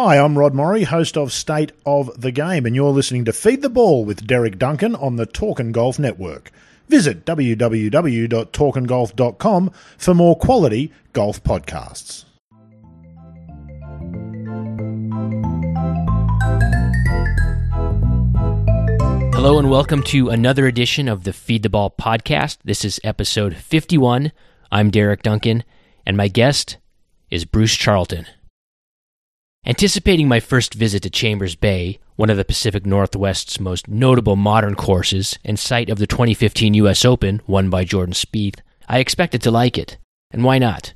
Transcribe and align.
Hi, 0.00 0.16
I'm 0.16 0.38
Rod 0.38 0.54
Morri, 0.54 0.84
host 0.84 1.16
of 1.16 1.32
State 1.32 1.72
of 1.84 2.20
the 2.20 2.30
Game, 2.30 2.66
and 2.66 2.76
you're 2.76 2.92
listening 2.92 3.24
to 3.24 3.32
Feed 3.32 3.62
the 3.62 3.68
Ball 3.68 4.04
with 4.04 4.28
Derek 4.28 4.56
Duncan 4.56 4.94
on 4.94 5.16
the 5.16 5.26
Talkin' 5.26 5.72
Golf 5.72 5.98
Network. 5.98 6.52
Visit 6.86 7.24
www.talkingolf.com 7.24 9.70
for 9.96 10.14
more 10.14 10.36
quality 10.36 10.92
golf 11.12 11.42
podcasts. 11.42 12.26
Hello 19.34 19.58
and 19.58 19.68
welcome 19.68 20.04
to 20.04 20.28
another 20.28 20.68
edition 20.68 21.08
of 21.08 21.24
the 21.24 21.32
Feed 21.32 21.64
the 21.64 21.70
Ball 21.70 21.90
podcast. 21.90 22.58
This 22.62 22.84
is 22.84 23.00
episode 23.02 23.56
51. 23.56 24.30
I'm 24.70 24.90
Derek 24.90 25.24
Duncan, 25.24 25.64
and 26.06 26.16
my 26.16 26.28
guest 26.28 26.76
is 27.32 27.44
Bruce 27.44 27.74
Charlton. 27.74 28.28
Anticipating 29.66 30.28
my 30.28 30.40
first 30.40 30.74
visit 30.74 31.02
to 31.02 31.10
Chambers 31.10 31.54
Bay, 31.54 31.98
one 32.16 32.30
of 32.30 32.36
the 32.36 32.44
Pacific 32.44 32.86
Northwest's 32.86 33.60
most 33.60 33.88
notable 33.88 34.36
modern 34.36 34.74
courses 34.74 35.38
and 35.44 35.58
site 35.58 35.90
of 35.90 35.98
the 35.98 36.06
2015 36.06 36.74
U.S. 36.74 37.04
Open, 37.04 37.42
won 37.46 37.68
by 37.68 37.84
Jordan 37.84 38.14
Spieth, 38.14 38.60
I 38.88 38.98
expected 38.98 39.42
to 39.42 39.50
like 39.50 39.76
it. 39.76 39.98
And 40.30 40.44
why 40.44 40.58
not? 40.58 40.94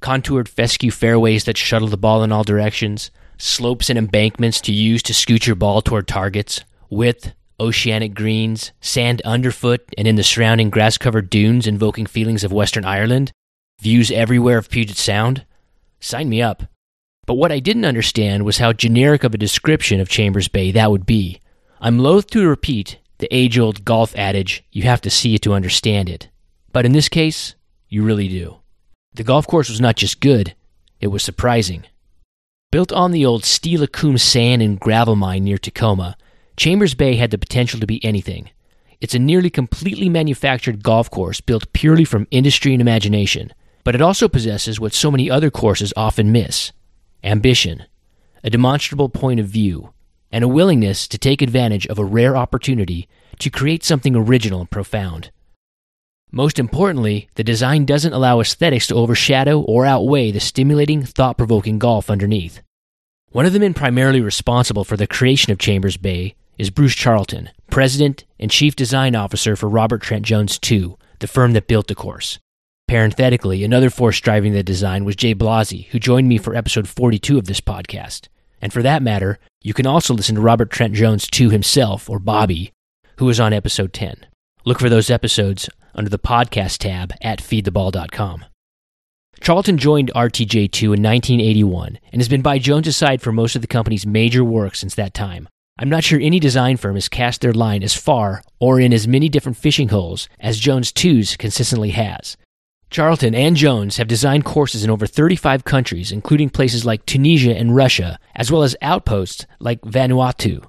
Contoured 0.00 0.48
fescue 0.48 0.90
fairways 0.90 1.44
that 1.44 1.56
shuttle 1.56 1.88
the 1.88 1.96
ball 1.96 2.22
in 2.22 2.32
all 2.32 2.44
directions, 2.44 3.10
slopes 3.36 3.88
and 3.90 3.98
embankments 3.98 4.60
to 4.62 4.72
use 4.72 5.02
to 5.04 5.14
scoot 5.14 5.46
your 5.46 5.56
ball 5.56 5.82
toward 5.82 6.08
targets, 6.08 6.64
width, 6.90 7.32
oceanic 7.60 8.14
greens, 8.14 8.72
sand 8.80 9.20
underfoot 9.24 9.82
and 9.96 10.08
in 10.08 10.16
the 10.16 10.22
surrounding 10.22 10.70
grass 10.70 10.98
covered 10.98 11.30
dunes 11.30 11.66
invoking 11.66 12.06
feelings 12.06 12.42
of 12.42 12.52
Western 12.52 12.84
Ireland, 12.84 13.32
views 13.80 14.10
everywhere 14.10 14.58
of 14.58 14.70
Puget 14.70 14.96
Sound. 14.96 15.44
Sign 16.00 16.28
me 16.28 16.40
up. 16.40 16.64
But 17.28 17.34
what 17.34 17.52
I 17.52 17.58
didn't 17.58 17.84
understand 17.84 18.46
was 18.46 18.56
how 18.56 18.72
generic 18.72 19.22
of 19.22 19.34
a 19.34 19.38
description 19.38 20.00
of 20.00 20.08
Chambers 20.08 20.48
Bay 20.48 20.72
that 20.72 20.90
would 20.90 21.04
be. 21.04 21.42
I'm 21.78 21.98
loath 21.98 22.28
to 22.28 22.48
repeat 22.48 23.00
the 23.18 23.28
age 23.30 23.58
old 23.58 23.84
golf 23.84 24.16
adage, 24.16 24.64
you 24.72 24.84
have 24.84 25.02
to 25.02 25.10
see 25.10 25.34
it 25.34 25.42
to 25.42 25.52
understand 25.52 26.08
it. 26.08 26.30
But 26.72 26.86
in 26.86 26.92
this 26.92 27.10
case, 27.10 27.54
you 27.86 28.02
really 28.02 28.28
do. 28.28 28.60
The 29.12 29.24
golf 29.24 29.46
course 29.46 29.68
was 29.68 29.78
not 29.78 29.96
just 29.96 30.22
good, 30.22 30.54
it 31.00 31.08
was 31.08 31.22
surprising. 31.22 31.84
Built 32.72 32.92
on 32.92 33.10
the 33.10 33.26
old 33.26 33.42
Steilacoom 33.42 34.18
sand 34.18 34.62
and 34.62 34.80
gravel 34.80 35.14
mine 35.14 35.44
near 35.44 35.58
Tacoma, 35.58 36.16
Chambers 36.56 36.94
Bay 36.94 37.16
had 37.16 37.30
the 37.30 37.36
potential 37.36 37.78
to 37.78 37.86
be 37.86 38.02
anything. 38.02 38.48
It's 39.02 39.14
a 39.14 39.18
nearly 39.18 39.50
completely 39.50 40.08
manufactured 40.08 40.82
golf 40.82 41.10
course 41.10 41.42
built 41.42 41.74
purely 41.74 42.06
from 42.06 42.26
industry 42.30 42.72
and 42.72 42.80
imagination, 42.80 43.52
but 43.84 43.94
it 43.94 44.00
also 44.00 44.28
possesses 44.28 44.80
what 44.80 44.94
so 44.94 45.10
many 45.10 45.30
other 45.30 45.50
courses 45.50 45.92
often 45.94 46.32
miss 46.32 46.72
ambition, 47.22 47.84
a 48.44 48.50
demonstrable 48.50 49.08
point 49.08 49.40
of 49.40 49.46
view, 49.46 49.92
and 50.30 50.44
a 50.44 50.48
willingness 50.48 51.08
to 51.08 51.18
take 51.18 51.42
advantage 51.42 51.86
of 51.86 51.98
a 51.98 52.04
rare 52.04 52.36
opportunity 52.36 53.08
to 53.38 53.50
create 53.50 53.84
something 53.84 54.14
original 54.14 54.60
and 54.60 54.70
profound. 54.70 55.30
Most 56.30 56.58
importantly, 56.58 57.30
the 57.36 57.44
design 57.44 57.86
doesn't 57.86 58.12
allow 58.12 58.40
aesthetics 58.40 58.86
to 58.88 58.94
overshadow 58.94 59.60
or 59.60 59.86
outweigh 59.86 60.30
the 60.30 60.40
stimulating, 60.40 61.02
thought 61.02 61.38
provoking 61.38 61.78
golf 61.78 62.10
underneath. 62.10 62.60
One 63.30 63.46
of 63.46 63.52
the 63.52 63.60
men 63.60 63.74
primarily 63.74 64.20
responsible 64.20 64.84
for 64.84 64.96
the 64.96 65.06
creation 65.06 65.52
of 65.52 65.58
Chambers 65.58 65.96
Bay 65.96 66.34
is 66.58 66.70
Bruce 66.70 66.94
Charlton, 66.94 67.50
President 67.70 68.24
and 68.38 68.50
Chief 68.50 68.76
Design 68.76 69.14
Officer 69.14 69.56
for 69.56 69.68
Robert 69.68 70.02
Trent 70.02 70.24
Jones 70.24 70.58
II, 70.70 70.96
the 71.20 71.26
firm 71.26 71.52
that 71.52 71.66
built 71.66 71.86
the 71.86 71.94
course. 71.94 72.38
Parenthetically, 72.88 73.64
another 73.64 73.90
force 73.90 74.18
driving 74.18 74.54
the 74.54 74.62
design 74.62 75.04
was 75.04 75.14
Jay 75.14 75.34
Blasi, 75.34 75.88
who 75.88 75.98
joined 75.98 76.26
me 76.26 76.38
for 76.38 76.54
episode 76.54 76.88
42 76.88 77.36
of 77.36 77.44
this 77.44 77.60
podcast. 77.60 78.28
And 78.62 78.72
for 78.72 78.80
that 78.80 79.02
matter, 79.02 79.38
you 79.62 79.74
can 79.74 79.86
also 79.86 80.14
listen 80.14 80.36
to 80.36 80.40
Robert 80.40 80.70
Trent 80.70 80.94
Jones 80.94 81.28
II 81.38 81.50
himself, 81.50 82.08
or 82.08 82.18
Bobby, 82.18 82.72
who 83.18 83.26
was 83.26 83.38
on 83.38 83.52
episode 83.52 83.92
10. 83.92 84.24
Look 84.64 84.78
for 84.78 84.88
those 84.88 85.10
episodes 85.10 85.68
under 85.94 86.08
the 86.08 86.18
podcast 86.18 86.78
tab 86.78 87.12
at 87.20 87.40
feedtheball.com. 87.40 88.46
Charlton 89.42 89.76
joined 89.76 90.10
RTJ2 90.16 90.82
in 90.84 91.02
1981 91.02 91.98
and 92.10 92.22
has 92.22 92.28
been 92.30 92.40
by 92.40 92.58
Jones' 92.58 92.96
side 92.96 93.20
for 93.20 93.32
most 93.32 93.54
of 93.54 93.60
the 93.60 93.68
company's 93.68 94.06
major 94.06 94.42
work 94.42 94.74
since 94.74 94.94
that 94.94 95.12
time. 95.12 95.46
I'm 95.78 95.90
not 95.90 96.04
sure 96.04 96.18
any 96.18 96.40
design 96.40 96.78
firm 96.78 96.94
has 96.94 97.10
cast 97.10 97.42
their 97.42 97.52
line 97.52 97.82
as 97.82 97.92
far 97.94 98.42
or 98.58 98.80
in 98.80 98.94
as 98.94 99.06
many 99.06 99.28
different 99.28 99.58
fishing 99.58 99.90
holes 99.90 100.26
as 100.40 100.58
Jones 100.58 100.90
2's 100.90 101.36
consistently 101.36 101.90
has. 101.90 102.38
Charlton 102.90 103.34
and 103.34 103.54
Jones 103.54 103.98
have 103.98 104.08
designed 104.08 104.46
courses 104.46 104.82
in 104.82 104.88
over 104.90 105.06
35 105.06 105.64
countries, 105.64 106.10
including 106.10 106.48
places 106.48 106.86
like 106.86 107.04
Tunisia 107.04 107.54
and 107.54 107.76
Russia, 107.76 108.18
as 108.34 108.50
well 108.50 108.62
as 108.62 108.76
outposts 108.80 109.44
like 109.60 109.82
Vanuatu. 109.82 110.64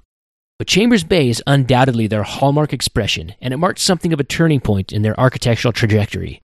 But 0.57 0.67
Chambers 0.67 1.05
Bay 1.05 1.29
is 1.29 1.41
undoubtedly 1.47 2.07
their 2.07 2.23
hallmark 2.23 2.73
expression, 2.73 3.35
and 3.41 3.53
it 3.53 3.57
marked 3.57 3.79
something 3.79 4.11
of 4.11 4.19
a 4.19 4.25
turning 4.25 4.59
point 4.59 4.91
in 4.91 5.01
their 5.01 5.17
architectural 5.17 5.71
trajectory. 5.71 6.41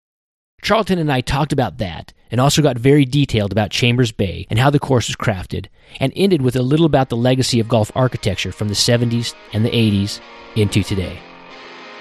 Charlton 0.63 0.97
and 0.97 1.11
I 1.11 1.21
talked 1.21 1.53
about 1.53 1.77
that, 1.77 2.13
and 2.31 2.41
also 2.41 2.63
got 2.63 2.77
very 2.77 3.05
detailed 3.05 3.51
about 3.51 3.69
Chambers 3.69 4.11
Bay 4.11 4.47
and 4.49 4.57
how 4.57 4.71
the 4.71 4.79
course 4.79 5.07
was 5.07 5.15
crafted, 5.15 5.67
and 5.99 6.11
ended 6.15 6.41
with 6.41 6.55
a 6.55 6.63
little 6.63 6.87
about 6.87 7.09
the 7.09 7.15
legacy 7.15 7.59
of 7.59 7.69
golf 7.69 7.91
architecture 7.93 8.51
from 8.51 8.69
the 8.69 8.73
70s 8.73 9.35
and 9.53 9.63
the 9.63 9.69
80s 9.69 10.19
into 10.55 10.81
today. 10.81 11.19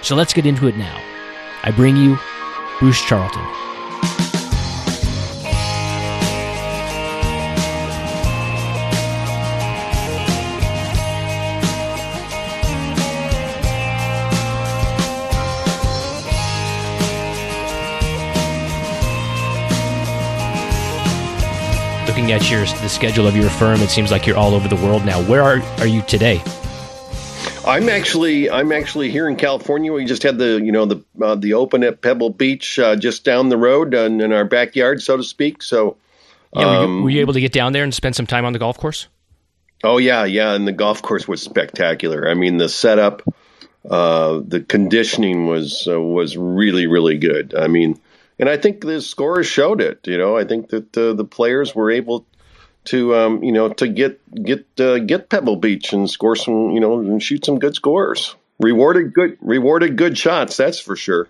So 0.00 0.16
let's 0.16 0.32
get 0.32 0.46
into 0.46 0.68
it 0.68 0.76
now. 0.78 0.98
I 1.62 1.70
bring 1.70 1.96
you 1.96 2.18
Bruce 2.78 3.02
Charlton. 3.02 3.42
Looking 22.06 22.30
at 22.32 22.48
your 22.48 22.60
the 22.60 22.88
schedule 22.88 23.26
of 23.26 23.36
your 23.36 23.50
firm, 23.50 23.80
it 23.80 23.90
seems 23.90 24.12
like 24.12 24.24
you're 24.24 24.36
all 24.36 24.54
over 24.54 24.68
the 24.68 24.76
world 24.76 25.04
now. 25.04 25.20
Where 25.24 25.42
are 25.42 25.60
are 25.78 25.86
you 25.86 26.02
today? 26.02 26.40
I'm 27.68 27.88
actually 27.90 28.50
I'm 28.50 28.72
actually 28.72 29.10
here 29.10 29.28
in 29.28 29.36
California. 29.36 29.92
We 29.92 30.06
just 30.06 30.22
had 30.22 30.38
the 30.38 30.60
you 30.62 30.72
know 30.72 30.86
the 30.86 31.04
uh, 31.22 31.34
the 31.34 31.54
open 31.54 31.84
at 31.84 32.00
Pebble 32.00 32.30
Beach 32.30 32.78
uh, 32.78 32.96
just 32.96 33.24
down 33.24 33.50
the 33.50 33.58
road 33.58 33.92
and 33.92 34.22
in 34.22 34.32
our 34.32 34.44
backyard, 34.44 35.02
so 35.02 35.18
to 35.18 35.22
speak. 35.22 35.62
So, 35.62 35.98
yeah, 36.54 36.64
were, 36.64 36.72
you, 36.72 36.78
um, 36.78 37.02
were 37.02 37.10
you 37.10 37.20
able 37.20 37.34
to 37.34 37.40
get 37.40 37.52
down 37.52 37.72
there 37.72 37.84
and 37.84 37.94
spend 37.94 38.16
some 38.16 38.26
time 38.26 38.46
on 38.46 38.54
the 38.54 38.58
golf 38.58 38.78
course? 38.78 39.08
Oh 39.84 39.98
yeah, 39.98 40.24
yeah, 40.24 40.54
and 40.54 40.66
the 40.66 40.72
golf 40.72 41.02
course 41.02 41.28
was 41.28 41.42
spectacular. 41.42 42.28
I 42.28 42.34
mean, 42.34 42.56
the 42.56 42.70
setup, 42.70 43.22
uh, 43.88 44.40
the 44.44 44.60
conditioning 44.60 45.46
was 45.46 45.86
uh, 45.86 46.00
was 46.00 46.36
really 46.38 46.86
really 46.86 47.18
good. 47.18 47.54
I 47.54 47.68
mean, 47.68 48.00
and 48.38 48.48
I 48.48 48.56
think 48.56 48.80
the 48.80 49.02
scores 49.02 49.46
showed 49.46 49.82
it. 49.82 50.06
You 50.06 50.16
know, 50.16 50.38
I 50.38 50.44
think 50.44 50.70
that 50.70 50.96
uh, 50.96 51.12
the 51.12 51.24
players 51.24 51.74
were 51.74 51.90
able 51.90 52.24
to 52.88 53.14
um, 53.14 53.42
you 53.42 53.52
know 53.52 53.68
to 53.74 53.88
get 53.88 54.20
get 54.44 54.66
uh, 54.80 54.98
get 54.98 55.28
Pebble 55.28 55.56
Beach 55.56 55.92
and 55.92 56.08
score 56.08 56.36
some 56.36 56.70
you 56.70 56.80
know 56.80 56.98
and 56.98 57.22
shoot 57.22 57.44
some 57.44 57.58
good 57.58 57.74
scores. 57.74 58.34
Rewarded 58.60 59.14
good 59.14 59.36
rewarded 59.40 59.96
good 59.96 60.18
shots. 60.18 60.56
That's 60.56 60.80
for 60.80 60.96
sure. 60.96 61.28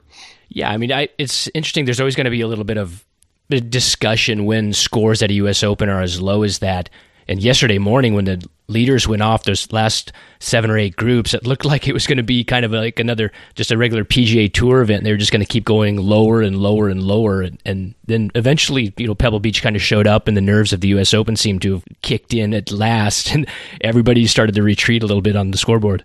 Yeah, 0.48 0.70
I 0.70 0.78
mean, 0.78 0.92
I, 0.92 1.08
it's 1.18 1.48
interesting. 1.54 1.84
There's 1.84 2.00
always 2.00 2.16
going 2.16 2.24
to 2.24 2.30
be 2.30 2.40
a 2.40 2.48
little 2.48 2.64
bit 2.64 2.78
of 2.78 3.04
discussion 3.50 4.46
when 4.46 4.72
scores 4.72 5.22
at 5.22 5.30
a 5.30 5.34
U.S. 5.34 5.62
Open 5.62 5.88
are 5.88 6.00
as 6.00 6.20
low 6.20 6.42
as 6.42 6.60
that. 6.60 6.88
And 7.28 7.42
yesterday 7.42 7.76
morning, 7.76 8.14
when 8.14 8.24
the 8.24 8.48
leaders 8.68 9.06
went 9.06 9.20
off, 9.20 9.44
those 9.44 9.70
last 9.70 10.12
seven 10.40 10.70
or 10.70 10.78
eight 10.78 10.96
groups, 10.96 11.34
it 11.34 11.46
looked 11.46 11.64
like 11.66 11.86
it 11.86 11.92
was 11.92 12.06
going 12.06 12.16
to 12.16 12.22
be 12.22 12.42
kind 12.42 12.64
of 12.64 12.72
like 12.72 12.98
another, 12.98 13.32
just 13.54 13.70
a 13.70 13.76
regular 13.76 14.04
PGA 14.04 14.52
Tour 14.52 14.80
event. 14.80 15.04
They 15.04 15.10
were 15.10 15.18
just 15.18 15.32
going 15.32 15.44
to 15.44 15.46
keep 15.46 15.64
going 15.64 15.96
lower 15.96 16.40
and 16.40 16.56
lower 16.56 16.88
and 16.88 17.02
lower. 17.02 17.42
And, 17.42 17.60
and 17.66 17.94
then 18.06 18.30
eventually, 18.34 18.94
you 18.96 19.06
know, 19.06 19.14
Pebble 19.14 19.40
Beach 19.40 19.62
kind 19.62 19.76
of 19.76 19.82
showed 19.82 20.06
up 20.06 20.26
and 20.26 20.36
the 20.36 20.42
nerves 20.42 20.72
of 20.72 20.80
the 20.80 20.88
U.S. 20.88 21.12
Open 21.12 21.36
seemed 21.36 21.62
to 21.62 21.72
have 21.74 21.84
kicked 22.02 22.32
in 22.32 22.54
at 22.54 22.70
last. 22.70 23.28
And 23.38 23.46
everybody 23.82 24.26
started 24.26 24.54
to 24.54 24.62
retreat 24.62 25.02
a 25.02 25.06
little 25.06 25.20
bit 25.20 25.36
on 25.36 25.50
the 25.50 25.58
scoreboard. 25.58 26.04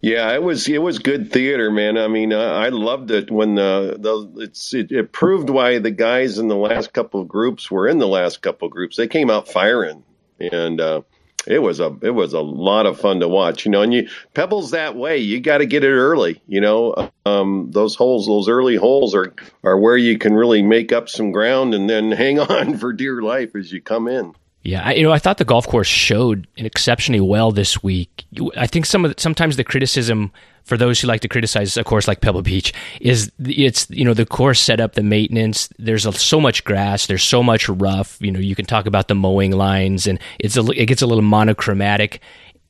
Yeah, 0.00 0.32
it 0.32 0.42
was 0.42 0.68
it 0.68 0.80
was 0.80 0.98
good 0.98 1.30
theater, 1.32 1.70
man. 1.70 1.98
I 1.98 2.06
mean, 2.06 2.32
uh, 2.32 2.38
I 2.38 2.68
loved 2.68 3.10
it 3.10 3.30
when 3.30 3.56
the, 3.56 3.96
the 3.98 4.44
it's 4.44 4.72
it, 4.72 4.92
it, 4.92 5.12
proved 5.12 5.50
why 5.50 5.78
the 5.78 5.90
guys 5.90 6.38
in 6.38 6.48
the 6.48 6.56
last 6.56 6.92
couple 6.92 7.20
of 7.20 7.28
groups 7.28 7.70
were 7.70 7.86
in 7.86 7.98
the 7.98 8.08
last 8.08 8.40
couple 8.40 8.66
of 8.66 8.72
groups. 8.72 8.96
They 8.96 9.08
came 9.08 9.28
out 9.28 9.48
firing 9.48 10.04
and 10.40 10.80
uh, 10.80 11.02
it 11.46 11.60
was 11.60 11.80
a 11.80 11.96
it 12.02 12.10
was 12.10 12.32
a 12.32 12.40
lot 12.40 12.86
of 12.86 13.00
fun 13.00 13.20
to 13.20 13.28
watch. 13.28 13.64
You 13.64 13.70
know, 13.70 13.82
and 13.82 13.92
you 13.92 14.08
pebbles 14.34 14.70
that 14.72 14.96
way. 14.96 15.18
You 15.18 15.40
got 15.40 15.58
to 15.58 15.66
get 15.66 15.84
it 15.84 15.92
early. 15.92 16.40
You 16.46 16.60
know, 16.60 17.10
um, 17.26 17.70
those 17.72 17.94
holes, 17.94 18.26
those 18.26 18.48
early 18.48 18.76
holes 18.76 19.14
are 19.14 19.34
are 19.64 19.78
where 19.78 19.96
you 19.96 20.18
can 20.18 20.34
really 20.34 20.62
make 20.62 20.92
up 20.92 21.08
some 21.08 21.32
ground 21.32 21.74
and 21.74 21.88
then 21.88 22.10
hang 22.12 22.38
on 22.38 22.78
for 22.78 22.92
dear 22.92 23.22
life 23.22 23.54
as 23.56 23.72
you 23.72 23.80
come 23.80 24.08
in. 24.08 24.34
Yeah, 24.62 24.82
I, 24.84 24.92
you 24.92 25.02
know, 25.02 25.12
I 25.12 25.18
thought 25.18 25.38
the 25.38 25.46
golf 25.46 25.66
course 25.66 25.88
showed 25.88 26.46
exceptionally 26.56 27.20
well 27.20 27.50
this 27.50 27.82
week. 27.82 28.26
I 28.56 28.66
think 28.66 28.84
some 28.84 29.06
of 29.06 29.14
the, 29.14 29.20
sometimes 29.20 29.56
the 29.56 29.64
criticism 29.64 30.32
for 30.70 30.76
those 30.76 31.00
who 31.00 31.08
like 31.08 31.20
to 31.20 31.28
criticize 31.28 31.76
a 31.76 31.82
course 31.82 32.06
like 32.06 32.20
Pebble 32.20 32.42
Beach 32.42 32.72
is 33.00 33.32
it's 33.40 33.90
you 33.90 34.04
know 34.04 34.14
the 34.14 34.24
course 34.24 34.60
setup, 34.60 34.94
the 34.94 35.02
maintenance. 35.02 35.68
There's 35.80 36.06
a, 36.06 36.12
so 36.12 36.40
much 36.40 36.62
grass, 36.62 37.08
there's 37.08 37.24
so 37.24 37.42
much 37.42 37.68
rough. 37.68 38.16
You 38.20 38.30
know, 38.30 38.38
you 38.38 38.54
can 38.54 38.66
talk 38.66 38.86
about 38.86 39.08
the 39.08 39.16
mowing 39.16 39.50
lines, 39.50 40.06
and 40.06 40.20
it's 40.38 40.56
a, 40.56 40.64
it 40.70 40.86
gets 40.86 41.02
a 41.02 41.08
little 41.08 41.24
monochromatic. 41.24 42.20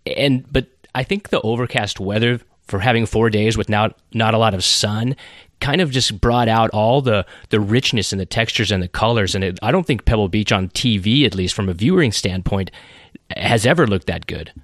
And 0.07 0.51
but 0.51 0.67
I 0.95 1.05
think 1.05 1.29
the 1.29 1.43
overcast 1.43 2.01
weather 2.01 2.41
for 2.69 2.79
having 2.79 3.05
four 3.05 3.29
days 3.29 3.59
with 3.59 3.69
not 3.69 3.99
not 4.15 4.33
a 4.33 4.39
lot 4.39 4.55
of 4.55 4.65
sun 4.65 5.15
kind 5.61 5.83
of 5.83 5.91
just 5.91 6.23
brought 6.23 6.49
out 6.49 6.71
all 6.71 7.03
the 7.03 7.27
the 7.51 7.61
richness 7.61 8.13
and 8.13 8.21
the 8.21 8.25
textures 8.25 8.73
and 8.73 8.83
the 8.83 8.89
colors. 8.89 9.35
And 9.35 9.45
it, 9.45 9.59
I 9.63 9.71
don't 9.71 9.87
think 9.87 10.07
Pebble 10.07 10.29
Beach 10.29 10.53
on 10.53 10.71
TV, 10.71 11.27
at 11.27 11.35
least 11.35 11.55
from 11.55 11.69
a 11.69 11.75
viewing 11.75 12.13
standpoint, 12.13 12.71
has 13.37 13.67
ever 13.67 13.87
looked 13.87 14.07
that 14.07 14.27
good. 14.27 14.55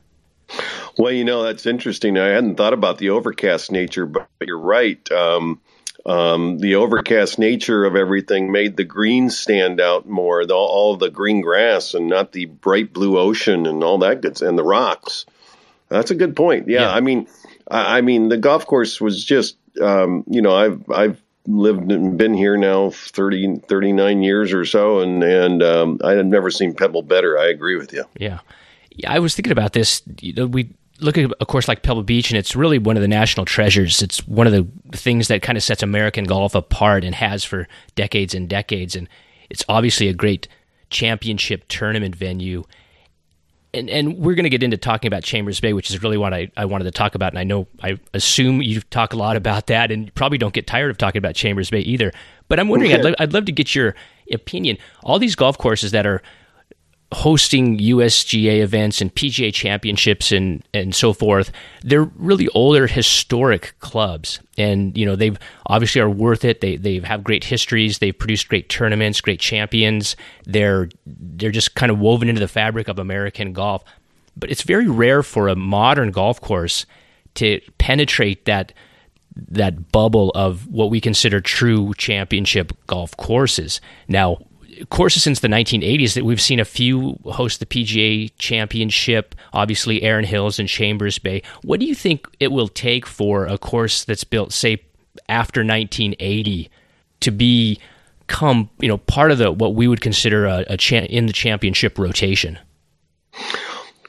Well, 0.99 1.13
you 1.13 1.25
know, 1.25 1.43
that's 1.43 1.67
interesting. 1.67 2.19
I 2.19 2.29
hadn't 2.29 2.57
thought 2.57 2.73
about 2.73 2.99
the 2.99 3.11
overcast 3.11 3.71
nature, 3.71 4.07
but 4.07 4.29
you're 4.41 4.59
right. 4.59 5.11
Um, 5.13 5.61
um, 6.07 6.59
the 6.59 6.77
overcast 6.77 7.39
nature 7.39 7.85
of 7.85 7.97
everything 7.97 8.53
made 8.53 8.77
the 8.77 8.85
green 8.85 9.29
stand 9.29 9.81
out 9.81 10.09
more, 10.09 10.47
the, 10.47 10.55
all 10.55 10.97
the 10.97 11.11
green 11.11 11.41
grass 11.41 11.95
and 11.95 12.09
not 12.09 12.31
the 12.31 12.47
bright 12.47 12.93
blue 12.93 13.19
ocean 13.19 13.67
and 13.67 13.83
all 13.83 13.99
that 13.99 14.21
good, 14.21 14.41
and 14.41 14.57
the 14.57 14.63
rocks. 14.63 15.27
That's 15.89 16.13
a 16.13 16.15
good 16.15 16.37
point. 16.37 16.69
Yeah, 16.69 16.83
yeah. 16.83 16.93
I 16.93 17.01
mean, 17.01 17.27
I, 17.69 17.99
I, 17.99 18.01
mean, 18.03 18.29
the 18.29 18.37
golf 18.37 18.67
course 18.67 19.01
was 19.01 19.25
just, 19.25 19.57
um, 19.83 20.25
you 20.29 20.43
know, 20.43 20.55
I've 20.55 20.91
I've 20.91 21.23
lived 21.47 21.91
and 21.91 22.17
been 22.17 22.35
here 22.35 22.57
now 22.57 22.91
30, 22.91 23.63
39 23.69 24.23
years 24.23 24.53
or 24.53 24.65
so, 24.65 25.01
and 25.01 25.23
and 25.23 25.63
um, 25.63 26.01
I 26.05 26.13
have 26.13 26.27
never 26.27 26.51
seen 26.51 26.75
Pebble 26.75 27.03
better. 27.03 27.39
I 27.39 27.49
agree 27.49 27.77
with 27.77 27.93
you. 27.93 28.05
Yeah. 28.17 28.39
Yeah, 28.97 29.13
I 29.13 29.19
was 29.19 29.35
thinking 29.35 29.53
about 29.53 29.73
this. 29.73 30.03
You 30.21 30.33
know, 30.33 30.47
we 30.47 30.71
look 31.01 31.19
at 31.19 31.31
a 31.41 31.47
course 31.47 31.69
like 31.69 31.83
Pebble 31.83 32.03
Beach, 32.03 32.31
and 32.31 32.39
it's 32.39 32.57
really 32.57 32.79
one 32.79 32.97
of 32.97 33.03
the 33.03 33.09
national 33.09 33.47
treasures. 33.47 34.03
It's 34.03 34.27
one 34.27 34.47
of 34.47 34.53
the 34.53 34.67
things 34.97 35.29
that 35.29 35.43
kind 35.43 35.59
of 35.59 35.63
sets 35.63 35.83
American 35.83 36.25
golf 36.25 36.55
apart 36.55 37.05
and 37.05 37.15
has 37.15 37.45
for 37.45 37.69
decades 37.95 38.35
and 38.35 38.49
decades. 38.49 38.97
And 38.97 39.09
it's 39.51 39.65
obviously 39.69 40.09
a 40.09 40.15
great 40.15 40.49
championship 40.89 41.69
tournament 41.69 42.17
venue. 42.17 42.65
And, 43.75 43.91
and 43.91 44.17
we're 44.17 44.35
going 44.35 44.45
to 44.45 44.51
get 44.51 44.63
into 44.63 44.79
talking 44.79 45.09
about 45.09 45.23
Chambers 45.23 45.61
Bay, 45.61 45.75
which 45.75 45.91
is 45.91 46.03
really 46.03 46.17
what 46.17 46.33
I, 46.33 46.51
I 46.57 46.65
wanted 46.65 46.85
to 46.85 46.93
talk 46.93 47.15
about. 47.15 47.33
And 47.33 47.39
I 47.39 47.45
know, 47.45 47.67
I 47.83 47.99
assume 48.15 48.63
you 48.63 48.81
talk 48.81 49.13
a 49.13 49.17
lot 49.17 49.37
about 49.37 49.67
that, 49.67 49.91
and 49.91 50.07
you 50.07 50.13
probably 50.13 50.39
don't 50.39 50.55
get 50.55 50.67
tired 50.67 50.91
of 50.91 50.97
talking 50.97 51.19
about 51.19 51.35
Chambers 51.35 51.69
Bay 51.69 51.81
either. 51.81 52.11
But 52.49 52.59
I'm 52.59 52.69
wondering, 52.69 52.95
I'd, 52.95 53.05
lo- 53.05 53.15
I'd 53.19 53.35
love 53.35 53.45
to 53.47 53.53
get 53.53 53.75
your 53.75 53.95
opinion. 54.33 54.79
All 55.03 55.19
these 55.19 55.35
golf 55.35 55.59
courses 55.59 55.91
that 55.91 56.07
are 56.07 56.23
hosting 57.13 57.79
USGA 57.79 58.61
events 58.61 59.01
and 59.01 59.15
PGA 59.15 59.53
championships 59.55 60.33
and 60.33 60.63
and 60.75 60.95
so 60.95 61.13
forth. 61.13 61.53
They're 61.83 62.11
really 62.17 62.49
older 62.49 62.87
historic 62.87 63.75
clubs, 63.79 64.41
and 64.59 64.97
you 64.99 65.07
know 65.07 65.17
they've 65.17 65.39
obviously 65.67 66.01
are 66.01 66.11
worth 66.11 66.45
it. 66.45 66.61
They 66.61 66.77
they 66.77 66.99
have 67.01 67.23
great 67.23 67.45
histories. 67.45 67.99
They've 67.99 68.17
produced 68.17 68.49
great 68.49 68.69
tournaments, 68.69 69.21
great 69.21 69.41
champions. 69.41 70.17
They're 70.45 70.89
they're 71.07 71.53
just 71.53 71.75
kind 71.75 71.93
of 71.93 71.99
woven 71.99 72.29
into 72.29 72.41
the 72.41 72.49
fabric 72.49 72.89
of 72.89 72.99
American 72.99 73.53
golf. 73.53 73.85
But 74.37 74.51
it's 74.51 74.63
very 74.63 74.89
rare 74.89 75.23
for 75.23 75.49
a 75.49 75.57
modern 75.57 76.11
golf 76.11 76.41
course 76.41 76.87
to 77.37 77.61
penetrate 77.79 78.45
that 78.47 78.73
that 79.37 79.93
bubble 79.93 80.33
of 80.35 80.67
what 80.67 80.91
we 80.91 81.01
consider 81.01 81.41
true 81.41 81.93
championship 81.95 82.73
golf 82.87 83.17
courses. 83.17 83.81
Now, 84.09 84.39
courses 84.91 85.23
since 85.23 85.41
the 85.41 85.49
1980s 85.49 86.15
that 86.15 86.25
we've 86.25 86.41
seen 86.41 86.61
a 86.61 86.65
few 86.65 87.19
host 87.25 87.61
the 87.61 87.67
PGA 87.67 88.31
Championship, 88.39 89.35
obviously 89.53 90.03
Erin 90.03 90.25
Hills 90.25 90.59
and 90.59 90.69
Chambers 90.69 91.19
Bay. 91.19 91.43
What 91.63 91.81
do 91.81 91.87
you 91.87 91.95
think 91.95 92.29
it 92.41 92.53
will 92.53 92.69
take 92.69 93.07
for 93.07 93.47
a 93.47 93.59
course 93.59 94.05
that's 94.05 94.25
built, 94.25 94.53
say, 94.53 94.83
after 95.29 95.61
1980 95.61 96.71
to 97.21 97.31
become, 97.31 98.71
you 98.79 98.89
know, 98.89 98.99
part 98.99 99.31
of 99.31 99.39
the 99.39 99.51
what 99.51 99.75
we 99.75 99.89
would 99.89 100.01
consider 100.01 100.47
a, 100.47 100.65
a 100.69 100.77
cha- 100.77 100.97
in 100.97 101.27
the 101.27 101.33
championship 101.33 101.99
rotation? 101.99 102.59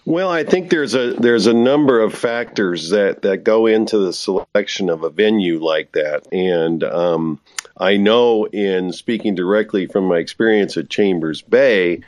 Well, 0.07 0.29
I 0.29 0.45
think 0.45 0.69
there's 0.69 0.95
a 0.95 1.13
there's 1.13 1.47
a 1.47 1.53
number 1.53 1.99
of 1.99 2.13
factors 2.13 2.91
that 2.91 3.23
that 3.23 3.43
go 3.43 3.65
into 3.65 3.97
the 3.97 4.13
selection 4.13 4.89
of 4.89 5.03
a 5.03 5.09
venue 5.09 5.59
like 5.59 5.91
that, 5.91 6.31
and 6.31 6.81
um, 6.85 7.41
I 7.79 7.97
know 7.97 8.45
in 8.45 8.91
speaking 8.91 9.35
directly 9.35 9.85
from 9.85 10.05
my 10.05 10.17
experience 10.17 10.77
at 10.77 10.89
Chambers 10.89 11.41
Bay 11.41 12.01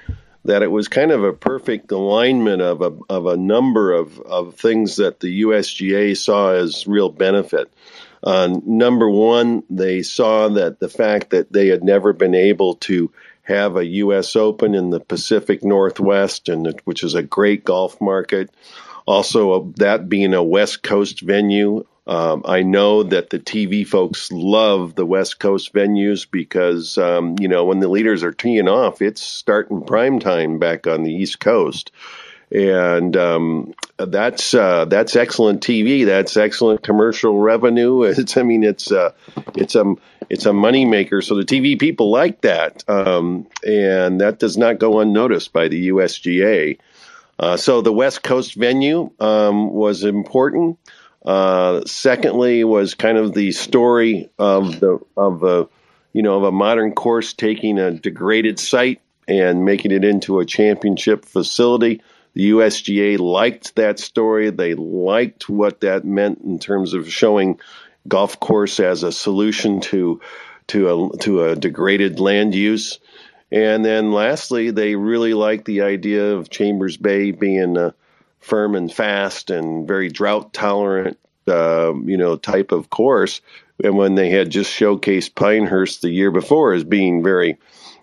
that 0.46 0.64
it 0.64 0.72
was 0.72 0.88
kind 0.88 1.12
of 1.12 1.24
a 1.24 1.34
perfect 1.34 1.92
alignment 1.92 2.62
of 2.62 2.82
a 2.82 2.92
of 3.10 3.26
a 3.26 3.38
number 3.38 3.92
of 3.92 4.20
of 4.22 4.56
things 4.56 4.96
that 4.96 5.20
the 5.20 5.44
USGA 5.44 6.18
saw 6.18 6.54
as 6.54 6.88
real 6.88 7.10
benefit. 7.10 7.72
Uh, 8.24 8.60
number 8.66 9.10
one, 9.10 9.64
they 9.70 10.02
saw 10.02 10.50
that 10.50 10.80
the 10.80 10.90
fact 10.90 11.30
that 11.30 11.54
they 11.54 11.68
had 11.68 11.84
never 11.84 12.14
been 12.14 12.36
able 12.36 12.76
to 12.76 13.12
have 13.44 13.78
a 13.78 13.86
U.S. 13.86 14.36
Open 14.36 14.76
in 14.76 14.90
the 14.90 15.00
Pacific 15.00 15.64
Northwest, 15.64 16.50
and 16.50 16.80
which 16.84 17.04
is 17.04 17.16
a 17.16 17.24
great 17.24 17.64
golf 17.64 18.00
market. 18.02 18.50
Also, 19.06 19.54
uh, 19.54 19.66
that 19.78 20.08
being 20.08 20.34
a 20.34 20.44
West 20.44 20.84
Coast 20.84 21.22
venue, 21.22 21.86
um, 22.10 22.42
I 22.44 22.64
know 22.64 23.04
that 23.04 23.30
the 23.30 23.38
TV 23.38 23.86
folks 23.86 24.32
love 24.32 24.96
the 24.96 25.06
West 25.06 25.40
Coast 25.40 25.72
venues 25.76 26.26
because 26.30 26.98
um, 26.98 27.36
you 27.40 27.48
know 27.48 27.66
when 27.66 27.80
the 27.80 27.88
leaders 27.88 28.24
are 28.24 28.32
teeing 28.32 28.68
off, 28.68 29.04
it's 29.04 29.22
starting 29.22 29.84
prime 29.84 30.20
time 30.20 30.58
back 30.58 30.88
on 30.88 31.04
the 31.04 31.14
East 31.14 31.40
Coast, 31.40 31.92
and 32.52 33.16
um, 33.16 33.76
that's 33.98 34.56
uh, 34.56 34.86
that's 34.86 35.16
excellent 35.16 35.62
TV. 35.62 36.08
That's 36.08 36.36
excellent 36.36 36.82
commercial 36.82 37.38
revenue. 37.38 38.02
It's 38.18 38.36
I 38.38 38.42
mean 38.42 38.64
it's 38.64 38.92
uh, 38.92 39.12
it's 39.56 39.76
a 39.76 39.94
it's 40.32 40.48
a 40.48 40.52
moneymaker. 40.52 41.24
So 41.24 41.36
the 41.36 41.46
TV 41.46 41.80
people 41.80 42.10
like 42.10 42.42
that, 42.42 42.84
um, 42.90 43.46
and 43.64 44.20
that 44.22 44.40
does 44.40 44.58
not 44.58 44.80
go 44.80 45.00
unnoticed 45.00 45.54
by 45.54 45.68
the 45.68 45.90
USGA. 45.90 46.80
Uh, 47.38 47.56
so 47.56 47.82
the 47.82 47.94
West 47.94 48.24
Coast 48.24 48.56
venue 48.56 49.12
um, 49.20 49.70
was 49.72 50.04
important. 50.04 50.80
Uh, 51.26 51.82
secondly, 51.86 52.64
was 52.64 52.94
kind 52.94 53.18
of 53.18 53.34
the 53.34 53.52
story 53.52 54.30
of 54.40 54.80
the 54.80 55.00
of 55.18 55.44
a 55.44 55.68
you 56.14 56.22
know 56.22 56.38
of 56.38 56.44
a 56.44 56.52
modern 56.52 56.94
course 56.94 57.34
taking 57.34 57.78
a 57.78 57.92
degraded 57.92 58.60
site 58.60 59.02
and 59.28 59.66
making 59.66 59.92
it 59.92 60.04
into 60.04 60.40
a 60.40 60.46
championship 60.46 61.26
facility. 61.26 62.02
The 62.34 62.52
USGA 62.52 63.20
liked 63.20 63.76
that 63.76 64.00
story. 64.00 64.50
They 64.50 64.76
liked 64.76 65.50
what 65.50 65.82
that 65.82 66.06
meant 66.06 66.42
in 66.44 66.58
terms 66.58 66.94
of 66.94 67.12
showing 67.12 67.60
golf 68.08 68.40
course 68.40 68.80
as 68.80 69.04
a 69.04 69.12
solution 69.12 69.82
to 69.82 70.22
to 70.68 71.14
a 71.14 71.18
to 71.20 71.44
a 71.44 71.56
degraded 71.56 72.20
land 72.20 72.56
use. 72.56 73.00
And 73.52 73.84
then 73.84 74.12
lastly, 74.12 74.72
they 74.72 74.96
really 74.96 75.34
liked 75.34 75.66
the 75.66 75.82
idea 75.82 76.34
of 76.34 76.50
Chambers 76.50 76.98
Bay 76.98 77.32
being 77.32 77.78
a 77.78 77.94
firm 78.40 78.76
and 78.76 78.92
fast 78.92 79.50
and 79.50 79.88
very 79.88 80.10
drought 80.10 80.54
tolerant, 80.54 81.18
uh, 81.48 81.94
you 82.06 82.18
know, 82.18 82.36
type 82.36 82.72
of 82.72 82.90
course. 82.90 83.42
And 83.84 83.98
when 83.98 84.16
they 84.16 84.30
had 84.30 84.50
just 84.50 84.78
showcased 84.78 85.36
Pinehurst 85.36 86.02
the 86.02 86.10
year 86.10 86.32
before 86.32 86.74
as 86.74 86.84
being 86.84 87.24
very, 87.24 87.58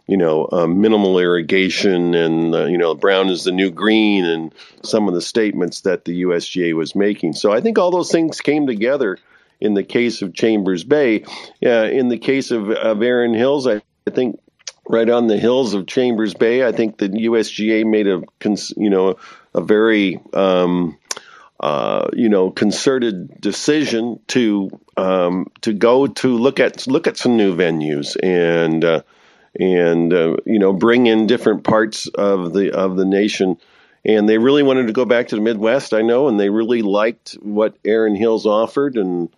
you 0.06 0.16
know, 0.16 0.48
uh, 0.50 0.66
minimal 0.66 1.18
irrigation 1.18 2.14
and, 2.14 2.54
uh, 2.54 2.64
you 2.64 2.78
know, 2.78 2.94
brown 2.94 3.28
is 3.28 3.44
the 3.44 3.52
new 3.52 3.70
green 3.70 4.24
and 4.24 4.54
some 4.82 5.08
of 5.08 5.14
the 5.14 5.20
statements 5.20 5.82
that 5.82 6.04
the 6.04 6.22
USGA 6.22 6.74
was 6.74 6.94
making. 6.94 7.34
So 7.34 7.52
I 7.52 7.60
think 7.60 7.78
all 7.78 7.90
those 7.90 8.10
things 8.10 8.40
came 8.40 8.66
together 8.66 9.18
in 9.60 9.74
the 9.74 9.84
case 9.84 10.22
of 10.22 10.34
Chambers 10.34 10.84
Bay. 10.84 11.24
Uh, 11.64 11.88
in 11.90 12.08
the 12.08 12.18
case 12.18 12.50
of, 12.50 12.70
of 12.70 13.02
Erin 13.02 13.34
Hills, 13.34 13.66
I, 13.66 13.82
I 14.06 14.10
think 14.10 14.38
right 14.88 15.08
on 15.08 15.26
the 15.26 15.38
hills 15.38 15.74
of 15.74 15.86
Chambers 15.86 16.34
Bay, 16.34 16.66
I 16.66 16.72
think 16.72 16.98
the 16.98 17.08
USGA 17.08 17.84
made 17.84 18.06
a 18.06 18.22
you 18.76 18.90
know 18.90 19.16
a 19.56 19.62
very 19.62 20.20
um, 20.32 20.96
uh, 21.58 22.08
you 22.12 22.28
know 22.28 22.50
concerted 22.50 23.40
decision 23.40 24.20
to 24.28 24.70
um, 24.96 25.46
to 25.62 25.72
go 25.72 26.06
to 26.06 26.36
look 26.36 26.60
at 26.60 26.86
look 26.86 27.06
at 27.06 27.16
some 27.16 27.36
new 27.36 27.56
venues 27.56 28.16
and 28.22 28.84
uh, 28.84 29.02
and 29.58 30.12
uh, 30.12 30.36
you 30.44 30.58
know 30.58 30.72
bring 30.72 31.06
in 31.06 31.26
different 31.26 31.64
parts 31.64 32.06
of 32.06 32.52
the 32.52 32.72
of 32.72 32.96
the 32.96 33.06
nation 33.06 33.56
and 34.06 34.28
they 34.28 34.38
really 34.38 34.62
wanted 34.62 34.86
to 34.86 34.92
go 34.92 35.04
back 35.04 35.28
to 35.28 35.34
the 35.34 35.42
Midwest. 35.42 35.92
I 35.92 36.02
know, 36.02 36.28
and 36.28 36.38
they 36.38 36.48
really 36.48 36.82
liked 36.82 37.32
what 37.42 37.76
Erin 37.84 38.14
Hills 38.14 38.46
offered, 38.46 38.96
and 38.96 39.28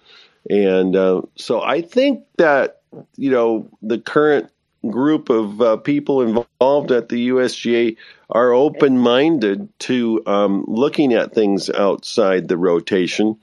and 0.48 0.94
uh, 0.94 1.22
so 1.36 1.62
I 1.62 1.80
think 1.80 2.24
that 2.36 2.82
you 3.16 3.30
know 3.30 3.70
the 3.80 3.98
current 3.98 4.50
group 4.86 5.28
of 5.28 5.60
uh, 5.60 5.76
people 5.78 6.22
involved 6.22 6.92
at 6.92 7.08
the 7.08 7.28
USGA 7.28 7.96
are 8.30 8.52
open 8.52 8.98
minded 8.98 9.68
to 9.80 10.22
um, 10.26 10.64
looking 10.68 11.12
at 11.14 11.34
things 11.34 11.70
outside 11.70 12.48
the 12.48 12.56
rotation, 12.56 13.38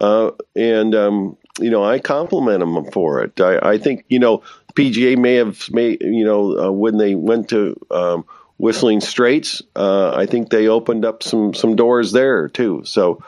uh, 0.00 0.30
and 0.56 0.94
um, 0.94 1.36
you 1.58 1.70
know 1.70 1.84
I 1.84 1.98
compliment 1.98 2.60
them 2.60 2.90
for 2.90 3.22
it. 3.22 3.40
I, 3.40 3.58
I, 3.74 3.78
think 3.78 4.04
you 4.08 4.18
know 4.18 4.42
PGA 4.74 5.18
may 5.18 5.34
have 5.34 5.70
made 5.70 6.02
you 6.02 6.24
know 6.24 6.58
uh, 6.58 6.70
when 6.70 6.96
they 6.96 7.14
went 7.14 7.50
to 7.50 7.76
um, 7.90 8.24
Whistling 8.56 9.00
Straits. 9.00 9.62
Uh, 9.76 10.12
I 10.14 10.26
think 10.26 10.50
they 10.50 10.68
opened 10.68 11.04
up 11.04 11.22
some 11.22 11.52
some 11.54 11.76
doors 11.76 12.12
there 12.12 12.48
too. 12.48 12.82
So 12.84 13.22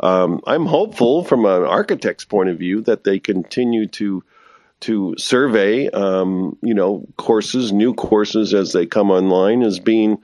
um, 0.00 0.40
I'm 0.46 0.66
hopeful 0.66 1.24
from 1.24 1.46
an 1.46 1.62
architect's 1.62 2.24
point 2.24 2.50
of 2.50 2.58
view 2.58 2.82
that 2.82 3.04
they 3.04 3.18
continue 3.18 3.86
to 3.88 4.22
to 4.86 5.16
survey, 5.18 5.88
um, 5.90 6.56
you 6.62 6.74
know, 6.74 7.04
courses, 7.16 7.72
new 7.72 7.92
courses 7.92 8.54
as 8.54 8.72
they 8.72 8.86
come 8.86 9.10
online 9.10 9.62
as 9.62 9.80
being, 9.80 10.18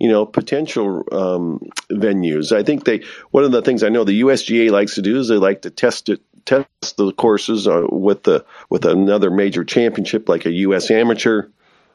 you 0.00 0.08
know, 0.08 0.24
potential 0.24 1.04
um, 1.12 1.60
venues. 1.90 2.50
I 2.50 2.62
think 2.62 2.84
they 2.84 3.04
one 3.30 3.44
of 3.44 3.52
the 3.52 3.60
things 3.60 3.82
I 3.82 3.90
know 3.90 4.04
the 4.04 4.22
USGA 4.22 4.70
likes 4.70 4.94
to 4.94 5.02
do 5.02 5.18
is 5.18 5.28
they 5.28 5.36
like 5.36 5.62
to 5.62 5.70
test 5.70 6.08
it, 6.08 6.22
test 6.46 6.96
the 6.96 7.12
courses 7.12 7.68
uh, 7.68 7.86
with 7.90 8.22
the 8.22 8.46
with 8.70 8.86
another 8.86 9.30
major 9.30 9.64
championship 9.64 10.28
like 10.30 10.46
a 10.46 10.50
U.S. 10.50 10.90
Amateur. 10.90 11.48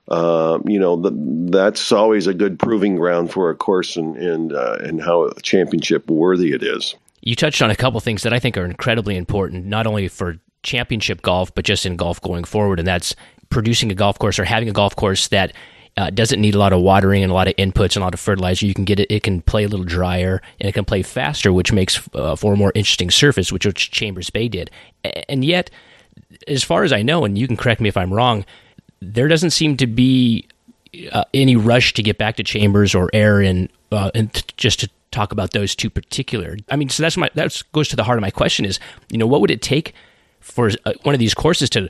Uh, 0.08 0.60
you 0.66 0.80
know, 0.80 0.98
the, 0.98 1.12
that's 1.52 1.92
always 1.92 2.28
a 2.28 2.34
good 2.34 2.60
proving 2.60 2.98
ground 2.98 3.32
for 3.32 3.50
a 3.50 3.56
course 3.56 3.98
and 3.98 4.16
and 4.18 4.54
uh, 4.54 4.78
and 4.80 5.02
how 5.02 5.32
championship 5.42 6.08
worthy 6.08 6.54
it 6.54 6.62
is. 6.62 6.94
You 7.22 7.36
touched 7.36 7.64
on 7.64 7.72
a 7.72 7.76
couple 7.76 8.00
things 8.00 8.24
that 8.24 8.34
I 8.34 8.40
think 8.40 8.58
are 8.58 8.66
incredibly 8.66 9.16
important, 9.16 9.66
not 9.66 9.88
only 9.88 10.08
for 10.08 10.38
championship 10.64 11.22
golf, 11.22 11.54
but 11.54 11.66
just 11.66 11.86
in 11.86 11.96
golf 11.96 12.22
going 12.22 12.44
forward, 12.44 12.80
and 12.80 12.88
that's 12.88 13.16
producing 13.50 13.92
a 13.92 13.96
golf 13.96 14.18
course 14.20 14.40
or 14.40 14.46
having 14.46 14.70
a 14.70 14.74
golf 14.74 14.96
course 14.96 15.28
that 15.30 15.54
uh, 15.98 16.10
doesn't 16.10 16.40
need 16.40 16.56
a 16.56 16.58
lot 16.58 16.72
of 16.74 16.82
watering 16.82 17.22
and 17.22 17.32
a 17.32 17.36
lot 17.36 17.48
of 17.48 17.56
inputs 17.58 17.96
and 17.96 17.98
a 17.98 18.06
lot 18.06 18.14
of 18.14 18.20
fertilizer. 18.20 18.66
You 18.66 18.74
can 18.74 18.86
get 18.86 19.00
it; 19.00 19.12
it 19.12 19.24
can 19.24 19.42
play 19.42 19.64
a 19.64 19.68
little 19.68 19.86
drier 19.86 20.42
and 20.60 20.70
it 20.70 20.74
can 20.74 20.86
play 20.86 21.04
faster, 21.04 21.52
which 21.52 21.74
makes 21.74 22.00
uh, 22.14 22.36
for 22.36 22.54
a 22.54 22.58
more 22.58 22.72
interesting 22.76 23.12
surface, 23.12 23.52
which, 23.52 23.66
which 23.66 23.92
Chambers 23.92 24.30
Bay 24.30 24.48
did. 24.48 24.72
And 25.28 25.44
yet, 25.44 25.70
as 26.48 26.64
far 26.64 26.84
as 26.84 26.94
I 26.94 27.02
know, 27.02 27.26
and 27.26 27.38
you 27.38 27.48
can 27.48 27.58
correct 27.58 27.82
me 27.82 27.90
if 27.90 27.98
I'm 27.98 28.14
wrong, 28.14 28.46
there 29.02 29.28
doesn't 29.28 29.52
seem 29.52 29.78
to 29.78 29.88
be 29.88 30.48
uh, 31.12 31.26
any 31.34 31.56
rush 31.56 31.94
to 31.94 32.04
get 32.04 32.18
back 32.18 32.36
to 32.38 32.44
Chambers 32.44 32.96
or 32.96 33.10
Erin 33.14 33.70
uh, 33.92 34.12
and 34.16 34.34
t- 34.34 34.44
just 34.58 34.80
to 34.82 34.90
talk 35.12 35.32
about 35.32 35.52
those 35.52 35.76
two 35.76 35.90
particular. 35.90 36.58
I 36.70 36.78
mean, 36.78 36.90
so 36.90 37.04
that's 37.04 37.18
my 37.18 37.30
that 37.36 37.62
goes 37.74 37.90
to 37.90 37.96
the 37.96 38.04
heart 38.04 38.18
of 38.18 38.22
my 38.22 38.32
question 38.32 38.66
is, 38.66 38.80
you 39.10 39.18
know, 39.18 39.28
what 39.28 39.42
would 39.42 39.52
it 39.52 39.62
take 39.62 39.94
for 40.52 40.70
uh, 40.86 40.94
one 41.04 41.16
of 41.16 41.20
these 41.20 41.34
courses 41.34 41.70
to 41.72 41.90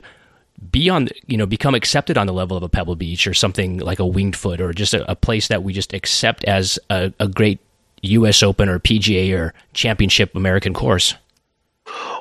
be 0.70 0.88
on, 0.88 1.08
you 1.26 1.36
know, 1.36 1.46
become 1.46 1.74
accepted 1.74 2.16
on 2.16 2.26
the 2.26 2.32
level 2.32 2.56
of 2.56 2.62
a 2.62 2.68
Pebble 2.68 2.96
Beach 2.96 3.26
or 3.26 3.34
something 3.34 3.78
like 3.78 3.98
a 3.98 4.06
Winged 4.06 4.36
Foot 4.36 4.60
or 4.60 4.72
just 4.72 4.94
a, 4.94 5.10
a 5.10 5.16
place 5.16 5.48
that 5.48 5.62
we 5.62 5.72
just 5.72 5.92
accept 5.92 6.44
as 6.44 6.78
a, 6.88 7.12
a 7.18 7.28
great 7.28 7.58
U.S. 8.02 8.42
Open 8.42 8.68
or 8.68 8.78
PGA 8.78 9.36
or 9.36 9.54
Championship 9.72 10.34
American 10.34 10.74
course? 10.74 11.14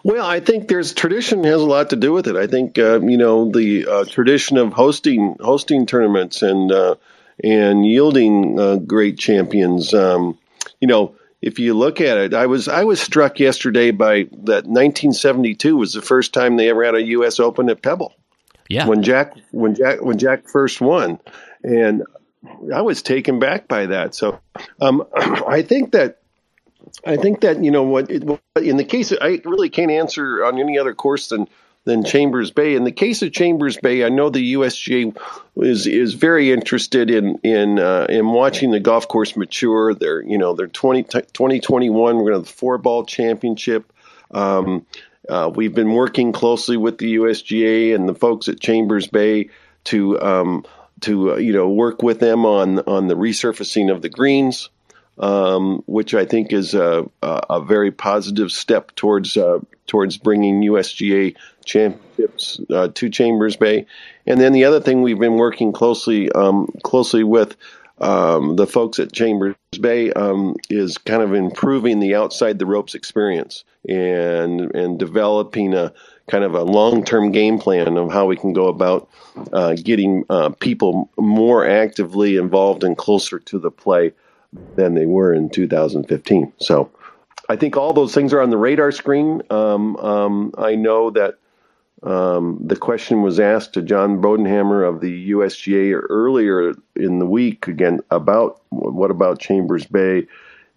Well, 0.04 0.26
I 0.26 0.40
think 0.40 0.68
there's 0.68 0.94
tradition 0.94 1.44
has 1.44 1.62
a 1.62 1.66
lot 1.66 1.92
to 1.92 1.96
do 1.96 2.12
with 2.12 2.28
it. 2.28 2.36
I 2.36 2.48
think 2.48 2.80
uh, 2.80 3.00
you 3.02 3.18
know 3.18 3.52
the 3.52 3.86
uh, 3.88 4.06
tradition 4.06 4.58
of 4.58 4.74
hosting 4.74 5.36
hosting 5.40 5.86
tournaments 5.86 6.42
and 6.42 6.72
uh, 6.72 6.96
and 7.44 7.86
yielding 7.86 8.60
uh, 8.60 8.78
great 8.78 9.20
champions. 9.20 9.94
Um, 9.94 10.38
you 10.80 10.88
know, 10.88 11.16
if 11.42 11.60
you 11.60 11.74
look 11.74 12.02
at 12.02 12.18
it, 12.18 12.34
I 12.34 12.46
was 12.46 12.68
I 12.68 12.84
was 12.84 13.02
struck 13.02 13.40
yesterday 13.40 13.92
by 13.92 14.24
that 14.24 14.66
1972 14.66 15.76
was 15.76 15.94
the 15.94 16.02
first 16.02 16.34
time 16.34 16.56
they 16.56 16.70
ever 16.70 16.86
had 16.86 16.96
a 16.96 17.04
U.S. 17.04 17.40
Open 17.40 17.70
at 17.70 17.82
Pebble. 17.82 18.14
Yeah, 18.70 18.88
when 18.88 19.04
Jack 19.04 19.36
when 19.52 19.76
Jack 19.76 20.02
when 20.02 20.18
Jack 20.18 20.48
first 20.48 20.80
won, 20.80 21.20
and 21.64 22.04
I 22.74 22.82
was 22.82 23.02
taken 23.02 23.40
back 23.40 23.68
by 23.68 23.88
that. 23.88 24.16
So 24.16 24.40
um, 24.80 25.04
I 25.16 25.64
think 25.64 25.94
that 25.94 26.20
I 27.06 27.18
think 27.18 27.42
that 27.42 27.64
you 27.64 27.72
know 27.72 27.84
what 27.84 28.10
in 28.12 28.78
the 28.78 28.86
case 28.86 29.12
of, 29.12 29.18
I 29.22 29.42
really 29.44 29.70
can't 29.70 29.92
answer 29.92 30.46
on 30.46 30.60
any 30.60 30.78
other 30.78 30.94
course 30.94 31.30
than 31.30 31.48
than 31.84 32.04
Chambers 32.04 32.52
Bay. 32.52 32.76
In 32.76 32.84
the 32.84 32.92
case 32.92 33.22
of 33.22 33.32
Chambers 33.32 33.78
Bay, 33.78 34.06
I 34.06 34.10
know 34.10 34.30
the 34.30 34.54
USGA 34.54 35.18
is 35.58 35.88
is 35.88 36.14
very 36.14 36.52
interested 36.52 37.10
in 37.10 37.38
in 37.44 37.80
uh, 37.80 38.06
in 38.10 38.28
watching 38.28 38.72
the 38.72 38.80
golf 38.80 39.08
course 39.08 39.36
mature. 39.36 39.94
They're 39.94 40.22
you 40.22 40.38
know 40.38 40.54
they're 40.54 40.68
20, 40.68 41.04
2021. 41.04 42.16
We're 42.16 42.22
going 42.22 42.34
to 42.34 42.40
have 42.40 42.46
the 42.46 42.54
four 42.54 42.78
ball 42.78 43.06
championship. 43.06 43.92
Um, 44.32 44.86
uh, 45.28 45.52
we've 45.54 45.74
been 45.74 45.94
working 45.94 46.32
closely 46.32 46.78
with 46.78 46.98
the 46.98 47.16
USGA 47.16 47.96
and 47.96 48.08
the 48.08 48.16
folks 48.16 48.48
at 48.48 48.60
Chambers 48.60 49.08
Bay 49.08 49.50
to 49.86 50.22
um, 50.22 50.66
to 51.02 51.34
uh, 51.34 51.36
you 51.38 51.54
know 51.54 51.70
work 51.70 52.04
with 52.04 52.20
them 52.20 52.46
on 52.46 52.80
on 52.80 53.08
the 53.08 53.16
resurfacing 53.16 53.92
of 53.92 54.02
the 54.02 54.10
greens 54.10 54.70
um, 55.22 55.84
which 55.86 56.14
I 56.14 56.26
think 56.26 56.52
is 56.52 56.74
a, 56.74 57.06
a, 57.22 57.62
very 57.62 57.92
positive 57.92 58.52
step 58.52 58.96
towards 58.96 59.38
uh, 59.38 59.60
towards 59.86 60.18
bringing 60.18 60.62
USGA 60.62 61.36
championships 61.66 62.60
uh, 62.70 62.90
to 62.90 63.10
Chambers 63.10 63.56
Bay. 63.56 63.86
And 64.26 64.40
then 64.40 64.54
the 64.54 64.66
other 64.66 64.80
thing 64.80 65.02
we've 65.02 65.20
been 65.20 65.38
working 65.38 65.72
closely 65.72 66.32
um, 66.32 66.68
closely 66.84 67.24
with 67.24 67.56
um, 68.00 68.56
the 68.56 68.68
folks 68.68 69.00
at 69.00 69.14
Chambers 69.14 69.56
Bay 69.80 70.12
um, 70.14 70.56
is 70.70 70.98
kind 70.98 71.22
of 71.22 71.34
improving 71.34 72.00
the 72.00 72.16
outside 72.16 72.60
the 72.60 72.66
ropes 72.66 72.96
experience 72.96 73.64
and 73.88 74.74
and 74.76 75.00
developing 75.00 75.74
a 75.74 75.94
kind 76.28 76.44
of 76.44 76.54
a 76.54 76.64
long 76.64 77.04
term 77.04 77.32
game 77.32 77.60
plan 77.60 77.98
of 77.98 78.12
how 78.12 78.26
we 78.26 78.36
can 78.36 78.54
go 78.54 78.68
about 78.68 79.10
uh, 79.54 79.76
getting 79.76 80.26
uh, 80.30 80.50
people 80.60 81.10
more 81.18 81.66
actively 81.68 82.38
involved 82.38 82.84
and 82.84 82.98
closer 82.98 83.40
to 83.40 83.60
the 83.60 83.72
play 83.72 84.14
than 84.76 84.96
they 84.96 85.06
were 85.06 85.34
in 85.34 85.50
2015. 85.50 86.54
So 86.58 86.92
I 87.50 87.56
think 87.56 87.78
all 87.78 87.94
those 87.94 88.14
things 88.14 88.34
are 88.34 88.42
on 88.42 88.50
the 88.50 88.58
radar 88.58 88.92
screen. 88.92 89.42
Um, 89.50 89.98
um, 89.98 90.54
I 90.58 90.76
know 90.76 91.12
that 91.12 91.36
um, 92.04 92.58
the 92.66 92.76
question 92.76 93.22
was 93.22 93.40
asked 93.40 93.74
to 93.74 93.82
John 93.82 94.22
Bodenhamer 94.22 94.88
of 94.88 95.02
the 95.02 95.32
USGA 95.32 96.02
earlier 96.10 96.74
in 96.96 97.20
the 97.20 97.28
week 97.28 97.68
again 97.68 98.02
about 98.10 98.62
what 98.70 99.12
about 99.12 99.40
Chambers 99.40 99.86
Bay? 99.86 100.28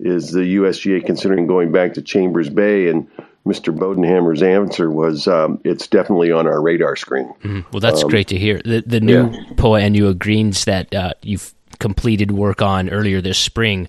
Is 0.01 0.33
the 0.33 0.57
USGA 0.57 1.05
considering 1.07 1.47
going 1.47 1.73
back 1.73 1.95
to 1.95 2.03
Chambers 2.03 2.51
Bay? 2.51 2.89
And 2.89 3.09
Mr. 3.47 3.75
Bodenhamer's 3.75 4.43
answer 4.43 4.91
was, 4.91 5.27
um, 5.27 5.61
"It's 5.65 5.87
definitely 5.87 6.31
on 6.31 6.47
our 6.47 6.61
radar 6.61 6.97
screen." 6.97 7.29
Mm-hmm. 7.43 7.61
Well, 7.73 7.81
that's 7.81 8.03
um, 8.03 8.11
great 8.11 8.29
to 8.29 8.39
hear. 8.39 8.61
The 8.65 8.83
the 8.85 9.01
new 9.01 9.31
yeah. 9.31 9.41
POA 9.57 10.15
Greens 10.15 10.65
that 10.67 10.95
uh, 10.95 11.13
you've 11.23 11.55
completed 11.79 12.33
work 12.33 12.61
on 12.61 12.91
earlier 12.91 13.21
this 13.21 13.39
spring 13.39 13.89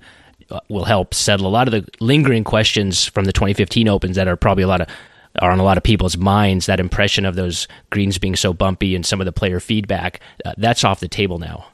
uh, 0.52 0.60
will 0.70 0.86
help 0.86 1.14
settle 1.14 1.48
a 1.48 1.50
lot 1.50 1.68
of 1.68 1.72
the 1.72 1.88
lingering 2.00 2.44
questions 2.44 3.06
from 3.06 3.26
the 3.26 3.34
2015 3.34 3.88
opens 3.88 4.16
that 4.16 4.28
are 4.28 4.36
probably 4.36 4.64
a 4.64 4.68
lot 4.68 4.82
of 4.82 4.88
are 5.40 5.52
on 5.52 5.60
a 5.60 5.64
lot 5.64 5.78
of 5.78 5.84
people's 5.84 6.18
minds 6.18 6.66
that 6.66 6.80
impression 6.80 7.26
of 7.26 7.36
those 7.36 7.68
greens 7.90 8.18
being 8.18 8.36
so 8.36 8.54
bumpy 8.54 8.96
and 8.96 9.06
some 9.06 9.22
of 9.22 9.26
the 9.26 9.32
player 9.32 9.60
feedback 9.60 10.20
uh, 10.44 10.54
that's 10.58 10.84
off 10.84 11.00
the 11.00 11.08
table 11.08 11.38
now. 11.40 11.66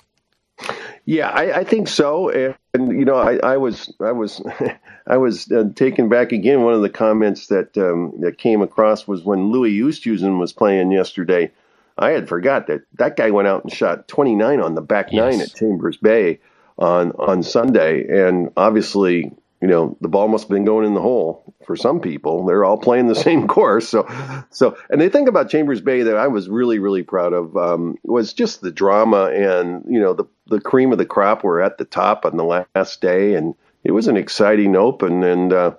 Yeah 1.05 1.29
i, 1.29 1.59
I 1.59 1.63
think 1.63 1.87
so. 1.87 2.29
And, 2.29 2.55
and, 2.73 2.91
you 2.97 3.05
know 3.05 3.15
i, 3.15 3.37
I 3.37 3.57
was 3.57 3.91
i 3.99 4.11
was 4.11 4.41
i 5.07 5.17
was 5.17 5.51
uh, 5.51 5.65
taken 5.75 6.09
back 6.09 6.31
again. 6.31 6.63
One 6.63 6.73
of 6.73 6.81
the 6.81 6.89
comments 6.89 7.47
that 7.47 7.77
um, 7.77 8.21
that 8.21 8.37
came 8.37 8.61
across 8.61 9.07
was 9.07 9.23
when 9.23 9.51
louis 9.51 9.79
oosthuizen 9.79 10.39
was 10.39 10.53
playing 10.53 10.91
yesterday. 10.91 11.51
I 11.97 12.11
had 12.11 12.27
forgot 12.27 12.67
that 12.67 12.81
that 12.93 13.15
guy 13.15 13.31
went 13.31 13.47
out 13.47 13.63
and 13.63 13.71
shot 13.71 14.07
29 14.07 14.59
on 14.59 14.75
the 14.75 14.81
back 14.81 15.09
yes. 15.11 15.33
nine 15.33 15.41
at 15.41 15.53
Chambers 15.53 15.97
Bay 15.97 16.39
on 16.77 17.11
on 17.11 17.43
Sunday, 17.43 18.07
and 18.25 18.51
obviously, 18.57 19.31
you 19.61 19.67
know, 19.67 19.95
the 20.01 20.07
ball 20.07 20.27
must 20.27 20.45
have 20.45 20.49
been 20.49 20.65
going 20.65 20.87
in 20.87 20.93
the 20.93 21.01
hole 21.01 21.53
for 21.65 21.75
some 21.75 21.99
people. 21.99 22.45
They're 22.45 22.65
all 22.65 22.77
playing 22.77 23.07
the 23.07 23.15
same 23.27 23.47
course, 23.47 23.87
so 23.87 24.07
so. 24.49 24.77
And 24.89 24.99
they 24.99 25.09
think 25.09 25.27
about 25.27 25.49
Chambers 25.49 25.81
Bay 25.81 26.03
that 26.03 26.17
I 26.17 26.27
was 26.27 26.49
really 26.49 26.79
really 26.79 27.03
proud 27.03 27.33
of 27.33 27.55
um, 27.55 27.97
was 28.03 28.33
just 28.33 28.61
the 28.61 28.71
drama 28.71 29.25
and 29.25 29.83
you 29.87 29.99
know 29.99 30.13
the 30.13 30.25
the 30.47 30.59
cream 30.59 30.91
of 30.91 30.97
the 30.97 31.05
crop 31.05 31.43
were 31.43 31.61
at 31.61 31.77
the 31.77 31.85
top 31.85 32.25
on 32.25 32.37
the 32.37 32.65
last 32.75 33.01
day, 33.01 33.35
and 33.35 33.55
it 33.83 33.91
was 33.91 34.07
an 34.07 34.17
exciting 34.17 34.75
open 34.75 35.23
and 35.23 35.53
uh, 35.53 35.71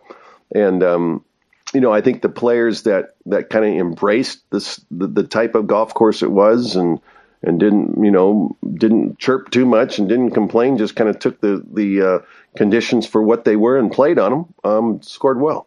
and 0.54 0.82
um, 0.82 1.24
you 1.72 1.80
know, 1.80 1.92
I 1.92 2.00
think 2.00 2.22
the 2.22 2.28
players 2.28 2.82
that 2.82 3.16
that 3.26 3.50
kind 3.50 3.64
of 3.64 3.72
embraced 3.72 4.48
this 4.50 4.84
the, 4.90 5.06
the, 5.06 5.22
type 5.22 5.54
of 5.54 5.66
golf 5.66 5.94
course 5.94 6.22
it 6.22 6.30
was 6.30 6.76
and 6.76 7.00
and 7.42 7.58
didn't 7.58 8.02
you 8.02 8.10
know 8.10 8.56
didn't 8.74 9.18
chirp 9.18 9.50
too 9.50 9.66
much 9.66 9.98
and 9.98 10.08
didn't 10.08 10.30
complain, 10.30 10.78
just 10.78 10.96
kind 10.96 11.10
of 11.10 11.18
took 11.18 11.40
the 11.40 11.64
the 11.72 12.02
uh, 12.02 12.18
conditions 12.56 13.06
for 13.06 13.22
what 13.22 13.44
they 13.44 13.56
were 13.56 13.78
and 13.78 13.90
played 13.90 14.18
on 14.18 14.30
them. 14.30 14.54
Um, 14.64 15.02
scored 15.02 15.40
well. 15.40 15.66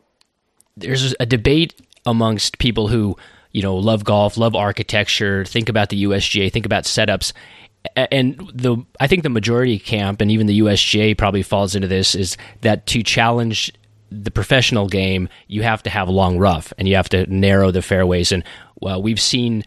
There's 0.78 1.16
a 1.20 1.26
debate 1.26 1.74
amongst 2.06 2.60
people 2.60 2.88
who 2.88 3.18
you 3.52 3.62
know 3.62 3.76
love 3.76 4.04
golf, 4.04 4.38
love 4.38 4.56
architecture, 4.56 5.46
think 5.46 5.70
about 5.70 5.90
the 5.90 6.04
USGA, 6.04 6.52
think 6.52 6.66
about 6.66 6.84
setups. 6.84 7.34
And 7.96 8.52
the 8.54 8.78
I 9.00 9.08
think 9.08 9.24
the 9.24 9.30
majority 9.30 9.78
camp 9.78 10.22
and 10.22 10.32
even 10.32 10.48
the 10.48 10.60
USGA 10.60 11.18
probably 11.18 11.44
falls 11.44 11.76
into 11.76 11.88
this 11.88 12.16
is 12.16 12.36
that 12.62 12.88
to 12.88 13.04
challenge 13.04 13.72
the 14.10 14.32
professional 14.32 14.88
game, 14.88 15.30
you 15.48 15.64
have 15.64 15.84
to 15.84 15.90
have 15.90 16.10
long 16.10 16.38
rough 16.38 16.74
and 16.78 16.88
you 16.88 16.96
have 16.96 17.10
to 17.10 17.32
narrow 17.32 17.72
the 17.72 17.82
fairways. 17.82 18.32
And 18.32 18.44
well, 18.80 19.02
we've 19.02 19.22
seen 19.22 19.64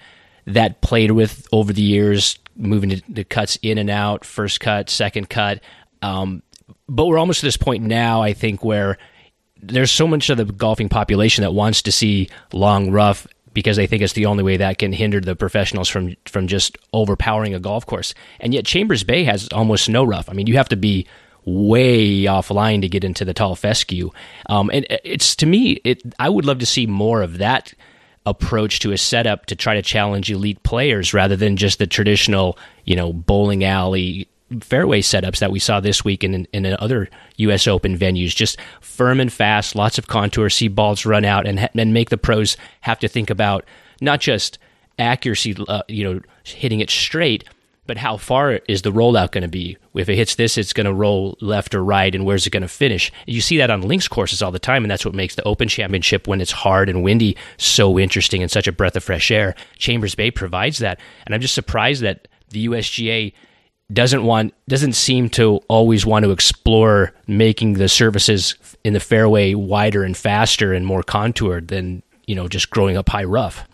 that 0.49 0.81
played 0.81 1.13
with 1.13 1.47
over 1.53 1.73
the 1.73 1.83
years, 1.83 2.39
moving 2.57 3.03
the 3.09 3.25
cuts 3.25 3.59
in 3.63 3.79
and 3.79 3.91
out, 3.91 4.25
first 4.25 4.61
cut, 4.61 4.91
second 4.91 5.29
cut. 5.29 5.61
Um, 6.03 6.43
but 6.89 7.07
we're 7.07 7.19
almost 7.19 7.41
to 7.41 7.47
this 7.47 7.57
point 7.57 7.85
now, 7.85 8.23
I 8.23 8.33
think, 8.33 8.65
where 8.65 8.99
there's 9.61 9.91
so 9.91 10.07
much 10.07 10.31
of 10.31 10.39
the 10.39 10.45
golfing 10.45 10.89
population 10.89 11.43
that 11.43 11.53
wants 11.53 11.83
to 11.83 11.93
see 11.93 12.29
long 12.53 12.91
rough 12.91 13.27
because 13.53 13.77
they 13.77 13.87
think 13.87 14.03
it's 14.03 14.13
the 14.13 14.27
only 14.27 14.45
way 14.45 14.57
that 14.57 14.79
can 14.79 14.93
hinder 14.93 15.21
the 15.21 15.35
professionals 15.35 15.89
from 15.89 16.15
from 16.27 16.47
just 16.47 16.79
overpowering 16.93 17.55
a 17.55 17.61
golf 17.61 17.85
course. 17.87 18.15
And 18.41 18.55
yet 18.55 18.65
Chambers 18.65 19.03
Bay 19.03 19.25
has 19.25 19.49
almost 19.49 19.89
no 19.89 20.05
rough. 20.05 20.29
I 20.29 20.33
mean, 20.33 20.47
you 20.47 20.57
have 20.57 20.69
to 20.69 20.77
be 20.77 21.07
way 21.45 22.25
offline 22.25 22.83
to 22.83 22.89
get 22.89 23.05
into 23.05 23.25
the 23.25 23.35
tall 23.35 23.57
fescue. 23.57 24.11
Um, 24.47 24.71
and 24.73 24.87
it's 25.03 25.35
to 25.37 25.47
me, 25.47 25.81
it 25.85 26.03
I 26.19 26.29
would 26.29 26.45
love 26.45 26.59
to 26.59 26.67
see 26.67 26.87
more 26.87 27.23
of 27.23 27.39
that 27.39 27.75
approach 28.27 28.81
to 28.81 28.93
a 28.93 28.99
setup 28.99 29.47
to 29.47 29.57
try 29.57 29.75
to 29.75 29.83
challenge 29.83 30.31
elite 30.31 30.63
players 30.63 31.15
rather 31.15 31.37
than 31.37 31.57
just 31.57 31.79
the 31.79 31.87
traditional, 31.87 32.59
you 32.85 32.97
know, 32.97 33.13
bowling 33.13 33.65
alley 33.65 34.29
fairway 34.61 35.01
setups 35.03 35.39
that 35.41 35.51
we 35.51 35.59
saw 35.59 35.81
this 35.81 36.05
week 36.05 36.25
in, 36.25 36.47
in 36.53 36.67
other 36.79 37.09
U.S. 37.37 37.67
Open 37.67 37.97
venues. 37.99 38.35
Just 38.35 38.59
firm 38.81 39.21
and 39.21 39.33
fast, 39.33 39.75
lots 39.75 39.99
of 39.99 40.07
contour, 40.07 40.49
see 40.49 40.69
balls 40.69 41.05
run 41.05 41.25
out, 41.25 41.47
and 41.47 41.69
and 41.75 41.95
make 41.95 42.11
the 42.11 42.19
pros 42.19 42.57
have 42.81 42.99
to 43.01 43.09
think 43.09 43.31
about 43.31 43.65
not 44.01 44.21
just 44.21 44.59
accuracy, 44.99 45.57
uh, 45.69 45.83
you 45.89 46.05
know, 46.05 46.21
hitting 46.45 46.81
it 46.81 46.91
straight, 46.91 47.45
but 47.89 47.97
how 47.97 48.19
far 48.19 48.61
is 48.69 48.83
the 48.83 48.93
rollout 48.93 49.33
going 49.33 49.43
to 49.43 49.49
be? 49.49 49.79
If 49.95 50.11
it 50.11 50.15
hits 50.15 50.35
this, 50.35 50.59
it's 50.59 50.75
going 50.75 50.85
to 50.85 50.93
roll 50.93 51.39
left 51.41 51.75
or 51.75 51.83
right, 51.83 52.15
and 52.15 52.25
where's 52.25 52.47
it 52.47 52.51
going 52.51 52.63
to 52.63 52.69
finish? 52.69 53.11
You 53.27 53.41
see 53.41 53.57
that 53.57 53.71
on 53.71 53.81
links 53.81 54.07
courses 54.07 54.43
all 54.43 54.53
the 54.53 54.59
time, 54.59 54.85
and 54.85 54.91
that's 54.91 55.07
what 55.07 55.15
makes 55.15 55.35
the 55.35 55.43
Open 55.45 55.69
Championship 55.69 56.29
when 56.29 56.43
it's 56.43 56.53
hard 56.53 56.91
and 56.91 57.03
windy 57.03 57.37
so 57.57 57.99
interesting 57.99 58.43
and 58.43 58.51
such 58.51 58.69
a 58.69 58.73
breath 58.73 58.95
of 58.95 59.03
fresh 59.03 59.31
air. 59.31 59.55
Chambers 59.79 60.15
Bay 60.15 60.31
provides 60.31 60.79
that, 60.79 61.01
and 61.25 61.35
I'm 61.35 61.41
just 61.41 61.55
surprised 61.55 62.03
that 62.03 62.29
the 62.51 62.67
USGA 62.69 63.33
doesn't 63.91 64.23
want 64.23 64.53
doesn't 64.69 64.93
seem 64.93 65.31
to 65.31 65.57
always 65.69 66.05
want 66.05 66.25
to 66.25 66.31
explore 66.31 67.15
making 67.27 67.75
the 67.75 67.89
surfaces 67.89 68.55
in 68.85 68.93
the 68.93 69.01
fairway 69.01 69.55
wider 69.55 70.05
and 70.05 70.15
faster 70.15 70.75
and 70.75 70.85
more 70.85 71.03
contoured 71.03 71.69
than 71.69 72.03
you 72.27 72.35
know 72.35 72.49
just 72.49 72.69
growing 72.69 72.99
up 72.99 73.09
high 73.09 73.25
rough. 73.25 73.67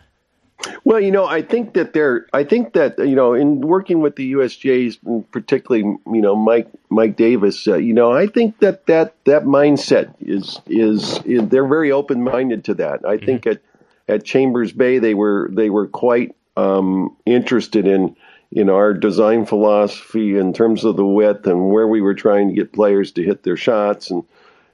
Well, 0.85 1.01
you 1.01 1.11
know, 1.11 1.27
I 1.27 1.43
think 1.43 1.75
that 1.75 1.93
they're. 1.93 2.27
I 2.33 2.45
think 2.45 2.73
that 2.75 2.99
you 2.99 3.15
know, 3.15 3.35
in 3.35 3.61
working 3.61 4.01
with 4.01 4.17
the 4.17 4.33
USGA's, 4.33 4.99
particularly 5.31 5.83
you 5.83 6.21
know 6.21 6.37
Mike 6.37 6.69
Mike 6.91 7.17
Davis, 7.17 7.67
uh, 7.67 7.77
you 7.77 7.93
know, 7.93 8.13
I 8.13 8.27
think 8.27 8.59
that 8.61 8.87
that 8.87 9.15
that 9.25 9.45
mindset 9.45 10.15
is 10.21 10.61
is, 10.67 11.21
is 11.25 11.49
they're 11.49 11.67
very 11.67 11.91
open 11.91 12.23
minded 12.23 12.65
to 12.65 12.75
that. 12.75 13.01
I 13.05 13.17
mm-hmm. 13.17 13.27
think 13.27 13.47
at 13.47 13.61
at 14.09 14.25
Chambers 14.25 14.73
Bay 14.73 14.99
they 14.99 15.15
were 15.15 15.49
they 15.53 15.71
were 15.71 15.87
quite 15.87 16.35
um, 16.57 17.17
interested 17.27 17.87
in 17.87 18.17
in 18.53 18.71
our 18.71 18.95
design 18.95 19.47
philosophy 19.47 20.37
in 20.37 20.53
terms 20.53 20.85
of 20.85 20.97
the 20.97 21.05
width 21.05 21.47
and 21.47 21.71
where 21.71 21.89
we 21.89 22.01
were 22.01 22.15
trying 22.15 22.49
to 22.49 22.55
get 22.55 22.73
players 22.73 23.11
to 23.13 23.23
hit 23.23 23.43
their 23.43 23.57
shots 23.57 24.11
and 24.11 24.23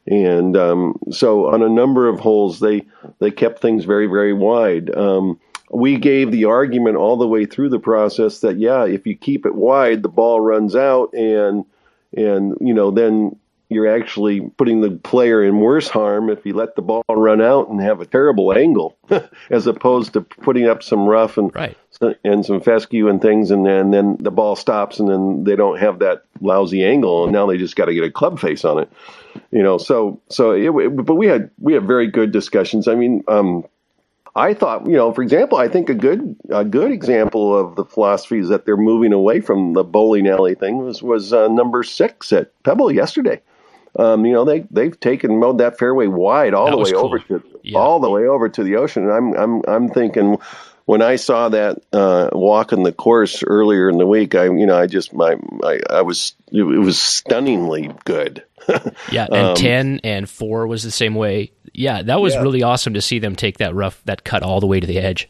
and 0.07 0.57
um, 0.57 0.99
so 1.11 1.47
on 1.47 1.63
a 1.63 1.69
number 1.69 2.09
of 2.09 2.21
holes 2.21 2.61
they 2.61 2.87
they 3.19 3.31
kept 3.31 3.61
things 3.61 3.85
very 3.85 4.07
very 4.07 4.33
wide. 4.33 4.95
Um, 4.95 5.39
we 5.73 5.97
gave 5.97 6.31
the 6.31 6.47
argument 6.47 6.97
all 6.97 7.17
the 7.17 7.29
way 7.29 7.47
through 7.47 7.69
the 7.69 7.79
process 7.79 8.41
that 8.41 8.59
yeah, 8.59 8.85
if 8.85 9.07
you 9.07 9.17
keep 9.17 9.47
it 9.47 9.55
wide, 9.55 10.03
the 10.03 10.09
ball 10.09 10.41
runs 10.41 10.75
out 10.75 11.13
and 11.15 11.65
and 12.17 12.57
you 12.61 12.75
know 12.75 12.91
then 12.91 13.37
you're 13.71 13.87
actually 13.87 14.41
putting 14.41 14.81
the 14.81 14.91
player 14.91 15.45
in 15.45 15.61
worse 15.61 15.89
harm 15.89 16.29
if 16.29 16.45
you 16.45 16.53
let 16.55 16.75
the 16.75 16.83
ball 16.83 17.05
run 17.09 17.41
out 17.41 17.69
and 17.69 17.81
have 17.81 18.01
a 18.01 18.07
terrible 18.07 18.53
angle, 18.53 18.97
as 19.51 19.69
opposed 19.69 20.15
to 20.15 20.23
putting 20.23 20.67
up 20.67 20.83
some 20.83 21.07
rough 21.07 21.39
and 21.39 21.55
right. 21.55 21.79
and 22.25 22.45
some 22.45 22.61
fescue 22.61 23.09
and 23.09 23.23
things, 23.23 23.53
and 23.53 23.65
then, 23.65 23.77
and 23.77 23.95
then 23.95 24.17
the 24.19 24.33
ball 24.33 24.57
stops, 24.57 24.99
and 24.99 25.09
then 25.09 25.45
they 25.45 25.55
don't 25.55 25.79
have 25.79 26.01
that 26.01 26.25
lousy 26.41 26.85
angle, 26.85 27.25
and 27.25 27.33
now 27.33 27.47
they 27.47 27.59
just 27.59 27.77
got 27.77 27.85
to 27.85 27.95
get 27.95 28.03
a 28.03 28.11
club 28.11 28.41
face 28.41 28.65
on 28.65 28.81
it, 28.81 28.91
you 29.53 29.63
know. 29.63 29.79
So 29.79 30.21
so, 30.29 30.51
it, 30.51 30.89
but 31.07 31.15
we 31.15 31.29
had 31.29 31.51
we 31.61 31.75
had 31.75 31.87
very 31.87 32.09
good 32.09 32.33
discussions. 32.33 32.89
I 32.89 32.97
mean. 32.97 33.23
Um, 33.29 33.65
I 34.41 34.55
thought, 34.55 34.87
you 34.87 34.97
know, 34.97 35.13
for 35.13 35.23
example, 35.23 35.59
I 35.59 35.69
think 35.69 35.91
a 35.91 35.95
good 35.95 36.35
a 36.49 36.65
good 36.65 36.91
example 36.91 37.57
of 37.57 37.77
the 37.77 37.85
philosophy 37.85 38.39
is 38.39 38.49
that 38.49 38.65
they're 38.65 38.77
moving 38.77 39.13
away 39.13 39.41
from 39.41 39.75
the 39.75 39.85
bowling 39.85 40.27
alley 40.27 40.55
thing 40.55 40.79
was 40.79 41.03
was 41.03 41.35
uh, 41.35 41.49
number 41.49 41.83
six 41.83 42.33
at 42.33 42.51
Pebble 42.63 42.91
yesterday. 42.91 43.43
Um, 43.99 44.25
you 44.25 44.33
know, 44.33 44.45
they 44.47 44.61
they've 44.71 44.99
taken 44.99 45.39
mowed 45.39 45.59
that 45.59 45.79
fairway 45.79 46.07
wide 46.07 46.55
all 46.55 46.67
that 46.67 46.73
the 46.73 46.79
way 46.79 46.93
cool. 46.93 47.05
over 47.05 47.19
to 47.19 47.43
yeah. 47.63 47.79
all 47.79 48.01
the 48.01 48.09
way 48.09 48.27
over 48.27 48.49
to 48.49 48.65
the 48.65 48.77
ocean. 48.77 49.03
And 49.03 49.13
I'm 49.13 49.35
I'm 49.35 49.63
I'm 49.69 49.89
thinking 49.91 50.39
when 50.91 51.03
I 51.03 51.15
saw 51.15 51.51
that 51.51 51.79
uh, 51.93 52.31
walking 52.33 52.83
the 52.83 52.91
course 52.91 53.45
earlier 53.45 53.89
in 53.89 53.99
the 53.99 54.09
week, 54.09 54.35
I 54.35 54.47
you 54.47 54.67
know 54.67 54.77
I 54.77 54.89
just 54.89 55.15
my, 55.15 55.37
my 55.53 55.79
I 55.89 56.03
was 56.03 56.35
it, 56.51 56.65
was 56.65 57.01
stunningly 57.01 57.93
good. 58.05 58.43
yeah, 59.13 59.27
and 59.27 59.35
um, 59.51 59.55
ten 59.55 60.01
and 60.03 60.29
four 60.29 60.67
was 60.67 60.83
the 60.83 60.91
same 60.91 61.15
way. 61.15 61.53
Yeah, 61.73 62.03
that 62.03 62.21
was 62.21 62.35
yeah. 62.35 62.43
really 62.43 62.65
awesome 62.65 62.95
to 62.95 63.01
see 63.01 63.21
them 63.21 63.37
take 63.37 63.59
that 63.59 63.73
rough 63.73 64.03
that 64.07 64.25
cut 64.25 64.43
all 64.43 64.59
the 64.59 64.67
way 64.67 64.81
to 64.81 64.87
the 64.87 64.99
edge. 64.99 65.29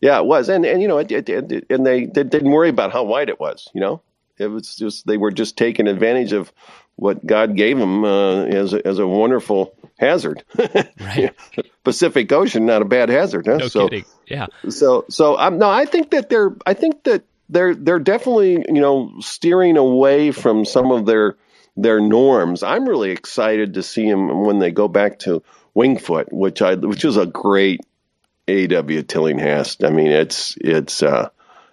Yeah, 0.00 0.20
it 0.20 0.24
was, 0.24 0.48
and 0.48 0.64
and 0.64 0.80
you 0.80 0.88
know, 0.88 0.96
it, 0.96 1.12
it, 1.12 1.28
it, 1.28 1.66
and 1.68 1.84
they, 1.84 2.06
they 2.06 2.24
didn't 2.24 2.50
worry 2.50 2.70
about 2.70 2.90
how 2.90 3.04
wide 3.04 3.28
it 3.28 3.38
was. 3.38 3.68
You 3.74 3.82
know, 3.82 4.00
it 4.38 4.46
was 4.46 4.74
just 4.74 5.06
they 5.06 5.18
were 5.18 5.32
just 5.32 5.58
taking 5.58 5.86
advantage 5.86 6.32
of 6.32 6.50
what 6.96 7.24
God 7.24 7.56
gave 7.56 7.78
them 7.78 8.04
uh, 8.04 8.44
as 8.44 8.72
a, 8.72 8.86
as 8.86 8.98
a 8.98 9.06
wonderful 9.06 9.74
hazard. 9.98 10.42
right. 11.00 11.34
Pacific 11.82 12.30
Ocean, 12.32 12.66
not 12.66 12.82
a 12.82 12.86
bad 12.86 13.08
hazard. 13.08 13.46
Huh? 13.46 13.56
No 13.56 13.68
so, 13.68 13.88
kidding. 13.88 14.04
Yeah. 14.26 14.46
So 14.68 15.04
so 15.08 15.36
um, 15.38 15.58
no, 15.58 15.68
I 15.68 15.84
think 15.86 16.10
that 16.10 16.28
they're 16.28 16.54
I 16.66 16.74
think 16.74 17.04
that 17.04 17.24
they're 17.48 17.74
they're 17.74 17.98
definitely 17.98 18.64
you 18.68 18.80
know 18.80 19.14
steering 19.20 19.76
away 19.76 20.30
from 20.30 20.64
some 20.64 20.90
of 20.90 21.06
their 21.06 21.36
their 21.76 22.00
norms. 22.00 22.62
I'm 22.62 22.88
really 22.88 23.10
excited 23.10 23.74
to 23.74 23.82
see 23.82 24.08
them 24.08 24.44
when 24.44 24.58
they 24.58 24.70
go 24.70 24.88
back 24.88 25.20
to 25.20 25.42
Winged 25.74 26.02
Foot, 26.02 26.32
which 26.32 26.62
I 26.62 26.74
which 26.74 27.04
is 27.04 27.16
a 27.16 27.26
great 27.26 27.80
AW 28.48 29.02
Tillinghast. 29.06 29.84
I 29.84 29.90
mean, 29.90 30.08
it's 30.10 30.56
it's 30.60 31.02
uh, 31.02 31.30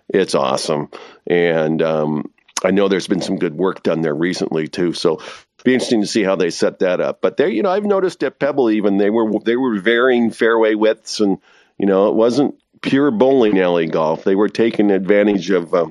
it's 0.09 0.35
awesome, 0.35 0.89
and 1.27 1.81
um, 1.81 2.30
I 2.63 2.71
know 2.71 2.87
there's 2.87 3.07
been 3.07 3.21
some 3.21 3.37
good 3.37 3.55
work 3.55 3.83
done 3.83 4.01
there 4.01 4.15
recently 4.15 4.67
too. 4.67 4.93
So 4.93 5.21
be 5.63 5.73
interesting 5.73 6.01
to 6.01 6.07
see 6.07 6.23
how 6.23 6.35
they 6.35 6.49
set 6.49 6.79
that 6.79 6.99
up. 6.99 7.21
But 7.21 7.37
there, 7.37 7.49
you 7.49 7.63
know, 7.63 7.69
I've 7.69 7.85
noticed 7.85 8.23
at 8.23 8.39
Pebble 8.39 8.71
even 8.71 8.97
they 8.97 9.09
were 9.09 9.31
they 9.43 9.55
were 9.55 9.79
varying 9.79 10.31
fairway 10.31 10.75
widths, 10.75 11.19
and 11.19 11.37
you 11.77 11.85
know, 11.85 12.09
it 12.09 12.15
wasn't 12.15 12.55
pure 12.81 13.11
bowling 13.11 13.59
alley 13.59 13.87
golf. 13.87 14.23
They 14.23 14.35
were 14.35 14.49
taking 14.49 14.91
advantage 14.91 15.49
of 15.49 15.73
uh, 15.73 15.87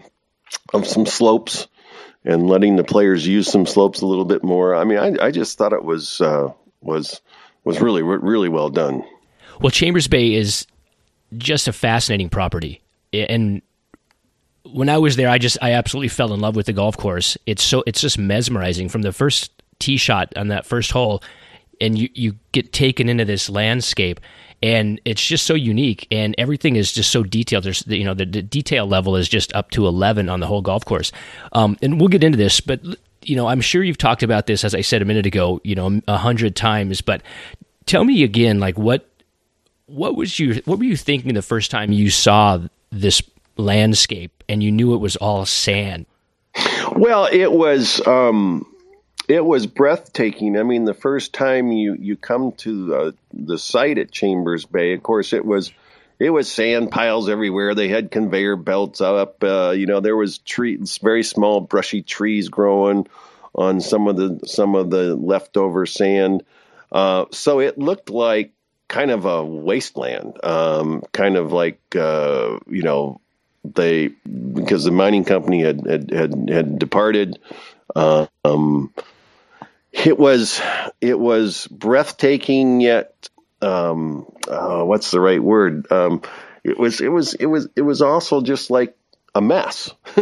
of 0.72 0.86
some 0.86 1.06
slopes 1.06 1.68
and 2.24 2.48
letting 2.48 2.76
the 2.76 2.84
players 2.84 3.26
use 3.26 3.50
some 3.50 3.66
slopes 3.66 4.02
a 4.02 4.06
little 4.06 4.24
bit 4.24 4.44
more. 4.44 4.74
I 4.74 4.84
mean, 4.84 4.98
I, 4.98 5.26
I 5.26 5.30
just 5.30 5.56
thought 5.56 5.72
it 5.72 5.84
was 5.84 6.20
uh, 6.20 6.52
was 6.80 7.20
was 7.64 7.80
really 7.80 8.02
really 8.02 8.48
well 8.48 8.70
done. 8.70 9.04
Well, 9.60 9.70
Chambers 9.70 10.08
Bay 10.08 10.34
is 10.34 10.66
just 11.36 11.68
a 11.68 11.72
fascinating 11.72 12.28
property, 12.28 12.80
and 13.12 13.62
when 14.72 14.88
I 14.88 14.98
was 14.98 15.16
there, 15.16 15.28
I 15.28 15.38
just 15.38 15.58
I 15.62 15.72
absolutely 15.72 16.08
fell 16.08 16.32
in 16.32 16.40
love 16.40 16.56
with 16.56 16.66
the 16.66 16.72
golf 16.72 16.96
course. 16.96 17.36
It's 17.46 17.62
so 17.62 17.82
it's 17.86 18.00
just 18.00 18.18
mesmerizing 18.18 18.88
from 18.88 19.02
the 19.02 19.12
first 19.12 19.52
tee 19.78 19.96
shot 19.96 20.32
on 20.36 20.48
that 20.48 20.66
first 20.66 20.92
hole, 20.92 21.22
and 21.80 21.98
you 21.98 22.08
you 22.14 22.36
get 22.52 22.72
taken 22.72 23.08
into 23.08 23.24
this 23.24 23.50
landscape, 23.50 24.20
and 24.62 25.00
it's 25.04 25.24
just 25.24 25.46
so 25.46 25.54
unique, 25.54 26.06
and 26.10 26.34
everything 26.38 26.76
is 26.76 26.92
just 26.92 27.10
so 27.10 27.22
detailed. 27.22 27.64
There's 27.64 27.86
you 27.86 28.04
know 28.04 28.14
the, 28.14 28.26
the 28.26 28.42
detail 28.42 28.86
level 28.86 29.16
is 29.16 29.28
just 29.28 29.54
up 29.54 29.70
to 29.72 29.86
eleven 29.86 30.28
on 30.28 30.40
the 30.40 30.46
whole 30.46 30.62
golf 30.62 30.84
course, 30.84 31.12
um, 31.52 31.76
and 31.82 31.98
we'll 31.98 32.08
get 32.08 32.24
into 32.24 32.38
this, 32.38 32.60
but 32.60 32.80
you 33.22 33.36
know 33.36 33.48
I'm 33.48 33.60
sure 33.60 33.82
you've 33.82 33.98
talked 33.98 34.22
about 34.22 34.46
this 34.46 34.64
as 34.64 34.74
I 34.74 34.80
said 34.80 35.02
a 35.02 35.04
minute 35.04 35.26
ago, 35.26 35.60
you 35.64 35.74
know 35.74 36.00
a 36.06 36.16
hundred 36.16 36.56
times, 36.56 37.00
but 37.00 37.22
tell 37.86 38.04
me 38.04 38.22
again, 38.22 38.60
like 38.60 38.78
what 38.78 39.06
what 39.86 40.14
was 40.14 40.38
you 40.38 40.62
what 40.64 40.78
were 40.78 40.84
you 40.84 40.96
thinking 40.96 41.34
the 41.34 41.42
first 41.42 41.70
time 41.70 41.92
you 41.92 42.10
saw 42.10 42.60
this 42.90 43.22
landscape 43.56 44.39
and 44.50 44.62
you 44.62 44.72
knew 44.72 44.94
it 44.94 44.98
was 44.98 45.14
all 45.16 45.46
sand? 45.46 46.06
Well, 46.96 47.28
it 47.30 47.52
was 47.52 48.04
um, 48.06 48.66
it 49.28 49.44
was 49.44 49.66
breathtaking. 49.66 50.58
I 50.58 50.64
mean, 50.64 50.84
the 50.84 50.92
first 50.92 51.32
time 51.32 51.70
you 51.70 51.94
you 51.94 52.16
come 52.16 52.52
to 52.58 52.94
uh, 52.94 53.12
the 53.32 53.58
site 53.58 53.96
at 53.96 54.10
Chambers 54.10 54.66
Bay, 54.66 54.92
of 54.92 55.02
course, 55.04 55.32
it 55.32 55.44
was 55.44 55.72
it 56.18 56.30
was 56.30 56.50
sand 56.50 56.90
piles 56.90 57.28
everywhere. 57.28 57.74
They 57.76 57.88
had 57.88 58.10
conveyor 58.10 58.56
belts 58.56 59.00
up. 59.00 59.42
Uh, 59.42 59.70
you 59.70 59.86
know, 59.86 60.00
there 60.00 60.16
was 60.16 60.38
trees, 60.38 60.98
very 61.00 61.22
small 61.22 61.60
brushy 61.60 62.02
trees 62.02 62.48
growing 62.48 63.06
on 63.54 63.80
some 63.80 64.08
of 64.08 64.16
the 64.16 64.40
some 64.46 64.74
of 64.74 64.90
the 64.90 65.14
leftover 65.14 65.86
sand. 65.86 66.42
Uh, 66.90 67.26
so 67.30 67.60
it 67.60 67.78
looked 67.78 68.10
like 68.10 68.52
kind 68.88 69.12
of 69.12 69.24
a 69.26 69.44
wasteland, 69.44 70.44
um, 70.44 71.04
kind 71.12 71.36
of 71.36 71.52
like 71.52 71.80
uh, 71.94 72.58
you 72.68 72.82
know 72.82 73.20
they 73.74 74.08
because 74.08 74.84
the 74.84 74.90
mining 74.90 75.24
company 75.24 75.62
had 75.62 75.86
had 75.86 76.10
had, 76.10 76.50
had 76.50 76.78
departed. 76.78 77.38
Uh, 77.94 78.26
um, 78.44 78.92
it 79.92 80.18
was 80.18 80.60
it 81.00 81.18
was 81.18 81.66
breathtaking 81.66 82.80
yet 82.80 83.28
um, 83.62 84.26
uh, 84.48 84.82
what's 84.82 85.10
the 85.10 85.20
right 85.20 85.42
word? 85.42 85.90
Um, 85.92 86.22
it 86.64 86.78
was 86.78 87.00
it 87.00 87.08
was 87.08 87.34
it 87.34 87.46
was 87.46 87.68
it 87.76 87.82
was 87.82 88.02
also 88.02 88.42
just 88.42 88.70
like 88.70 88.96
a 89.34 89.40
mess, 89.40 89.92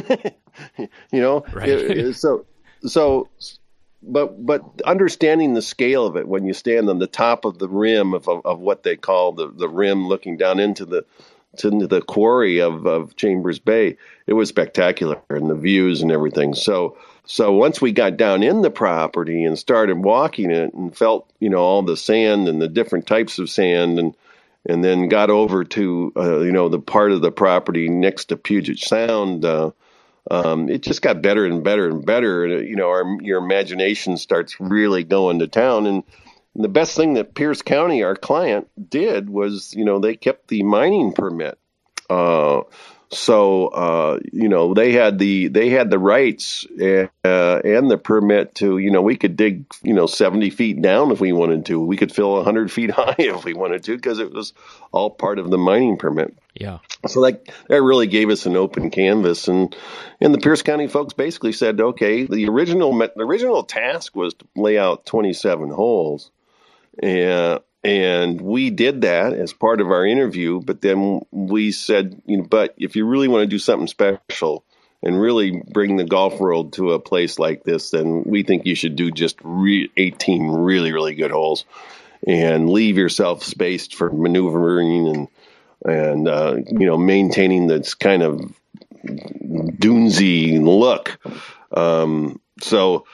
you 0.76 0.88
know. 1.12 1.44
Right. 1.52 1.68
It, 1.68 1.98
it, 1.98 2.14
so 2.14 2.46
so 2.82 3.28
but 4.02 4.44
but 4.44 4.62
understanding 4.84 5.54
the 5.54 5.62
scale 5.62 6.06
of 6.06 6.16
it 6.16 6.26
when 6.26 6.44
you 6.44 6.52
stand 6.52 6.88
on 6.88 6.98
the 6.98 7.06
top 7.06 7.44
of 7.44 7.58
the 7.58 7.68
rim 7.68 8.14
of, 8.14 8.28
of, 8.28 8.44
of 8.44 8.60
what 8.60 8.82
they 8.82 8.96
call 8.96 9.32
the, 9.32 9.48
the 9.48 9.68
rim 9.68 10.06
looking 10.06 10.36
down 10.36 10.60
into 10.60 10.84
the 10.84 11.04
to 11.58 11.86
the 11.86 12.00
quarry 12.00 12.60
of, 12.60 12.86
of 12.86 13.16
Chambers 13.16 13.58
Bay, 13.58 13.96
it 14.26 14.32
was 14.32 14.48
spectacular 14.48 15.20
and 15.30 15.48
the 15.48 15.54
views 15.54 16.02
and 16.02 16.12
everything. 16.12 16.54
So 16.54 16.96
So 17.30 17.52
once 17.52 17.78
we 17.78 17.92
got 17.92 18.16
down 18.16 18.42
in 18.42 18.62
the 18.62 18.70
property 18.70 19.44
and 19.44 19.58
started 19.58 20.02
walking 20.02 20.50
it 20.50 20.72
and 20.72 20.96
felt, 20.96 21.30
you 21.38 21.50
know, 21.50 21.58
all 21.58 21.82
the 21.82 21.96
sand 21.96 22.48
and 22.48 22.60
the 22.60 22.68
different 22.68 23.06
types 23.06 23.38
of 23.38 23.50
sand 23.50 23.98
and 23.98 24.14
and 24.66 24.82
then 24.82 25.08
got 25.08 25.30
over 25.30 25.64
to 25.64 26.12
uh, 26.16 26.40
you 26.40 26.52
know 26.52 26.70
the 26.70 26.80
part 26.80 27.12
of 27.12 27.20
the 27.20 27.30
property 27.30 27.88
next 27.88 28.26
to 28.26 28.36
Puget 28.36 28.78
Sound, 28.78 29.44
uh, 29.44 29.70
um, 30.30 30.68
it 30.68 30.82
just 30.82 31.02
got 31.02 31.22
better 31.22 31.46
and 31.46 31.62
better 31.62 31.88
and 31.88 32.04
better. 32.04 32.44
And, 32.44 32.68
you 32.68 32.76
know, 32.76 32.88
our, 32.88 33.04
your 33.22 33.38
imagination 33.38 34.16
starts 34.16 34.58
really 34.60 35.04
going 35.04 35.38
to 35.38 35.48
town. 35.48 35.86
And, 35.86 36.04
and 36.54 36.64
the 36.64 36.68
best 36.68 36.96
thing 36.96 37.14
that 37.14 37.34
Pierce 37.34 37.62
County, 37.62 38.02
our 38.02 38.16
client, 38.16 38.68
did 38.90 39.30
was, 39.30 39.74
you 39.74 39.84
know, 39.84 40.00
they 40.00 40.16
kept 40.16 40.48
the 40.48 40.62
mining 40.62 41.12
permit. 41.12 41.58
Uh, 42.10 42.62
so 43.10 43.68
uh, 43.68 44.18
you 44.32 44.48
know 44.48 44.74
they 44.74 44.92
had 44.92 45.18
the 45.18 45.48
they 45.48 45.70
had 45.70 45.90
the 45.90 45.98
rights 45.98 46.66
and, 46.78 47.08
uh, 47.24 47.60
and 47.64 47.90
the 47.90 47.96
permit 47.96 48.54
to 48.56 48.76
you 48.78 48.90
know 48.90 49.00
we 49.00 49.16
could 49.16 49.36
dig 49.36 49.64
you 49.82 49.94
know 49.94 50.06
seventy 50.06 50.50
feet 50.50 50.82
down 50.82 51.10
if 51.10 51.20
we 51.20 51.32
wanted 51.32 51.66
to. 51.66 51.80
We 51.80 51.96
could 51.96 52.12
fill 52.12 52.42
hundred 52.42 52.70
feet 52.72 52.90
high 52.90 53.14
if 53.18 53.44
we 53.44 53.54
wanted 53.54 53.84
to 53.84 53.96
because 53.96 54.18
it 54.18 54.32
was 54.32 54.52
all 54.92 55.10
part 55.10 55.38
of 55.38 55.50
the 55.50 55.58
mining 55.58 55.96
permit. 55.96 56.36
Yeah. 56.54 56.78
So 57.06 57.22
that 57.22 57.48
that 57.68 57.82
really 57.82 58.08
gave 58.08 58.28
us 58.28 58.46
an 58.46 58.56
open 58.56 58.90
canvas, 58.90 59.48
and 59.48 59.74
and 60.20 60.34
the 60.34 60.38
Pierce 60.38 60.62
County 60.62 60.88
folks 60.88 61.14
basically 61.14 61.52
said, 61.52 61.80
okay, 61.80 62.26
the 62.26 62.48
original 62.48 62.96
the 62.96 63.12
original 63.18 63.62
task 63.62 64.14
was 64.14 64.34
to 64.34 64.46
lay 64.54 64.78
out 64.78 65.06
twenty 65.06 65.32
seven 65.32 65.70
holes, 65.70 66.30
and 67.02 67.60
and 67.84 68.40
we 68.40 68.70
did 68.70 69.02
that 69.02 69.32
as 69.32 69.52
part 69.52 69.80
of 69.80 69.90
our 69.90 70.04
interview. 70.04 70.60
But 70.60 70.80
then 70.80 71.22
we 71.30 71.70
said, 71.70 72.20
you 72.26 72.38
know, 72.38 72.44
but 72.44 72.74
if 72.76 72.96
you 72.96 73.06
really 73.06 73.28
want 73.28 73.42
to 73.42 73.46
do 73.46 73.58
something 73.58 73.86
special 73.86 74.64
and 75.02 75.20
really 75.20 75.62
bring 75.72 75.96
the 75.96 76.04
golf 76.04 76.40
world 76.40 76.72
to 76.74 76.92
a 76.92 76.98
place 76.98 77.38
like 77.38 77.62
this, 77.62 77.90
then 77.90 78.24
we 78.24 78.42
think 78.42 78.66
you 78.66 78.74
should 78.74 78.96
do 78.96 79.10
just 79.12 79.38
re- 79.42 79.90
18 79.96 80.48
really, 80.48 80.92
really 80.92 81.14
good 81.14 81.30
holes 81.30 81.64
and 82.26 82.68
leave 82.68 82.98
yourself 82.98 83.44
spaced 83.44 83.94
for 83.94 84.10
maneuvering 84.10 85.08
and, 85.08 85.28
and, 85.84 86.28
uh, 86.28 86.56
you 86.66 86.86
know, 86.86 86.98
maintaining 86.98 87.68
this 87.68 87.94
kind 87.94 88.24
of 88.24 88.52
dunesy 89.78 90.58
look. 90.58 91.20
Um, 91.70 92.40
so, 92.60 93.06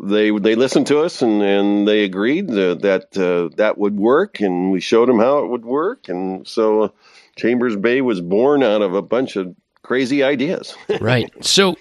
they 0.00 0.30
they 0.30 0.54
listened 0.54 0.86
to 0.88 1.00
us 1.00 1.22
and, 1.22 1.42
and 1.42 1.86
they 1.86 2.04
agreed 2.04 2.48
that 2.48 2.80
that, 2.82 3.16
uh, 3.16 3.54
that 3.56 3.78
would 3.78 3.96
work, 3.96 4.40
and 4.40 4.72
we 4.72 4.80
showed 4.80 5.08
them 5.08 5.18
how 5.18 5.44
it 5.44 5.48
would 5.48 5.64
work, 5.64 6.08
and 6.08 6.46
so 6.46 6.82
uh, 6.82 6.88
Chambers 7.36 7.76
Bay 7.76 8.00
was 8.00 8.20
born 8.20 8.62
out 8.62 8.82
of 8.82 8.94
a 8.94 9.02
bunch 9.02 9.36
of 9.36 9.54
crazy 9.82 10.22
ideas. 10.22 10.74
right. 11.00 11.30
So 11.44 11.76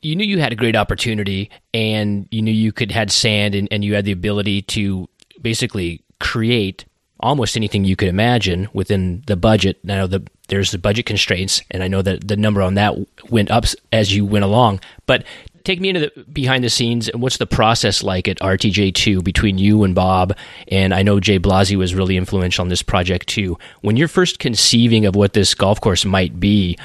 you 0.00 0.14
knew 0.14 0.24
you 0.24 0.38
had 0.38 0.52
a 0.52 0.56
great 0.56 0.76
opportunity, 0.76 1.50
and 1.74 2.28
you 2.30 2.42
knew 2.42 2.52
you 2.52 2.72
could 2.72 2.92
had 2.92 3.10
sand, 3.10 3.54
and, 3.54 3.68
and 3.70 3.84
you 3.84 3.94
had 3.94 4.04
the 4.04 4.12
ability 4.12 4.62
to 4.62 5.08
basically 5.40 6.02
create 6.20 6.84
almost 7.20 7.56
anything 7.56 7.84
you 7.84 7.96
could 7.96 8.08
imagine 8.08 8.68
within 8.72 9.22
the 9.26 9.36
budget. 9.36 9.84
Now 9.84 10.06
the 10.06 10.24
there's 10.48 10.70
the 10.70 10.78
budget 10.78 11.06
constraints, 11.06 11.62
and 11.70 11.82
I 11.82 11.88
know 11.88 12.02
that 12.02 12.26
the 12.26 12.36
number 12.36 12.62
on 12.62 12.74
that 12.74 12.94
went 13.28 13.50
up 13.50 13.64
as 13.92 14.14
you 14.14 14.24
went 14.24 14.44
along. 14.44 14.80
But 15.06 15.24
take 15.64 15.80
me 15.80 15.88
into 15.88 16.00
the 16.00 16.24
behind 16.32 16.64
the 16.64 16.70
scenes 16.70 17.08
and 17.08 17.22
what's 17.22 17.38
the 17.38 17.46
process 17.46 18.02
like 18.02 18.28
at 18.28 18.38
RTJ2 18.38 19.22
between 19.22 19.58
you 19.58 19.84
and 19.84 19.94
Bob? 19.94 20.36
And 20.68 20.94
I 20.94 21.02
know 21.02 21.20
Jay 21.20 21.38
Blasi 21.38 21.76
was 21.76 21.94
really 21.94 22.16
influential 22.16 22.62
on 22.62 22.68
this 22.68 22.82
project 22.82 23.28
too. 23.28 23.58
When 23.80 23.96
you're 23.96 24.08
first 24.08 24.38
conceiving 24.38 25.06
of 25.06 25.14
what 25.14 25.32
this 25.32 25.54
golf 25.54 25.80
course 25.80 26.04
might 26.04 26.38
be, 26.40 26.78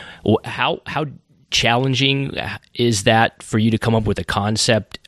how 0.45 0.81
how 0.85 1.05
challenging 1.51 2.35
is 2.73 3.03
that 3.03 3.41
for 3.41 3.57
you 3.59 3.71
to 3.71 3.77
come 3.77 3.95
up 3.95 4.03
with 4.03 4.19
a 4.19 4.23
concept? 4.23 4.99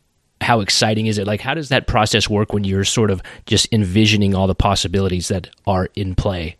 How 0.41 0.60
exciting 0.60 1.08
is 1.08 1.17
it? 1.17 1.25
Like, 1.25 1.41
how 1.41 1.54
does 1.54 1.69
that 1.69 1.88
process 1.88 2.30
work 2.30 2.54
when 2.54 2.63
you're 2.63 2.84
sort 2.84 3.10
of 3.10 3.21
just 3.45 3.67
envisioning 3.71 4.36
all 4.36 4.47
the 4.47 4.56
possibilities 4.56 5.28
that 5.30 5.49
are 5.65 5.89
in 5.95 6.13
play? 6.13 6.58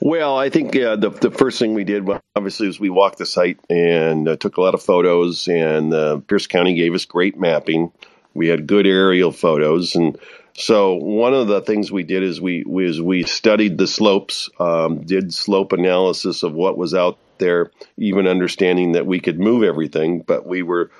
Well, 0.00 0.36
I 0.36 0.50
think 0.50 0.76
uh, 0.76 0.96
the 0.96 1.10
the 1.10 1.30
first 1.30 1.58
thing 1.58 1.74
we 1.74 1.84
did, 1.84 2.06
obviously, 2.34 2.66
was 2.66 2.78
we 2.78 2.90
walked 2.90 3.18
the 3.18 3.26
site 3.26 3.58
and 3.70 4.28
uh, 4.28 4.36
took 4.36 4.56
a 4.56 4.60
lot 4.60 4.74
of 4.74 4.82
photos. 4.82 5.48
And 5.48 5.92
uh, 5.92 6.18
Pierce 6.18 6.46
County 6.46 6.74
gave 6.74 6.94
us 6.94 7.04
great 7.04 7.38
mapping. 7.38 7.92
We 8.34 8.48
had 8.48 8.66
good 8.66 8.86
aerial 8.86 9.32
photos, 9.32 9.96
and 9.96 10.18
so 10.54 10.94
one 10.94 11.34
of 11.34 11.48
the 11.48 11.60
things 11.60 11.92
we 11.92 12.02
did 12.02 12.22
is 12.22 12.40
we 12.40 12.64
was 12.64 13.00
we 13.00 13.22
studied 13.24 13.78
the 13.78 13.86
slopes, 13.86 14.50
um, 14.58 15.02
did 15.02 15.32
slope 15.32 15.72
analysis 15.72 16.42
of 16.42 16.52
what 16.52 16.78
was 16.78 16.94
out 16.94 17.18
there, 17.38 17.70
even 17.96 18.26
understanding 18.26 18.92
that 18.92 19.06
we 19.06 19.20
could 19.20 19.38
move 19.38 19.62
everything, 19.62 20.20
but 20.20 20.46
we 20.46 20.62
were 20.62 20.90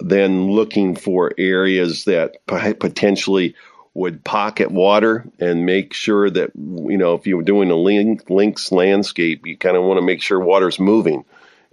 then 0.00 0.50
looking 0.50 0.96
for 0.96 1.32
areas 1.38 2.04
that 2.04 2.44
potentially 2.46 3.54
would 3.94 4.24
pocket 4.24 4.70
water 4.70 5.24
and 5.38 5.64
make 5.64 5.94
sure 5.94 6.28
that 6.28 6.50
you 6.54 6.98
know 6.98 7.14
if 7.14 7.26
you 7.26 7.36
were 7.36 7.42
doing 7.42 7.70
a 7.70 7.76
link, 7.76 8.28
links 8.28 8.72
landscape, 8.72 9.46
you 9.46 9.56
kind 9.56 9.76
of 9.76 9.84
want 9.84 9.98
to 9.98 10.04
make 10.04 10.20
sure 10.20 10.40
water's 10.40 10.80
moving, 10.80 11.24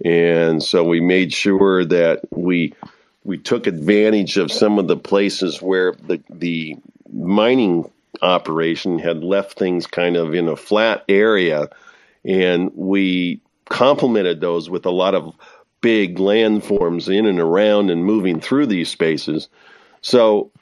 and 0.04 0.62
so 0.62 0.84
we 0.84 1.00
made 1.00 1.32
sure 1.32 1.84
that 1.84 2.20
we 2.30 2.74
we 3.24 3.38
took 3.38 3.66
advantage 3.66 4.36
of 4.36 4.52
some 4.52 4.78
of 4.78 4.86
the 4.86 4.96
places 4.96 5.60
where 5.60 5.92
the 5.92 6.22
the 6.30 6.76
mining 7.12 7.90
operation 8.22 8.98
had 8.98 9.24
left 9.24 9.58
things 9.58 9.86
kind 9.86 10.16
of 10.16 10.32
in 10.32 10.48
a 10.48 10.56
flat 10.56 11.04
area, 11.08 11.68
and 12.24 12.70
we 12.76 13.40
complemented 13.68 14.40
those 14.40 14.70
with 14.70 14.86
a 14.86 14.90
lot 14.90 15.14
of 15.14 15.34
big 15.80 16.18
landforms 16.18 17.12
in 17.12 17.26
and 17.26 17.40
around 17.40 17.90
and 17.90 18.04
moving 18.04 18.40
through 18.40 18.66
these 18.66 18.88
spaces. 18.88 19.48
So 20.00 20.52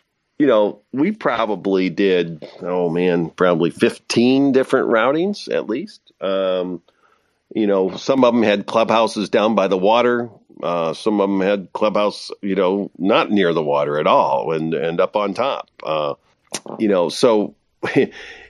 you 0.41 0.47
know, 0.47 0.81
we 0.91 1.13
probably 1.13 1.91
did, 1.91 2.49
oh 2.63 2.89
man, 2.89 3.29
probably 3.29 3.69
15 3.69 4.53
different 4.53 4.89
routings 4.89 5.55
at 5.55 5.69
least. 5.69 6.01
Um, 6.19 6.81
you 7.55 7.67
know, 7.67 7.95
some 7.99 8.25
of 8.25 8.33
them 8.33 8.43
had 8.43 8.65
clubhouses 8.65 9.29
down 9.29 9.55
by 9.55 9.69
the 9.69 9.77
water. 9.77 10.31
Uh, 10.63 10.95
some 10.95 11.21
of 11.21 11.29
them 11.29 11.43
had 11.43 11.71
clubhouse, 11.75 12.31
you 12.41 12.55
know, 12.55 12.91
not 12.97 13.31
near 13.31 13.53
the 13.53 13.63
water 13.63 14.01
at 14.01 14.07
all 14.07 14.53
and, 14.53 14.73
and 14.73 14.99
up 14.99 15.15
on 15.15 15.35
top. 15.35 15.69
Uh, 15.83 16.15
you 16.79 16.89
know, 16.89 17.11
so 17.11 17.55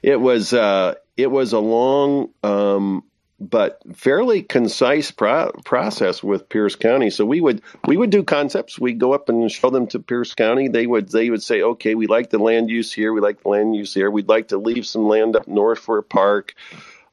it 0.01 0.21
was, 0.21 0.53
uh, 0.53 0.95
it 1.17 1.29
was 1.29 1.53
a 1.55 1.59
long, 1.59 2.31
um, 2.45 3.03
but 3.41 3.81
fairly 3.97 4.43
concise 4.43 5.11
pro- 5.11 5.53
process 5.65 6.23
with 6.23 6.49
Pierce 6.51 6.77
County. 6.77 7.09
So 7.09 7.25
we 7.25 7.41
would 7.41 7.63
we 7.87 7.97
would 7.97 8.11
do 8.11 8.23
concepts. 8.23 8.79
We'd 8.79 8.99
go 8.99 9.15
up 9.15 9.31
and 9.31 9.51
show 9.51 9.71
them 9.71 9.87
to 9.89 9.99
Pierce 9.99 10.35
County. 10.35 10.69
They 10.69 10.87
would 10.87 11.09
they 11.09 11.31
would 11.31 11.43
say, 11.43 11.63
okay, 11.63 11.95
we 11.95 12.07
like 12.07 12.29
the 12.29 12.39
land 12.39 12.69
use 12.69 12.93
here. 12.93 13.13
We 13.15 13.23
like 13.23 13.43
the 13.43 13.49
land 13.49 13.75
use 13.75 13.95
here. 13.95 14.11
We'd 14.11 14.29
like 14.29 14.49
to 14.49 14.59
leave 14.59 14.87
some 14.87 15.09
land 15.09 15.37
up 15.37 15.49
north 15.49 15.79
for 15.79 15.97
a 15.97 16.03
park. 16.03 16.55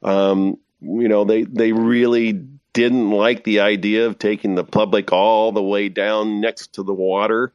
Um, 0.02 0.58
you 0.82 1.08
know, 1.08 1.24
they 1.24 1.44
they 1.44 1.72
really 1.72 2.32
didn't 2.74 3.10
like 3.10 3.44
the 3.44 3.60
idea 3.60 4.06
of 4.06 4.18
taking 4.18 4.54
the 4.54 4.64
public 4.64 5.12
all 5.12 5.50
the 5.50 5.62
way 5.62 5.88
down 5.88 6.42
next 6.42 6.74
to 6.74 6.82
the 6.82 6.94
water. 6.94 7.52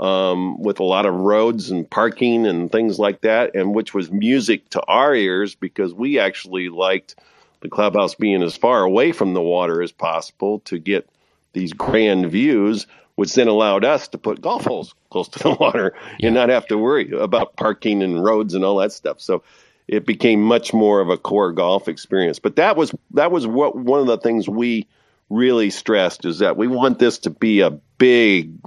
Um, 0.00 0.60
with 0.60 0.80
a 0.80 0.84
lot 0.84 1.06
of 1.06 1.14
roads 1.14 1.70
and 1.70 1.88
parking 1.88 2.46
and 2.46 2.72
things 2.72 2.98
like 2.98 3.20
that, 3.20 3.54
and 3.54 3.74
which 3.74 3.94
was 3.94 4.10
music 4.10 4.68
to 4.70 4.82
our 4.82 5.14
ears 5.14 5.54
because 5.54 5.94
we 5.94 6.18
actually 6.18 6.70
liked 6.70 7.14
the 7.62 7.68
clubhouse 7.68 8.14
being 8.14 8.42
as 8.42 8.56
far 8.56 8.82
away 8.82 9.12
from 9.12 9.34
the 9.34 9.40
water 9.40 9.82
as 9.82 9.92
possible 9.92 10.60
to 10.60 10.78
get 10.78 11.08
these 11.52 11.72
grand 11.72 12.30
views, 12.30 12.86
which 13.14 13.34
then 13.34 13.48
allowed 13.48 13.84
us 13.84 14.08
to 14.08 14.18
put 14.18 14.40
golf 14.40 14.64
holes 14.64 14.94
close 15.10 15.28
to 15.28 15.38
the 15.38 15.50
water 15.60 15.94
yeah. 16.18 16.26
and 16.26 16.34
not 16.34 16.50
have 16.50 16.66
to 16.66 16.76
worry 16.76 17.12
about 17.12 17.56
parking 17.56 18.02
and 18.02 18.22
roads 18.22 18.54
and 18.54 18.64
all 18.64 18.76
that 18.76 18.92
stuff. 18.92 19.20
So 19.20 19.42
it 19.88 20.06
became 20.06 20.42
much 20.42 20.72
more 20.72 21.00
of 21.00 21.08
a 21.08 21.16
core 21.16 21.52
golf 21.52 21.88
experience. 21.88 22.38
But 22.38 22.56
that 22.56 22.76
was 22.76 22.94
that 23.12 23.30
was 23.30 23.46
what 23.46 23.76
one 23.76 24.00
of 24.00 24.06
the 24.06 24.18
things 24.18 24.48
we 24.48 24.86
really 25.28 25.70
stressed 25.70 26.24
is 26.24 26.40
that 26.40 26.56
we 26.56 26.68
want 26.68 26.98
this 26.98 27.18
to 27.20 27.30
be 27.30 27.60
a 27.60 27.70
big, 27.70 28.58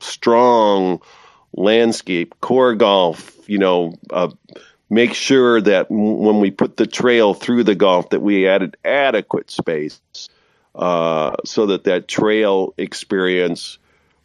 strong 0.00 1.00
landscape 1.52 2.34
core 2.40 2.74
golf. 2.74 3.36
You 3.48 3.58
know, 3.58 3.94
uh, 4.10 4.30
make 4.90 5.14
sure 5.14 5.60
that 5.60 5.86
when 5.90 6.40
we 6.40 6.50
put 6.50 6.76
the 6.76 6.86
trail 6.86 7.34
through 7.34 7.64
the 7.64 7.74
golf 7.74 8.10
that 8.10 8.20
we 8.20 8.48
added 8.48 8.76
adequate 8.84 9.50
space 9.50 10.00
uh, 10.74 11.36
so 11.44 11.66
that 11.66 11.84
that 11.84 12.08
trail 12.08 12.74
experience 12.78 13.78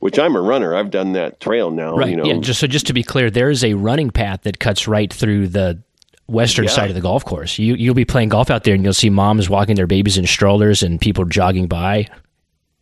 which 0.04 0.19
I'm 0.19 0.36
a 0.36 0.41
runner. 0.41 0.76
I've 0.76 0.91
done 0.91 1.13
that 1.13 1.39
trail 1.39 1.71
now. 1.71 1.95
Right. 1.95 2.10
You 2.10 2.17
know. 2.17 2.26
Yeah. 2.26 2.39
Just 2.41 2.60
so 2.60 2.67
just 2.67 2.88
to 2.88 2.93
be 2.93 3.04
clear, 3.04 3.32
there 3.32 3.49
is 3.49 3.63
a 3.63 3.73
running 3.73 4.10
path 4.10 4.41
that 4.41 4.60
cuts 4.60 4.86
right 4.86 5.12
through 5.12 5.47
the 5.47 5.82
western 6.28 6.65
yeah. 6.65 6.71
side 6.71 6.89
of 6.89 6.95
the 6.95 7.02
golf 7.02 7.23
course. 7.23 7.58
You 7.58 7.76
you'll 7.76 7.93
be 7.93 8.04
playing 8.04 8.28
golf 8.28 8.49
out 8.49 8.65
there, 8.65 8.76
and 8.76 8.84
you'll 8.84 8.91
see 8.91 9.10
moms 9.10 9.49
walking 9.49 9.78
their 9.78 9.88
babies 9.88 10.17
in 10.17 10.28
strollers 10.28 10.84
and 10.84 10.99
people 10.99 11.23
jogging 11.23 11.67
by. 11.67 12.10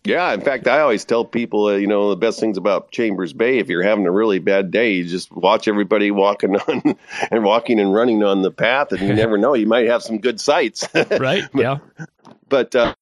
Yeah, 0.04 0.34
in 0.34 0.42
fact, 0.42 0.68
I 0.68 0.80
always 0.80 1.06
tell 1.06 1.24
people, 1.26 1.68
uh, 1.68 1.76
you 1.76 1.86
know, 1.86 2.10
the 2.10 2.16
best 2.16 2.40
things 2.40 2.58
about 2.58 2.92
Chambers 2.92 3.34
Bay, 3.34 3.60
if 3.60 3.70
you're 3.70 3.84
having 3.84 4.08
a 4.08 4.12
really 4.12 4.40
bad 4.40 4.72
day, 4.72 4.94
you 4.94 5.06
just 5.06 5.32
watch 5.32 5.68
everybody 5.68 6.10
walking 6.10 6.56
on 6.68 6.98
and 7.30 7.44
walking 7.44 7.80
and 7.80 7.94
running 7.94 8.24
on 8.24 8.42
the 8.42 8.52
path, 8.52 8.92
and 8.92 9.02
you 9.02 9.14
never 9.14 9.38
know, 9.38 9.54
you 9.54 9.68
might 9.68 9.88
have 9.88 10.02
some 10.02 10.20
good 10.20 10.40
sights. 10.42 10.88
right? 11.12 11.44
yeah. 11.54 11.78
But 12.50 12.76
uh, 12.76 12.96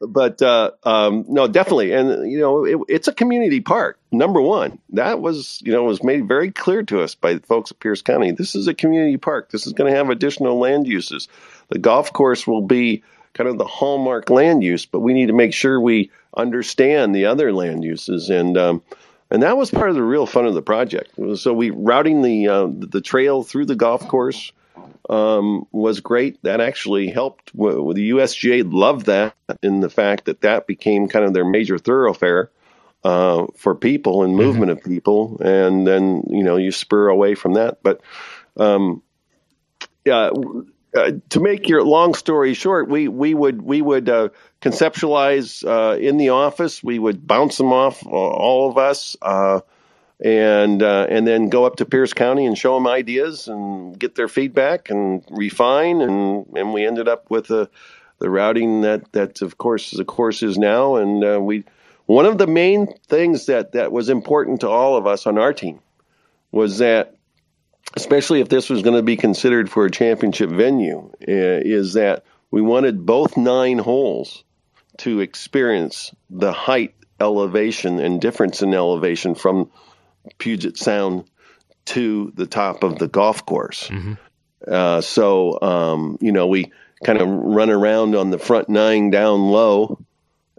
but 0.00 0.42
uh, 0.42 0.72
um, 0.82 1.24
no, 1.28 1.46
definitely, 1.48 1.92
and 1.92 2.30
you 2.30 2.40
know, 2.40 2.64
it, 2.64 2.78
it's 2.88 3.08
a 3.08 3.14
community 3.14 3.60
park. 3.60 3.98
Number 4.10 4.40
one, 4.40 4.78
that 4.90 5.20
was 5.20 5.62
you 5.64 5.72
know 5.72 5.84
was 5.84 6.02
made 6.02 6.28
very 6.28 6.50
clear 6.50 6.82
to 6.84 7.02
us 7.02 7.14
by 7.14 7.34
the 7.34 7.40
folks 7.40 7.70
at 7.70 7.78
Pierce 7.78 8.02
County. 8.02 8.32
This 8.32 8.54
is 8.54 8.68
a 8.68 8.74
community 8.74 9.16
park. 9.16 9.50
This 9.50 9.66
is 9.66 9.72
going 9.72 9.90
to 9.90 9.96
have 9.96 10.10
additional 10.10 10.58
land 10.58 10.86
uses. 10.86 11.28
The 11.68 11.78
golf 11.78 12.12
course 12.12 12.46
will 12.46 12.62
be 12.62 13.04
kind 13.34 13.48
of 13.48 13.58
the 13.58 13.64
hallmark 13.64 14.30
land 14.30 14.62
use, 14.62 14.86
but 14.86 15.00
we 15.00 15.14
need 15.14 15.26
to 15.26 15.32
make 15.32 15.54
sure 15.54 15.80
we 15.80 16.10
understand 16.36 17.14
the 17.14 17.26
other 17.26 17.52
land 17.52 17.84
uses 17.84 18.30
and. 18.30 18.56
Um, 18.56 18.82
and 19.30 19.42
that 19.44 19.56
was 19.56 19.70
part 19.70 19.88
of 19.88 19.94
the 19.94 20.02
real 20.02 20.26
fun 20.26 20.44
of 20.44 20.52
the 20.52 20.60
project. 20.60 21.14
So 21.36 21.54
we 21.54 21.70
routing 21.70 22.20
the 22.20 22.48
uh, 22.48 22.66
the 22.70 23.00
trail 23.00 23.42
through 23.42 23.64
the 23.64 23.74
golf 23.74 24.06
course, 24.06 24.52
um, 25.08 25.66
was 25.72 26.00
great. 26.00 26.42
That 26.42 26.60
actually 26.60 27.08
helped. 27.08 27.52
The 27.54 28.10
USGA 28.10 28.70
loved 28.72 29.06
that 29.06 29.34
in 29.62 29.80
the 29.80 29.90
fact 29.90 30.26
that 30.26 30.42
that 30.42 30.66
became 30.66 31.08
kind 31.08 31.24
of 31.24 31.34
their 31.34 31.44
major 31.44 31.78
thoroughfare 31.78 32.50
uh, 33.04 33.46
for 33.56 33.74
people 33.74 34.22
and 34.22 34.34
mm-hmm. 34.34 34.42
movement 34.42 34.70
mm-hmm. 34.70 34.78
of 34.78 34.84
people. 34.84 35.40
And 35.40 35.86
then 35.86 36.24
you 36.28 36.42
know 36.42 36.56
you 36.56 36.72
spur 36.72 37.08
away 37.08 37.34
from 37.34 37.54
that. 37.54 37.82
But 37.82 38.00
um, 38.56 39.02
yeah, 40.04 40.30
uh, 40.94 41.12
to 41.30 41.40
make 41.40 41.68
your 41.68 41.82
long 41.82 42.14
story 42.14 42.54
short, 42.54 42.88
we 42.88 43.08
we 43.08 43.34
would 43.34 43.62
we 43.62 43.80
would 43.80 44.08
uh, 44.08 44.28
conceptualize 44.60 45.64
uh, 45.66 45.96
in 45.98 46.16
the 46.16 46.30
office. 46.30 46.82
We 46.82 46.98
would 46.98 47.26
bounce 47.26 47.56
them 47.58 47.72
off 47.72 48.04
all 48.06 48.70
of 48.70 48.78
us. 48.78 49.16
Uh, 49.22 49.60
and 50.24 50.82
uh, 50.82 51.06
and 51.10 51.26
then 51.26 51.48
go 51.48 51.64
up 51.64 51.76
to 51.76 51.84
Pierce 51.84 52.12
County 52.12 52.46
and 52.46 52.56
show 52.56 52.74
them 52.74 52.86
ideas 52.86 53.48
and 53.48 53.98
get 53.98 54.14
their 54.14 54.28
feedback 54.28 54.88
and 54.88 55.24
refine 55.30 56.00
and 56.00 56.46
and 56.54 56.72
we 56.72 56.86
ended 56.86 57.08
up 57.08 57.28
with 57.28 57.50
a 57.50 57.68
the 58.20 58.30
routing 58.30 58.82
that 58.82 59.10
that 59.12 59.42
of 59.42 59.58
course 59.58 59.90
the 59.90 60.04
course 60.04 60.44
is 60.44 60.56
now 60.56 60.94
and 60.94 61.24
uh, 61.24 61.40
we 61.40 61.64
one 62.06 62.24
of 62.24 62.38
the 62.38 62.46
main 62.46 62.86
things 63.08 63.46
that 63.46 63.72
that 63.72 63.90
was 63.90 64.08
important 64.08 64.60
to 64.60 64.68
all 64.68 64.96
of 64.96 65.08
us 65.08 65.26
on 65.26 65.38
our 65.38 65.52
team 65.52 65.80
was 66.52 66.78
that 66.78 67.16
especially 67.96 68.40
if 68.40 68.48
this 68.48 68.70
was 68.70 68.82
going 68.82 68.96
to 68.96 69.02
be 69.02 69.16
considered 69.16 69.70
for 69.70 69.84
a 69.84 69.90
championship 69.90 70.50
venue 70.50 71.10
uh, 71.20 71.22
is 71.26 71.94
that 71.94 72.24
we 72.50 72.62
wanted 72.62 73.04
both 73.04 73.36
nine 73.36 73.78
holes 73.78 74.44
to 74.98 75.20
experience 75.20 76.14
the 76.30 76.52
height 76.52 76.94
elevation 77.20 77.98
and 77.98 78.20
difference 78.20 78.62
in 78.62 78.74
elevation 78.74 79.34
from 79.34 79.70
Puget 80.38 80.76
Sound 80.76 81.24
to 81.84 82.32
the 82.34 82.46
top 82.46 82.82
of 82.82 82.98
the 82.98 83.08
golf 83.08 83.44
course. 83.44 83.88
Mm-hmm. 83.88 84.14
Uh, 84.66 85.00
so, 85.00 85.60
um, 85.60 86.18
you 86.20 86.32
know, 86.32 86.46
we 86.46 86.72
kind 87.04 87.20
of 87.20 87.28
run 87.28 87.70
around 87.70 88.14
on 88.14 88.30
the 88.30 88.38
front 88.38 88.68
nine 88.68 89.10
down 89.10 89.50
low, 89.50 89.98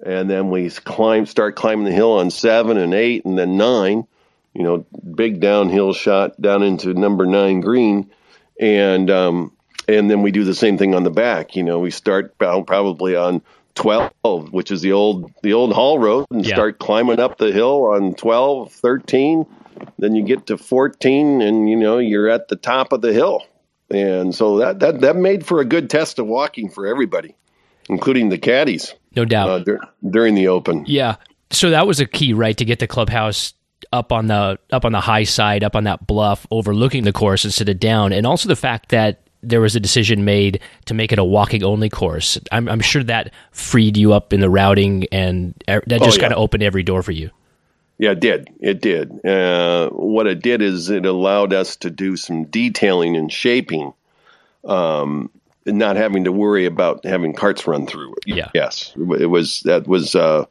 and 0.06 0.30
then 0.30 0.50
we 0.50 0.70
climb, 0.70 1.26
start 1.26 1.56
climbing 1.56 1.86
the 1.86 1.94
hill 1.94 2.14
on 2.14 2.30
seven 2.30 2.78
and 2.78 2.94
eight, 2.94 3.24
and 3.26 3.38
then 3.38 3.56
nine. 3.56 4.06
You 4.54 4.64
know, 4.64 4.86
big 5.16 5.40
downhill 5.40 5.94
shot 5.94 6.40
down 6.40 6.64
into 6.64 6.94
number 6.94 7.26
nine 7.26 7.62
green, 7.62 8.12
and 8.60 9.10
um, 9.10 9.52
and 9.88 10.10
then 10.10 10.22
we 10.22 10.32
do 10.32 10.44
the 10.44 10.54
same 10.54 10.78
thing 10.78 10.94
on 10.94 11.04
the 11.04 11.12
back. 11.12 11.56
You 11.56 11.64
know, 11.64 11.80
we 11.80 11.92
start 11.92 12.38
probably 12.38 13.16
on 13.16 13.42
12 13.76 14.54
which 14.54 14.70
is 14.70 14.82
the 14.82 14.92
old 14.92 15.32
the 15.42 15.54
old 15.54 15.74
haul 15.74 15.98
road 15.98 16.28
and 16.30 16.46
yeah. 16.46 16.54
start 16.54 16.78
climbing 16.78 17.20
up 17.20 17.40
the 17.40 17.52
hill 17.52 17.86
on 17.86 18.14
12 18.14 18.72
13 18.72 19.48
then 19.98 20.16
you 20.16 20.24
get 20.24 20.48
to 20.48 20.58
14 20.58 21.42
and 21.42 21.70
you 21.70 21.76
know 21.76 21.98
you're 21.98 22.30
at 22.30 22.48
the 22.48 22.56
top 22.56 22.94
of 22.94 23.02
the 23.02 23.14
hill. 23.14 23.44
And 23.90 24.34
so 24.34 24.60
that 24.60 24.80
that 24.80 25.02
that 25.02 25.16
made 25.16 25.46
for 25.46 25.60
a 25.60 25.66
good 25.66 25.90
test 25.90 26.20
of 26.20 26.28
walking 26.28 26.70
for 26.70 26.88
everybody 26.88 27.36
including 27.90 28.30
the 28.30 28.38
caddies 28.38 28.94
no 29.16 29.26
doubt. 29.26 29.50
uh, 29.50 29.60
dur- 29.60 29.82
during 30.10 30.36
the 30.36 30.48
open. 30.48 30.86
Yeah. 30.88 31.18
So 31.52 31.70
that 31.72 31.86
was 31.86 32.00
a 32.00 32.06
key 32.06 32.34
right 32.34 32.58
to 32.58 32.66
get 32.66 32.80
the 32.80 32.88
clubhouse 32.88 33.54
up 33.94 34.12
on 34.12 34.28
the 34.28 34.60
up 34.72 34.84
on 34.84 34.92
the 34.92 35.00
high 35.00 35.24
side 35.24 35.64
up 35.64 35.76
on 35.76 35.86
that 35.86 36.06
bluff 36.06 36.46
overlooking 36.52 37.04
the 37.04 37.14
course 37.14 37.46
instead 37.46 37.70
of 37.70 37.80
down 37.80 38.12
and 38.12 38.26
also 38.26 38.50
the 38.50 38.56
fact 38.56 38.90
that 38.90 39.22
there 39.44 39.62
was 39.62 39.76
a 39.76 39.80
decision 39.80 40.26
made 40.26 40.60
to 40.86 40.94
make 40.94 41.12
it 41.12 41.20
a 41.20 41.24
walking 41.24 41.64
only 41.64 41.90
course. 41.90 42.40
I'm, 42.52 42.70
I'm 42.70 42.80
sure 42.80 43.04
that 43.04 43.34
freed 43.52 43.98
you 43.98 44.14
up 44.14 44.34
in 44.34 44.40
the 44.40 44.50
routing 44.50 45.06
and 45.12 45.54
that 45.68 45.86
just 45.88 46.02
oh, 46.02 46.08
yeah. 46.08 46.18
kind 46.18 46.34
of 46.34 46.40
opened 46.40 46.64
every 46.64 46.82
door 46.82 47.04
for 47.04 47.12
you. 47.12 47.30
Yeah, 48.00 48.12
it 48.12 48.20
did. 48.20 48.50
It 48.60 48.82
did. 48.82 49.24
Uh, 49.26 49.90
what 49.90 50.28
it 50.28 50.42
did 50.42 50.62
is 50.62 50.90
it 50.90 51.06
allowed 51.06 51.54
us 51.54 51.76
to 51.78 51.90
do 51.90 52.18
some 52.18 52.46
detailing 52.46 53.16
and 53.16 53.32
shaping, 53.32 53.94
um, 54.66 55.30
and 55.66 55.78
not 55.78 55.96
having 55.96 56.24
to 56.24 56.32
worry 56.32 56.66
about 56.66 57.06
having 57.06 57.34
carts 57.34 57.68
run 57.68 57.86
through 57.86 58.14
it. 58.14 58.24
Yeah. 58.26 58.50
Yes, 58.54 58.94
it 58.96 59.30
was 59.30 59.62
that 59.62 59.88
was 59.88 60.16
uh, 60.16 60.46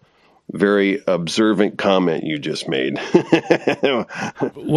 very 0.52 1.02
observant 1.06 1.78
comment 1.78 2.24
you 2.24 2.38
just 2.38 2.68
made. 2.68 2.98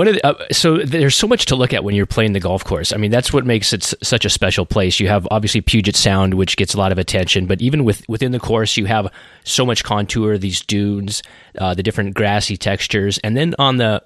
Of 0.08 0.16
the, 0.16 0.26
uh, 0.26 0.46
so 0.52 0.78
there's 0.78 1.16
so 1.16 1.28
much 1.28 1.48
to 1.48 1.56
look 1.56 1.74
at 1.74 1.84
when 1.84 1.96
you're 1.96 2.06
playing 2.06 2.34
the 2.34 2.40
golf 2.40 2.64
course. 2.64 2.94
I 2.94 2.98
mean, 2.98 3.12
that's 3.12 3.34
what 3.34 3.46
makes 3.46 3.74
it 3.74 3.84
s- 3.84 3.96
such 4.02 4.26
a 4.26 4.30
special 4.30 4.66
place. 4.66 5.00
You 5.00 5.08
have 5.08 5.28
obviously 5.32 5.62
Puget 5.62 5.96
Sound, 5.96 6.36
which 6.36 6.58
gets 6.58 6.74
a 6.74 6.78
lot 6.78 6.92
of 6.92 6.98
attention, 6.98 7.46
but 7.46 7.62
even 7.62 7.84
with 7.84 8.08
within 8.08 8.32
the 8.32 8.40
course, 8.40 8.78
you 8.78 8.86
have 8.86 9.12
so 9.44 9.66
much 9.66 9.84
contour, 9.84 10.38
these 10.38 10.62
dunes, 10.62 11.24
uh, 11.58 11.74
the 11.74 11.84
different 11.84 12.14
grassy 12.14 12.58
textures, 12.58 13.18
and 13.20 13.36
then 13.36 13.56
on 13.60 13.78
the 13.78 14.04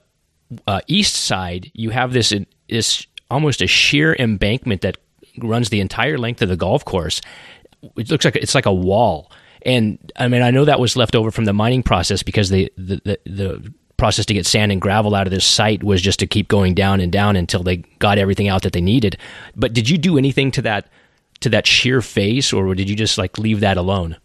uh, 0.67 0.81
east 0.87 1.15
side, 1.15 1.71
you 1.73 1.91
have 1.91 2.13
this 2.13 2.33
this 2.67 3.05
almost 3.29 3.61
a 3.61 3.67
sheer 3.67 4.15
embankment 4.17 4.81
that 4.81 4.97
runs 5.37 5.69
the 5.69 5.79
entire 5.79 6.17
length 6.17 6.41
of 6.41 6.49
the 6.49 6.57
golf 6.57 6.83
course. 6.83 7.21
It 7.95 8.09
looks 8.09 8.25
like 8.25 8.35
it's 8.35 8.55
like 8.55 8.65
a 8.65 8.73
wall 8.73 9.31
and 9.65 10.11
I 10.15 10.27
mean, 10.27 10.41
I 10.41 10.51
know 10.51 10.65
that 10.65 10.79
was 10.79 10.95
left 10.95 11.15
over 11.15 11.31
from 11.31 11.45
the 11.45 11.53
mining 11.53 11.83
process 11.83 12.23
because 12.23 12.49
the, 12.49 12.71
the, 12.77 13.01
the, 13.03 13.19
the 13.25 13.73
process 13.97 14.25
to 14.25 14.33
get 14.33 14.45
sand 14.45 14.71
and 14.71 14.81
gravel 14.81 15.13
out 15.13 15.27
of 15.27 15.31
this 15.31 15.45
site 15.45 15.83
was 15.83 16.01
just 16.01 16.19
to 16.19 16.27
keep 16.27 16.47
going 16.47 16.73
down 16.73 17.01
and 17.01 17.11
down 17.11 17.35
until 17.35 17.61
they 17.61 17.77
got 17.99 18.17
everything 18.17 18.47
out 18.47 18.63
that 18.63 18.73
they 18.73 18.81
needed. 18.81 19.17
But 19.55 19.73
did 19.73 19.89
you 19.89 19.97
do 19.97 20.17
anything 20.17 20.51
to 20.51 20.61
that 20.63 20.87
to 21.41 21.49
that 21.49 21.67
sheer 21.67 22.01
face, 22.01 22.51
or 22.51 22.73
did 22.75 22.89
you 22.89 22.95
just 22.95 23.17
like 23.17 23.37
leave 23.37 23.59
that 23.61 23.77
alone? 23.77 24.17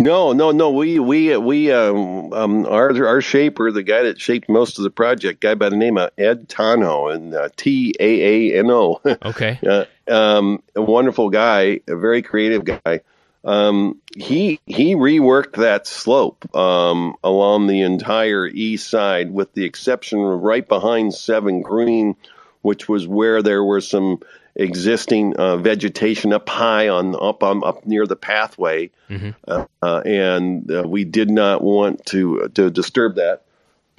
No, 0.00 0.32
no, 0.32 0.50
no. 0.50 0.70
We 0.70 0.98
we 0.98 1.36
we 1.36 1.70
um, 1.70 2.32
um 2.32 2.66
our 2.66 3.06
our 3.06 3.20
shaper, 3.20 3.70
the 3.70 3.82
guy 3.82 4.02
that 4.04 4.20
shaped 4.20 4.48
most 4.48 4.78
of 4.78 4.84
the 4.84 4.90
project, 4.90 5.40
guy 5.40 5.54
by 5.54 5.68
the 5.68 5.76
name 5.76 5.98
of 5.98 6.10
Ed 6.16 6.48
Taano, 6.48 7.14
and 7.14 7.34
uh, 7.34 7.50
T 7.56 7.94
A 8.00 8.52
A 8.52 8.58
N 8.58 8.70
O. 8.70 9.00
Okay. 9.24 9.58
uh, 9.68 9.84
um, 10.10 10.62
a 10.74 10.82
wonderful 10.82 11.30
guy, 11.30 11.80
a 11.86 11.96
very 11.96 12.22
creative 12.22 12.64
guy 12.64 13.00
um, 13.44 14.00
he 14.16 14.60
he 14.66 14.94
reworked 14.94 15.56
that 15.56 15.86
slope 15.86 16.54
um, 16.54 17.16
along 17.24 17.66
the 17.66 17.82
entire 17.82 18.46
east 18.46 18.88
side, 18.88 19.32
with 19.32 19.52
the 19.52 19.64
exception 19.64 20.20
of 20.20 20.40
right 20.40 20.66
behind 20.66 21.14
Seven 21.14 21.62
Green, 21.62 22.16
which 22.60 22.88
was 22.88 23.06
where 23.06 23.42
there 23.42 23.64
were 23.64 23.80
some 23.80 24.20
existing 24.54 25.34
uh, 25.36 25.56
vegetation 25.56 26.32
up 26.32 26.48
high 26.48 26.88
on 26.88 27.16
up 27.20 27.42
on 27.42 27.64
up 27.64 27.84
near 27.86 28.06
the 28.06 28.16
pathway, 28.16 28.90
mm-hmm. 29.10 29.30
uh, 29.48 29.66
uh, 29.82 30.02
and 30.04 30.70
uh, 30.70 30.82
we 30.86 31.04
did 31.04 31.30
not 31.30 31.62
want 31.62 32.04
to 32.06 32.48
to 32.54 32.70
disturb 32.70 33.16
that. 33.16 33.42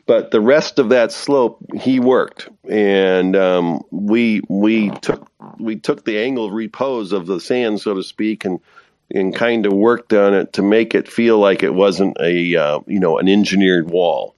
But 0.05 0.31
the 0.31 0.41
rest 0.41 0.79
of 0.79 0.89
that 0.89 1.13
slope, 1.13 1.65
he 1.75 1.99
worked, 1.99 2.49
and 2.69 3.35
um, 3.35 3.83
we 3.89 4.41
we 4.47 4.89
took 4.89 5.29
we 5.59 5.77
took 5.77 6.03
the 6.03 6.19
angle 6.19 6.45
of 6.45 6.53
repose 6.53 7.13
of 7.13 7.25
the 7.25 7.39
sand, 7.39 7.81
so 7.81 7.93
to 7.93 8.03
speak, 8.03 8.43
and 8.45 8.59
and 9.13 9.35
kind 9.35 9.65
of 9.65 9.73
worked 9.73 10.11
on 10.11 10.33
it 10.33 10.53
to 10.53 10.61
make 10.61 10.95
it 10.95 11.07
feel 11.07 11.37
like 11.37 11.63
it 11.63 11.73
wasn't 11.73 12.17
a 12.19 12.55
uh, 12.55 12.79
you 12.87 12.99
know 12.99 13.17
an 13.17 13.29
engineered 13.29 13.89
wall 13.89 14.35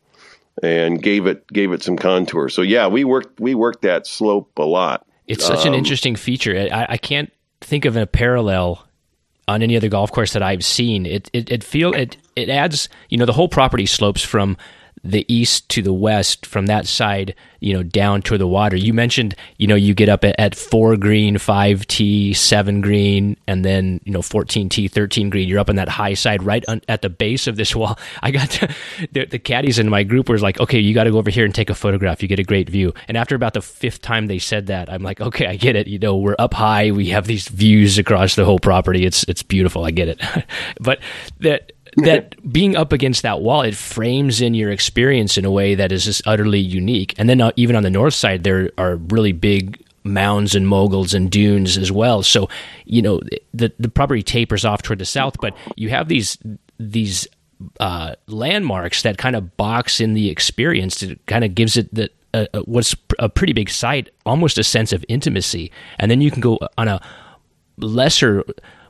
and 0.61 1.01
gave 1.01 1.25
it 1.25 1.47
gave 1.47 1.71
it 1.71 1.83
some 1.83 1.97
contour. 1.97 2.49
So 2.49 2.61
yeah, 2.61 2.87
we 2.87 3.03
worked 3.03 3.39
we 3.39 3.55
worked 3.55 3.81
that 3.83 4.05
slope 4.07 4.51
a 4.57 4.63
lot. 4.63 5.05
It's 5.27 5.45
such 5.45 5.65
um, 5.65 5.69
an 5.69 5.73
interesting 5.73 6.15
feature. 6.15 6.69
I, 6.71 6.85
I, 6.89 6.97
can't 6.97 7.33
think 7.59 7.85
of 7.85 7.97
a 7.97 8.05
parallel 8.05 8.87
on 9.47 9.63
any 9.63 9.75
other 9.75 9.89
golf 9.89 10.11
course 10.11 10.33
that 10.33 10.43
I've 10.43 10.63
seen. 10.63 11.05
It 11.05 11.29
it, 11.33 11.51
it 11.51 11.63
feel 11.63 11.93
it 11.93 12.17
it 12.35 12.49
adds 12.49 12.89
you 13.09 13.17
know 13.17 13.25
the 13.25 13.33
whole 13.33 13.49
property 13.49 13.85
slopes 13.85 14.23
from 14.23 14.57
the 15.05 15.25
east 15.33 15.69
to 15.69 15.81
the 15.83 15.93
west 15.93 16.45
from 16.47 16.65
that 16.65 16.87
side, 16.87 17.35
you 17.59 17.73
know, 17.73 17.83
down 17.83 18.23
to 18.23 18.37
the 18.37 18.47
water. 18.47 18.75
You 18.75 18.91
mentioned, 18.91 19.35
you 19.57 19.67
know, 19.67 19.75
you 19.75 19.93
get 19.93 20.09
up 20.09 20.25
at, 20.25 20.35
at 20.39 20.55
four 20.55 20.97
green, 20.97 21.37
five 21.37 21.85
tee, 21.85 22.33
seven 22.33 22.81
green, 22.81 23.37
and 23.47 23.63
then, 23.63 24.01
you 24.03 24.11
know, 24.11 24.23
14 24.23 24.67
tee, 24.67 24.87
13 24.87 25.29
green. 25.29 25.47
You're 25.47 25.59
up 25.59 25.69
on 25.69 25.75
that 25.75 25.89
high 25.89 26.15
side 26.15 26.41
right 26.41 26.65
at 26.87 27.03
the 27.03 27.09
base 27.09 27.45
of 27.45 27.55
this 27.55 27.75
wall. 27.75 27.99
I 28.23 28.31
got 28.31 28.49
to, 28.51 28.75
the, 29.11 29.25
the 29.25 29.39
caddies 29.39 29.77
in 29.77 29.89
my 29.89 30.03
group 30.03 30.27
were 30.27 30.39
like, 30.39 30.59
okay, 30.59 30.79
you 30.79 30.95
got 30.95 31.03
to 31.03 31.11
go 31.11 31.19
over 31.19 31.29
here 31.29 31.45
and 31.45 31.53
take 31.53 31.69
a 31.69 31.75
photograph. 31.75 32.23
You 32.23 32.27
get 32.27 32.39
a 32.39 32.43
great 32.43 32.67
view. 32.67 32.93
And 33.07 33.15
after 33.15 33.35
about 33.35 33.53
the 33.53 33.61
fifth 33.61 34.01
time 34.01 34.25
they 34.25 34.39
said 34.39 34.67
that, 34.67 34.91
I'm 34.91 35.03
like, 35.03 35.21
okay, 35.21 35.45
I 35.45 35.55
get 35.55 35.75
it. 35.75 35.87
You 35.87 35.99
know, 35.99 36.17
we're 36.17 36.35
up 36.39 36.55
high. 36.55 36.91
We 36.91 37.09
have 37.09 37.27
these 37.27 37.47
views 37.47 37.99
across 37.99 38.35
the 38.35 38.45
whole 38.45 38.59
property. 38.59 39.05
It's, 39.05 39.23
it's 39.25 39.43
beautiful. 39.43 39.85
I 39.85 39.91
get 39.91 40.07
it. 40.07 40.21
but 40.79 40.99
that, 41.41 41.73
that 41.97 42.51
being 42.51 42.75
up 42.75 42.91
against 42.91 43.21
that 43.21 43.41
wall, 43.41 43.61
it 43.61 43.75
frames 43.75 44.41
in 44.41 44.53
your 44.53 44.71
experience 44.71 45.37
in 45.37 45.45
a 45.45 45.51
way 45.51 45.75
that 45.75 45.91
is 45.91 46.05
just 46.05 46.21
utterly 46.25 46.59
unique. 46.59 47.13
And 47.17 47.29
then 47.29 47.41
uh, 47.41 47.51
even 47.55 47.75
on 47.75 47.83
the 47.83 47.89
north 47.89 48.13
side, 48.13 48.43
there 48.43 48.71
are 48.77 48.97
really 48.97 49.31
big 49.31 49.81
mounds 50.03 50.55
and 50.55 50.67
moguls 50.67 51.13
and 51.13 51.31
dunes 51.31 51.77
as 51.77 51.91
well. 51.91 52.21
So, 52.21 52.49
you 52.85 53.01
know, 53.01 53.21
the 53.53 53.71
the 53.79 53.89
property 53.89 54.23
tapers 54.23 54.65
off 54.65 54.81
toward 54.81 54.99
the 54.99 55.05
south, 55.05 55.37
but 55.39 55.55
you 55.75 55.89
have 55.89 56.07
these 56.07 56.37
these 56.79 57.27
uh, 57.79 58.15
landmarks 58.27 59.01
that 59.01 59.17
kind 59.17 59.35
of 59.35 59.57
box 59.57 59.99
in 59.99 60.13
the 60.13 60.29
experience. 60.29 61.01
It 61.01 61.25
kind 61.25 61.43
of 61.43 61.55
gives 61.55 61.77
it 61.77 61.93
the 61.93 62.09
uh, 62.33 62.45
what's 62.65 62.95
a 63.19 63.29
pretty 63.29 63.53
big 63.53 63.69
site, 63.69 64.09
almost 64.25 64.57
a 64.57 64.63
sense 64.63 64.93
of 64.93 65.05
intimacy, 65.07 65.71
and 65.97 66.11
then 66.11 66.21
you 66.21 66.29
can 66.29 66.41
go 66.41 66.59
on 66.77 66.87
a 66.87 67.01
lesser 67.77 68.43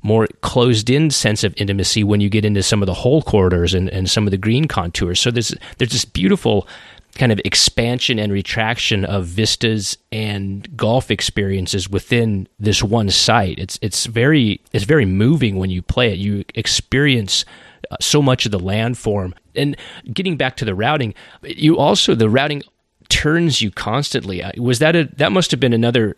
more 0.06 0.28
closed 0.42 0.90
in 0.90 1.10
sense 1.10 1.44
of 1.44 1.54
intimacy 1.58 2.04
when 2.04 2.22
you 2.22 2.30
get 2.30 2.46
into 2.46 2.62
some 2.62 2.84
of 2.84 2.86
the 2.86 2.94
hole 2.94 3.24
corridors 3.24 3.74
and, 3.74 3.90
and 3.90 4.08
some 4.08 4.28
of 4.28 4.32
the 4.32 4.38
green 4.38 4.66
contours. 4.66 5.20
So 5.20 5.32
there's 5.32 5.56
there's 5.78 5.92
this 5.92 6.06
beautiful 6.06 6.68
kind 7.16 7.32
of 7.32 7.42
expansion 7.44 8.20
and 8.20 8.32
retraction 8.32 9.04
of 9.06 9.26
vistas 9.26 9.98
and 10.12 10.78
golf 10.78 11.10
experiences 11.10 11.90
within 11.90 12.48
this 12.60 12.84
one 12.84 13.10
site. 13.10 13.58
It's 13.58 13.80
it's 13.82 14.06
very 14.06 14.62
it's 14.74 14.86
very 14.86 15.06
moving 15.06 15.58
when 15.58 15.72
you 15.72 15.82
play 15.82 16.14
it. 16.14 16.20
You 16.20 16.46
experience 16.54 17.44
uh, 17.90 17.98
so 18.00 18.22
much 18.22 18.46
of 18.46 18.52
the 18.52 18.60
landform. 18.60 19.34
And 19.56 19.76
getting 20.14 20.38
back 20.38 20.56
to 20.58 20.66
the 20.66 20.76
routing, 20.76 21.16
you 21.42 21.80
also 21.80 22.14
the 22.14 22.30
routing 22.30 22.62
turns 23.10 23.60
you 23.60 23.72
constantly. 23.72 24.44
Uh, 24.44 24.52
was 24.58 24.78
that 24.80 24.96
a 24.96 25.06
that 25.18 25.32
must 25.32 25.50
have 25.50 25.60
been 25.60 25.74
another 25.74 26.16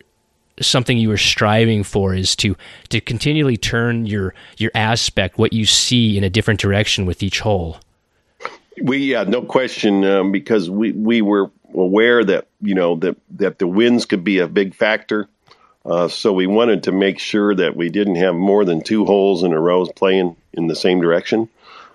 something 0.60 0.98
you 0.98 1.08
were 1.08 1.16
striving 1.16 1.82
for 1.82 2.14
is 2.14 2.34
to 2.36 2.56
to 2.88 3.00
continually 3.00 3.56
turn 3.56 4.06
your 4.06 4.34
your 4.56 4.70
aspect 4.74 5.38
what 5.38 5.52
you 5.52 5.64
see 5.64 6.16
in 6.16 6.24
a 6.24 6.30
different 6.30 6.60
direction 6.60 7.06
with 7.06 7.22
each 7.22 7.40
hole 7.40 7.78
we 8.82 8.98
yeah 8.98 9.24
no 9.24 9.42
question 9.42 10.04
um, 10.04 10.32
because 10.32 10.70
we 10.70 10.92
we 10.92 11.22
were 11.22 11.50
aware 11.74 12.24
that 12.24 12.46
you 12.60 12.74
know 12.74 12.96
that 12.96 13.16
that 13.30 13.58
the 13.58 13.66
winds 13.66 14.06
could 14.06 14.24
be 14.24 14.38
a 14.38 14.48
big 14.48 14.74
factor. 14.74 15.28
Uh, 15.84 16.08
so 16.08 16.32
we 16.32 16.46
wanted 16.46 16.82
to 16.82 16.92
make 16.92 17.18
sure 17.18 17.54
that 17.54 17.74
we 17.74 17.88
didn't 17.88 18.16
have 18.16 18.34
more 18.34 18.64
than 18.64 18.82
two 18.82 19.04
holes 19.04 19.42
in 19.42 19.52
a 19.52 19.60
row 19.60 19.86
playing 19.86 20.36
in 20.52 20.66
the 20.66 20.76
same 20.76 21.00
direction. 21.00 21.48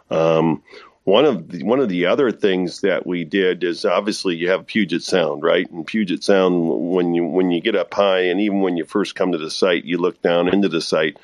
Um, 0.10 0.64
one 1.04 1.26
of 1.26 1.50
the, 1.50 1.64
one 1.64 1.80
of 1.80 1.90
the 1.90 2.06
other 2.06 2.32
things 2.32 2.82
that 2.82 3.06
we 3.06 3.26
did 3.26 3.64
is 3.64 3.84
obviously 3.84 4.36
you 4.36 4.50
have 4.50 4.66
Puget 4.66 5.04
Sound, 5.04 5.44
right? 5.44 5.70
And 5.70 5.86
Puget 5.86 6.24
Sound, 6.24 6.92
when 6.92 7.14
you 7.14 7.26
when 7.26 7.52
you 7.52 7.60
get 7.60 7.76
up 7.76 7.94
high, 7.94 8.22
and 8.22 8.40
even 8.40 8.62
when 8.62 8.78
you 8.78 8.86
first 8.86 9.16
come 9.16 9.34
to 9.34 9.38
the 9.38 9.52
site, 9.52 9.84
you 9.84 9.98
look 9.98 10.22
down 10.22 10.48
into 10.48 10.70
the 10.70 10.82
site. 10.82 11.18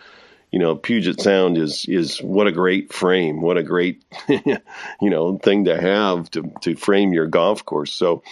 You 0.51 0.59
know, 0.59 0.75
Puget 0.75 1.21
Sound 1.21 1.57
is 1.57 1.85
is 1.87 2.21
what 2.21 2.47
a 2.47 2.51
great 2.51 2.91
frame, 2.91 3.41
what 3.41 3.57
a 3.57 3.63
great 3.63 4.03
you 4.27 4.59
know 5.01 5.37
thing 5.37 5.65
to 5.65 5.79
have 5.79 6.29
to 6.31 6.51
to 6.61 6.75
frame 6.75 7.13
your 7.13 7.27
golf 7.27 7.63
course. 7.63 7.93
So, 7.93 8.23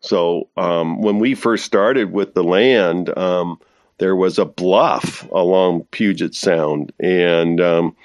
so 0.00 0.48
um, 0.56 1.00
when 1.00 1.20
we 1.20 1.36
first 1.36 1.64
started 1.64 2.10
with 2.10 2.34
the 2.34 2.42
land, 2.42 3.16
um, 3.16 3.60
there 3.98 4.16
was 4.16 4.38
a 4.38 4.44
bluff 4.44 5.28
along 5.30 5.84
Puget 5.92 6.34
Sound, 6.34 6.92
and 6.98 7.60
um, 7.60 7.96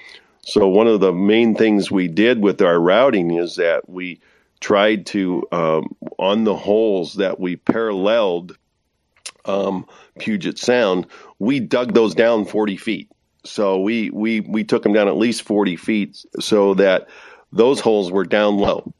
so 0.46 0.68
one 0.68 0.86
of 0.86 1.00
the 1.00 1.12
main 1.12 1.54
things 1.54 1.90
we 1.90 2.08
did 2.08 2.42
with 2.42 2.60
our 2.60 2.78
routing 2.78 3.32
is 3.32 3.56
that 3.56 3.88
we 3.88 4.20
tried 4.60 5.06
to 5.06 5.46
um, 5.52 5.94
on 6.18 6.44
the 6.44 6.54
holes 6.54 7.14
that 7.14 7.40
we 7.40 7.56
paralleled 7.56 8.56
um, 9.46 9.86
Puget 10.18 10.58
Sound, 10.58 11.06
we 11.38 11.60
dug 11.60 11.94
those 11.94 12.14
down 12.14 12.44
40 12.44 12.76
feet. 12.76 13.10
So 13.44 13.80
we 13.80 14.10
we 14.10 14.40
we 14.40 14.64
took 14.64 14.82
them 14.82 14.92
down 14.94 15.08
at 15.08 15.16
least 15.16 15.42
40 15.42 15.76
feet 15.76 16.24
so 16.40 16.74
that 16.74 17.08
those 17.52 17.80
holes 17.80 18.10
were 18.10 18.24
down 18.24 18.56
low. 18.56 18.92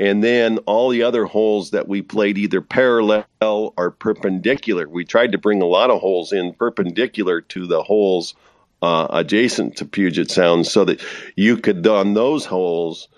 And 0.00 0.22
then 0.22 0.58
all 0.58 0.90
the 0.90 1.02
other 1.02 1.24
holes 1.24 1.72
that 1.72 1.88
we 1.88 2.02
played 2.02 2.38
either 2.38 2.60
parallel 2.60 3.24
or 3.40 3.90
perpendicular. 3.90 4.88
We 4.88 5.04
tried 5.04 5.32
to 5.32 5.38
bring 5.38 5.60
a 5.60 5.66
lot 5.66 5.90
of 5.90 6.00
holes 6.00 6.32
in 6.32 6.54
perpendicular 6.54 7.40
to 7.40 7.66
the 7.66 7.82
holes 7.82 8.34
uh, 8.82 9.06
adjacent 9.10 9.76
to 9.78 9.84
Puget 9.84 10.30
Sound 10.30 10.66
so 10.66 10.84
that 10.84 11.02
you 11.36 11.56
could, 11.56 11.86
on 11.86 12.14
those 12.14 12.44
holes, 12.44 13.08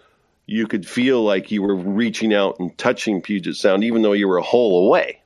you 0.46 0.66
could 0.66 0.86
feel 0.86 1.22
like 1.22 1.50
you 1.50 1.62
were 1.62 1.74
reaching 1.74 2.34
out 2.34 2.58
and 2.58 2.76
touching 2.76 3.22
Puget 3.22 3.56
Sound, 3.56 3.84
even 3.84 4.02
though 4.02 4.12
you 4.12 4.28
were 4.28 4.38
a 4.38 4.42
hole 4.42 4.86
away. 4.86 5.16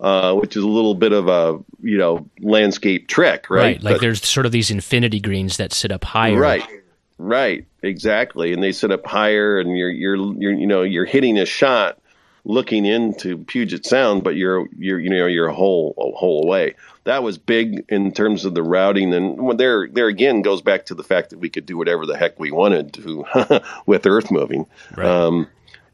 Uh, 0.00 0.34
which 0.34 0.56
is 0.56 0.64
a 0.64 0.68
little 0.68 0.96
bit 0.96 1.12
of 1.12 1.28
a 1.28 1.60
you 1.80 1.96
know 1.96 2.28
landscape 2.40 3.06
trick, 3.06 3.48
right? 3.48 3.62
Right. 3.62 3.82
Like 3.84 3.94
but, 3.94 4.00
there's 4.00 4.26
sort 4.26 4.46
of 4.46 4.50
these 4.50 4.68
infinity 4.68 5.20
greens 5.20 5.58
that 5.58 5.72
sit 5.72 5.92
up 5.92 6.02
higher. 6.02 6.36
Right. 6.36 6.66
Right. 7.18 7.66
Exactly. 7.82 8.52
And 8.52 8.60
they 8.60 8.72
sit 8.72 8.90
up 8.90 9.06
higher, 9.06 9.60
and 9.60 9.78
you're 9.78 9.92
you're 9.92 10.16
you're 10.16 10.52
you 10.54 10.66
know 10.66 10.82
you're 10.82 11.04
hitting 11.04 11.38
a 11.38 11.44
shot 11.46 12.01
looking 12.44 12.84
into 12.84 13.38
Puget 13.38 13.86
Sound, 13.86 14.24
but 14.24 14.36
you're 14.36 14.68
you're 14.76 14.98
you 14.98 15.10
know 15.10 15.26
you're 15.26 15.48
a 15.48 15.54
whole 15.54 15.94
a 15.98 16.16
whole 16.16 16.44
away. 16.44 16.74
That 17.04 17.22
was 17.22 17.38
big 17.38 17.84
in 17.88 18.12
terms 18.12 18.44
of 18.44 18.54
the 18.54 18.62
routing, 18.62 19.12
and 19.14 19.58
there 19.58 19.88
there 19.88 20.08
again 20.08 20.42
goes 20.42 20.62
back 20.62 20.86
to 20.86 20.94
the 20.94 21.04
fact 21.04 21.30
that 21.30 21.38
we 21.38 21.50
could 21.50 21.66
do 21.66 21.76
whatever 21.76 22.06
the 22.06 22.16
heck 22.16 22.38
we 22.38 22.50
wanted 22.50 22.94
to 22.94 23.62
with 23.86 24.06
earth 24.06 24.30
moving. 24.30 24.66
Right. 24.96 25.06
Um, 25.06 25.48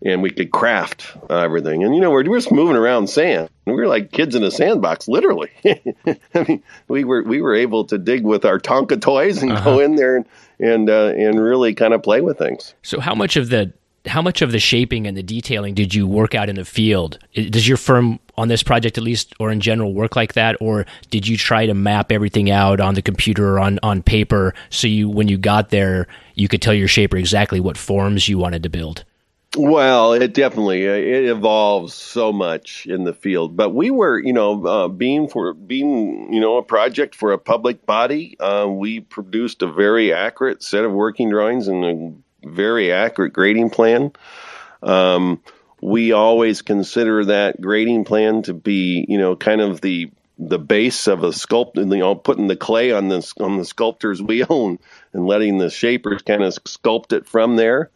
and 0.05 0.23
we 0.23 0.31
could 0.31 0.53
craft 0.53 1.17
uh, 1.29 1.39
everything. 1.39 1.83
And 1.83 1.95
you 1.95 2.01
know, 2.01 2.11
we're, 2.11 2.29
we're 2.29 2.39
just 2.39 2.53
moving 2.53 2.77
around 2.77 3.09
sand. 3.09 3.51
We 3.67 3.73
were 3.73 3.89
like 3.89 4.13
kids 4.13 4.35
in 4.37 4.45
a 4.45 4.51
sandbox, 4.51 5.09
literally. 5.09 5.51
I 5.65 6.45
mean, 6.47 6.63
we 6.87 7.05
were 7.05 7.23
we 7.23 7.43
were 7.43 7.55
able 7.55 7.85
to 7.87 7.99
dig 7.99 8.25
with 8.25 8.45
our 8.45 8.59
Tonka 8.59 9.01
toys 9.01 9.43
and 9.43 9.53
uh-huh. 9.53 9.65
go 9.65 9.81
in 9.81 9.97
there 9.97 10.17
and 10.17 10.27
and 10.61 10.91
uh, 10.91 11.13
and 11.17 11.41
really 11.41 11.75
kind 11.75 11.95
of 11.95 12.03
play 12.03 12.21
with 12.21 12.39
things. 12.39 12.75
So, 12.83 13.01
how 13.01 13.15
much 13.15 13.37
of 13.37 13.51
the 13.51 13.73
how 14.09 14.23
much 14.23 14.43
of 14.43 14.53
the 14.53 14.59
shaping 14.59 15.07
and 15.07 15.17
the 15.17 15.23
detailing 15.23 15.75
did 15.75 15.95
you 15.95 16.07
work 16.07 16.35
out 16.35 16.49
in 16.49 16.57
the 16.57 16.65
field? 16.65 17.19
Does 17.35 17.69
your 17.69 17.77
firm 17.77 18.19
on 18.37 18.49
this 18.49 18.63
project 18.63 18.97
at 18.99 19.05
least 19.05 19.35
or 19.39 19.51
in 19.51 19.61
general 19.61 19.93
work 19.95 20.17
like 20.17 20.35
that 20.35 20.57
or 20.61 20.87
did 21.11 21.27
you 21.27 21.37
try 21.37 21.67
to 21.67 21.75
map 21.75 22.13
everything 22.13 22.51
out 22.51 22.81
on 22.81 22.95
the 22.95 23.03
computer 23.03 23.55
or 23.55 23.61
on, 23.61 23.79
on 23.83 24.03
paper 24.03 24.55
so 24.71 24.87
you 24.87 25.09
when 25.09 25.29
you 25.29 25.37
got 25.37 25.71
there 25.71 26.07
you 26.35 26.49
could 26.49 26.63
tell 26.63 26.75
your 26.75 26.89
shaper 26.89 27.17
exactly 27.17 27.61
what 27.61 27.77
forms 27.77 28.29
you 28.29 28.39
wanted 28.39 28.63
to 28.63 28.69
build? 28.69 29.05
Well, 29.57 30.13
it 30.13 30.35
definitely 30.35 30.87
uh, 30.87 30.93
it 30.93 31.25
evolves 31.25 31.95
so 31.95 32.33
much 32.33 32.87
in 32.87 33.05
the 33.05 33.15
field, 33.15 33.57
but 33.57 33.71
we 33.71 33.91
were, 33.91 34.19
you 34.19 34.35
know, 34.35 34.65
uh, 34.67 34.89
being 34.89 35.27
for 35.27 35.55
being, 35.55 36.33
you 36.33 36.41
know, 36.41 36.59
a 36.59 36.63
project 36.63 37.15
for 37.15 37.33
a 37.33 37.39
public 37.39 37.87
body. 37.87 38.37
Uh, 38.39 38.67
we 38.69 39.01
produced 39.01 39.63
a 39.63 39.73
very 39.73 40.13
accurate 40.13 40.63
set 40.63 40.85
of 40.85 40.93
working 40.93 41.31
drawings 41.31 41.67
and 41.67 41.85
a 41.85 42.13
very 42.49 42.93
accurate 42.93 43.33
grading 43.33 43.71
plan. 43.71 44.13
Um, 44.83 45.41
we 45.81 46.13
always 46.13 46.63
consider 46.63 47.27
that 47.27 47.61
grading 47.61 48.05
plan 48.05 48.43
to 48.43 48.55
be, 48.55 49.05
you 49.09 49.19
know, 49.19 49.37
kind 49.37 49.61
of 49.61 49.81
the 49.81 50.11
the 50.39 50.59
base 50.59 51.09
of 51.09 51.25
a 51.25 51.31
sculpt, 51.31 51.77
you 51.77 51.85
know, 51.85 52.15
putting 52.15 52.47
the 52.47 52.57
clay 52.57 52.93
on 52.93 53.09
the 53.09 53.33
on 53.41 53.57
the 53.57 53.65
sculptor's 53.65 54.23
wheel 54.23 54.69
and, 54.69 54.79
and 55.13 55.27
letting 55.27 55.59
the 55.59 55.71
shapers 55.71 56.23
kind 56.23 56.43
of 56.43 56.53
sculpt 56.65 57.13
it 57.13 57.27
from 57.27 57.57
there. 57.57 57.91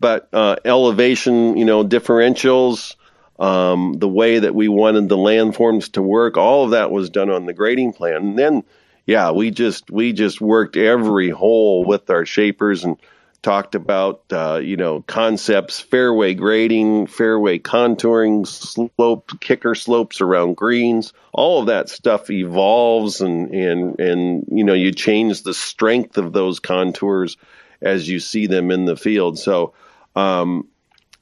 But 0.00 0.28
uh, 0.32 0.56
elevation, 0.64 1.56
you 1.56 1.64
know, 1.64 1.84
differentials, 1.84 2.94
um, 3.38 3.94
the 3.94 4.08
way 4.08 4.38
that 4.38 4.54
we 4.54 4.68
wanted 4.68 5.08
the 5.08 5.16
landforms 5.16 5.92
to 5.92 6.02
work, 6.02 6.36
all 6.36 6.64
of 6.64 6.70
that 6.70 6.90
was 6.90 7.10
done 7.10 7.30
on 7.30 7.46
the 7.46 7.52
grading 7.52 7.94
plan. 7.94 8.16
And 8.16 8.38
then, 8.38 8.64
yeah, 9.06 9.32
we 9.32 9.50
just 9.50 9.90
we 9.90 10.12
just 10.12 10.40
worked 10.40 10.76
every 10.76 11.30
hole 11.30 11.84
with 11.84 12.10
our 12.10 12.26
shapers 12.26 12.84
and 12.84 12.96
talked 13.42 13.74
about 13.74 14.22
uh, 14.30 14.60
you 14.62 14.76
know 14.76 15.02
concepts, 15.02 15.80
fairway 15.80 16.34
grading, 16.34 17.06
fairway 17.06 17.58
contouring, 17.58 18.46
slope 18.46 19.40
kicker 19.40 19.74
slopes 19.74 20.20
around 20.20 20.56
greens. 20.56 21.12
All 21.32 21.60
of 21.60 21.66
that 21.66 21.88
stuff 21.88 22.30
evolves, 22.30 23.20
and 23.20 23.54
and 23.54 24.00
and 24.00 24.44
you 24.50 24.64
know 24.64 24.74
you 24.74 24.92
change 24.92 25.42
the 25.42 25.54
strength 25.54 26.18
of 26.18 26.32
those 26.32 26.60
contours 26.60 27.36
as 27.80 28.08
you 28.08 28.20
see 28.20 28.46
them 28.46 28.70
in 28.70 28.84
the 28.84 28.96
field. 28.96 29.38
So. 29.38 29.74
Um, 30.16 30.68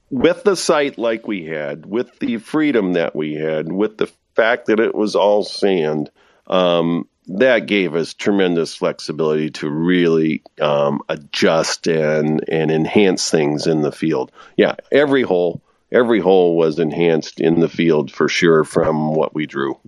with 0.08 0.44
the 0.44 0.54
site 0.54 0.98
like 0.98 1.26
we 1.26 1.44
had, 1.44 1.84
with 1.84 2.18
the 2.20 2.38
freedom 2.38 2.92
that 2.92 3.16
we 3.16 3.34
had, 3.34 3.70
with 3.70 3.98
the 3.98 4.10
fact 4.36 4.66
that 4.66 4.78
it 4.78 4.94
was 4.94 5.16
all 5.16 5.42
sand, 5.42 6.10
um, 6.46 7.08
that 7.28 7.66
gave 7.66 7.94
us 7.94 8.14
tremendous 8.14 8.74
flexibility 8.74 9.50
to 9.50 9.68
really 9.68 10.42
um, 10.60 11.00
adjust 11.08 11.86
and 11.86 12.44
and 12.48 12.70
enhance 12.70 13.30
things 13.30 13.66
in 13.66 13.82
the 13.82 13.92
field. 13.92 14.32
Yeah, 14.56 14.76
every 14.92 15.22
hole 15.22 15.60
every 15.92 16.20
hole 16.20 16.56
was 16.56 16.78
enhanced 16.78 17.40
in 17.40 17.60
the 17.60 17.68
field 17.68 18.10
for 18.10 18.28
sure 18.28 18.64
from 18.64 19.14
what 19.14 19.34
we 19.34 19.46
drew. 19.46 19.78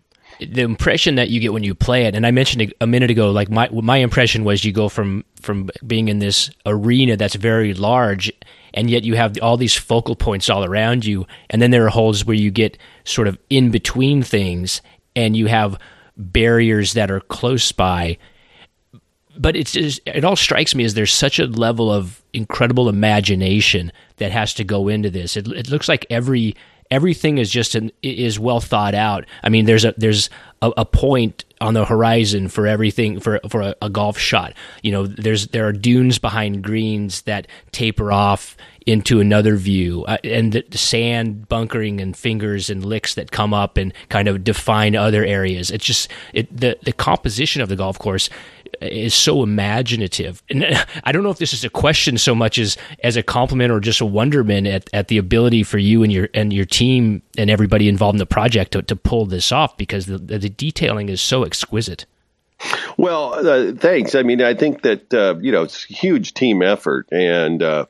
The 0.40 0.62
impression 0.62 1.16
that 1.16 1.30
you 1.30 1.40
get 1.40 1.52
when 1.52 1.64
you 1.64 1.74
play 1.74 2.04
it, 2.04 2.14
and 2.14 2.24
I 2.24 2.30
mentioned 2.30 2.72
a 2.80 2.86
minute 2.86 3.10
ago, 3.10 3.30
like 3.32 3.50
my 3.50 3.68
my 3.70 3.96
impression 3.96 4.44
was 4.44 4.64
you 4.64 4.72
go 4.72 4.88
from 4.88 5.24
from 5.40 5.68
being 5.84 6.08
in 6.08 6.20
this 6.20 6.50
arena 6.64 7.16
that's 7.16 7.34
very 7.34 7.74
large, 7.74 8.32
and 8.72 8.88
yet 8.88 9.02
you 9.02 9.16
have 9.16 9.36
all 9.42 9.56
these 9.56 9.76
focal 9.76 10.14
points 10.14 10.48
all 10.48 10.64
around 10.64 11.04
you, 11.04 11.26
and 11.50 11.60
then 11.60 11.72
there 11.72 11.84
are 11.86 11.90
holes 11.90 12.24
where 12.24 12.36
you 12.36 12.52
get 12.52 12.78
sort 13.04 13.26
of 13.26 13.36
in 13.50 13.72
between 13.72 14.22
things, 14.22 14.80
and 15.16 15.36
you 15.36 15.46
have 15.46 15.76
barriers 16.18 16.92
that 16.94 17.10
are 17.10 17.20
close 17.20 17.72
by. 17.72 18.18
But 19.38 19.54
it's 19.54 19.72
just, 19.72 20.00
it 20.04 20.24
all 20.24 20.36
strikes 20.36 20.74
me 20.74 20.84
as 20.84 20.94
there's 20.94 21.12
such 21.12 21.38
a 21.38 21.46
level 21.46 21.92
of 21.92 22.20
incredible 22.32 22.88
imagination 22.88 23.92
that 24.16 24.32
has 24.32 24.52
to 24.54 24.64
go 24.64 24.88
into 24.88 25.10
this. 25.10 25.36
It, 25.36 25.46
it 25.48 25.70
looks 25.70 25.88
like 25.88 26.06
every 26.10 26.56
everything 26.90 27.38
is 27.38 27.50
just 27.50 27.74
an, 27.74 27.92
is 28.02 28.38
well 28.38 28.60
thought 28.60 28.94
out. 28.94 29.24
I 29.42 29.48
mean, 29.48 29.66
there's 29.66 29.84
a 29.84 29.94
there's 29.96 30.30
a, 30.62 30.72
a 30.78 30.84
point 30.84 31.44
on 31.60 31.74
the 31.74 31.84
horizon 31.84 32.48
for 32.48 32.66
everything 32.66 33.20
for 33.20 33.40
for 33.48 33.60
a, 33.60 33.76
a, 33.82 33.90
golf 33.90 34.18
shot. 34.18 34.54
You 34.82 34.92
know, 34.92 35.06
there's 35.06 35.48
there 35.48 35.66
are 35.66 35.72
dunes 35.72 36.18
behind 36.18 36.62
greens 36.62 37.22
that 37.22 37.46
taper 37.72 38.12
off 38.12 38.56
into 38.88 39.20
another 39.20 39.56
view, 39.56 40.02
uh, 40.06 40.16
and 40.24 40.54
the, 40.54 40.78
sand 40.78 41.46
bunkering 41.46 42.00
and 42.00 42.16
fingers 42.16 42.70
and 42.70 42.82
licks 42.82 43.14
that 43.16 43.30
come 43.30 43.52
up 43.52 43.76
and 43.76 43.92
kind 44.08 44.28
of 44.28 44.42
define 44.42 44.96
other 44.96 45.22
areas. 45.22 45.70
It's 45.70 45.84
just 45.84 46.10
it 46.32 46.48
the 46.56 46.78
the 46.82 46.92
composition 46.92 47.60
of 47.60 47.68
the 47.68 47.76
golf 47.76 47.98
course 47.98 48.30
is 48.80 49.14
so 49.14 49.42
imaginative. 49.42 50.42
And 50.48 50.64
I 51.04 51.12
don't 51.12 51.22
know 51.22 51.30
if 51.30 51.36
this 51.36 51.52
is 51.52 51.64
a 51.64 51.68
question 51.68 52.16
so 52.16 52.34
much 52.34 52.58
as 52.58 52.78
as 53.04 53.16
a 53.16 53.22
compliment 53.22 53.70
or 53.70 53.80
just 53.80 54.00
a 54.00 54.06
wonderment 54.06 54.66
at, 54.66 54.88
at 54.94 55.08
the 55.08 55.18
ability 55.18 55.64
for 55.64 55.76
you 55.76 56.02
and 56.02 56.10
your 56.10 56.30
and 56.32 56.50
your 56.50 56.64
team 56.64 57.20
and 57.36 57.50
everybody 57.50 57.90
involved 57.90 58.14
in 58.14 58.18
the 58.18 58.26
project 58.26 58.72
to, 58.72 58.80
to 58.82 58.96
pull 58.96 59.26
this 59.26 59.52
off 59.52 59.76
because 59.76 60.06
the, 60.06 60.16
the 60.16 60.48
detailing 60.48 61.10
is 61.10 61.20
so 61.20 61.44
exquisite. 61.44 62.06
Well, 62.96 63.34
uh, 63.34 63.72
thanks. 63.72 64.14
I 64.14 64.22
mean, 64.22 64.40
I 64.40 64.54
think 64.54 64.80
that 64.82 65.12
uh, 65.12 65.36
you 65.40 65.52
know 65.52 65.64
it's 65.64 65.84
a 65.90 65.92
huge 65.92 66.32
team 66.32 66.62
effort, 66.62 67.06
and 67.12 67.62
uh, 67.62 67.84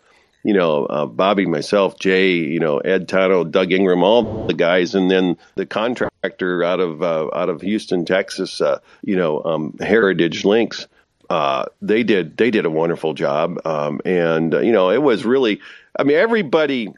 you 0.44 0.54
know, 0.54 0.86
uh, 0.86 1.06
Bobby, 1.06 1.46
myself, 1.46 1.98
Jay, 1.98 2.32
you 2.32 2.60
know, 2.60 2.78
Ed 2.78 3.08
Taano, 3.08 3.48
Doug 3.50 3.72
Ingram, 3.72 4.02
all 4.02 4.46
the 4.46 4.54
guys, 4.54 4.94
and 4.94 5.10
then 5.10 5.36
the 5.56 5.66
contractor 5.66 6.62
out 6.62 6.80
of 6.80 7.02
uh, 7.02 7.28
out 7.34 7.48
of 7.48 7.60
Houston, 7.60 8.04
Texas, 8.04 8.60
uh, 8.60 8.78
you 9.02 9.16
know, 9.16 9.42
um, 9.44 9.76
Heritage 9.80 10.44
Links. 10.44 10.86
Uh, 11.28 11.66
they 11.82 12.02
did 12.02 12.36
they 12.36 12.50
did 12.50 12.64
a 12.64 12.70
wonderful 12.70 13.14
job, 13.14 13.60
um, 13.66 14.00
and 14.04 14.54
uh, 14.54 14.60
you 14.60 14.72
know, 14.72 14.90
it 14.90 15.02
was 15.02 15.24
really. 15.24 15.60
I 15.98 16.04
mean, 16.04 16.16
everybody 16.16 16.94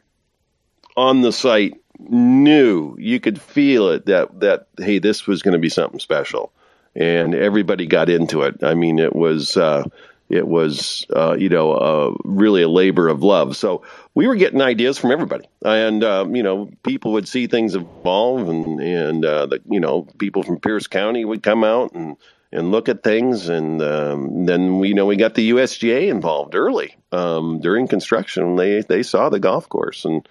on 0.95 1.21
the 1.21 1.31
site 1.31 1.81
knew 1.99 2.95
you 2.99 3.19
could 3.19 3.41
feel 3.41 3.89
it 3.89 4.05
that 4.05 4.39
that 4.39 4.67
hey, 4.77 4.99
this 4.99 5.25
was 5.25 5.41
going 5.41 5.53
to 5.53 5.59
be 5.59 5.69
something 5.69 5.99
special, 5.99 6.53
and 6.95 7.33
everybody 7.33 7.87
got 7.87 8.09
into 8.09 8.43
it. 8.43 8.63
I 8.63 8.75
mean, 8.75 8.99
it 8.99 9.15
was. 9.15 9.57
It 10.31 10.47
was 10.47 11.05
uh, 11.13 11.35
you 11.37 11.49
know 11.49 11.73
uh, 11.73 12.15
really 12.23 12.61
a 12.61 12.69
labor 12.69 13.09
of 13.09 13.21
love. 13.21 13.57
So 13.57 13.83
we 14.15 14.27
were 14.27 14.35
getting 14.35 14.61
ideas 14.61 14.97
from 14.97 15.11
everybody, 15.11 15.49
and 15.63 16.03
uh, 16.03 16.25
you 16.31 16.41
know 16.41 16.69
people 16.83 17.11
would 17.13 17.27
see 17.27 17.47
things 17.47 17.75
evolve, 17.75 18.47
and 18.47 18.79
and 18.79 19.25
uh, 19.25 19.45
the 19.47 19.61
you 19.69 19.81
know 19.81 20.07
people 20.17 20.43
from 20.43 20.61
Pierce 20.61 20.87
County 20.87 21.25
would 21.25 21.43
come 21.43 21.65
out 21.65 21.91
and 21.93 22.15
and 22.53 22.71
look 22.71 22.87
at 22.87 23.03
things, 23.03 23.49
and 23.49 23.81
um, 23.81 24.45
then 24.45 24.79
we 24.79 24.89
you 24.89 24.93
know 24.93 25.05
we 25.05 25.17
got 25.17 25.35
the 25.35 25.51
USGA 25.51 26.07
involved 26.07 26.55
early 26.55 26.95
um, 27.11 27.59
during 27.59 27.89
construction. 27.89 28.55
They 28.55 28.81
they 28.81 29.03
saw 29.03 29.29
the 29.29 29.39
golf 29.39 29.69
course 29.69 30.05
and. 30.05 30.27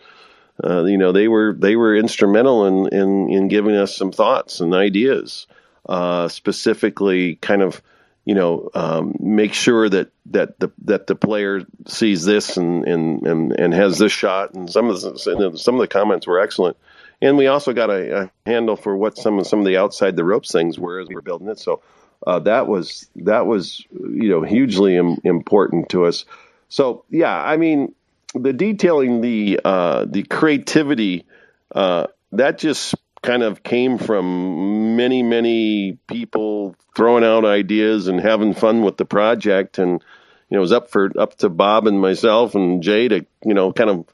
Uh, 0.63 0.85
you 0.85 0.99
know 0.99 1.11
they 1.11 1.27
were 1.27 1.55
they 1.59 1.75
were 1.75 1.97
instrumental 1.97 2.67
in, 2.67 2.87
in, 2.89 3.31
in 3.31 3.49
giving 3.49 3.75
us 3.75 3.97
some 3.97 4.13
thoughts 4.13 4.61
and 4.61 4.75
ideas, 4.75 5.47
uh, 5.89 6.29
specifically 6.29 7.37
kind 7.37 7.63
of 7.63 7.81
you 8.25 8.35
know, 8.35 8.71
um, 8.75 9.15
make 9.19 9.55
sure 9.55 9.89
that, 9.89 10.11
that 10.27 10.59
the 10.61 10.71
that 10.85 11.07
the 11.07 11.15
player 11.15 11.63
sees 11.87 12.25
this 12.25 12.57
and, 12.57 12.87
and, 12.87 13.27
and, 13.27 13.53
and 13.53 13.75
has 13.75 13.99
this 13.99 14.13
shot. 14.13 14.55
And 14.55 14.71
some 14.71 14.89
of 14.89 15.01
the, 15.01 15.53
some 15.57 15.75
of 15.75 15.81
the 15.81 15.89
comments 15.89 16.27
were 16.27 16.41
excellent. 16.41 16.77
And 17.23 17.37
we 17.37 17.49
also 17.49 17.73
got 17.73 17.91
a, 17.91 18.23
a 18.23 18.31
handle 18.47 18.77
for 18.77 18.97
what 18.97 19.17
some 19.17 19.39
of 19.39 19.47
some 19.47 19.61
of 19.61 19.67
the 19.67 19.79
outside 19.79 20.17
the 20.17 20.25
ropes 20.25 20.53
things 20.53 20.79
were 20.79 21.01
as 21.01 21.09
we 21.09 21.15
were 21.15 21.23
building 21.23 21.49
it. 21.49 21.59
So 21.59 21.83
uh, 22.27 22.39
that 22.41 22.67
was 22.67 23.09
that 23.17 23.47
was 23.47 23.85
you 23.91 24.29
know 24.29 24.43
hugely 24.43 24.97
Im- 24.97 25.21
important 25.25 25.91
to 25.91 26.05
us. 26.05 26.25
So 26.69 27.05
yeah, 27.11 27.35
I 27.35 27.57
mean 27.57 27.95
the 28.35 28.53
detailing, 28.53 29.21
the 29.21 29.61
uh, 29.65 30.07
the 30.09 30.23
creativity, 30.23 31.27
uh, 31.75 32.07
that 32.33 32.59
just 32.59 32.95
kind 33.23 33.43
of 33.43 33.63
came 33.63 33.99
from 33.99 34.97
many, 34.97 35.23
many 35.23 35.99
people 36.07 36.75
throwing 36.97 37.25
out 37.25 37.45
ideas 37.45 38.09
and 38.09 38.21
having 38.21 38.55
fun 38.55 38.83
with 38.83 38.97
the 38.97 39.05
project. 39.05 39.79
And, 39.79 40.03
you 40.49 40.57
know, 40.57 40.59
it 40.59 40.61
was 40.61 40.73
up 40.73 40.91
for, 40.91 41.11
up 41.19 41.37
to 41.39 41.49
Bob 41.49 41.87
and 41.87 42.01
myself 42.01 42.55
and 42.55 42.83
Jay 42.83 43.09
to, 43.09 43.27
you 43.45 43.55
know, 43.55 43.73
kind 43.73 43.91
of 43.91 44.07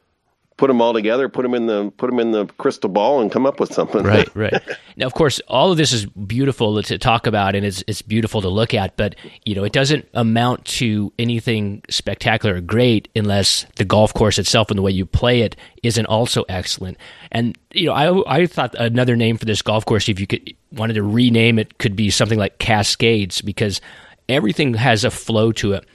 put 0.57 0.69
them 0.69 0.81
all 0.81 0.93
together, 0.93 1.29
put 1.29 1.43
them 1.43 1.55
in 1.55 1.67
the 1.67 1.91
put 1.97 2.09
them 2.09 2.19
in 2.19 2.33
the 2.33 2.47
crystal 2.59 2.89
ball, 2.89 3.21
and 3.21 3.31
come 3.31 3.47
up 3.47 3.61
with 3.61 3.73
something. 3.73 4.03
Right, 4.03 4.29
right. 4.35 4.55
Now, 4.97 5.07
of 5.07 5.15
course, 5.15 5.41
all 5.49 5.71
of 5.71 5.77
this 5.77 5.93
is 5.93 6.07
beautiful 6.07 6.83
to 6.83 6.99
talk 6.99 7.27
about, 7.27 7.55
and 7.55 7.65
it's 7.65 7.85
it's 7.87 8.03
beautiful 8.03 8.41
to 8.43 8.49
look 8.49 8.75
at. 8.75 8.97
But 8.97 9.17
you 9.45 9.55
know, 9.55 9.65
it 9.65 9.73
doesn't 9.73 10.09
amount 10.15 10.65
to 10.67 11.13
anything 11.19 11.83
spectacular 11.91 12.57
or 12.57 12.61
great 12.61 13.09
unless 13.15 13.67
the 13.77 13.85
golf 13.85 14.15
course 14.15 14.39
itself 14.39 14.71
and 14.71 14.79
the 14.79 14.83
way 14.83 14.93
you 14.93 15.07
play 15.07 15.43
it 15.43 15.57
isn't 15.83 16.07
also 16.07 16.45
excellent. 16.49 16.97
And 17.31 17.57
you 17.73 17.87
know, 17.87 17.93
I 17.93 18.41
I 18.41 18.47
thought 18.47 18.75
another 18.77 19.17
name 19.17 19.37
for 19.37 19.45
this 19.45 19.63
golf 19.63 19.85
course, 19.85 20.09
if 20.09 20.19
you 20.19 20.27
could 20.27 20.55
wanted 20.73 20.95
to 20.95 21.03
rename 21.03 21.59
it, 21.59 21.79
could 21.79 21.97
be 21.97 22.11
something 22.11 22.39
like 22.39 22.59
Cascades 22.59 23.41
because 23.43 23.81
everything 24.29 24.75
has 24.75 25.05
a 25.05 25.11
flow 25.11 25.53
to 25.53 25.75
it 25.75 25.87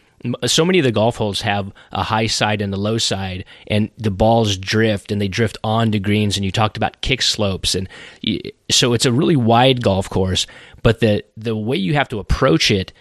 so 0.45 0.65
many 0.65 0.79
of 0.79 0.85
the 0.85 0.91
golf 0.91 1.17
holes 1.17 1.41
have 1.41 1.71
a 1.91 2.03
high 2.03 2.27
side 2.27 2.61
and 2.61 2.73
a 2.73 2.77
low 2.77 2.97
side, 2.97 3.45
and 3.67 3.89
the 3.97 4.11
balls 4.11 4.57
drift 4.57 5.11
and 5.11 5.21
they 5.21 5.27
drift 5.27 5.57
onto 5.63 5.99
greens. 5.99 6.37
And 6.37 6.45
you 6.45 6.51
talked 6.51 6.77
about 6.77 7.01
kick 7.01 7.21
slopes, 7.21 7.75
and 7.75 7.89
so 8.69 8.93
it's 8.93 9.05
a 9.05 9.11
really 9.11 9.35
wide 9.35 9.83
golf 9.83 10.09
course. 10.09 10.47
But 10.83 10.99
the 10.99 11.23
the 11.37 11.55
way 11.55 11.77
you 11.77 11.93
have 11.93 12.09
to 12.09 12.19
approach 12.19 12.71
it 12.71 12.93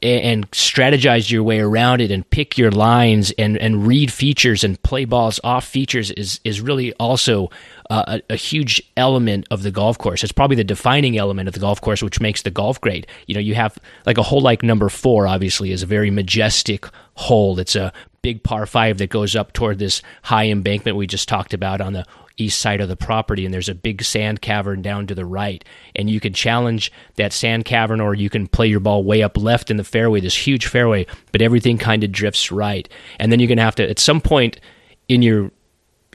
and 0.00 0.48
strategize 0.52 1.30
your 1.30 1.42
way 1.42 1.58
around 1.58 2.00
it 2.00 2.10
and 2.10 2.28
pick 2.30 2.56
your 2.56 2.70
lines 2.70 3.32
and, 3.32 3.58
and 3.58 3.86
read 3.86 4.12
features 4.12 4.62
and 4.62 4.80
play 4.82 5.04
balls 5.04 5.40
off 5.42 5.66
features 5.66 6.10
is 6.12 6.40
is 6.44 6.60
really 6.60 6.92
also 6.94 7.50
uh, 7.90 8.18
a, 8.28 8.34
a, 8.34 8.36
huge 8.36 8.82
element 8.96 9.46
of 9.50 9.62
the 9.62 9.70
golf 9.70 9.96
course. 9.96 10.22
It's 10.22 10.32
probably 10.32 10.56
the 10.56 10.64
defining 10.64 11.16
element 11.16 11.48
of 11.48 11.54
the 11.54 11.60
golf 11.60 11.80
course, 11.80 12.02
which 12.02 12.20
makes 12.20 12.42
the 12.42 12.50
golf 12.50 12.80
great. 12.80 13.06
You 13.26 13.34
know, 13.34 13.40
you 13.40 13.54
have 13.54 13.78
like 14.04 14.18
a 14.18 14.22
hole 14.22 14.42
like 14.42 14.62
number 14.62 14.88
four, 14.88 15.26
obviously, 15.26 15.72
is 15.72 15.82
a 15.82 15.86
very 15.86 16.10
majestic 16.10 16.86
hole. 17.14 17.58
It's 17.58 17.76
a 17.76 17.92
big 18.20 18.42
par 18.42 18.66
five 18.66 18.98
that 18.98 19.10
goes 19.10 19.34
up 19.34 19.52
toward 19.52 19.78
this 19.78 20.02
high 20.22 20.48
embankment 20.48 20.96
we 20.96 21.06
just 21.06 21.28
talked 21.28 21.54
about 21.54 21.80
on 21.80 21.94
the 21.94 22.04
east 22.36 22.60
side 22.60 22.80
of 22.80 22.88
the 22.88 22.96
property 22.96 23.44
and 23.44 23.52
there's 23.52 23.68
a 23.68 23.74
big 23.74 24.02
sand 24.02 24.40
cavern 24.40 24.80
down 24.80 25.06
to 25.06 25.14
the 25.14 25.24
right 25.24 25.64
and 25.96 26.08
you 26.08 26.20
can 26.20 26.32
challenge 26.32 26.92
that 27.16 27.32
sand 27.32 27.64
cavern 27.64 28.00
or 28.00 28.14
you 28.14 28.30
can 28.30 28.46
play 28.46 28.66
your 28.66 28.78
ball 28.78 29.02
way 29.02 29.22
up 29.22 29.36
left 29.36 29.70
in 29.70 29.76
the 29.76 29.82
fairway 29.82 30.20
this 30.20 30.46
huge 30.46 30.66
fairway 30.66 31.04
but 31.32 31.42
everything 31.42 31.78
kind 31.78 32.04
of 32.04 32.12
drifts 32.12 32.52
right 32.52 32.88
and 33.18 33.32
then 33.32 33.40
you're 33.40 33.48
going 33.48 33.58
to 33.58 33.64
have 33.64 33.74
to 33.74 33.88
at 33.88 33.98
some 33.98 34.20
point 34.20 34.60
in 35.08 35.20
your 35.20 35.50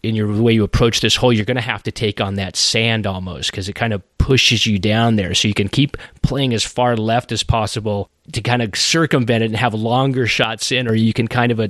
in 0.04 0.16
your 0.16 0.42
way 0.42 0.54
you 0.54 0.64
approach 0.64 1.02
this 1.02 1.16
hole 1.16 1.34
you're 1.34 1.46
going 1.46 1.56
to 1.56 1.62
have 1.62 1.82
to 1.82 1.92
take 1.92 2.22
on 2.22 2.36
that 2.36 2.56
sand 2.56 3.08
almost 3.08 3.52
because 3.52 3.68
it 3.68 3.74
kind 3.74 3.94
of 3.94 4.04
pushes 4.18 4.66
you 4.66 4.78
down 4.78 5.16
there 5.16 5.34
so 5.34 5.48
you 5.48 5.54
can 5.54 5.70
keep 5.70 5.98
playing 6.22 6.54
as 6.54 6.64
far 6.64 6.96
left 6.96 7.32
as 7.32 7.42
possible 7.42 8.10
to 8.32 8.42
kind 8.42 8.62
of 8.62 8.76
circumvent 8.76 9.44
it 9.44 9.48
and 9.48 9.56
have 9.56 9.74
longer 9.74 10.28
shots 10.28 10.72
in 10.72 10.88
or 10.88 10.94
you 10.94 11.14
can 11.14 11.28
kind 11.28 11.52
of 11.52 11.60
a, 11.60 11.70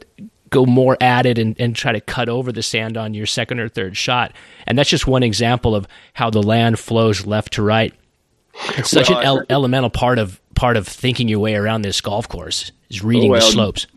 go 0.53 0.65
more 0.67 0.95
at 1.01 1.25
it 1.25 1.39
and, 1.39 1.59
and 1.59 1.75
try 1.75 1.91
to 1.91 1.99
cut 1.99 2.29
over 2.29 2.51
the 2.51 2.61
sand 2.61 2.95
on 2.95 3.15
your 3.15 3.25
second 3.25 3.59
or 3.59 3.67
third 3.67 3.97
shot. 3.97 4.31
And 4.67 4.77
that's 4.77 4.89
just 4.89 5.07
one 5.07 5.23
example 5.23 5.75
of 5.75 5.87
how 6.13 6.29
the 6.29 6.43
land 6.43 6.77
flows 6.77 7.25
left 7.25 7.53
to 7.53 7.63
right. 7.63 7.91
It's 8.77 8.91
such 8.91 9.09
well, 9.09 9.19
an 9.19 9.25
el- 9.25 9.45
elemental 9.49 9.89
part 9.89 10.19
of 10.19 10.39
part 10.53 10.77
of 10.77 10.87
thinking 10.87 11.27
your 11.27 11.39
way 11.39 11.55
around 11.55 11.81
this 11.81 11.99
golf 12.01 12.29
course 12.29 12.71
is 12.89 13.03
reading 13.03 13.31
well, 13.31 13.41
the 13.41 13.47
slopes. 13.47 13.87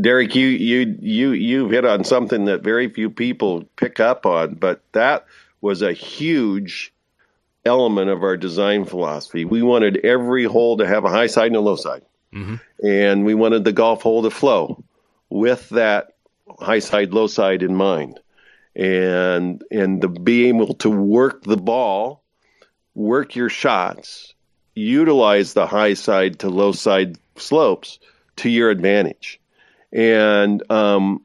Derek, 0.00 0.34
you 0.34 0.46
you 0.46 0.96
you 1.00 1.32
you've 1.32 1.70
hit 1.70 1.84
on 1.84 2.04
something 2.04 2.46
that 2.46 2.62
very 2.62 2.88
few 2.88 3.10
people 3.10 3.64
pick 3.76 4.00
up 4.00 4.24
on, 4.24 4.54
but 4.54 4.80
that 4.92 5.26
was 5.60 5.82
a 5.82 5.92
huge 5.92 6.92
element 7.64 8.10
of 8.10 8.22
our 8.22 8.36
design 8.36 8.84
philosophy. 8.84 9.44
We 9.44 9.62
wanted 9.62 9.98
every 9.98 10.44
hole 10.44 10.78
to 10.78 10.86
have 10.86 11.04
a 11.04 11.10
high 11.10 11.26
side 11.26 11.48
and 11.48 11.56
a 11.56 11.60
low 11.60 11.76
side, 11.76 12.02
mm-hmm. 12.32 12.56
and 12.84 13.24
we 13.24 13.34
wanted 13.34 13.64
the 13.64 13.72
golf 13.72 14.02
hole 14.02 14.22
to 14.22 14.30
flow 14.30 14.82
with 15.28 15.68
that 15.70 16.14
high 16.58 16.78
side, 16.78 17.12
low 17.12 17.26
side 17.26 17.62
in 17.62 17.74
mind, 17.74 18.18
and 18.74 19.62
and 19.70 20.00
the 20.00 20.08
being 20.08 20.56
able 20.56 20.74
to 20.74 20.90
work 20.90 21.42
the 21.42 21.56
ball, 21.56 22.22
work 22.94 23.36
your 23.36 23.50
shots, 23.50 24.34
utilize 24.74 25.52
the 25.52 25.66
high 25.66 25.94
side 25.94 26.38
to 26.38 26.48
low 26.48 26.72
side 26.72 27.18
slopes 27.36 27.98
to 28.36 28.48
your 28.48 28.70
advantage, 28.70 29.40
and 29.92 30.62
um, 30.70 31.22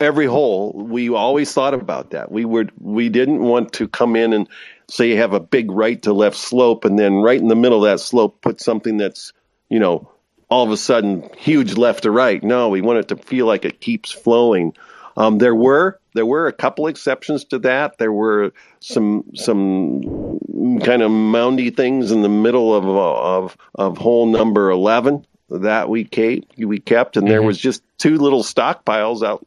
every 0.00 0.26
hole 0.26 0.72
we 0.72 1.10
always 1.10 1.52
thought 1.52 1.74
about 1.74 2.10
that. 2.10 2.30
We 2.30 2.44
would 2.44 2.72
we 2.78 3.08
didn't 3.08 3.40
want 3.40 3.74
to 3.74 3.88
come 3.88 4.16
in 4.16 4.32
and 4.32 4.48
say 4.88 5.10
you 5.10 5.18
have 5.18 5.32
a 5.32 5.40
big 5.40 5.70
right 5.70 6.00
to 6.02 6.12
left 6.12 6.36
slope 6.36 6.84
and 6.84 6.98
then 6.98 7.14
right 7.14 7.40
in 7.40 7.48
the 7.48 7.56
middle 7.56 7.84
of 7.84 7.90
that 7.90 8.02
slope 8.02 8.40
put 8.40 8.60
something 8.60 8.96
that's 8.96 9.32
you 9.68 9.78
know 9.78 10.10
all 10.48 10.64
of 10.64 10.70
a 10.70 10.76
sudden 10.76 11.28
huge 11.36 11.76
left 11.76 12.04
to 12.04 12.10
right. 12.10 12.42
No, 12.42 12.68
we 12.68 12.80
want 12.80 13.00
it 13.00 13.08
to 13.08 13.16
feel 13.16 13.46
like 13.46 13.64
it 13.64 13.80
keeps 13.80 14.12
flowing. 14.12 14.74
Um, 15.16 15.38
there 15.38 15.54
were 15.54 15.98
there 16.14 16.26
were 16.26 16.46
a 16.46 16.52
couple 16.52 16.86
exceptions 16.86 17.44
to 17.46 17.58
that. 17.60 17.98
There 17.98 18.12
were 18.12 18.52
some 18.80 19.24
some 19.34 20.38
kind 20.82 21.02
of 21.02 21.10
moundy 21.10 21.70
things 21.70 22.12
in 22.12 22.22
the 22.22 22.28
middle 22.28 22.74
of 22.74 22.86
of 22.86 23.56
of 23.74 23.98
hole 23.98 24.26
number 24.26 24.70
eleven 24.70 25.26
that 25.50 25.88
we 25.88 26.04
kept 26.04 26.56
we 26.58 26.78
kept, 26.78 27.16
and 27.16 27.24
mm-hmm. 27.24 27.32
there 27.32 27.42
was 27.42 27.58
just 27.58 27.82
two 27.98 28.18
little 28.18 28.42
stockpiles 28.42 29.26
out 29.26 29.46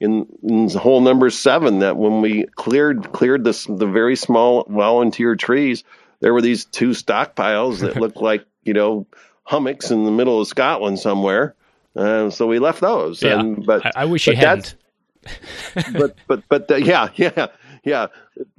in, 0.00 0.26
in 0.42 0.68
hole 0.70 1.00
number 1.00 1.30
seven 1.30 1.80
that 1.80 1.96
when 1.96 2.20
we 2.20 2.44
cleared 2.54 3.12
cleared 3.12 3.44
this 3.44 3.64
the 3.64 3.86
very 3.86 4.16
small 4.16 4.64
volunteer 4.68 5.36
trees, 5.36 5.84
there 6.20 6.32
were 6.32 6.42
these 6.42 6.64
two 6.64 6.90
stockpiles 6.90 7.80
that 7.80 7.96
looked 8.00 8.18
like 8.18 8.44
you 8.62 8.74
know 8.74 9.06
hummocks 9.42 9.90
in 9.90 10.04
the 10.04 10.10
middle 10.10 10.40
of 10.40 10.48
Scotland 10.48 10.98
somewhere. 10.98 11.54
Uh, 11.96 12.30
so 12.30 12.46
we 12.46 12.58
left 12.58 12.80
those. 12.80 13.22
Yeah. 13.22 13.40
And, 13.40 13.64
but 13.66 13.86
I, 13.86 14.02
I 14.02 14.04
wish 14.04 14.26
but 14.26 14.36
you 14.36 14.36
hadn't. 14.36 14.74
but 15.92 16.16
but 16.28 16.42
but 16.48 16.70
uh, 16.70 16.76
yeah 16.76 17.08
yeah 17.16 17.48
yeah 17.88 18.06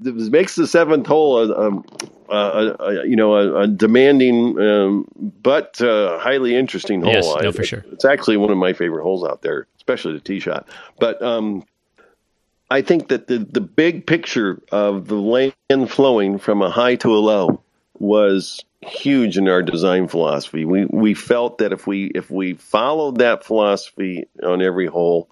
it 0.04 0.32
makes 0.32 0.56
the 0.56 0.68
seventh 0.68 1.08
hole 1.08 1.38
a, 1.40 1.68
um, 1.68 1.86
a, 2.30 2.76
a, 2.80 3.06
you 3.08 3.16
know 3.16 3.36
a, 3.36 3.62
a 3.62 3.68
demanding 3.68 4.60
um, 4.60 5.08
but 5.42 5.82
uh, 5.82 6.18
highly 6.20 6.56
interesting 6.56 7.02
hole. 7.02 7.14
Yes, 7.14 7.26
no, 7.26 7.50
I- 7.50 7.52
for 7.52 7.64
sure. 7.64 7.86
It's 7.92 8.06
actually 8.06 8.38
one 8.38 8.52
of 8.52 8.58
my 8.58 8.74
favorite 8.74 9.04
holes 9.04 9.24
out 9.24 9.42
there, 9.42 9.68
especially 9.78 10.14
the 10.14 10.20
tee 10.20 10.40
shot. 10.40 10.68
But 11.00 11.22
um, 11.22 11.64
I 12.70 12.82
think 12.82 13.10
that 13.10 13.28
the 13.28 13.40
the 13.40 13.62
big 13.62 14.06
picture 14.06 14.62
of 14.72 15.08
the 15.08 15.16
land 15.16 15.90
flowing 15.90 16.38
from 16.38 16.62
a 16.62 16.70
high 16.70 16.96
to 16.98 17.10
a 17.16 17.20
low 17.20 17.62
was 17.98 18.64
huge 18.82 19.38
in 19.38 19.50
our 19.50 19.62
design 19.62 20.08
philosophy. 20.08 20.66
We 20.66 20.86
we 20.86 21.14
felt 21.14 21.58
that 21.58 21.74
if 21.74 21.88
we 21.88 22.12
if 22.14 22.30
we 22.30 22.54
followed 22.54 23.18
that 23.20 23.44
philosophy 23.44 24.26
on 24.44 24.62
every 24.62 24.86
hole, 24.88 25.30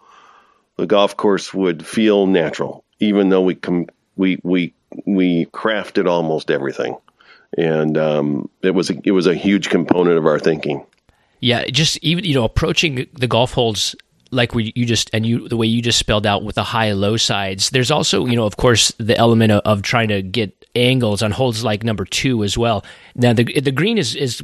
the 0.78 0.88
golf 0.88 1.16
course 1.16 1.54
would 1.54 1.86
feel 1.86 2.26
natural, 2.28 2.84
even 3.00 3.30
though 3.30 3.42
we 3.42 3.56
com- 3.56 3.88
we 4.16 4.40
we 4.44 4.74
we 5.06 5.46
crafted 5.48 6.08
almost 6.08 6.52
everything, 6.52 6.98
and 7.58 7.98
um, 7.98 8.50
it 8.62 8.72
was 8.72 8.90
a, 8.90 8.96
it 9.04 9.12
was 9.12 9.28
a 9.28 9.36
huge 9.36 9.70
component 9.70 10.18
of 10.18 10.26
our 10.26 10.40
thinking. 10.40 10.86
Yeah, 11.40 11.66
just 11.66 11.98
even 12.02 12.24
you 12.24 12.34
know 12.34 12.44
approaching 12.44 13.08
the 13.14 13.28
golf 13.28 13.54
holes 13.54 13.96
like 14.32 14.54
we, 14.54 14.74
you 14.76 14.86
just 14.86 15.10
and 15.14 15.26
you 15.26 15.48
the 15.48 15.58
way 15.58 15.68
you 15.68 15.82
just 15.82 16.00
spelled 16.00 16.26
out 16.26 16.44
with 16.44 16.56
the 16.56 16.64
high 16.64 16.92
low 16.92 17.18
sides. 17.18 17.70
There's 17.70 17.92
also 17.92 18.26
you 18.26 18.36
know 18.36 18.46
of 18.46 18.58
course 18.58 18.92
the 18.98 19.18
element 19.18 19.52
of, 19.52 19.62
of 19.66 19.82
trying 19.82 20.10
to 20.10 20.22
get 20.22 20.54
angles 20.76 21.22
on 21.22 21.32
holes 21.32 21.64
like 21.64 21.84
number 21.84 22.06
two 22.06 22.44
as 22.44 22.58
well. 22.58 22.84
Now 23.16 23.34
the 23.34 23.44
the 23.44 23.72
green 23.72 23.98
is 23.98 24.16
is 24.16 24.42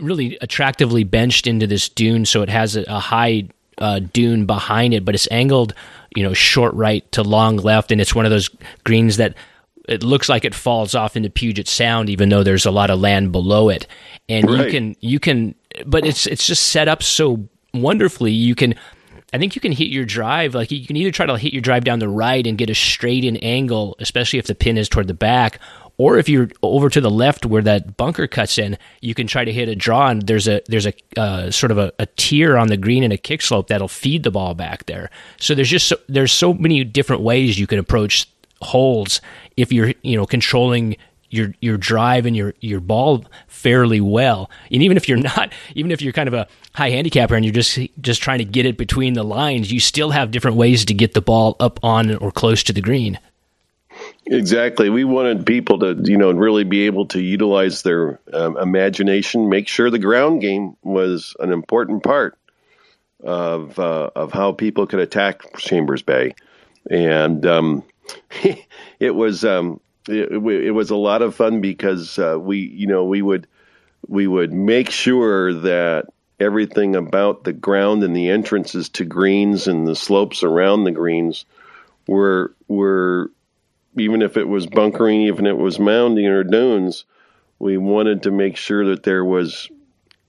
really 0.00 0.38
attractively 0.40 1.04
benched 1.04 1.46
into 1.46 1.66
this 1.66 1.88
dune, 1.88 2.24
so 2.24 2.42
it 2.42 2.48
has 2.48 2.76
a, 2.76 2.82
a 2.88 2.98
high 2.98 3.48
uh, 3.78 4.00
dune 4.00 4.46
behind 4.46 4.94
it, 4.94 5.04
but 5.04 5.14
it's 5.14 5.28
angled 5.30 5.74
you 6.16 6.22
know 6.22 6.34
short 6.34 6.74
right 6.74 7.10
to 7.12 7.22
long 7.22 7.56
left, 7.56 7.92
and 7.92 8.00
it's 8.00 8.14
one 8.14 8.24
of 8.24 8.30
those 8.30 8.48
greens 8.84 9.16
that 9.16 9.34
it 9.88 10.02
looks 10.02 10.28
like 10.28 10.44
it 10.44 10.54
falls 10.54 10.94
off 10.94 11.16
into 11.16 11.30
Puget 11.30 11.66
Sound, 11.66 12.08
even 12.08 12.28
though 12.28 12.42
there's 12.42 12.66
a 12.66 12.70
lot 12.70 12.90
of 12.90 13.00
land 13.00 13.32
below 13.32 13.68
it. 13.68 13.86
And 14.28 14.48
you 14.48 14.70
can 14.70 14.96
you 15.00 15.20
can, 15.20 15.54
but 15.86 16.06
it's 16.06 16.26
it's 16.26 16.46
just 16.46 16.68
set 16.68 16.88
up 16.88 17.02
so 17.02 17.48
wonderfully. 17.74 18.32
You 18.32 18.54
can, 18.54 18.74
I 19.32 19.38
think 19.38 19.54
you 19.54 19.60
can 19.60 19.72
hit 19.72 19.88
your 19.88 20.04
drive 20.04 20.54
like 20.54 20.70
you 20.70 20.86
can 20.86 20.96
either 20.96 21.10
try 21.10 21.26
to 21.26 21.36
hit 21.36 21.52
your 21.52 21.62
drive 21.62 21.84
down 21.84 21.98
the 21.98 22.08
right 22.08 22.46
and 22.46 22.56
get 22.56 22.70
a 22.70 22.74
straight 22.74 23.24
in 23.24 23.36
angle, 23.38 23.96
especially 23.98 24.38
if 24.38 24.46
the 24.46 24.54
pin 24.54 24.78
is 24.78 24.88
toward 24.88 25.08
the 25.08 25.14
back. 25.14 25.58
Or 25.98 26.18
if 26.18 26.28
you're 26.28 26.48
over 26.62 26.88
to 26.88 27.00
the 27.00 27.10
left 27.10 27.46
where 27.46 27.62
that 27.62 27.96
bunker 27.96 28.26
cuts 28.26 28.58
in, 28.58 28.78
you 29.00 29.14
can 29.14 29.26
try 29.26 29.44
to 29.44 29.52
hit 29.52 29.68
a 29.68 29.76
draw. 29.76 30.08
And 30.08 30.22
there's 30.22 30.48
a 30.48 30.62
there's 30.66 30.86
a 30.86 30.94
uh, 31.16 31.50
sort 31.50 31.70
of 31.70 31.78
a, 31.78 31.92
a 31.98 32.06
tier 32.16 32.56
on 32.56 32.68
the 32.68 32.76
green 32.76 33.04
and 33.04 33.12
a 33.12 33.18
kick 33.18 33.42
slope 33.42 33.68
that'll 33.68 33.88
feed 33.88 34.22
the 34.22 34.30
ball 34.30 34.54
back 34.54 34.86
there. 34.86 35.10
So 35.38 35.54
there's 35.54 35.70
just 35.70 35.88
so, 35.88 35.96
there's 36.08 36.32
so 36.32 36.54
many 36.54 36.82
different 36.84 37.22
ways 37.22 37.58
you 37.58 37.66
can 37.66 37.78
approach 37.78 38.28
holes 38.62 39.20
if 39.56 39.72
you're 39.72 39.92
you 40.02 40.16
know 40.16 40.26
controlling 40.26 40.96
your 41.30 41.54
your 41.60 41.76
drive 41.76 42.26
and 42.26 42.36
your 42.36 42.54
your 42.60 42.80
ball 42.80 43.24
fairly 43.48 44.00
well 44.00 44.50
and 44.70 44.82
even 44.82 44.96
if 44.96 45.08
you're 45.08 45.18
not 45.36 45.52
even 45.74 45.90
if 45.90 46.00
you're 46.00 46.12
kind 46.12 46.28
of 46.28 46.34
a 46.34 46.46
high 46.74 46.90
handicapper 46.90 47.34
and 47.34 47.44
you're 47.44 47.54
just 47.54 47.78
just 48.00 48.22
trying 48.22 48.38
to 48.38 48.44
get 48.44 48.66
it 48.66 48.76
between 48.76 49.14
the 49.14 49.24
lines 49.24 49.72
you 49.72 49.80
still 49.80 50.10
have 50.10 50.30
different 50.30 50.56
ways 50.56 50.84
to 50.84 50.94
get 50.94 51.14
the 51.14 51.22
ball 51.22 51.56
up 51.58 51.80
on 51.82 52.14
or 52.16 52.30
close 52.30 52.62
to 52.62 52.72
the 52.72 52.80
green 52.80 53.18
Exactly. 54.26 54.88
We 54.88 55.04
wanted 55.04 55.44
people 55.46 55.80
to, 55.80 56.00
you 56.04 56.16
know, 56.16 56.30
really 56.30 56.64
be 56.64 56.86
able 56.86 57.06
to 57.06 57.20
utilize 57.20 57.82
their 57.82 58.20
um, 58.32 58.56
imagination, 58.56 59.48
make 59.48 59.66
sure 59.66 59.90
the 59.90 59.98
ground 59.98 60.40
game 60.40 60.76
was 60.82 61.34
an 61.40 61.52
important 61.52 62.04
part 62.04 62.38
of 63.22 63.78
uh, 63.78 64.10
of 64.14 64.32
how 64.32 64.52
people 64.52 64.86
could 64.86 65.00
attack 65.00 65.56
Chambers 65.58 66.02
Bay, 66.02 66.34
and 66.88 67.44
um, 67.46 67.82
it 69.00 69.14
was 69.14 69.44
um, 69.44 69.80
it, 70.08 70.30
it 70.32 70.70
was 70.70 70.90
a 70.90 70.96
lot 70.96 71.22
of 71.22 71.34
fun 71.34 71.60
because 71.60 72.18
uh, 72.18 72.36
we, 72.40 72.58
you 72.58 72.86
know, 72.86 73.04
we 73.04 73.22
would 73.22 73.48
we 74.06 74.26
would 74.28 74.52
make 74.52 74.90
sure 74.90 75.52
that 75.52 76.06
everything 76.38 76.94
about 76.96 77.42
the 77.44 77.52
ground 77.52 78.04
and 78.04 78.14
the 78.14 78.30
entrances 78.30 78.88
to 78.90 79.04
greens 79.04 79.66
and 79.66 79.86
the 79.86 79.96
slopes 79.96 80.44
around 80.44 80.84
the 80.84 80.90
greens 80.92 81.44
were 82.06 82.54
were 82.68 83.30
even 83.96 84.22
if 84.22 84.36
it 84.36 84.48
was 84.48 84.66
bunkering, 84.66 85.22
even 85.22 85.46
if 85.46 85.52
it 85.52 85.58
was 85.58 85.78
mounding 85.78 86.28
or 86.28 86.44
dunes, 86.44 87.04
we 87.58 87.76
wanted 87.76 88.24
to 88.24 88.30
make 88.30 88.56
sure 88.56 88.86
that 88.86 89.02
there 89.02 89.24
was, 89.24 89.68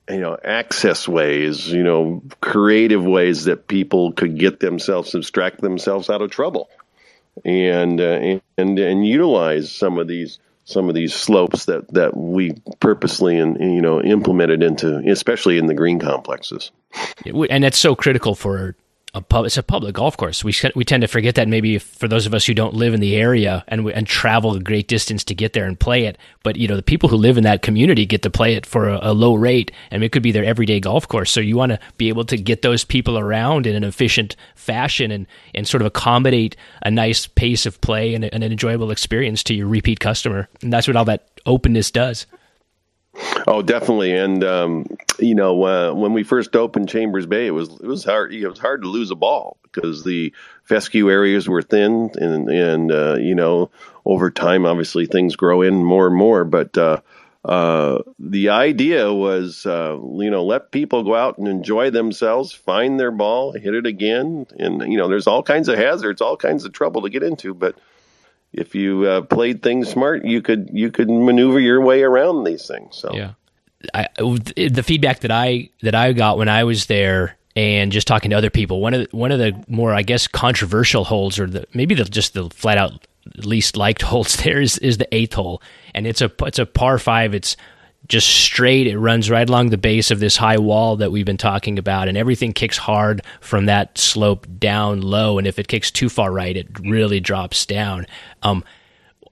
you 0.09 0.19
know, 0.19 0.37
access 0.43 1.07
ways, 1.07 1.67
you 1.71 1.83
know, 1.83 2.21
creative 2.41 3.03
ways 3.03 3.45
that 3.45 3.67
people 3.67 4.11
could 4.11 4.37
get 4.37 4.59
themselves, 4.59 5.15
abstract 5.15 5.61
themselves 5.61 6.09
out 6.09 6.21
of 6.21 6.29
trouble, 6.29 6.69
and 7.43 7.99
uh, 7.99 8.39
and 8.57 8.79
and 8.79 9.07
utilize 9.07 9.71
some 9.71 9.97
of 9.97 10.07
these 10.07 10.39
some 10.65 10.89
of 10.89 10.95
these 10.95 11.13
slopes 11.13 11.65
that 11.65 11.91
that 11.93 12.15
we 12.15 12.53
purposely 12.79 13.37
and 13.37 13.59
you 13.59 13.81
know 13.81 14.01
implemented 14.01 14.61
into, 14.61 14.97
especially 15.09 15.57
in 15.57 15.65
the 15.65 15.73
green 15.73 15.99
complexes. 15.99 16.71
And 17.25 17.63
that's 17.63 17.77
so 17.77 17.95
critical 17.95 18.35
for 18.35 18.75
a 19.13 19.21
pub. 19.21 19.45
It's 19.45 19.57
a 19.57 19.63
public 19.63 19.95
golf 19.95 20.17
course. 20.17 20.43
We 20.43 20.53
we 20.75 20.83
tend 20.83 21.01
to 21.01 21.07
forget 21.07 21.35
that 21.35 21.47
maybe 21.47 21.77
for 21.77 22.07
those 22.07 22.25
of 22.25 22.33
us 22.33 22.45
who 22.45 22.53
don't 22.53 22.73
live 22.73 22.93
in 22.93 22.99
the 22.99 23.15
area 23.15 23.63
and 23.67 23.87
and 23.89 24.07
travel 24.07 24.55
a 24.55 24.59
great 24.59 24.87
distance 24.87 25.23
to 25.25 25.35
get 25.35 25.53
there 25.53 25.65
and 25.65 25.79
play 25.79 26.05
it. 26.05 26.17
But 26.41 26.55
you 26.55 26.67
know, 26.67 26.75
the 26.75 26.81
people 26.81 27.09
who 27.09 27.17
live 27.17 27.37
in 27.37 27.43
that 27.43 27.61
community 27.61 28.05
get 28.05 28.23
to 28.23 28.29
play 28.29 28.55
it 28.55 28.65
for 28.65 28.89
a, 28.89 28.99
a 29.03 29.13
low 29.13 29.35
rate, 29.35 29.71
and 29.91 30.03
it 30.03 30.11
could 30.11 30.23
be 30.23 30.31
their 30.31 30.43
everyday 30.43 30.79
golf 30.79 31.07
course. 31.07 31.29
So 31.29 31.39
you 31.41 31.55
want 31.55 31.71
to 31.71 31.79
be 31.97 32.09
able 32.09 32.25
to 32.25 32.37
get 32.37 32.63
those 32.63 32.83
people 32.83 33.19
around 33.19 33.67
in 33.67 33.75
an 33.75 33.83
efficient 33.83 34.35
fashion 34.55 35.11
and 35.11 35.27
and 35.53 35.67
sort 35.67 35.81
of 35.81 35.87
accommodate 35.87 36.55
a 36.81 36.89
nice 36.89 37.27
pace 37.27 37.65
of 37.65 37.79
play 37.81 38.15
and, 38.15 38.25
and 38.25 38.43
an 38.43 38.51
enjoyable 38.51 38.89
experience 38.89 39.43
to 39.43 39.53
your 39.53 39.67
repeat 39.67 39.99
customer. 39.99 40.49
And 40.61 40.73
that's 40.73 40.87
what 40.87 40.95
all 40.95 41.05
that 41.05 41.27
openness 41.45 41.91
does. 41.91 42.25
Oh, 43.45 43.61
definitely. 43.61 44.13
And 44.13 44.43
um, 44.43 44.85
you 45.19 45.35
know, 45.35 45.63
uh, 45.63 45.93
when 45.93 46.13
we 46.13 46.23
first 46.23 46.55
opened 46.55 46.89
Chambers 46.89 47.25
Bay, 47.25 47.47
it 47.47 47.51
was 47.51 47.69
it 47.69 47.85
was 47.85 48.03
hard. 48.03 48.33
It 48.33 48.47
was 48.47 48.59
hard 48.59 48.81
to 48.83 48.87
lose 48.87 49.11
a 49.11 49.15
ball 49.15 49.57
because 49.63 50.03
the 50.03 50.33
fescue 50.63 51.09
areas 51.09 51.47
were 51.47 51.61
thin, 51.61 52.11
and 52.15 52.49
and 52.49 52.91
uh, 52.91 53.15
you 53.15 53.35
know, 53.35 53.69
over 54.05 54.31
time, 54.31 54.65
obviously 54.65 55.05
things 55.05 55.35
grow 55.35 55.61
in 55.61 55.83
more 55.83 56.07
and 56.07 56.15
more. 56.15 56.43
But 56.45 56.77
uh, 56.77 57.01
uh, 57.45 57.99
the 58.19 58.49
idea 58.49 59.13
was, 59.13 59.65
uh, 59.65 59.97
you 60.01 60.31
know, 60.31 60.45
let 60.45 60.71
people 60.71 61.03
go 61.03 61.15
out 61.15 61.37
and 61.37 61.47
enjoy 61.47 61.89
themselves, 61.89 62.53
find 62.53 62.99
their 62.99 63.11
ball, 63.11 63.51
hit 63.51 63.73
it 63.75 63.85
again, 63.85 64.47
and 64.57 64.81
you 64.91 64.97
know, 64.97 65.07
there's 65.07 65.27
all 65.27 65.43
kinds 65.43 65.67
of 65.67 65.77
hazards, 65.77 66.21
all 66.21 66.37
kinds 66.37 66.65
of 66.65 66.71
trouble 66.71 67.01
to 67.01 67.09
get 67.09 67.23
into, 67.23 67.53
but 67.53 67.75
if 68.53 68.75
you 68.75 69.05
uh, 69.05 69.21
played 69.21 69.61
things 69.63 69.89
smart, 69.89 70.25
you 70.25 70.41
could 70.41 70.69
you 70.71 70.91
could 70.91 71.09
maneuver 71.09 71.59
your 71.59 71.81
way 71.81 72.03
around 72.03 72.43
these 72.43 72.67
things. 72.67 72.95
So 72.95 73.13
Yeah. 73.13 73.33
I, 73.93 74.07
the 74.17 74.83
feedback 74.85 75.19
that 75.21 75.31
I 75.31 75.69
that 75.81 75.93
I 75.93 76.13
got 76.13 76.37
when 76.37 76.47
I 76.47 76.63
was 76.63 76.85
there 76.85 77.37
and 77.55 77.91
just 77.91 78.07
talking 78.07 78.31
to 78.31 78.37
other 78.37 78.49
people, 78.49 78.79
one 78.79 78.93
of 78.93 79.01
the, 79.01 79.17
one 79.17 79.31
of 79.31 79.39
the 79.39 79.61
more 79.67 79.93
I 79.93 80.03
guess 80.03 80.27
controversial 80.27 81.03
holes, 81.03 81.37
or 81.37 81.47
the 81.47 81.65
maybe 81.73 81.93
the 81.95 82.05
just 82.05 82.33
the 82.33 82.49
flat 82.49 82.77
out 82.77 83.05
least 83.37 83.75
liked 83.75 84.01
holes 84.03 84.37
there 84.37 84.61
is 84.61 84.77
is 84.77 84.97
the 84.97 85.13
eighth 85.13 85.33
hole, 85.33 85.61
and 85.93 86.07
it's 86.07 86.21
a 86.21 86.31
it's 86.43 86.59
a 86.59 86.65
par 86.65 86.97
five. 86.97 87.33
It's 87.33 87.57
just 88.07 88.27
straight. 88.27 88.87
It 88.87 88.97
runs 88.97 89.29
right 89.29 89.47
along 89.47 89.69
the 89.69 89.77
base 89.77 90.11
of 90.11 90.19
this 90.19 90.35
high 90.35 90.57
wall 90.57 90.97
that 90.97 91.11
we've 91.11 91.25
been 91.25 91.37
talking 91.37 91.79
about, 91.79 92.07
and 92.07 92.17
everything 92.17 92.53
kicks 92.53 92.77
hard 92.77 93.21
from 93.41 93.65
that 93.65 93.97
slope 93.97 94.47
down 94.59 95.01
low. 95.01 95.37
And 95.37 95.47
if 95.47 95.59
it 95.59 95.67
kicks 95.67 95.89
too 95.91 96.09
far 96.09 96.31
right, 96.31 96.55
it 96.55 96.67
really 96.79 97.19
drops 97.19 97.65
down. 97.65 98.05
Um, 98.41 98.63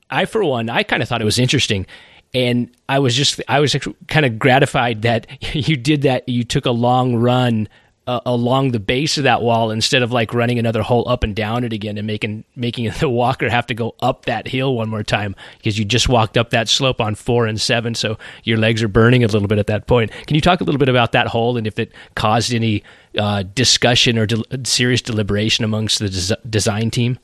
I, 0.09 0.25
for 0.25 0.43
one, 0.43 0.69
I 0.69 0.83
kind 0.83 1.01
of 1.01 1.09
thought 1.09 1.21
it 1.21 1.25
was 1.25 1.39
interesting. 1.39 1.85
And 2.33 2.73
I 2.87 2.99
was 2.99 3.15
just, 3.15 3.41
I 3.47 3.59
was 3.59 3.75
kind 4.07 4.25
of 4.25 4.39
gratified 4.39 5.01
that 5.01 5.27
you 5.55 5.75
did 5.75 6.03
that. 6.03 6.27
You 6.29 6.43
took 6.43 6.65
a 6.65 6.71
long 6.71 7.15
run 7.15 7.67
uh, 8.11 8.19
along 8.25 8.71
the 8.71 8.79
base 8.79 9.17
of 9.17 9.23
that 9.23 9.41
wall 9.41 9.71
instead 9.71 10.03
of 10.03 10.11
like 10.11 10.33
running 10.33 10.59
another 10.59 10.81
hole 10.81 11.07
up 11.07 11.23
and 11.23 11.33
down 11.33 11.63
it 11.63 11.71
again 11.71 11.97
and 11.97 12.05
making, 12.05 12.43
making 12.57 12.91
the 12.99 13.07
walker 13.07 13.49
have 13.49 13.65
to 13.65 13.73
go 13.73 13.95
up 14.01 14.25
that 14.25 14.49
hill 14.49 14.75
one 14.75 14.89
more 14.89 15.03
time 15.03 15.33
because 15.57 15.79
you 15.79 15.85
just 15.85 16.09
walked 16.09 16.37
up 16.37 16.49
that 16.49 16.67
slope 16.67 16.99
on 16.99 17.15
four 17.15 17.45
and 17.45 17.61
seven. 17.61 17.95
So 17.95 18.17
your 18.43 18.57
legs 18.57 18.83
are 18.83 18.89
burning 18.89 19.23
a 19.23 19.27
little 19.27 19.47
bit 19.47 19.59
at 19.59 19.67
that 19.67 19.87
point. 19.87 20.11
Can 20.27 20.35
you 20.35 20.41
talk 20.41 20.59
a 20.59 20.65
little 20.65 20.79
bit 20.79 20.89
about 20.89 21.13
that 21.13 21.27
hole 21.27 21.55
and 21.55 21.65
if 21.65 21.79
it 21.79 21.93
caused 22.15 22.53
any 22.53 22.83
uh, 23.17 23.43
discussion 23.43 24.17
or 24.17 24.25
de- 24.25 24.65
serious 24.65 25.01
deliberation 25.01 25.63
amongst 25.63 25.99
the 25.99 26.09
des- 26.09 26.49
design 26.49 26.91
team? 26.91 27.17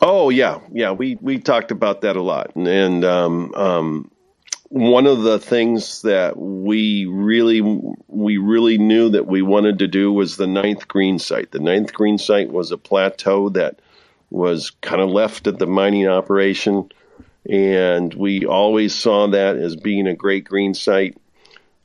Oh 0.00 0.28
yeah, 0.28 0.60
yeah. 0.72 0.92
We 0.92 1.16
we 1.20 1.38
talked 1.38 1.70
about 1.70 2.02
that 2.02 2.16
a 2.16 2.22
lot, 2.22 2.54
and, 2.56 2.66
and 2.66 3.04
um, 3.04 3.54
um, 3.54 4.10
one 4.74 5.06
of 5.06 5.22
the 5.22 5.38
things 5.38 6.02
that 6.02 6.36
we 6.36 7.06
really 7.06 7.60
we 8.08 8.38
really 8.38 8.76
knew 8.76 9.10
that 9.10 9.24
we 9.24 9.40
wanted 9.40 9.78
to 9.78 9.86
do 9.86 10.12
was 10.12 10.36
the 10.36 10.48
ninth 10.48 10.88
green 10.88 11.20
site. 11.20 11.52
The 11.52 11.60
ninth 11.60 11.92
green 11.92 12.18
site 12.18 12.50
was 12.50 12.72
a 12.72 12.76
plateau 12.76 13.50
that 13.50 13.78
was 14.30 14.70
kind 14.80 15.00
of 15.00 15.10
left 15.10 15.46
at 15.46 15.60
the 15.60 15.68
mining 15.68 16.08
operation, 16.08 16.90
and 17.48 18.12
we 18.14 18.46
always 18.46 18.96
saw 18.96 19.28
that 19.28 19.54
as 19.54 19.76
being 19.76 20.08
a 20.08 20.16
great 20.16 20.42
green 20.42 20.74
site. 20.74 21.16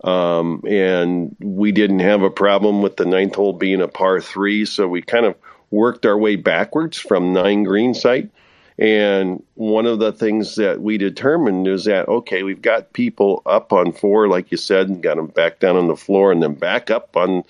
Um, 0.03 0.63
and 0.67 1.35
we 1.39 1.71
didn't 1.71 1.99
have 1.99 2.23
a 2.23 2.31
problem 2.31 2.81
with 2.81 2.97
the 2.97 3.05
ninth 3.05 3.35
hole 3.35 3.53
being 3.53 3.83
a 3.83 3.87
par 3.87 4.19
three, 4.19 4.65
so 4.65 4.87
we 4.87 5.03
kind 5.03 5.27
of 5.27 5.35
worked 5.69 6.07
our 6.07 6.17
way 6.17 6.37
backwards 6.37 6.97
from 6.97 7.33
nine 7.33 7.65
green 7.65 7.93
site 7.93 8.31
and 8.79 9.43
one 9.55 9.85
of 9.85 9.99
the 9.99 10.13
things 10.13 10.55
that 10.55 10.81
we 10.81 10.97
determined 10.97 11.67
is 11.67 11.83
that, 11.83 12.07
okay, 12.07 12.43
we've 12.43 12.61
got 12.61 12.93
people 12.93 13.41
up 13.45 13.73
on 13.73 13.91
four, 13.91 14.29
like 14.29 14.51
you 14.51 14.57
said, 14.57 14.87
and 14.87 15.03
got 15.03 15.17
them 15.17 15.27
back 15.27 15.59
down 15.59 15.75
on 15.75 15.87
the 15.87 15.97
floor 15.97 16.31
and 16.31 16.41
then 16.41 16.53
back 16.53 16.89
up 16.89 17.17
on 17.17 17.43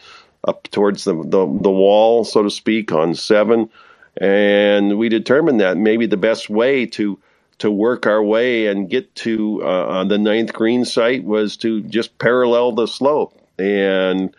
up 0.47 0.63
towards 0.71 1.03
the, 1.03 1.13
the, 1.13 1.45
the 1.61 1.69
wall, 1.69 2.23
so 2.25 2.41
to 2.41 2.49
speak, 2.49 2.91
on 2.91 3.13
seven. 3.13 3.69
And 4.17 4.97
we 4.97 5.07
determined 5.07 5.59
that 5.59 5.77
maybe 5.77 6.07
the 6.07 6.17
best 6.17 6.49
way 6.49 6.87
to 6.87 7.19
to 7.59 7.69
work 7.69 8.07
our 8.07 8.23
way 8.23 8.67
and 8.67 8.89
get 8.89 9.13
to 9.13 9.61
uh, 9.61 10.05
the 10.05 10.17
ninth 10.17 10.53
green 10.53 10.85
site 10.85 11.23
was 11.23 11.57
to 11.57 11.81
just 11.81 12.17
parallel 12.17 12.71
the 12.71 12.87
slope. 12.87 13.37
And 13.59 14.33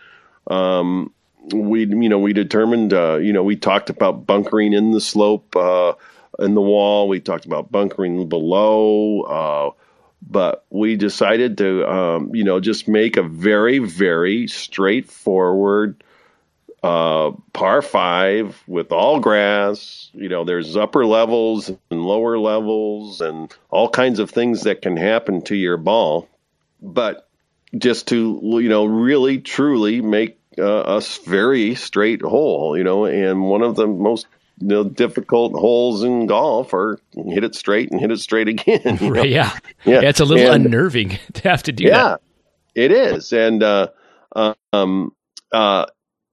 um, 0.46 1.12
we, 1.52 1.80
you 1.84 2.08
know, 2.08 2.18
we 2.18 2.32
determined, 2.32 2.94
uh, 2.94 3.16
you 3.16 3.34
know, 3.34 3.42
we 3.42 3.56
talked 3.56 3.90
about 3.90 4.26
bunkering 4.26 4.72
in 4.72 4.90
the 4.90 5.02
slope. 5.02 5.54
Uh, 5.54 5.92
in 6.40 6.54
the 6.54 6.60
wall. 6.60 7.08
We 7.08 7.20
talked 7.20 7.46
about 7.46 7.70
bunkering 7.70 8.28
below, 8.28 9.22
uh, 9.22 9.70
but 10.22 10.64
we 10.70 10.96
decided 10.96 11.58
to, 11.58 11.90
um, 11.90 12.34
you 12.34 12.44
know, 12.44 12.60
just 12.60 12.88
make 12.88 13.16
a 13.16 13.22
very, 13.22 13.78
very 13.78 14.48
straightforward 14.48 16.02
uh, 16.82 17.32
par 17.52 17.82
five 17.82 18.62
with 18.66 18.92
all 18.92 19.20
grass. 19.20 20.10
You 20.12 20.28
know, 20.28 20.44
there's 20.44 20.76
upper 20.76 21.04
levels 21.04 21.68
and 21.68 22.02
lower 22.02 22.38
levels 22.38 23.20
and 23.20 23.54
all 23.70 23.88
kinds 23.88 24.18
of 24.18 24.30
things 24.30 24.62
that 24.62 24.82
can 24.82 24.96
happen 24.96 25.42
to 25.42 25.56
your 25.56 25.76
ball. 25.76 26.28
But 26.80 27.28
just 27.76 28.08
to, 28.08 28.40
you 28.42 28.68
know, 28.68 28.86
really 28.86 29.40
truly 29.40 30.00
make 30.00 30.38
uh, 30.58 30.64
a 30.98 31.02
very 31.26 31.74
straight 31.74 32.22
hole, 32.22 32.76
you 32.76 32.84
know, 32.84 33.04
and 33.04 33.42
one 33.42 33.62
of 33.62 33.76
the 33.76 33.86
most 33.86 34.26
you 34.60 34.68
know, 34.68 34.84
difficult 34.84 35.52
holes 35.54 36.02
in 36.02 36.26
golf 36.26 36.72
or 36.74 37.00
hit 37.14 37.44
it 37.44 37.54
straight 37.54 37.90
and 37.90 38.00
hit 38.00 38.10
it 38.10 38.20
straight 38.20 38.48
again. 38.48 38.98
You 39.00 39.10
know? 39.14 39.22
yeah. 39.22 39.56
yeah. 39.84 40.02
yeah. 40.02 40.08
It's 40.08 40.20
a 40.20 40.24
little 40.24 40.52
and, 40.52 40.66
unnerving 40.66 41.18
to 41.34 41.48
have 41.48 41.62
to 41.64 41.72
do 41.72 41.84
yeah, 41.84 41.90
that. 41.90 42.20
it 42.74 42.92
is. 42.92 43.32
And, 43.32 43.62
uh, 43.62 43.88
um, 44.72 45.14
uh, 45.52 45.86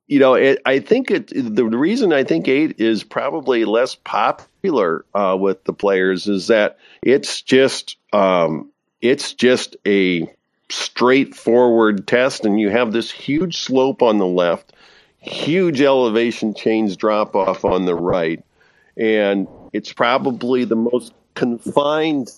you 0.07 0.19
know, 0.19 0.35
it, 0.35 0.61
I 0.65 0.79
think 0.79 1.11
it, 1.11 1.31
the 1.33 1.65
reason 1.65 2.13
I 2.13 2.23
think 2.23 2.47
eight 2.47 2.79
is 2.79 3.03
probably 3.03 3.65
less 3.65 3.95
popular, 3.95 5.05
uh, 5.13 5.35
with 5.39 5.63
the 5.63 5.73
players 5.73 6.27
is 6.27 6.47
that 6.47 6.77
it's 7.01 7.41
just, 7.41 7.97
um, 8.13 8.71
it's 9.01 9.33
just 9.33 9.75
a 9.85 10.31
straightforward 10.69 12.07
test 12.07 12.45
and 12.45 12.59
you 12.59 12.69
have 12.69 12.91
this 12.91 13.09
huge 13.09 13.57
slope 13.57 14.01
on 14.01 14.17
the 14.17 14.25
left 14.25 14.73
huge 15.27 15.81
elevation 15.81 16.53
change 16.53 16.97
drop 16.97 17.35
off 17.35 17.65
on 17.65 17.85
the 17.85 17.95
right. 17.95 18.43
And 18.95 19.47
it's 19.73 19.93
probably 19.93 20.65
the 20.65 20.75
most 20.75 21.13
confined, 21.35 22.31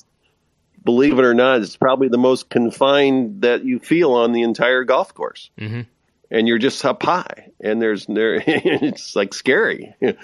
believe 0.84 1.18
it 1.18 1.26
or 1.26 1.34
not, 1.34 1.62
it's 1.62 1.78
probably 1.78 2.10
the 2.10 2.18
most 2.18 2.50
confined 2.50 3.42
that 3.44 3.64
you 3.64 3.80
feel 3.80 4.14
on 4.14 4.34
the 4.34 4.42
entire 4.42 4.84
golf 4.84 5.14
course. 5.14 5.50
Mm-hmm. 5.60 5.82
And 6.32 6.48
you're 6.48 6.60
just 6.60 6.86
up 6.86 7.02
high, 7.02 7.50
and 7.60 7.82
there's 7.82 8.06
there, 8.06 8.36
it's 8.46 9.16
like 9.16 9.34
scary, 9.34 9.96
you 10.02 10.16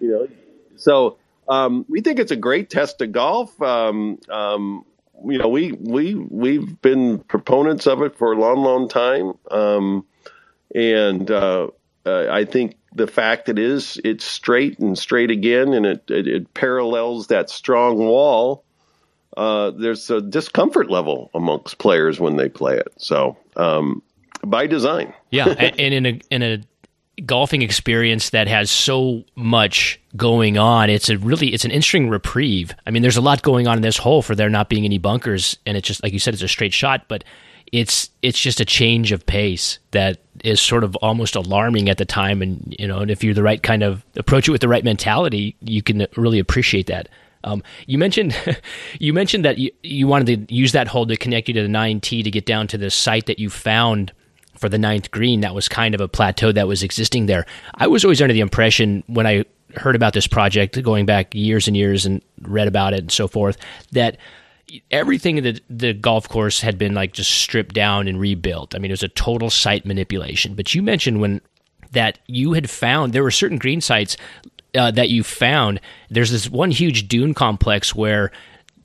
know. 0.00 0.26
So 0.74 1.18
um, 1.48 1.84
we 1.88 2.00
think 2.00 2.18
it's 2.18 2.32
a 2.32 2.36
great 2.36 2.70
test 2.70 3.00
of 3.02 3.12
golf. 3.12 3.62
Um, 3.62 4.18
um, 4.28 4.84
you 5.24 5.38
know, 5.38 5.48
we 5.48 5.70
we 5.70 6.14
we've 6.14 6.80
been 6.82 7.20
proponents 7.20 7.86
of 7.86 8.02
it 8.02 8.16
for 8.16 8.32
a 8.32 8.36
long, 8.36 8.64
long 8.64 8.88
time, 8.88 9.34
um, 9.50 10.06
and 10.74 11.30
uh, 11.30 11.68
uh, 12.06 12.28
I 12.30 12.44
think 12.44 12.76
the 12.94 13.06
fact 13.06 13.48
it 13.48 13.58
is 13.58 14.00
it's 14.04 14.24
straight 14.24 14.78
and 14.78 14.98
straight 14.98 15.30
again, 15.30 15.72
and 15.72 15.86
it 15.86 16.04
it, 16.08 16.26
it 16.26 16.54
parallels 16.54 17.28
that 17.28 17.50
strong 17.50 17.98
wall. 17.98 18.64
Uh, 19.36 19.70
there's 19.70 20.10
a 20.10 20.20
discomfort 20.20 20.90
level 20.90 21.30
amongst 21.34 21.78
players 21.78 22.20
when 22.20 22.36
they 22.36 22.48
play 22.48 22.76
it. 22.76 22.92
So 22.98 23.36
um, 23.56 24.02
by 24.44 24.66
design, 24.66 25.12
yeah, 25.30 25.48
and 25.58 25.94
in 25.94 26.06
a 26.06 26.20
in 26.30 26.42
a 26.42 26.62
golfing 27.24 27.62
experience 27.62 28.30
that 28.30 28.48
has 28.48 28.70
so 28.70 29.22
much 29.36 30.00
going 30.16 30.58
on 30.58 30.90
it's 30.90 31.08
a 31.08 31.16
really 31.18 31.54
it's 31.54 31.64
an 31.64 31.70
interesting 31.70 32.08
reprieve 32.08 32.74
i 32.88 32.90
mean 32.90 33.02
there's 33.02 33.16
a 33.16 33.20
lot 33.20 33.40
going 33.42 33.68
on 33.68 33.76
in 33.76 33.82
this 33.82 33.96
hole 33.96 34.20
for 34.20 34.34
there 34.34 34.50
not 34.50 34.68
being 34.68 34.84
any 34.84 34.98
bunkers 34.98 35.56
and 35.64 35.76
it's 35.76 35.86
just 35.86 36.02
like 36.02 36.12
you 36.12 36.18
said 36.18 36.34
it's 36.34 36.42
a 36.42 36.48
straight 36.48 36.72
shot 36.74 37.04
but 37.06 37.22
it's 37.72 38.10
it's 38.22 38.38
just 38.38 38.60
a 38.60 38.64
change 38.64 39.12
of 39.12 39.24
pace 39.26 39.78
that 39.90 40.18
is 40.42 40.60
sort 40.60 40.84
of 40.84 40.94
almost 40.96 41.34
alarming 41.34 41.88
at 41.88 41.98
the 41.98 42.04
time 42.04 42.42
and 42.42 42.74
you 42.78 42.86
know 42.86 42.98
and 42.98 43.10
if 43.10 43.24
you're 43.24 43.34
the 43.34 43.42
right 43.42 43.62
kind 43.62 43.82
of 43.82 44.04
approach 44.16 44.48
it 44.48 44.52
with 44.52 44.60
the 44.60 44.68
right 44.68 44.84
mentality 44.84 45.56
you 45.60 45.82
can 45.82 46.06
really 46.16 46.38
appreciate 46.38 46.86
that 46.86 47.08
um, 47.44 47.62
you 47.86 47.98
mentioned 47.98 48.36
you 48.98 49.12
mentioned 49.12 49.44
that 49.44 49.58
you, 49.58 49.70
you 49.82 50.06
wanted 50.06 50.48
to 50.48 50.54
use 50.54 50.72
that 50.72 50.88
hole 50.88 51.06
to 51.06 51.16
connect 51.16 51.48
you 51.48 51.54
to 51.54 51.62
the 51.62 51.68
9 51.68 52.00
tee 52.00 52.22
to 52.22 52.30
get 52.30 52.46
down 52.46 52.66
to 52.68 52.78
the 52.78 52.90
site 52.90 53.26
that 53.26 53.38
you 53.38 53.50
found 53.50 54.12
for 54.56 54.68
the 54.68 54.78
ninth 54.78 55.10
green 55.10 55.40
that 55.40 55.54
was 55.54 55.68
kind 55.68 55.94
of 55.94 56.00
a 56.00 56.08
plateau 56.08 56.52
that 56.52 56.68
was 56.68 56.82
existing 56.82 57.26
there. 57.26 57.44
I 57.74 57.86
was 57.86 58.04
always 58.04 58.22
under 58.22 58.32
the 58.32 58.40
impression 58.40 59.02
when 59.06 59.26
I 59.26 59.44
heard 59.76 59.96
about 59.96 60.12
this 60.12 60.26
project 60.26 60.80
going 60.82 61.06
back 61.06 61.34
years 61.34 61.66
and 61.66 61.76
years 61.76 62.06
and 62.06 62.22
read 62.42 62.68
about 62.68 62.92
it 62.92 63.00
and 63.00 63.12
so 63.12 63.26
forth 63.26 63.56
that 63.92 64.16
everything 64.90 65.38
in 65.38 65.44
the, 65.44 65.60
the 65.68 65.92
golf 65.92 66.28
course 66.28 66.60
had 66.60 66.78
been 66.78 66.94
like 66.94 67.12
just 67.12 67.30
stripped 67.30 67.74
down 67.74 68.08
and 68.08 68.20
rebuilt. 68.20 68.74
I 68.74 68.78
mean, 68.78 68.90
it 68.90 68.94
was 68.94 69.02
a 69.02 69.08
total 69.08 69.50
site 69.50 69.86
manipulation. 69.86 70.54
But 70.54 70.74
you 70.74 70.82
mentioned 70.82 71.20
when 71.20 71.40
that 71.92 72.18
you 72.26 72.52
had 72.52 72.68
found 72.68 73.12
there 73.12 73.22
were 73.22 73.30
certain 73.30 73.58
green 73.58 73.80
sites 73.80 74.16
uh, 74.74 74.90
that 74.90 75.10
you 75.10 75.22
found. 75.22 75.80
There's 76.10 76.30
this 76.30 76.50
one 76.50 76.70
huge 76.70 77.08
dune 77.08 77.34
complex 77.34 77.94
where 77.94 78.32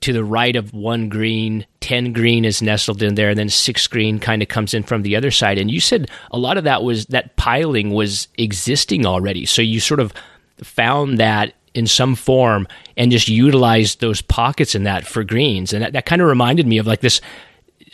to 0.00 0.12
the 0.12 0.24
right 0.24 0.56
of 0.56 0.72
one 0.72 1.08
green, 1.08 1.66
10 1.80 2.12
green 2.12 2.44
is 2.44 2.62
nestled 2.62 3.02
in 3.02 3.16
there, 3.16 3.28
and 3.30 3.38
then 3.38 3.50
six 3.50 3.86
green 3.86 4.18
kind 4.18 4.40
of 4.40 4.48
comes 4.48 4.72
in 4.72 4.82
from 4.82 5.02
the 5.02 5.14
other 5.14 5.30
side. 5.30 5.58
And 5.58 5.70
you 5.70 5.80
said 5.80 6.10
a 6.30 6.38
lot 6.38 6.56
of 6.56 6.64
that 6.64 6.82
was 6.82 7.06
that 7.06 7.36
piling 7.36 7.90
was 7.90 8.28
existing 8.38 9.04
already. 9.04 9.44
So 9.44 9.60
you 9.60 9.80
sort 9.80 10.00
of 10.00 10.14
found 10.62 11.18
that 11.18 11.54
in 11.74 11.86
some 11.86 12.14
form 12.14 12.66
and 12.96 13.12
just 13.12 13.28
utilize 13.28 13.96
those 13.96 14.20
pockets 14.22 14.74
in 14.74 14.84
that 14.84 15.06
for 15.06 15.22
greens. 15.24 15.72
And 15.72 15.82
that, 15.82 15.92
that 15.92 16.06
kind 16.06 16.20
of 16.20 16.28
reminded 16.28 16.66
me 16.66 16.78
of 16.78 16.86
like 16.86 17.00
this. 17.00 17.20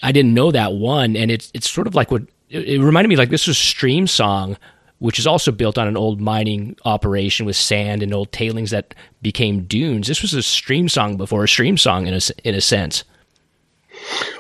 I 0.02 0.12
didn't 0.12 0.34
know 0.34 0.50
that 0.50 0.72
one. 0.72 1.16
And 1.16 1.30
it's, 1.30 1.50
it's 1.54 1.70
sort 1.70 1.86
of 1.86 1.94
like 1.94 2.10
what 2.10 2.22
it, 2.48 2.80
reminded 2.80 3.08
me 3.08 3.16
like 3.16 3.30
this 3.30 3.46
was 3.46 3.56
Streamsong, 3.56 4.56
which 4.98 5.18
is 5.18 5.26
also 5.26 5.52
built 5.52 5.76
on 5.76 5.86
an 5.86 5.96
old 5.96 6.20
mining 6.20 6.76
operation 6.84 7.44
with 7.44 7.56
sand 7.56 8.02
and 8.02 8.14
old 8.14 8.32
tailings 8.32 8.70
that 8.70 8.94
became 9.20 9.64
dunes. 9.64 10.06
This 10.06 10.22
was 10.22 10.32
a 10.32 10.38
Streamsong 10.38 11.18
before 11.18 11.44
a 11.44 11.46
Streamsong 11.46 12.06
in 12.06 12.14
a, 12.14 12.48
in 12.48 12.54
a 12.54 12.60
sense. 12.60 13.04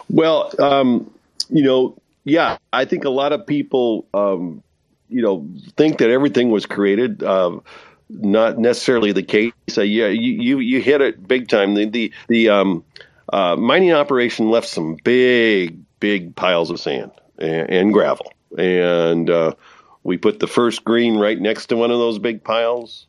Well, 0.08 0.52
um, 0.58 1.10
you 1.50 1.62
know, 1.62 1.96
yeah, 2.24 2.58
I 2.72 2.84
think 2.84 3.04
a 3.04 3.10
lot 3.10 3.32
of 3.32 3.46
people, 3.46 4.06
um, 4.14 4.62
you 5.08 5.22
know, 5.22 5.46
think 5.76 5.98
that 5.98 6.10
everything 6.10 6.50
was 6.50 6.66
created. 6.66 7.22
Uh, 7.22 7.60
not 8.08 8.58
necessarily 8.58 9.12
the 9.12 9.22
case. 9.22 9.52
Uh, 9.76 9.82
yeah, 9.82 10.08
you, 10.08 10.32
you, 10.32 10.58
you 10.58 10.80
hit 10.80 11.00
it 11.00 11.26
big 11.26 11.48
time. 11.48 11.74
The 11.74 11.86
the, 11.86 12.12
the 12.28 12.48
um, 12.50 12.84
uh, 13.32 13.56
mining 13.56 13.92
operation 13.92 14.50
left 14.50 14.68
some 14.68 14.96
big 15.02 15.80
big 15.98 16.36
piles 16.36 16.70
of 16.70 16.80
sand 16.80 17.10
and, 17.38 17.70
and 17.70 17.92
gravel, 17.92 18.32
and 18.56 19.28
uh, 19.28 19.54
we 20.02 20.16
put 20.16 20.38
the 20.38 20.46
first 20.46 20.84
green 20.84 21.16
right 21.16 21.38
next 21.38 21.66
to 21.66 21.76
one 21.76 21.90
of 21.90 21.98
those 21.98 22.18
big 22.18 22.44
piles. 22.44 23.06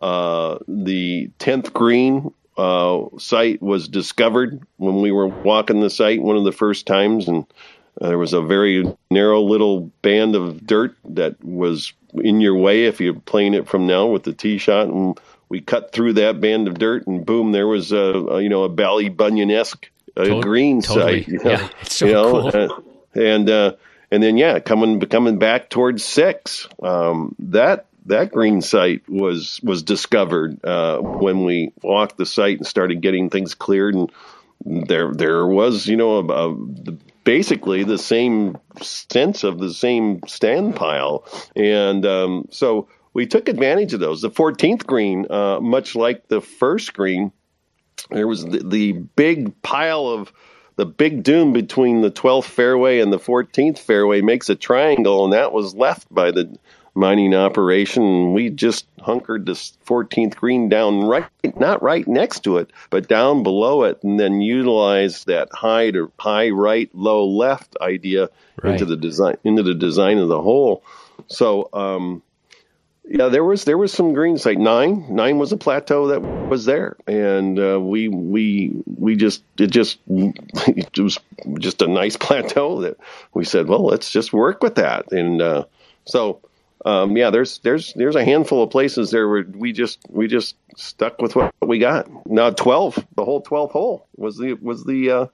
Uh, 0.00 0.58
the 0.68 1.30
tenth 1.38 1.72
green 1.72 2.32
uh, 2.56 3.04
site 3.18 3.62
was 3.62 3.88
discovered 3.88 4.62
when 4.76 5.00
we 5.00 5.10
were 5.10 5.26
walking 5.26 5.80
the 5.80 5.90
site 5.90 6.22
one 6.22 6.36
of 6.36 6.44
the 6.44 6.52
first 6.52 6.86
times, 6.86 7.28
and 7.28 7.46
uh, 8.00 8.08
there 8.08 8.18
was 8.18 8.32
a 8.32 8.42
very 8.42 8.84
narrow 9.10 9.42
little 9.42 9.92
band 10.02 10.34
of 10.34 10.66
dirt 10.66 10.96
that 11.10 11.42
was 11.44 11.92
in 12.14 12.40
your 12.40 12.56
way 12.56 12.84
if 12.84 13.00
you're 13.00 13.14
playing 13.14 13.54
it 13.54 13.68
from 13.68 13.86
now 13.86 14.06
with 14.06 14.24
the 14.24 14.32
tee 14.32 14.58
shot. 14.58 14.88
And 14.88 15.18
we 15.48 15.60
cut 15.60 15.92
through 15.92 16.14
that 16.14 16.40
band 16.40 16.68
of 16.68 16.78
dirt, 16.78 17.06
and 17.06 17.24
boom, 17.24 17.52
there 17.52 17.66
was 17.66 17.92
a, 17.92 17.96
a 17.96 18.42
you 18.42 18.48
know 18.48 18.64
a 18.64 18.70
Ballybunion 18.70 19.52
esque 19.52 19.90
uh, 20.16 20.40
green 20.40 20.82
totally. 20.82 21.22
site. 21.22 21.28
You 21.28 21.38
know, 21.38 21.50
yeah, 21.50 21.68
it's 21.82 21.94
so 21.94 22.06
you 22.06 22.12
know? 22.12 22.50
cool. 22.50 22.70
Uh, 22.70 22.80
and 23.14 23.50
uh, 23.50 23.72
and 24.10 24.22
then 24.22 24.36
yeah, 24.36 24.58
coming 24.58 25.00
coming 25.00 25.38
back 25.38 25.70
towards 25.70 26.04
six, 26.04 26.68
um, 26.82 27.36
that 27.38 27.86
that 28.06 28.32
green 28.32 28.60
site 28.60 29.08
was 29.08 29.60
was 29.62 29.82
discovered 29.82 30.64
uh, 30.64 30.98
when 30.98 31.44
we 31.44 31.72
walked 31.82 32.16
the 32.16 32.26
site 32.26 32.58
and 32.58 32.66
started 32.66 33.00
getting 33.00 33.30
things 33.30 33.54
cleared 33.54 33.94
and 33.94 34.10
there 34.64 35.12
there 35.12 35.46
was 35.46 35.86
you 35.86 35.96
know 35.96 36.18
a, 36.18 36.50
a, 36.50 36.56
basically 37.24 37.84
the 37.84 37.98
same 37.98 38.58
sense 38.80 39.44
of 39.44 39.58
the 39.58 39.72
same 39.72 40.20
stand 40.26 40.76
pile, 40.76 41.26
and 41.56 42.06
um, 42.06 42.46
so 42.50 42.88
we 43.14 43.26
took 43.26 43.48
advantage 43.48 43.94
of 43.94 44.00
those. 44.00 44.22
The 44.22 44.30
14th 44.30 44.86
green, 44.86 45.26
uh, 45.30 45.60
much 45.60 45.94
like 45.94 46.28
the 46.28 46.40
first 46.40 46.94
green, 46.94 47.32
there 48.10 48.28
was 48.28 48.44
the, 48.44 48.62
the 48.64 48.92
big 48.92 49.62
pile 49.62 50.06
of 50.08 50.32
the 50.76 50.84
big 50.84 51.22
dune 51.22 51.52
between 51.52 52.02
the 52.02 52.10
12th 52.10 52.44
fairway 52.44 52.98
and 52.98 53.12
the 53.12 53.18
14th 53.18 53.78
fairway 53.78 54.20
makes 54.20 54.48
a 54.48 54.56
triangle, 54.56 55.24
and 55.24 55.32
that 55.32 55.52
was 55.52 55.74
left 55.74 56.12
by 56.12 56.32
the 56.32 56.56
mining 56.94 57.34
operation. 57.34 58.32
We 58.32 58.50
just 58.50 58.86
hunkered 59.00 59.46
this 59.46 59.76
14th 59.86 60.36
green 60.36 60.68
down 60.68 61.00
right, 61.04 61.26
not 61.58 61.82
right 61.82 62.06
next 62.06 62.44
to 62.44 62.58
it, 62.58 62.70
but 62.90 63.08
down 63.08 63.42
below 63.42 63.84
it, 63.84 64.02
and 64.02 64.18
then 64.18 64.40
utilized 64.40 65.26
that 65.26 65.48
high 65.52 65.90
to 65.90 66.10
high 66.18 66.50
right, 66.50 66.88
low 66.94 67.26
left 67.26 67.76
idea 67.80 68.30
right. 68.62 68.72
into 68.72 68.84
the 68.84 68.96
design 68.96 69.36
into 69.44 69.62
the 69.62 69.74
design 69.74 70.18
of 70.18 70.28
the 70.28 70.40
hole. 70.40 70.84
So, 71.28 71.68
um, 71.72 72.22
yeah, 73.06 73.28
there 73.28 73.44
was 73.44 73.64
there 73.64 73.76
was 73.76 73.92
some 73.92 74.14
green 74.14 74.38
site. 74.38 74.58
Nine 74.58 75.14
nine 75.14 75.38
was 75.38 75.52
a 75.52 75.58
plateau 75.58 76.08
that 76.08 76.22
was 76.22 76.64
there, 76.64 76.96
and 77.06 77.58
uh, 77.58 77.78
we 77.80 78.08
we 78.08 78.72
we 78.86 79.16
just 79.16 79.42
it 79.58 79.66
just 79.66 79.98
it 80.06 80.98
was 80.98 81.18
just 81.58 81.82
a 81.82 81.86
nice 81.86 82.16
plateau 82.16 82.80
that 82.82 82.96
we 83.34 83.44
said, 83.44 83.68
well, 83.68 83.84
let's 83.84 84.10
just 84.10 84.32
work 84.32 84.62
with 84.62 84.76
that, 84.76 85.12
and 85.12 85.42
uh, 85.42 85.64
so 86.06 86.40
um, 86.84 87.16
yeah, 87.16 87.30
there's 87.30 87.58
there's 87.58 87.94
there's 87.94 88.16
a 88.16 88.24
handful 88.24 88.62
of 88.62 88.70
places 88.70 89.10
there 89.10 89.28
where 89.28 89.44
we 89.54 89.72
just 89.72 89.98
we 90.08 90.28
just 90.28 90.56
stuck 90.76 91.20
with 91.20 91.34
what 91.34 91.52
we 91.66 91.78
got. 91.78 92.08
Now 92.26 92.50
twelve, 92.50 93.04
the 93.16 93.24
whole 93.24 93.40
twelfth 93.40 93.72
hole 93.72 94.06
was 94.16 94.36
the 94.36 94.54
was 94.54 94.84
the 94.84 95.10
uh, 95.10 95.26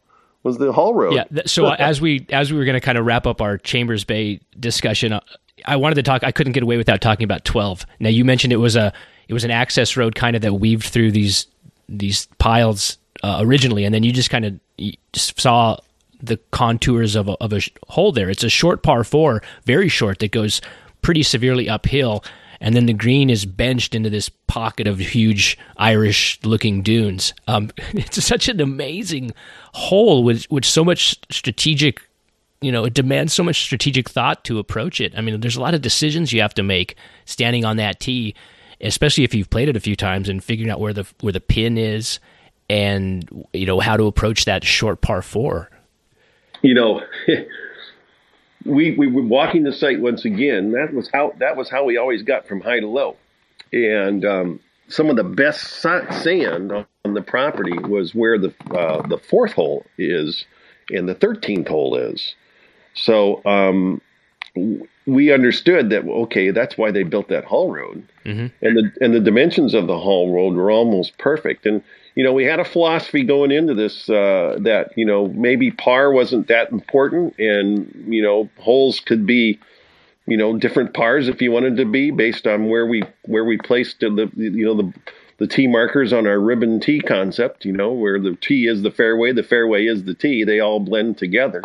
was 0.42 0.59
the 0.59 0.72
haul 0.72 0.94
road. 0.94 1.14
Yeah. 1.14 1.42
So 1.46 1.68
as 1.68 2.01
we 2.01 2.26
as 2.30 2.53
we 2.53 2.59
were 2.59 2.64
going 2.64 2.74
to 2.74 2.80
kind 2.80 2.98
of 2.98 3.05
wrap 3.05 3.26
up 3.26 3.40
our 3.40 3.59
Chambers 3.59 4.05
Bay 4.05 4.40
discussion, 4.59 5.12
uh, 5.12 5.20
I 5.64 5.76
wanted 5.76 5.96
to 5.96 6.03
talk. 6.03 6.22
I 6.22 6.32
couldn't 6.32 6.53
get 6.53 6.62
away 6.62 6.76
without 6.76 7.01
talking 7.01 7.24
about 7.24 7.44
twelve. 7.44 7.84
Now 7.98 8.11
you 8.11 8.24
mentioned 8.24 8.53
it 8.53 8.59
was 8.59 8.76
a 8.76 8.92
it 9.28 9.34
was 9.34 9.44
an 9.44 9.51
access 9.51 9.96
road 9.96 10.14
kind 10.14 10.36
of 10.36 10.42
that 10.42 10.55
weaved 10.55 10.84
through 10.84 11.11
these 11.11 11.46
these 11.88 12.26
piles 12.38 12.98
uh, 13.24 13.38
originally, 13.40 13.84
and 13.84 13.92
then 13.92 14.05
you 14.05 14.12
just 14.12 14.30
kind 14.30 14.44
of 14.44 14.61
saw 15.14 15.76
the 16.22 16.36
contours 16.51 17.16
of 17.16 17.28
a, 17.28 17.32
of 17.40 17.53
a 17.53 17.61
hole 17.88 18.12
there. 18.12 18.30
It's 18.30 18.44
a 18.44 18.51
short 18.51 18.82
par 18.82 19.05
four, 19.05 19.42
very 19.64 19.88
short, 19.88 20.18
that 20.18 20.32
goes 20.32 20.61
pretty 21.03 21.22
severely 21.22 21.68
uphill. 21.68 22.24
And 22.61 22.74
then 22.76 22.86
the 22.86 22.92
green 22.92 23.30
is 23.30 23.46
benched 23.46 23.94
into 23.94 24.11
this 24.11 24.28
pocket 24.28 24.86
of 24.86 24.98
huge 24.98 25.57
Irish 25.78 26.38
looking 26.44 26.82
dunes. 26.82 27.32
Um, 27.48 27.70
it's 27.92 28.22
such 28.22 28.48
an 28.48 28.61
amazing 28.61 29.32
hole 29.72 30.22
with, 30.24 30.51
with 30.51 30.64
so 30.64 30.84
much 30.84 31.16
strategic 31.30 32.03
you 32.62 32.70
know, 32.70 32.84
it 32.84 32.94
demands 32.94 33.32
so 33.32 33.42
much 33.42 33.62
strategic 33.62 34.09
thought 34.09 34.44
to 34.44 34.59
approach 34.59 35.01
it. 35.01 35.14
I 35.16 35.22
mean, 35.22 35.40
there's 35.40 35.57
a 35.57 35.61
lot 35.61 35.72
of 35.72 35.80
decisions 35.80 36.32
you 36.32 36.42
have 36.42 36.55
to 36.55 36.62
make 36.62 36.94
standing 37.24 37.64
on 37.64 37.78
that 37.78 38.01
tee, 38.01 38.34
especially 38.80 39.24
if 39.24 39.34
you've 39.34 39.48
played 39.51 39.68
it 39.68 39.76
a 39.76 39.80
few 39.80 39.96
times 39.96 40.28
and 40.28 40.44
figuring 40.44 40.70
out 40.70 40.80
where 40.80 40.92
the 40.92 41.07
where 41.20 41.32
the 41.32 41.40
pin 41.40 41.78
is 41.78 42.20
and 42.68 43.46
you 43.53 43.66
know 43.66 43.80
how 43.80 43.96
to 43.96 44.05
approach 44.05 44.44
that 44.44 44.64
short 44.64 45.01
par 45.01 45.22
four. 45.22 45.70
You 46.62 46.74
know, 46.74 47.03
we 48.64 48.94
we 48.96 49.06
were 49.06 49.22
walking 49.22 49.64
the 49.64 49.72
site 49.72 50.00
once 50.00 50.24
again. 50.24 50.72
That 50.72 50.92
was 50.92 51.08
how 51.12 51.34
that 51.38 51.56
was 51.56 51.70
how 51.70 51.84
we 51.84 51.96
always 51.96 52.22
got 52.22 52.46
from 52.46 52.61
high 52.61 52.80
to 52.80 52.86
low, 52.86 53.16
and 53.72 54.24
um, 54.24 54.61
some 54.88 55.08
of 55.08 55.16
the 55.16 55.24
best 55.24 55.80
sand 55.80 56.72
on 56.72 57.14
the 57.14 57.22
property 57.22 57.78
was 57.78 58.14
where 58.14 58.38
the 58.38 58.52
uh, 58.72 59.06
the 59.06 59.18
fourth 59.18 59.52
hole 59.52 59.86
is 59.96 60.44
and 60.90 61.08
the 61.08 61.14
thirteenth 61.14 61.68
hole 61.68 61.96
is. 61.96 62.34
So 62.94 63.42
um, 63.44 64.00
we 65.06 65.32
understood 65.32 65.90
that 65.90 66.04
okay, 66.06 66.50
that's 66.50 66.76
why 66.76 66.90
they 66.90 67.02
built 67.02 67.28
that 67.28 67.44
haul 67.44 67.72
road, 67.72 68.06
mm-hmm. 68.24 68.46
and 68.64 68.76
the 68.76 68.92
and 69.00 69.14
the 69.14 69.20
dimensions 69.20 69.74
of 69.74 69.86
the 69.86 69.98
haul 69.98 70.34
road 70.34 70.54
were 70.54 70.70
almost 70.70 71.16
perfect. 71.18 71.66
And 71.66 71.82
you 72.14 72.24
know, 72.24 72.32
we 72.32 72.44
had 72.44 72.61
a 72.61 72.64
philosophy 72.64 73.22
going 73.24 73.50
into 73.50 73.74
this 73.74 74.08
uh, 74.08 74.58
that 74.61 74.92
you 74.96 75.06
know 75.06 75.28
maybe 75.28 75.70
par 75.70 76.12
wasn't 76.12 76.48
that 76.48 76.72
important, 76.72 77.38
and 77.38 78.04
you 78.08 78.22
know 78.22 78.48
holes 78.58 79.00
could 79.00 79.26
be 79.26 79.58
you 80.26 80.36
know 80.36 80.56
different 80.56 80.94
pars 80.94 81.28
if 81.28 81.40
you 81.40 81.50
wanted 81.52 81.76
to 81.76 81.84
be 81.84 82.11
based 82.11 82.46
on 82.46 82.68
where 82.68 82.86
we 82.86 83.02
where 83.26 83.44
we 83.44 83.56
placed 83.58 84.00
the 84.00 84.30
you 84.36 84.64
know 84.64 84.74
the 84.74 84.92
the 85.40 85.46
tee 85.46 85.66
markers 85.66 86.12
on 86.12 86.26
our 86.26 86.38
ribbon 86.38 86.78
tee 86.80 87.00
concept, 87.00 87.64
you 87.64 87.72
know, 87.72 87.92
where 87.92 88.20
the 88.20 88.36
tee 88.42 88.66
is 88.66 88.82
the 88.82 88.90
fairway, 88.90 89.32
the 89.32 89.42
fairway 89.42 89.86
is 89.86 90.04
the 90.04 90.14
tee, 90.14 90.44
they 90.44 90.61
all 90.61 90.78
blend 90.78 91.16
together. 91.16 91.62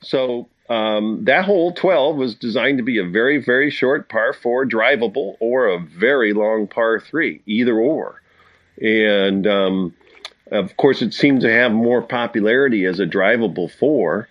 So 0.00 0.48
um, 0.70 1.24
that 1.24 1.44
hole 1.44 1.72
12 1.72 2.16
was 2.16 2.34
designed 2.34 2.78
to 2.78 2.84
be 2.84 2.98
a 2.98 3.04
very, 3.04 3.36
very 3.36 3.70
short 3.70 4.08
par 4.08 4.32
four 4.32 4.64
drivable 4.64 5.36
or 5.40 5.66
a 5.66 5.78
very 5.78 6.32
long 6.32 6.66
par 6.66 7.00
three, 7.00 7.42
either 7.44 7.78
or. 7.78 8.22
And 8.80 9.46
um, 9.46 9.94
of 10.50 10.76
course, 10.76 11.02
it 11.02 11.14
seemed 11.14 11.42
to 11.42 11.52
have 11.52 11.72
more 11.72 12.02
popularity 12.02 12.84
as 12.84 13.00
a 13.00 13.06
drivable 13.06 13.70
four. 13.70 14.28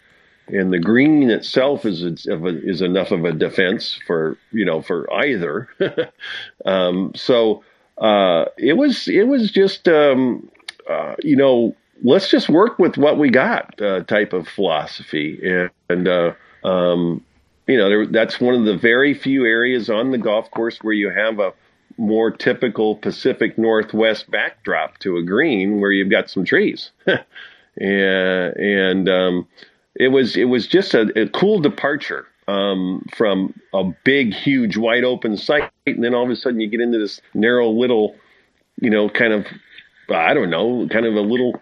And 0.48 0.72
the 0.72 0.80
green 0.80 1.30
itself 1.30 1.86
is 1.86 2.02
is 2.02 2.82
enough 2.82 3.12
of 3.12 3.26
a 3.26 3.34
defense 3.34 4.00
for 4.08 4.38
you 4.52 4.64
know 4.64 4.82
for 4.82 5.12
either. 5.14 5.68
um, 6.66 7.12
so 7.16 7.64
uh, 7.98 8.46
it 8.58 8.74
was 8.74 9.08
it 9.08 9.28
was 9.28 9.52
just 9.52 9.90
um, 9.90 10.50
uh, 10.90 11.16
you 11.22 11.36
know 11.36 11.76
let's 12.04 12.30
just 12.30 12.48
work 12.48 12.80
with 12.80 12.98
what 12.98 13.18
we 13.18 13.30
got 13.30 13.82
uh, 13.82 14.02
type 14.04 14.34
of 14.34 14.48
philosophy 14.48 15.70
and, 15.90 16.08
uh, 16.08 16.34
um, 16.64 17.24
you 17.66 17.78
know 17.78 17.90
there, 17.90 18.06
that's 18.06 18.40
one 18.40 18.54
of 18.54 18.66
the 18.66 18.78
very 18.78 19.14
few 19.14 19.46
areas 19.46 19.90
on 19.90 20.12
the 20.12 20.18
golf 20.18 20.50
course 20.52 20.78
where 20.82 20.94
you 20.94 21.10
have 21.10 21.40
a 21.40 21.54
more 21.98 22.32
typical 22.32 22.96
Pacific 22.96 23.58
Northwest 23.58 24.30
backdrop 24.30 24.98
to 25.00 25.18
a 25.18 25.24
green 25.24 25.80
where 25.80 25.92
you've 25.92 26.12
got 26.12 26.30
some 26.30 26.46
trees. 26.46 26.92
And, 27.80 28.58
and 28.58 29.10
um, 29.10 29.48
it 29.96 30.08
was 30.08 30.36
it 30.36 30.46
was 30.46 30.68
just 30.68 30.94
a, 30.94 31.12
a 31.20 31.30
cool 31.30 31.60
departure 31.60 32.26
um, 32.48 33.06
from 33.16 33.54
a 33.74 33.84
big, 34.04 34.34
huge, 34.34 34.78
wide 34.78 35.04
open 35.04 35.38
site, 35.38 35.70
and 35.86 36.04
then 36.04 36.16
all 36.16 36.24
of 36.24 36.30
a 36.30 36.36
sudden 36.36 36.60
you 36.60 36.68
get 36.68 36.82
into 36.82 36.98
this 36.98 37.22
narrow 37.34 37.70
little, 37.70 38.16
you 38.82 38.90
know, 38.90 39.10
kind 39.10 39.34
of 39.34 39.46
I 40.10 40.34
don't 40.34 40.50
know, 40.50 40.88
kind 40.90 41.06
of 41.06 41.16
a 41.16 41.22
little 41.22 41.54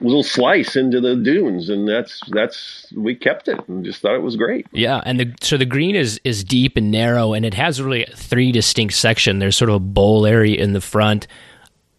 little 0.00 0.22
slice 0.22 0.76
into 0.76 1.00
the 1.00 1.16
dunes, 1.16 1.68
and 1.68 1.88
that's 1.88 2.20
that's 2.30 2.92
we 2.96 3.14
kept 3.14 3.48
it 3.48 3.60
and 3.68 3.84
just 3.84 4.00
thought 4.00 4.14
it 4.14 4.22
was 4.22 4.36
great. 4.36 4.66
Yeah, 4.72 5.00
and 5.04 5.20
the 5.20 5.34
so 5.40 5.56
the 5.56 5.66
green 5.66 5.96
is 5.96 6.20
is 6.24 6.44
deep 6.44 6.76
and 6.76 6.90
narrow, 6.90 7.32
and 7.32 7.44
it 7.44 7.54
has 7.54 7.82
really 7.82 8.06
three 8.14 8.52
distinct 8.52 8.94
sections. 8.94 9.40
There's 9.40 9.56
sort 9.56 9.70
of 9.70 9.76
a 9.76 9.80
bowl 9.80 10.26
area 10.26 10.62
in 10.62 10.72
the 10.72 10.80
front, 10.80 11.26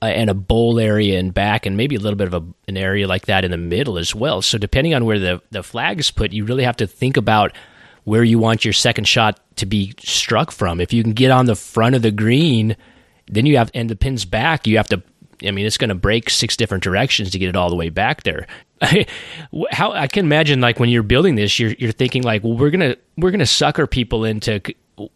uh, 0.02 0.06
and 0.06 0.30
a 0.30 0.34
bowl 0.34 0.80
area 0.80 1.20
in 1.20 1.32
back, 1.32 1.66
and 1.66 1.78
maybe 1.78 1.96
a 1.96 2.00
little 2.00 2.18
bit 2.18 2.34
of 2.34 2.34
a, 2.34 2.46
an 2.68 2.78
area 2.78 3.08
like 3.08 3.26
that 3.26 3.44
in 3.44 3.52
the 3.52 3.58
middle 3.58 3.98
as 3.98 4.16
well. 4.16 4.42
So 4.42 4.58
depending 4.58 4.94
on 4.94 5.06
where 5.06 5.20
the 5.20 5.42
the 5.52 5.64
flag 5.64 6.00
is 6.00 6.12
put, 6.12 6.32
you 6.32 6.46
really 6.46 6.64
have 6.64 6.78
to 6.78 6.88
think 6.88 7.18
about 7.18 7.56
where 8.04 8.24
you 8.24 8.40
want 8.40 8.66
your 8.66 8.74
second 8.74 9.06
shot 9.06 9.40
to 9.58 9.66
be 9.66 9.94
struck 10.00 10.52
from. 10.52 10.82
If 10.82 10.92
you 10.92 11.04
can 11.04 11.14
get 11.14 11.32
on 11.32 11.46
the 11.46 11.56
front 11.56 11.96
of 11.96 12.02
the 12.02 12.12
green, 12.12 12.76
then 13.28 13.46
you 13.46 13.58
have 13.58 13.70
and 13.74 13.90
the 13.90 13.96
pin's 13.96 14.26
back, 14.26 14.66
you 14.66 14.78
have 14.78 14.88
to 14.88 15.04
I 15.46 15.52
mean, 15.52 15.66
it's 15.66 15.78
going 15.78 15.90
to 15.90 15.96
break 15.96 16.30
six 16.30 16.56
different 16.56 16.84
directions 16.84 17.32
to 17.32 17.40
get 17.40 17.50
it 17.50 17.56
all 17.56 17.70
the 17.70 17.76
way 17.76 17.90
back 17.90 18.24
there. 18.24 18.48
How 19.72 19.92
I 19.92 20.08
can 20.08 20.26
imagine, 20.26 20.62
like 20.62 20.80
when 20.80 20.90
you're 20.90 21.04
building 21.04 21.36
this, 21.36 21.60
you're 21.60 21.72
you're 21.72 21.92
thinking 21.92 22.24
like, 22.24 22.44
well, 22.44 22.58
we're 22.58 22.72
gonna 22.72 22.96
we're 23.18 23.32
gonna 23.32 23.46
sucker 23.46 23.86
people 23.88 24.26
into 24.26 24.62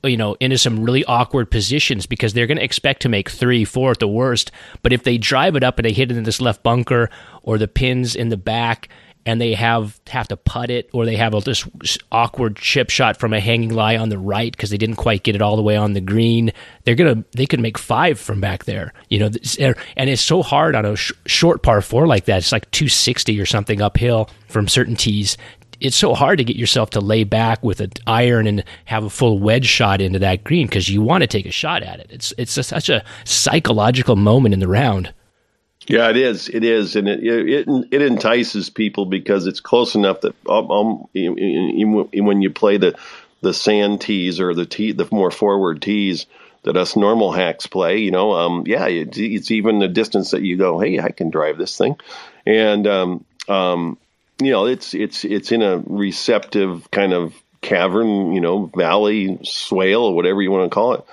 you 0.03 0.17
know 0.17 0.36
into 0.39 0.57
some 0.57 0.84
really 0.84 1.03
awkward 1.05 1.49
positions 1.51 2.05
because 2.05 2.34
they're 2.34 2.47
going 2.47 2.57
to 2.57 2.63
expect 2.63 3.01
to 3.03 3.09
make 3.09 3.30
three, 3.30 3.65
four 3.65 3.91
at 3.91 3.99
the 3.99 4.07
worst. 4.07 4.51
But 4.84 4.93
if 4.93 5.03
they 5.03 5.17
drive 5.17 5.55
it 5.55 5.63
up 5.63 5.80
and 5.80 5.86
they 5.86 5.93
hit 5.93 6.11
it 6.11 6.17
in 6.17 6.23
this 6.23 6.41
left 6.41 6.63
bunker 6.63 7.09
or 7.43 7.57
the 7.57 7.67
pins 7.67 8.15
in 8.15 8.30
the 8.30 8.38
back, 8.38 8.89
and 9.26 9.41
they 9.41 9.53
have 9.53 9.99
have 10.07 10.28
to 10.28 10.38
putt 10.38 10.69
it 10.69 10.89
or 10.93 11.05
they 11.05 11.15
have 11.15 11.34
a, 11.34 11.39
this 11.39 11.67
awkward 12.11 12.55
chip 12.55 12.89
shot 12.89 13.17
from 13.17 13.34
a 13.34 13.39
hanging 13.39 13.73
lie 13.73 13.97
on 13.97 14.09
the 14.09 14.17
right 14.17 14.51
because 14.51 14.69
they 14.69 14.78
didn't 14.78 14.97
quite 14.97 15.23
get 15.23 15.36
it 15.36 15.41
all 15.41 15.55
the 15.55 15.61
way 15.61 15.76
on 15.76 15.93
the 15.93 16.01
green. 16.01 16.51
They're 16.84 16.95
gonna 16.95 17.23
they 17.36 17.45
could 17.45 17.59
make 17.59 17.78
five 17.78 18.19
from 18.19 18.39
back 18.39 18.65
there 18.65 18.93
you 19.09 19.19
know 19.19 19.30
and 19.97 20.09
it's 20.09 20.21
so 20.21 20.43
hard 20.43 20.76
on 20.76 20.86
a 20.86 20.95
sh- 20.95 21.11
short 21.26 21.63
par 21.63 21.82
four 21.82 22.07
like 22.07 22.26
that. 22.26 22.38
It's 22.38 22.51
like 22.51 22.69
260 22.71 23.39
or 23.39 23.45
something 23.45 23.82
uphill 23.82 24.30
from 24.47 24.67
certain 24.67 24.95
tees. 24.95 25.38
It's 25.82 25.97
so 25.97 26.13
hard 26.13 26.38
to 26.38 26.45
get 26.45 26.55
yourself 26.55 26.91
to 26.91 27.01
lay 27.01 27.26
back 27.26 27.61
with 27.61 27.82
an 27.82 27.91
iron 28.07 28.47
and 28.47 28.63
have 28.86 29.03
a 29.03 29.09
full 29.09 29.39
wedge 29.39 29.65
shot 29.65 29.99
into 29.99 30.19
that 30.19 30.43
green 30.43 30.67
because 30.67 30.88
you 30.88 31.01
want 31.01 31.21
to 31.21 31.28
take 31.28 31.45
a 31.45 31.51
shot 31.51 31.84
at 31.84 31.99
it. 31.99 32.07
It's 32.11 32.34
it's 32.38 32.57
a, 32.57 32.63
such 32.63 32.89
a 32.89 33.03
psychological 33.26 34.15
moment 34.15 34.53
in 34.53 34.59
the 34.59 34.67
round 34.67 35.13
yeah, 35.88 36.09
it 36.09 36.17
is. 36.17 36.49
It 36.49 36.63
is, 36.63 36.95
and 36.95 37.07
it 37.07 37.23
it, 37.23 37.67
it 37.91 38.01
entices 38.01 38.69
people 38.69 39.05
because 39.05 39.45
it's 39.45 39.59
close 39.59 39.95
enough 39.95 40.21
that 40.21 40.36
um, 40.47 40.71
um 40.71 41.07
when 41.13 42.41
you 42.41 42.49
play 42.49 42.77
the 42.77 42.95
the 43.41 43.53
sand 43.53 44.01
tees 44.01 44.39
or 44.39 44.53
the 44.53 44.65
tee, 44.65 44.91
the 44.91 45.07
more 45.11 45.31
forward 45.31 45.81
tees 45.81 46.25
that 46.63 46.77
us 46.77 46.95
normal 46.95 47.31
hacks 47.31 47.67
play, 47.67 47.99
you 47.99 48.09
know, 48.09 48.31
um, 48.31 48.63
yeah, 48.65 48.88
it, 48.88 49.15
it's 49.17 49.51
even 49.51 49.77
the 49.77 49.88
distance 49.88 50.31
that 50.31 50.41
you 50.41 50.57
go, 50.57 50.79
hey, 50.79 50.99
I 50.99 51.11
can 51.11 51.29
drive 51.29 51.59
this 51.59 51.77
thing, 51.77 51.97
and 52.45 52.88
um, 52.88 53.25
um, 53.47 53.97
you 54.41 54.51
know, 54.51 54.65
it's 54.65 54.95
it's 54.95 55.23
it's 55.23 55.51
in 55.51 55.61
a 55.61 55.77
receptive 55.86 56.89
kind 56.89 57.13
of 57.13 57.36
cavern, 57.61 58.33
you 58.33 58.41
know, 58.41 58.71
valley, 58.75 59.39
swale, 59.43 60.01
or 60.01 60.15
whatever 60.15 60.41
you 60.41 60.51
want 60.51 60.69
to 60.69 60.73
call 60.73 60.93
it. 60.93 61.05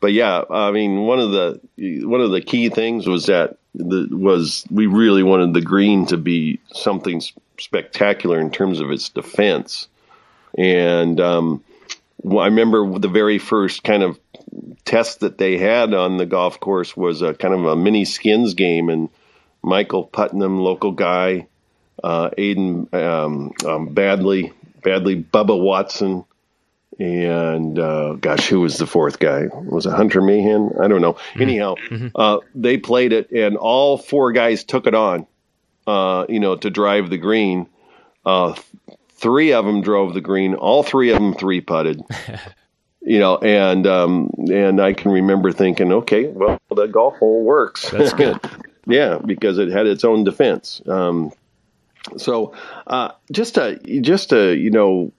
But 0.00 0.12
yeah, 0.12 0.42
I 0.48 0.70
mean, 0.70 1.00
one 1.00 1.20
of 1.20 1.30
the 1.30 1.60
one 2.06 2.20
of 2.20 2.30
the 2.30 2.42
key 2.42 2.68
things 2.68 3.06
was 3.06 3.26
that 3.26 3.58
the, 3.78 4.08
was 4.10 4.64
we 4.70 4.86
really 4.86 5.22
wanted 5.22 5.54
the 5.54 5.60
green 5.60 6.06
to 6.06 6.16
be 6.16 6.60
something 6.72 7.22
spectacular 7.58 8.38
in 8.38 8.50
terms 8.50 8.80
of 8.80 8.90
its 8.90 9.08
defense, 9.08 9.88
and 10.56 11.20
um, 11.20 11.64
I 12.24 12.46
remember 12.46 12.98
the 12.98 13.08
very 13.08 13.38
first 13.38 13.84
kind 13.84 14.02
of 14.02 14.18
test 14.84 15.20
that 15.20 15.38
they 15.38 15.56
had 15.56 15.94
on 15.94 16.16
the 16.16 16.26
golf 16.26 16.60
course 16.60 16.96
was 16.96 17.22
a 17.22 17.34
kind 17.34 17.54
of 17.54 17.64
a 17.64 17.76
mini 17.76 18.04
skins 18.04 18.54
game, 18.54 18.88
and 18.88 19.08
Michael 19.62 20.04
Putnam, 20.04 20.60
local 20.60 20.92
guy, 20.92 21.46
uh, 22.02 22.30
Aaron 22.36 22.88
um, 22.92 23.52
um, 23.66 23.94
Baddeley, 23.94 24.52
Baddeley, 24.80 25.24
Bubba 25.24 25.60
Watson, 25.60 26.24
and 26.98 27.78
uh, 27.78 28.14
gosh, 28.14 28.48
who 28.48 28.60
was 28.60 28.78
the 28.78 28.86
fourth 28.86 29.18
guy? 29.18 29.46
Was 29.52 29.86
it 29.86 29.92
Hunter 29.92 30.20
Mahan? 30.20 30.72
I 30.80 30.88
don't 30.88 31.00
know. 31.00 31.14
Mm-hmm. 31.14 31.42
Anyhow, 31.42 31.74
mm-hmm. 31.88 32.08
uh, 32.14 32.38
they 32.54 32.76
played 32.76 33.12
it, 33.12 33.30
and 33.30 33.56
all 33.56 33.98
four 33.98 34.32
guys 34.32 34.64
took 34.64 34.86
it 34.86 34.94
on, 34.94 35.26
uh, 35.86 36.26
you 36.28 36.40
know, 36.40 36.56
to 36.56 36.70
drive 36.70 37.10
the 37.10 37.18
green. 37.18 37.68
Uh, 38.24 38.54
three 39.12 39.52
of 39.52 39.64
them 39.64 39.80
drove 39.80 40.14
the 40.14 40.20
green. 40.20 40.54
All 40.54 40.82
three 40.82 41.10
of 41.10 41.18
them 41.18 41.34
three 41.34 41.60
putted. 41.60 42.02
you 43.00 43.20
know, 43.20 43.38
and 43.38 43.86
um, 43.86 44.30
and 44.50 44.80
I 44.80 44.92
can 44.92 45.12
remember 45.12 45.52
thinking, 45.52 45.92
okay, 45.92 46.26
well, 46.26 46.58
the 46.74 46.86
golf 46.86 47.16
hole 47.18 47.44
works. 47.44 47.90
That's 47.90 48.12
good. 48.12 48.38
yeah, 48.86 49.18
because 49.24 49.58
it 49.58 49.68
had 49.68 49.86
its 49.86 50.04
own 50.04 50.24
defense. 50.24 50.82
Um, 50.86 51.32
so 52.16 52.54
uh, 52.86 53.12
just 53.30 53.54
to 53.54 53.78
just 54.00 54.30
to 54.30 54.52
you 54.52 54.70
know, 54.70 55.12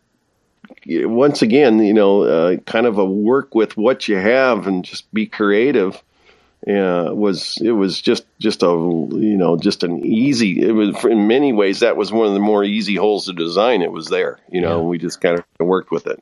once 0.86 1.42
again, 1.42 1.80
you 1.80 1.94
know, 1.94 2.24
uh, 2.24 2.58
kind 2.66 2.86
of 2.86 2.98
a 2.98 3.06
work 3.06 3.56
with 3.56 3.78
what 3.78 4.08
you 4.08 4.18
have 4.18 4.68
and 4.68 4.86
just 4.86 5.12
be 5.14 5.26
creative. 5.26 6.02
Yeah, 6.68 7.12
was 7.12 7.58
it 7.62 7.72
was 7.72 8.02
just 8.02 8.26
just 8.40 8.64
a 8.64 8.68
you 8.68 9.38
know 9.38 9.56
just 9.56 9.84
an 9.84 10.06
easy. 10.06 10.62
It 10.62 10.74
was 10.74 11.06
in 11.06 11.28
many 11.28 11.54
ways 11.54 11.80
that 11.80 11.96
was 11.96 12.12
one 12.12 12.28
of 12.28 12.34
the 12.34 12.40
more 12.40 12.66
easy 12.66 12.96
holes 12.96 13.26
to 13.26 13.34
design. 13.34 13.82
It 13.82 13.94
was 13.94 14.08
there, 14.08 14.40
you 14.52 14.60
know. 14.60 14.82
Yeah. 14.82 14.88
We 14.88 14.98
just 14.98 15.22
kind 15.22 15.40
of 15.40 15.66
worked 15.66 15.90
with 15.90 16.06
it 16.06 16.22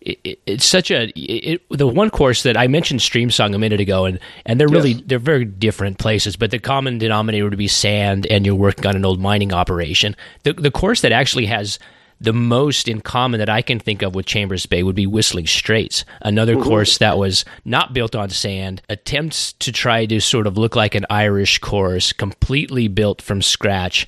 it, 0.00 0.40
it's 0.46 0.64
such 0.64 0.90
a 0.90 1.12
it, 1.14 1.62
the 1.70 1.86
one 1.86 2.10
course 2.10 2.42
that 2.44 2.56
I 2.56 2.66
mentioned 2.68 3.00
Streamsong 3.00 3.54
a 3.54 3.58
minute 3.58 3.80
ago, 3.80 4.06
and 4.06 4.18
and 4.46 4.58
they're 4.58 4.68
really 4.68 4.92
yes. 4.92 5.02
they're 5.06 5.18
very 5.18 5.44
different 5.44 5.98
places, 5.98 6.36
but 6.36 6.50
the 6.50 6.58
common 6.58 6.98
denominator 6.98 7.44
would 7.44 7.58
be 7.58 7.68
sand, 7.68 8.26
and 8.26 8.46
you're 8.46 8.54
working 8.54 8.86
on 8.86 8.96
an 8.96 9.04
old 9.04 9.20
mining 9.20 9.52
operation. 9.52 10.16
The 10.44 10.54
the 10.54 10.70
course 10.70 11.02
that 11.02 11.12
actually 11.12 11.46
has 11.46 11.78
the 12.20 12.32
most 12.32 12.86
in 12.86 13.00
common 13.00 13.38
that 13.38 13.48
I 13.48 13.62
can 13.62 13.78
think 13.78 14.02
of 14.02 14.14
with 14.14 14.26
Chambers 14.26 14.66
Bay 14.66 14.82
would 14.82 14.94
be 14.94 15.06
Whistling 15.06 15.46
Straits, 15.46 16.04
another 16.20 16.54
mm-hmm. 16.54 16.68
course 16.68 16.98
that 16.98 17.16
was 17.16 17.44
not 17.64 17.94
built 17.94 18.14
on 18.14 18.28
sand, 18.28 18.82
attempts 18.90 19.54
to 19.54 19.72
try 19.72 20.04
to 20.06 20.20
sort 20.20 20.46
of 20.46 20.58
look 20.58 20.76
like 20.76 20.94
an 20.94 21.06
Irish 21.08 21.58
course, 21.58 22.12
completely 22.12 22.88
built 22.88 23.22
from 23.22 23.40
scratch. 23.40 24.06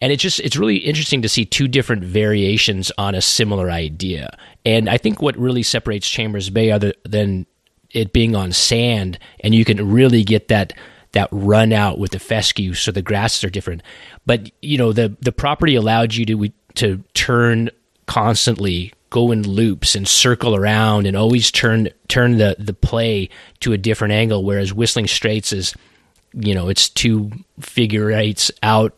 And 0.00 0.12
it's 0.12 0.22
just 0.22 0.40
it's 0.40 0.56
really 0.56 0.78
interesting 0.78 1.22
to 1.22 1.28
see 1.28 1.44
two 1.44 1.68
different 1.68 2.02
variations 2.02 2.90
on 2.98 3.14
a 3.14 3.22
similar 3.22 3.70
idea. 3.70 4.36
And 4.64 4.88
i 4.88 4.96
think 4.96 5.22
what 5.22 5.36
really 5.36 5.62
separates 5.62 6.08
chambers 6.08 6.50
bay 6.50 6.70
other 6.70 6.92
than 7.04 7.46
it 7.90 8.12
being 8.12 8.34
on 8.34 8.52
sand 8.52 9.18
and 9.40 9.54
you 9.54 9.64
can 9.64 9.90
really 9.90 10.24
get 10.24 10.48
that 10.48 10.72
that 11.12 11.28
run 11.30 11.72
out 11.72 11.98
with 11.98 12.10
the 12.12 12.18
fescue 12.18 12.74
so 12.74 12.90
the 12.90 13.02
grasses 13.02 13.44
are 13.44 13.50
different. 13.50 13.82
But 14.26 14.50
you 14.60 14.78
know 14.78 14.92
the 14.92 15.16
the 15.20 15.32
property 15.32 15.74
allowed 15.74 16.14
you 16.14 16.24
to 16.26 16.52
to 16.74 17.02
turn 17.14 17.70
constantly 18.06 18.92
go 19.10 19.30
in 19.30 19.42
loops 19.46 19.94
and 19.94 20.08
circle 20.08 20.56
around 20.56 21.06
and 21.06 21.16
always 21.16 21.50
turn 21.50 21.88
turn 22.08 22.38
the 22.38 22.56
the 22.58 22.72
play 22.72 23.28
to 23.60 23.72
a 23.72 23.78
different 23.78 24.12
angle 24.12 24.42
whereas 24.42 24.72
whistling 24.72 25.06
straits 25.06 25.52
is 25.52 25.74
you 26.32 26.54
know 26.54 26.68
it's 26.68 26.88
two 26.88 27.30
figure 27.60 28.10
eights 28.10 28.50
out 28.62 28.94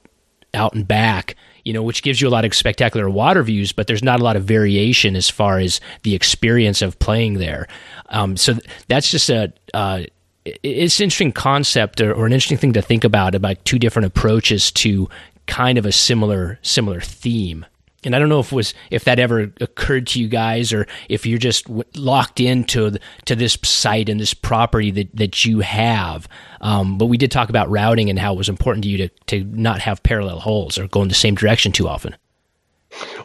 out 0.55 0.75
and 0.75 0.87
back, 0.87 1.37
you 1.65 1.73
know, 1.73 1.83
which 1.83 2.03
gives 2.03 2.21
you 2.21 2.29
a 2.29 2.31
lot 2.31 2.45
of 2.45 2.55
spectacular 2.55 3.11
water 3.11 3.43
views, 3.43 3.73
but 3.73 3.87
there's 3.87 4.03
not 4.03 4.21
a 4.21 4.25
lot 4.25 4.37
of 4.37 4.45
variation 4.45 5.17
as 5.17 5.29
far 5.29 5.59
as 5.59 5.81
the 6.03 6.15
experience 6.15 6.81
of 6.81 6.99
playing 6.99 7.35
there. 7.35 7.67
Um, 8.09 8.37
so 8.37 8.55
that's 8.89 9.11
just 9.11 9.29
a, 9.29 9.53
uh, 9.73 10.05
it's 10.45 11.01
an 11.01 11.05
interesting 11.05 11.33
concept 11.33 12.01
or, 12.01 12.13
or, 12.13 12.27
an 12.27 12.33
interesting 12.33 12.59
thing 12.59 12.75
to 12.75 12.83
think 12.83 13.03
about 13.03 13.35
about 13.35 13.65
two 13.65 13.79
different 13.79 14.07
approaches 14.07 14.71
to 14.73 15.09
kind 15.47 15.79
of 15.79 15.87
a 15.87 15.93
similar 15.93 16.59
similar 16.63 17.01
theme 17.01 17.67
and 18.05 18.15
I 18.15 18.19
don't 18.19 18.29
know 18.29 18.41
if 18.41 18.53
was 18.53 18.75
if 18.91 19.05
that 19.05 19.19
ever 19.19 19.53
occurred 19.61 20.07
to 20.09 20.21
you 20.21 20.29
guys, 20.29 20.73
or 20.73 20.87
if 21.09 21.27
you're 21.27 21.39
just 21.39 21.69
locked 21.97 22.41
into 22.41 22.91
the, 22.91 23.01
to 23.27 23.35
this 23.35 23.59
site 23.63 24.09
and 24.09 24.21
this 24.21 24.35
property 24.35 24.91
that 24.93 25.17
that 25.17 25.45
you 25.45 25.61
have. 25.61 26.29
Um, 26.61 26.99
but 26.99 27.07
we 27.07 27.17
did 27.17 27.31
talk 27.31 27.49
about 27.49 27.71
routing 27.71 28.11
and 28.11 28.19
how 28.19 28.35
it 28.35 28.37
was 28.37 28.49
important 28.49 28.85
to 28.85 28.91
you 28.91 28.99
to 28.99 29.09
to 29.27 29.45
not 29.45 29.81
have 29.81 30.03
parallel 30.03 30.41
holes 30.41 30.79
or 30.79 30.87
go 30.89 31.03
in 31.03 31.09
the 31.09 31.15
same 31.15 31.35
direction 31.35 31.73
too 31.73 31.89
often. 31.89 32.15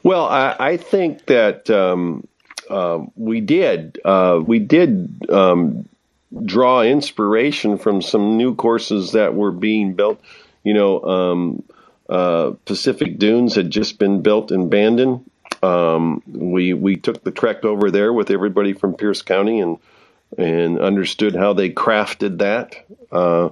Well, 0.01 0.26
I, 0.26 0.55
I 0.59 0.78
think 0.78 1.28
that 1.28 1.70
um, 1.70 2.28
uh, 2.70 3.05
we 3.15 3.41
did 3.41 3.99
uh, 4.05 4.41
we 4.45 4.59
did 4.59 5.30
um, 5.30 5.88
draw 6.45 6.82
inspiration 6.82 7.78
from 7.78 8.01
some 8.01 8.38
new 8.38 8.55
courses 8.55 9.11
that 9.11 9.36
were 9.36 9.51
being 9.51 9.93
built. 9.93 10.22
You 10.63 10.74
know 10.74 11.03
um, 11.03 11.63
uh, 12.10 12.53
Pacific 12.66 13.20
Dunes 13.20 13.55
had 13.55 13.70
just 13.70 13.99
been 13.99 14.22
built 14.22 14.51
in 14.51 14.70
Bandon. 14.70 15.30
Um, 15.62 16.24
we 16.28 16.74
we 16.74 16.95
took 16.95 17.24
the 17.24 17.32
trek 17.32 17.66
over 17.66 17.91
there 17.91 18.12
with 18.12 18.32
everybody 18.32 18.74
from 18.74 18.95
Pierce 18.95 19.22
County 19.22 19.60
and 19.60 19.78
and 20.38 20.80
understood 20.80 21.36
how 21.36 21.53
they 21.53 21.70
crafted 21.70 22.39
that 22.39 22.76
uh, 23.12 23.49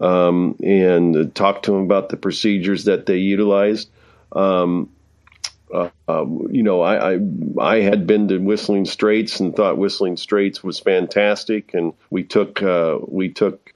um, 0.00 0.56
and 0.62 1.34
talked 1.34 1.64
to 1.64 1.72
them 1.72 1.82
about 1.82 2.08
the 2.08 2.16
procedures 2.16 2.84
that 2.84 3.06
they 3.06 3.18
utilized. 3.18 3.88
Um, 4.32 4.90
uh, 5.72 5.90
uh, 6.08 6.24
you 6.50 6.62
know, 6.62 6.80
I, 6.80 7.14
I, 7.14 7.18
I 7.60 7.80
had 7.80 8.06
been 8.06 8.28
to 8.28 8.38
Whistling 8.38 8.86
Straits 8.86 9.40
and 9.40 9.54
thought 9.54 9.76
Whistling 9.76 10.16
Straits 10.16 10.62
was 10.62 10.78
fantastic, 10.78 11.74
and 11.74 11.94
we 12.10 12.24
took 12.24 12.62
uh, 12.62 12.98
we 13.06 13.30
took 13.30 13.74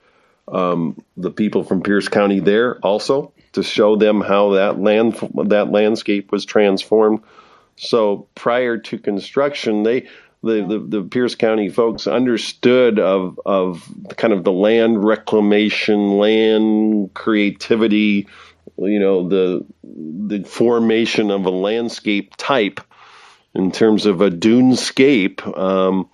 um, 0.48 1.02
the 1.16 1.30
people 1.30 1.64
from 1.64 1.82
Pierce 1.82 2.08
County 2.08 2.40
there 2.40 2.78
also 2.78 3.32
to 3.52 3.62
show 3.62 3.96
them 3.96 4.20
how 4.20 4.50
that 4.52 4.80
land 4.80 5.14
that 5.46 5.70
landscape 5.70 6.32
was 6.32 6.44
transformed. 6.44 7.22
So 7.76 8.28
prior 8.34 8.78
to 8.78 8.98
construction, 8.98 9.82
they 9.82 10.08
the, 10.42 10.66
the, 10.66 10.98
the 10.98 11.02
Pierce 11.02 11.36
County 11.36 11.68
folks 11.68 12.06
understood 12.06 12.98
of 12.98 13.40
of 13.46 13.88
kind 14.16 14.32
of 14.32 14.44
the 14.44 14.52
land 14.52 15.04
reclamation, 15.04 16.18
land 16.18 17.14
creativity, 17.14 18.28
you 18.76 18.98
know, 18.98 19.28
the 19.28 19.64
the 19.84 20.42
formation 20.44 21.30
of 21.30 21.46
a 21.46 21.50
landscape 21.50 22.34
type 22.36 22.80
in 23.54 23.70
terms 23.70 24.06
of 24.06 24.20
a 24.20 24.30
dunescape. 24.30 25.46
Um, 25.56 26.08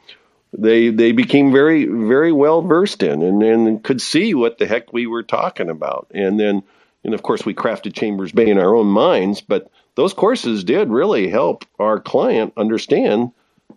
they 0.52 0.90
they 0.90 1.12
became 1.12 1.52
very 1.52 1.84
very 1.86 2.32
well 2.32 2.62
versed 2.62 3.02
in 3.02 3.22
and, 3.22 3.42
and 3.42 3.84
could 3.84 4.00
see 4.00 4.34
what 4.34 4.58
the 4.58 4.66
heck 4.66 4.92
we 4.92 5.06
were 5.06 5.22
talking 5.22 5.70
about. 5.70 6.10
And 6.14 6.38
then 6.38 6.62
and 7.04 7.14
of 7.14 7.22
course 7.22 7.44
we 7.44 7.54
crafted 7.54 7.94
Chambers 7.94 8.32
Bay 8.32 8.48
in 8.48 8.58
our 8.58 8.74
own 8.74 8.86
minds, 8.86 9.40
but 9.40 9.70
those 9.94 10.14
courses 10.14 10.64
did 10.64 10.88
really 10.88 11.28
help 11.28 11.64
our 11.78 12.00
client 12.00 12.52
understand 12.56 13.32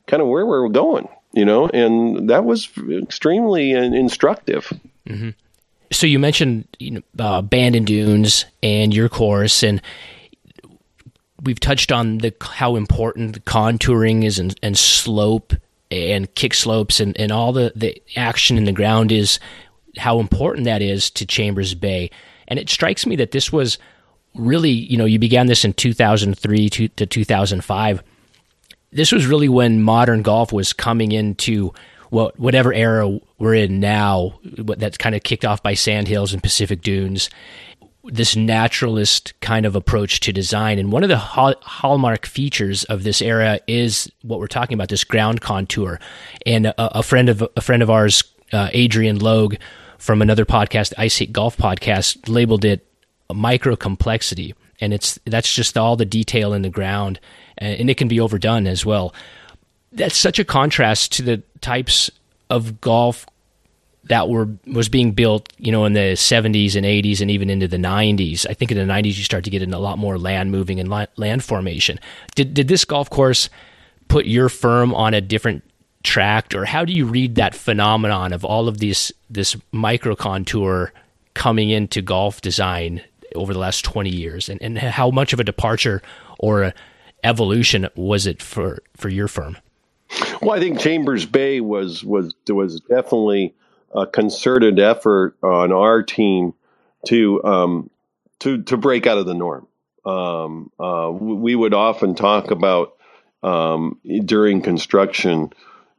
kind 0.08 0.22
of 0.22 0.28
where 0.28 0.46
we 0.46 0.52
were 0.52 0.70
going, 0.70 1.08
you 1.34 1.46
know, 1.46 1.68
and 1.68 2.30
that 2.30 2.46
was 2.46 2.70
extremely 2.90 3.72
instructive. 3.72 4.72
Mm-hmm. 5.08 5.30
So 5.92 6.08
you 6.08 6.20
mentioned 6.20 6.68
you 6.80 6.92
know, 6.92 7.02
uh, 7.20 7.42
Bandon 7.42 7.86
Dunes 7.86 8.46
and 8.64 8.94
your 8.94 9.10
course, 9.10 9.64
and 9.64 9.82
we've 11.42 11.60
touched 11.60 11.92
on 11.92 12.20
the 12.20 12.34
how 12.40 12.76
important 12.76 13.34
the 13.34 13.40
contouring 13.42 14.24
is 14.24 14.40
and, 14.40 14.58
and 14.62 14.78
slope 14.78 15.54
and 15.90 16.34
kick 16.36 16.54
slopes 16.54 17.00
and, 17.00 17.18
and 17.20 17.32
all 17.32 17.52
the, 17.52 17.74
the 17.76 18.02
action 18.16 18.58
in 18.58 18.64
the 18.66 18.72
ground 18.72 19.12
is 19.12 19.40
how 19.98 20.20
important 20.20 20.64
that 20.66 20.82
is 20.82 21.10
to 21.12 21.26
Chambers 21.26 21.74
Bay. 21.74 22.10
And 22.52 22.60
it 22.60 22.70
strikes 22.70 23.06
me 23.06 23.16
that 23.16 23.32
this 23.32 23.54
was 23.54 23.78
really, 24.36 24.72
you 24.72 24.98
know, 24.98 25.06
you 25.06 25.18
began 25.18 25.48
this 25.48 25.64
in 25.64 25.72
2003 25.72 26.70
to, 26.70 26.88
to 26.90 27.06
2005. 27.06 28.04
This 28.92 29.14
was 29.14 29.26
really 29.26 29.48
when 29.48 29.82
modern 29.82 30.22
golf 30.22 30.52
was 30.52 30.74
coming 30.74 31.14
into 31.14 31.74
what 32.10 32.38
whatever 32.38 32.74
era 32.74 33.20
we're 33.40 33.56
in 33.56 33.80
now, 33.80 34.38
that's 34.44 34.98
kind 34.98 35.16
of 35.16 35.24
kicked 35.24 35.46
off 35.46 35.64
by 35.64 35.76
Sand 35.76 36.10
Hills 36.10 36.34
and 36.34 36.44
Pacific 36.44 36.82
Dunes. 36.82 37.30
This 38.04 38.36
naturalist 38.36 39.34
kind 39.40 39.66
of 39.66 39.78
approach 39.78 40.20
to 40.20 40.34
design, 40.34 40.78
and 40.78 40.92
one 40.92 41.04
of 41.04 41.10
the 41.10 41.18
hallmark 41.18 42.26
features 42.26 42.84
of 42.86 43.04
this 43.04 43.22
era 43.22 43.62
is 43.66 44.12
what 44.24 44.42
we're 44.42 44.48
talking 44.48 44.74
about: 44.74 44.90
this 44.90 45.06
ground 45.06 45.40
contour. 45.40 46.02
And 46.46 46.66
a, 46.66 47.00
a 47.00 47.04
friend 47.04 47.30
of 47.30 47.48
a 47.56 47.62
friend 47.62 47.82
of 47.82 47.90
ours, 47.90 48.26
uh, 48.52 48.70
Adrian 48.74 49.20
Logue, 49.20 49.56
from 50.02 50.22
another 50.22 50.46
podcast, 50.46 50.94
Ice 50.98 51.20
Hate 51.20 51.32
Golf 51.32 51.56
podcast, 51.56 52.28
labeled 52.28 52.66
it 52.66 52.86
micro 53.32 53.76
complexity. 53.76 54.56
and 54.82 54.94
it's 54.94 55.20
that's 55.26 55.54
just 55.54 55.78
all 55.78 55.96
the 55.96 56.06
detail 56.06 56.54
in 56.54 56.64
the 56.64 56.70
ground, 56.70 57.20
and, 57.60 57.88
it 57.90 57.98
can 57.98 58.08
be 58.08 58.20
overdone 58.20 58.66
as 58.66 58.84
well. 58.84 59.14
That's 59.92 60.18
such 60.18 60.40
a 60.40 60.44
contrast 60.44 61.12
to 61.14 61.22
the 61.22 61.44
types 61.62 62.10
of 62.50 62.82
golf 62.82 63.28
that 64.06 64.28
were 64.28 64.50
was 64.66 64.90
being 64.90 65.12
built, 65.12 65.54
you 65.60 65.72
know, 65.72 65.86
in 65.86 65.94
the 65.94 66.14
70s 66.14 66.76
and 66.76 66.84
80s 66.84 67.22
and 67.22 67.30
even 67.30 67.52
into 67.52 67.68
the 67.68 67.78
90s. 67.78 68.48
I 68.50 68.56
think 68.56 68.72
in 68.72 68.78
the 68.78 68.92
90s 68.92 69.18
you 69.18 69.24
start 69.24 69.44
to 69.44 69.52
get 69.52 69.62
in 69.62 69.72
a 69.72 69.80
lot 69.80 70.00
more 70.00 70.18
land 70.18 70.52
moving 70.52 70.80
and 70.80 70.90
land 71.16 71.44
formation. 71.44 72.00
Did 72.34 72.56
did 72.56 72.68
this 72.68 72.86
golf 72.86 73.08
course 73.12 73.50
put 74.08 74.26
your 74.26 74.50
firm 74.50 74.96
on 74.96 75.14
a 75.14 75.22
different 75.22 75.64
track, 76.04 76.54
or 76.56 76.66
how 76.66 76.86
do 76.86 76.94
you 76.94 77.06
read 77.06 77.36
that 77.36 77.56
phenomenon 77.56 78.34
of 78.34 78.44
all 78.44 78.68
of 78.68 78.80
these 78.80 79.12
this 79.30 79.56
micro 79.72 80.16
contour 80.16 80.92
coming 81.34 81.70
into 81.70 82.02
golf 82.02 82.42
design 82.42 83.02
over 83.36 83.54
the 83.54 83.60
last 83.60 83.86
20 83.86 84.10
years, 84.10 84.50
and, 84.50 84.62
and 84.62 84.78
how 84.78 85.10
much 85.10 85.34
of 85.34 85.40
a 85.40 85.44
departure 85.44 86.02
or 86.40 86.74
evolution 87.24 87.88
was 87.96 88.26
it 88.26 88.42
for 88.42 88.82
for 88.98 89.10
your 89.10 89.28
firm? 89.28 89.58
Well, 90.42 90.52
I 90.52 90.60
think 90.60 90.80
Chambers 90.80 91.26
Bay 91.26 91.62
was 91.62 92.04
was 92.04 92.34
was 92.50 92.82
definitely 92.82 93.56
a 93.94 94.06
concerted 94.06 94.80
effort 94.80 95.36
on 95.42 95.72
our 95.72 96.04
team 96.04 96.54
to 97.08 97.44
um, 97.44 97.90
to 98.40 98.64
to 98.64 98.78
break 98.78 99.08
out 99.08 99.18
of 99.18 99.26
the 99.26 99.34
norm. 99.34 99.68
Um, 100.06 100.72
uh, 100.80 101.12
we 101.12 101.56
would 101.56 101.74
often 101.74 102.16
talk 102.16 102.52
about 102.52 102.96
um, 103.44 104.00
during 104.26 104.62
construction. 104.62 105.52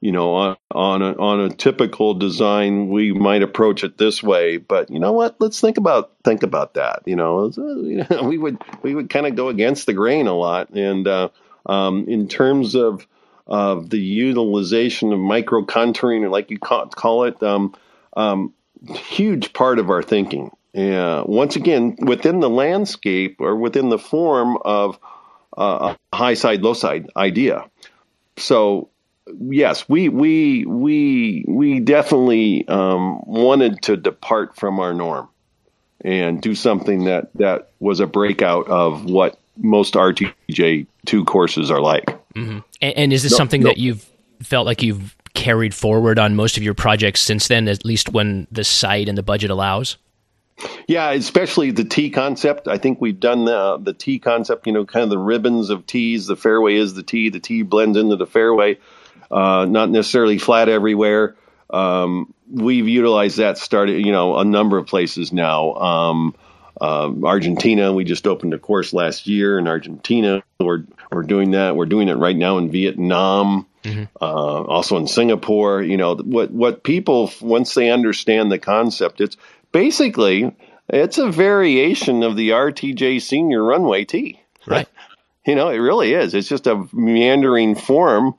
You 0.03 0.11
know, 0.11 0.35
on 0.35 0.57
on 0.73 1.01
a, 1.01 1.13
on 1.17 1.41
a 1.41 1.49
typical 1.49 2.15
design, 2.15 2.89
we 2.89 3.13
might 3.13 3.43
approach 3.43 3.85
it 3.85 3.97
this 3.97 4.21
way, 4.21 4.57
but 4.57 4.91
you 4.91 4.99
know 4.99 5.13
what? 5.13 5.37
Let's 5.39 5.61
think 5.61 5.79
about 5.79 6.11
think 6.25 6.43
about 6.43 6.75
that. 6.75 7.03
You 7.07 7.15
know, 7.15 7.53
we 8.25 8.37
would 8.37 8.59
we 8.83 8.97
would 8.97 9.09
kind 9.09 9.27
of 9.27 9.37
go 9.37 9.49
against 9.49 9.87
the 9.87 9.93
grain 9.93 10.27
a 10.27 10.35
lot, 10.35 10.71
and 10.71 11.07
uh, 11.07 11.29
um, 11.67 12.07
in 12.09 12.27
terms 12.27 12.75
of 12.75 13.07
of 13.47 13.91
the 13.91 13.99
utilization 13.99 15.13
of 15.13 15.19
micro 15.21 15.65
contouring, 15.65 16.25
or 16.25 16.29
like 16.29 16.51
you 16.51 16.59
call, 16.59 17.25
it, 17.25 17.43
um, 17.43 17.75
um, 18.17 18.53
huge 18.89 19.53
part 19.53 19.79
of 19.79 19.91
our 19.91 20.03
thinking. 20.03 20.51
Uh, 20.77 21.23
once 21.27 21.57
again, 21.57 21.97
within 22.01 22.41
the 22.41 22.49
landscape 22.49 23.37
or 23.41 23.55
within 23.55 23.89
the 23.89 23.99
form 23.99 24.57
of 24.65 24.99
uh, 25.57 25.95
a 26.13 26.17
high 26.17 26.35
side, 26.35 26.63
low 26.63 26.73
side 26.73 27.11
idea. 27.17 27.69
So, 28.39 28.89
yes, 29.27 29.89
we 29.89 30.09
we 30.09 30.65
we 30.67 31.45
we 31.47 31.81
definitely 31.81 32.67
um, 32.69 33.21
wanted 33.27 33.83
to 33.83 33.97
depart 33.97 34.57
from 34.57 34.81
our 34.81 34.93
norm 34.93 35.29
and 36.01 36.41
do 36.41 36.55
something 36.55 37.05
that 37.05 37.31
that 37.35 37.71
was 37.81 38.01
a 38.01 38.07
breakout 38.07 38.69
of 38.69 39.05
what 39.05 39.39
most 39.57 39.95
RTJ 39.95 40.87
two 41.07 41.25
courses 41.25 41.71
are 41.71 41.81
like. 41.81 42.07
Mm-hmm. 42.35 42.59
And, 42.81 42.97
and, 42.97 43.13
is 43.13 43.23
this 43.23 43.33
no, 43.33 43.39
something 43.39 43.63
no. 43.63 43.69
that 43.69 43.79
you've 43.79 44.09
felt 44.43 44.67
like 44.67 44.83
you've 44.83 45.15
carried 45.35 45.75
forward 45.75 46.19
on 46.19 46.35
most 46.35 46.57
of 46.57 46.63
your 46.63 46.75
projects 46.75 47.21
since 47.21 47.49
then, 47.49 47.69
at 47.69 47.85
least 47.85 48.09
when 48.09 48.47
the 48.51 48.65
site 48.65 49.09
and 49.09 49.17
the 49.17 49.23
budget 49.23 49.51
allows? 49.51 49.99
Yeah, 50.87 51.11
especially 51.11 51.71
the 51.71 51.85
tee 51.85 52.11
concept. 52.11 52.69
I 52.69 52.79
think 52.79 53.01
we've 53.01 53.19
done 53.19 53.45
the, 53.45 53.79
the 53.79 53.93
tee 53.93 54.19
concept, 54.19 54.67
you 54.67 54.73
know, 54.73 54.85
kind 54.85 55.03
of 55.03 55.11
the 55.11 55.19
ribbons 55.19 55.71
of 55.71 55.87
tees. 55.87 56.27
The 56.27 56.37
fairway 56.37 56.77
is 56.77 56.95
the 56.95 57.03
tee, 57.03 57.31
the 57.31 57.41
tee 57.41 57.63
blends 57.63 57.97
into 57.97 58.17
the 58.17 58.27
fairway, 58.27 58.79
uh, 59.33 59.65
not 59.65 59.91
necessarily 59.91 60.39
flat 60.39 60.69
everywhere. 60.69 61.37
Um, 61.71 62.35
we've 62.51 62.87
utilized 62.87 63.39
that 63.39 63.59
started, 63.59 64.05
you 64.05 64.13
know, 64.13 64.39
a 64.39 64.45
number 64.45 64.77
of 64.77 64.87
places 64.87 65.33
now. 65.33 65.75
Um, 65.75 66.35
uh, 66.81 67.11
Argentina, 67.25 67.93
we 67.93 68.05
just 68.05 68.27
opened 68.27 68.55
a 68.55 68.59
course 68.59 68.93
last 68.93 69.27
year 69.27 69.59
in 69.59 69.67
Argentina. 69.67 70.43
We're, 70.61 70.85
we're 71.11 71.23
doing 71.23 71.53
that. 71.53 71.77
We're 71.77 71.87
doing 71.87 72.09
it 72.09 72.15
right 72.15 72.37
now 72.37 72.59
in 72.59 72.71
Vietnam. 72.71 73.67
Mm-hmm. 73.85 74.05
Uh, 74.21 74.25
also 74.63 74.97
in 74.97 75.09
Singapore, 75.09 75.83
you 75.83 75.97
know 75.97 76.15
what 76.15 76.53
what 76.53 76.85
people 76.85 77.33
once 77.41 77.75
they 77.75 77.91
understand 77.91 78.53
the 78.53 78.61
concept, 78.61 79.21
it's 79.21 79.37
basically 79.73 80.55
it's 80.89 81.19
a 81.19 81.29
variation 81.29 82.23
of 82.23 82.37
the 82.37 82.51
RTJ 82.51 83.21
Senior 83.21 83.61
Runway 83.61 84.05
Tee. 84.05 84.41
Right. 84.67 84.87
you 85.47 85.57
know, 85.57 85.71
it 85.71 85.79
really 85.79 86.15
is. 86.15 86.33
It's 86.33 86.49
just 86.49 86.69
a 86.69 86.87
meandering 86.93 87.75
form 87.75 88.37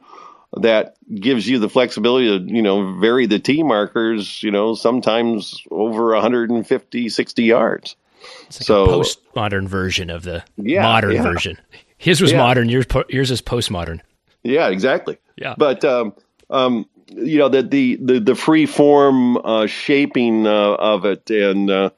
that 0.57 0.95
gives 1.13 1.47
you 1.47 1.59
the 1.59 1.69
flexibility 1.69 2.27
to 2.27 2.53
you 2.53 2.61
know 2.61 2.99
vary 2.99 3.25
the 3.25 3.39
tee 3.39 3.63
markers. 3.63 4.41
You 4.43 4.51
know, 4.51 4.75
sometimes 4.75 5.63
over 5.71 6.13
150, 6.13 7.09
60 7.09 7.43
yards. 7.43 7.95
It's 8.47 8.61
like 8.61 8.67
so, 8.67 8.85
a 8.85 8.87
postmodern 8.87 9.67
version 9.67 10.09
of 10.09 10.23
the 10.23 10.43
yeah, 10.57 10.83
modern 10.83 11.15
yeah. 11.15 11.23
version. 11.23 11.57
His 11.97 12.21
was 12.21 12.31
yeah. 12.31 12.37
modern. 12.37 12.69
Yours 12.69 12.85
yours 13.09 13.31
is 13.31 13.41
postmodern. 13.41 14.01
Yeah, 14.43 14.69
exactly. 14.69 15.17
Yeah. 15.35 15.55
But 15.57 15.83
um, 15.85 16.13
um, 16.49 16.87
you 17.07 17.37
know 17.37 17.49
the 17.49 17.63
the 17.63 17.97
the, 18.01 18.19
the 18.19 18.35
free 18.35 18.65
form 18.65 19.37
uh, 19.37 19.67
shaping 19.67 20.47
uh, 20.47 20.73
of 20.73 21.05
it, 21.05 21.29
and 21.29 21.69
uh, 21.69 21.89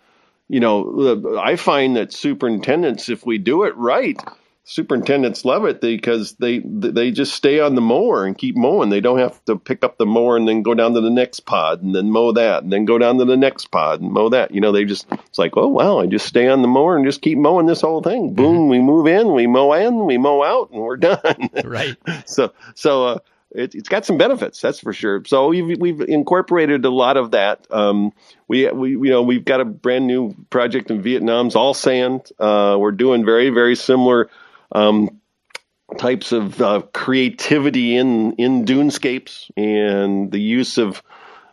you 0.48 0.60
know, 0.60 1.40
I 1.42 1.56
find 1.56 1.96
that 1.96 2.14
superintendents, 2.14 3.10
if 3.10 3.26
we 3.26 3.38
do 3.38 3.64
it 3.64 3.76
right, 3.78 4.20
superintendents 4.68 5.46
love 5.46 5.64
it 5.66 5.80
because 5.80 6.34
they 6.34 6.60
they 6.60 7.12
just 7.12 7.34
stay 7.36 7.60
on 7.60 7.76
the 7.76 7.82
mower 7.82 8.26
and 8.26 8.38
keep 8.38 8.58
mowing. 8.58 8.90
They 8.90 9.00
don't 9.00 9.20
have 9.20 9.44
to 9.46 9.58
pick 9.58 9.84
up 9.84 9.98
the 9.98 10.08
mower 10.08 10.36
and 10.36 10.48
then 10.48 10.64
go 10.64 10.74
down 10.74 10.96
to 10.96 11.02
the 11.02 11.12
next 11.12 11.42
pod 11.42 11.84
and 11.84 11.96
then 11.96 12.10
mow 12.10 12.32
that 12.34 12.64
and 12.64 12.74
then 12.74 12.84
go 12.86 12.98
down 12.98 13.20
to 13.20 13.26
the 13.26 13.38
next 13.38 13.68
pod 13.68 14.02
and 14.02 14.12
mow 14.12 14.30
that. 14.30 14.52
You 14.52 14.62
know, 14.62 14.72
they 14.72 14.84
just 14.84 15.06
it's 15.12 15.38
like, 15.38 15.56
oh 15.56 15.68
wow, 15.68 16.00
I 16.00 16.08
just 16.08 16.26
stay 16.26 16.48
on 16.48 16.64
the 16.64 16.68
mower 16.68 16.98
and 16.98 17.06
just 17.06 17.22
keep 17.22 17.38
mowing 17.38 17.68
this 17.68 17.82
whole 17.82 18.02
thing. 18.02 18.34
Boom, 18.34 18.56
mm-hmm. 18.56 18.70
we 18.70 18.80
move 18.80 19.08
in, 19.08 19.34
we 19.34 19.46
mow 19.46 19.74
in, 19.74 20.06
we 20.06 20.18
mow 20.18 20.44
out, 20.44 20.72
and 20.72 20.82
we're 20.82 20.98
done. 20.98 21.20
Right. 21.64 21.96
so 22.26 22.54
so 22.74 23.08
uh, 23.08 23.20
it, 23.52 23.74
has 23.74 23.84
got 23.84 24.06
some 24.06 24.18
benefits, 24.18 24.62
that's 24.62 24.80
for 24.80 24.94
sure. 24.94 25.24
So 25.26 25.48
we've 25.48 25.80
we've 25.80 26.02
incorporated 26.02 26.86
a 26.86 26.90
lot 26.90 27.18
of 27.18 27.32
that. 27.32 27.68
Um, 27.70 28.14
we 28.48 28.70
we 28.72 28.92
you 28.92 29.10
know 29.10 29.22
we've 29.22 29.46
got 29.46 29.62
a 29.62 29.66
brand 29.66 30.08
new 30.08 30.36
project 30.50 30.90
in 30.90 31.02
Vietnam's 31.02 31.56
all 31.56 31.74
sand. 31.74 32.30
Uh, 32.40 32.78
we're 32.80 32.92
doing 32.92 33.26
very 33.26 33.52
very 33.52 33.76
similar 33.76 34.30
um, 34.76 35.22
types 35.98 36.32
of 36.32 36.62
uh, 36.62 36.82
creativity 36.94 37.96
in 37.96 38.34
in 38.34 38.66
dunescapes 38.66 39.50
and 39.56 40.32
the 40.32 40.40
use 40.40 40.78
of 40.78 41.02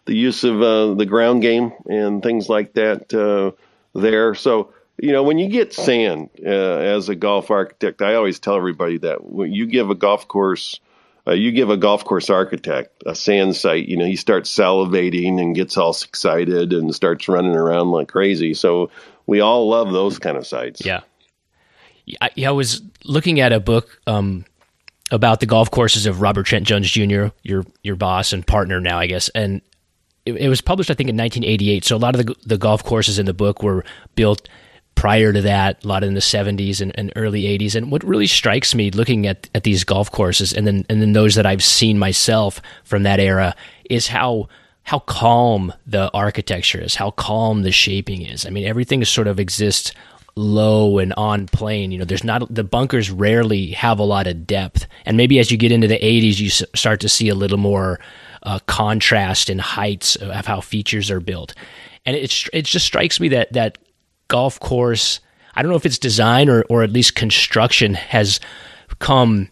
the 0.05 0.15
use 0.15 0.43
of 0.43 0.61
uh, 0.61 0.95
the 0.95 1.07
ground 1.07 1.43
game 1.43 1.73
and 1.89 2.23
things 2.23 2.49
like 2.49 2.75
that 2.75 3.15
uh, 3.15 3.53
there. 3.99 4.35
So 4.35 4.73
you 4.99 5.13
know 5.13 5.23
when 5.23 5.39
you 5.39 5.49
get 5.49 5.73
sand 5.73 6.31
uh, 6.45 6.49
as 6.49 7.09
a 7.09 7.15
golf 7.15 7.51
architect, 7.51 8.03
I 8.03 8.15
always 8.15 8.41
tell 8.41 8.57
everybody 8.57 8.99
that 8.99 9.25
when 9.25 9.53
you 9.53 9.67
give 9.67 9.91
a 9.91 9.95
golf 9.95 10.29
course. 10.29 10.81
Uh, 11.25 11.35
you 11.35 11.53
give 11.53 11.71
a 11.71 11.77
golf 11.77 12.05
course 12.05 12.31
architect 12.31 13.05
a 13.07 13.15
sand 13.15 13.55
site, 13.55 13.87
you 13.87 13.97
know, 13.97 14.05
he 14.05 14.17
starts 14.17 14.51
salivating 14.53 15.41
and 15.41 15.55
gets 15.55 15.77
all 15.77 15.93
excited 15.93 16.73
and 16.73 16.93
starts 16.93 17.29
running 17.29 17.55
around 17.55 17.93
like 17.93 18.09
crazy. 18.09 18.55
So 18.55 18.91
we 19.25 19.41
all 19.41 19.69
love 19.69 19.93
those 19.93 20.19
kind 20.19 20.37
of 20.37 20.45
sites. 20.49 20.85
Yeah. 20.85 21.03
I, 22.21 22.31
I 22.47 22.51
was 22.51 22.83
looking 23.05 23.41
at 23.41 23.53
a 23.53 23.61
book 23.61 24.01
um, 24.07 24.45
about 25.11 25.41
the 25.41 25.47
golf 25.47 25.71
courses 25.71 26.07
of 26.07 26.21
Robert 26.21 26.47
Trent 26.47 26.67
Jones 26.67 26.91
Jr., 26.91 27.27
your 27.43 27.65
your 27.83 27.97
boss 27.97 28.33
and 28.33 28.47
partner 28.47 28.81
now, 28.81 28.99
I 28.99 29.07
guess, 29.07 29.29
and 29.31 29.61
it, 30.25 30.35
it 30.35 30.49
was 30.49 30.61
published, 30.61 30.91
I 30.91 30.95
think, 30.95 31.11
in 31.11 31.17
1988. 31.17 31.85
So 31.85 31.97
a 31.97 31.99
lot 31.99 32.19
of 32.19 32.27
the 32.27 32.35
the 32.45 32.59
golf 32.59 32.85
courses 32.85 33.19
in 33.19 33.27
the 33.27 33.35
book 33.35 33.63
were 33.63 33.85
built 34.15 34.49
prior 34.95 35.33
to 35.33 35.41
that, 35.43 35.85
a 35.85 35.89
lot 35.89 36.05
in 36.05 36.15
the 36.15 36.21
70s 36.21 36.81
and, 36.81 36.97
and, 36.99 37.13
early 37.17 37.45
80s. 37.45 37.75
And 37.75 37.91
what 37.91 38.05
really 38.05 38.27
strikes 38.27 38.75
me 38.75 38.91
looking 38.91 39.27
at, 39.27 39.49
at 39.55 39.65
these 39.65 39.85
golf 39.85 40.11
courses 40.11 40.53
and 40.53 40.67
then 40.67 40.85
and 40.89 41.01
then 41.01 41.13
those 41.13 41.35
that 41.35 41.47
I've 41.47 41.65
seen 41.65 41.99
myself 41.99 42.61
from 42.85 43.03
that 43.05 43.21
era 43.21 43.55
is 43.89 44.09
how 44.09 44.49
how 44.85 44.99
calm 45.01 45.73
the 45.87 46.11
architecture 46.13 46.81
is, 46.81 46.97
how 46.97 47.13
calm 47.13 47.63
the 47.63 47.73
shaping 47.73 48.23
is. 48.23 48.45
I 48.45 48.51
mean, 48.51 48.65
everything 48.67 49.05
sort 49.05 49.29
of 49.29 49.39
exists 49.39 49.93
low 50.35 50.99
and 50.99 51.13
on 51.15 51.47
plane. 51.47 51.93
You 51.93 51.99
know, 51.99 52.05
there's 52.05 52.25
not 52.25 52.53
the 52.53 52.65
bunkers 52.65 53.11
rarely 53.11 53.69
have 53.73 53.99
a 53.99 54.05
lot 54.05 54.27
of 54.27 54.47
depth, 54.47 54.87
and 55.05 55.17
maybe 55.17 55.39
as 55.39 55.51
you 55.51 55.57
get 55.57 55.73
into 55.73 55.89
the 55.89 55.99
80s, 55.99 56.39
you 56.41 56.47
s- 56.49 56.63
start 56.75 57.01
to 57.01 57.09
see 57.09 57.29
a 57.29 57.35
little 57.35 57.59
more 57.59 58.01
uh, 58.43 58.59
contrast 58.67 59.51
in 59.51 59.59
heights 59.59 60.17
of 60.17 60.47
how 60.47 60.61
features 60.61 61.11
are 61.11 61.21
built. 61.21 61.55
And 62.05 62.17
it 62.17 62.49
it 62.53 62.65
just 62.65 62.87
strikes 62.87 63.21
me 63.21 63.29
that 63.29 63.53
that 63.53 63.79
golf 64.29 64.59
course, 64.59 65.21
I 65.55 65.63
don't 65.63 65.71
know 65.71 65.77
if 65.77 65.87
it's 65.87 65.99
design 65.99 66.49
or 66.49 66.63
or 66.69 66.83
at 66.83 66.91
least 66.91 67.15
construction 67.15 67.95
has 67.95 68.41
come 68.99 69.49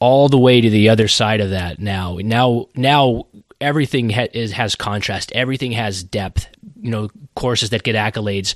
all 0.00 0.28
the 0.28 0.38
way 0.38 0.60
to 0.60 0.68
the 0.70 0.88
other 0.88 1.08
side 1.08 1.40
of 1.40 1.50
that 1.50 1.78
now. 1.78 2.18
Now 2.22 2.66
now 2.74 3.26
everything 3.60 4.10
ha- 4.10 4.28
is, 4.32 4.52
has 4.52 4.74
contrast, 4.74 5.32
everything 5.32 5.72
has 5.72 6.04
depth. 6.04 6.48
You 6.80 6.90
know, 6.90 7.08
courses 7.34 7.70
that 7.70 7.82
get 7.82 7.96
accolades 7.96 8.54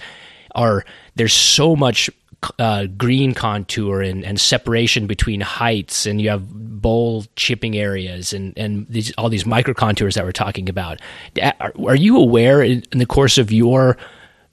are 0.59 0.85
there's 1.15 1.33
so 1.33 1.75
much 1.77 2.11
uh, 2.59 2.87
green 2.97 3.33
contour 3.35 4.03
and, 4.03 4.25
and 4.25 4.41
separation 4.41 5.07
between 5.07 5.41
heights, 5.41 6.05
and 6.05 6.21
you 6.21 6.29
have 6.29 6.47
bowl 6.49 7.25
chipping 7.37 7.77
areas 7.77 8.33
and, 8.33 8.57
and 8.57 8.87
these, 8.89 9.13
all 9.19 9.29
these 9.29 9.47
micro 9.47 9.75
contours 9.75 10.15
that 10.15 10.25
we're 10.25 10.33
talking 10.33 10.69
about. 10.69 11.01
Are, 11.43 11.73
are 11.87 11.97
you 11.97 12.17
aware 12.19 12.63
in, 12.63 12.85
in, 12.93 12.99
the 12.99 13.07
course 13.07 13.39
of 13.39 13.51
your 13.51 13.97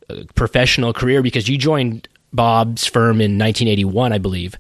uh, 0.10 0.24
professional 0.36 0.94
career, 0.94 1.22
because 1.22 1.48
you 1.48 1.58
joined 1.58 2.08
Bob's 2.34 2.86
firm 2.86 3.22
in 3.22 3.38
1981, 3.38 4.14
I 4.14 4.18
believe. 4.18 4.56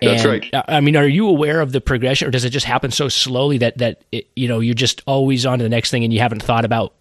That's 0.00 0.24
right. 0.24 0.44
I 0.52 0.80
mean, 0.80 0.96
are 0.96 1.06
you 1.06 1.28
aware 1.28 1.60
of 1.60 1.70
the 1.70 1.80
progression, 1.80 2.26
or 2.26 2.32
does 2.32 2.44
it 2.44 2.50
just 2.50 2.66
happen 2.66 2.90
so 2.90 3.08
slowly 3.08 3.58
that 3.58 3.78
that 3.78 4.02
it, 4.10 4.28
you 4.34 4.48
know 4.48 4.58
you're 4.58 4.74
just 4.74 5.00
always 5.06 5.46
on 5.46 5.58
to 5.58 5.62
the 5.62 5.68
next 5.68 5.92
thing, 5.92 6.02
and 6.02 6.12
you 6.12 6.18
haven't 6.18 6.42
thought 6.42 6.64
about 6.64 6.94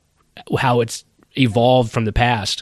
how 0.60 0.82
it's 0.82 1.04
evolved 1.36 1.92
from 1.92 2.06
the 2.06 2.14
past? 2.14 2.62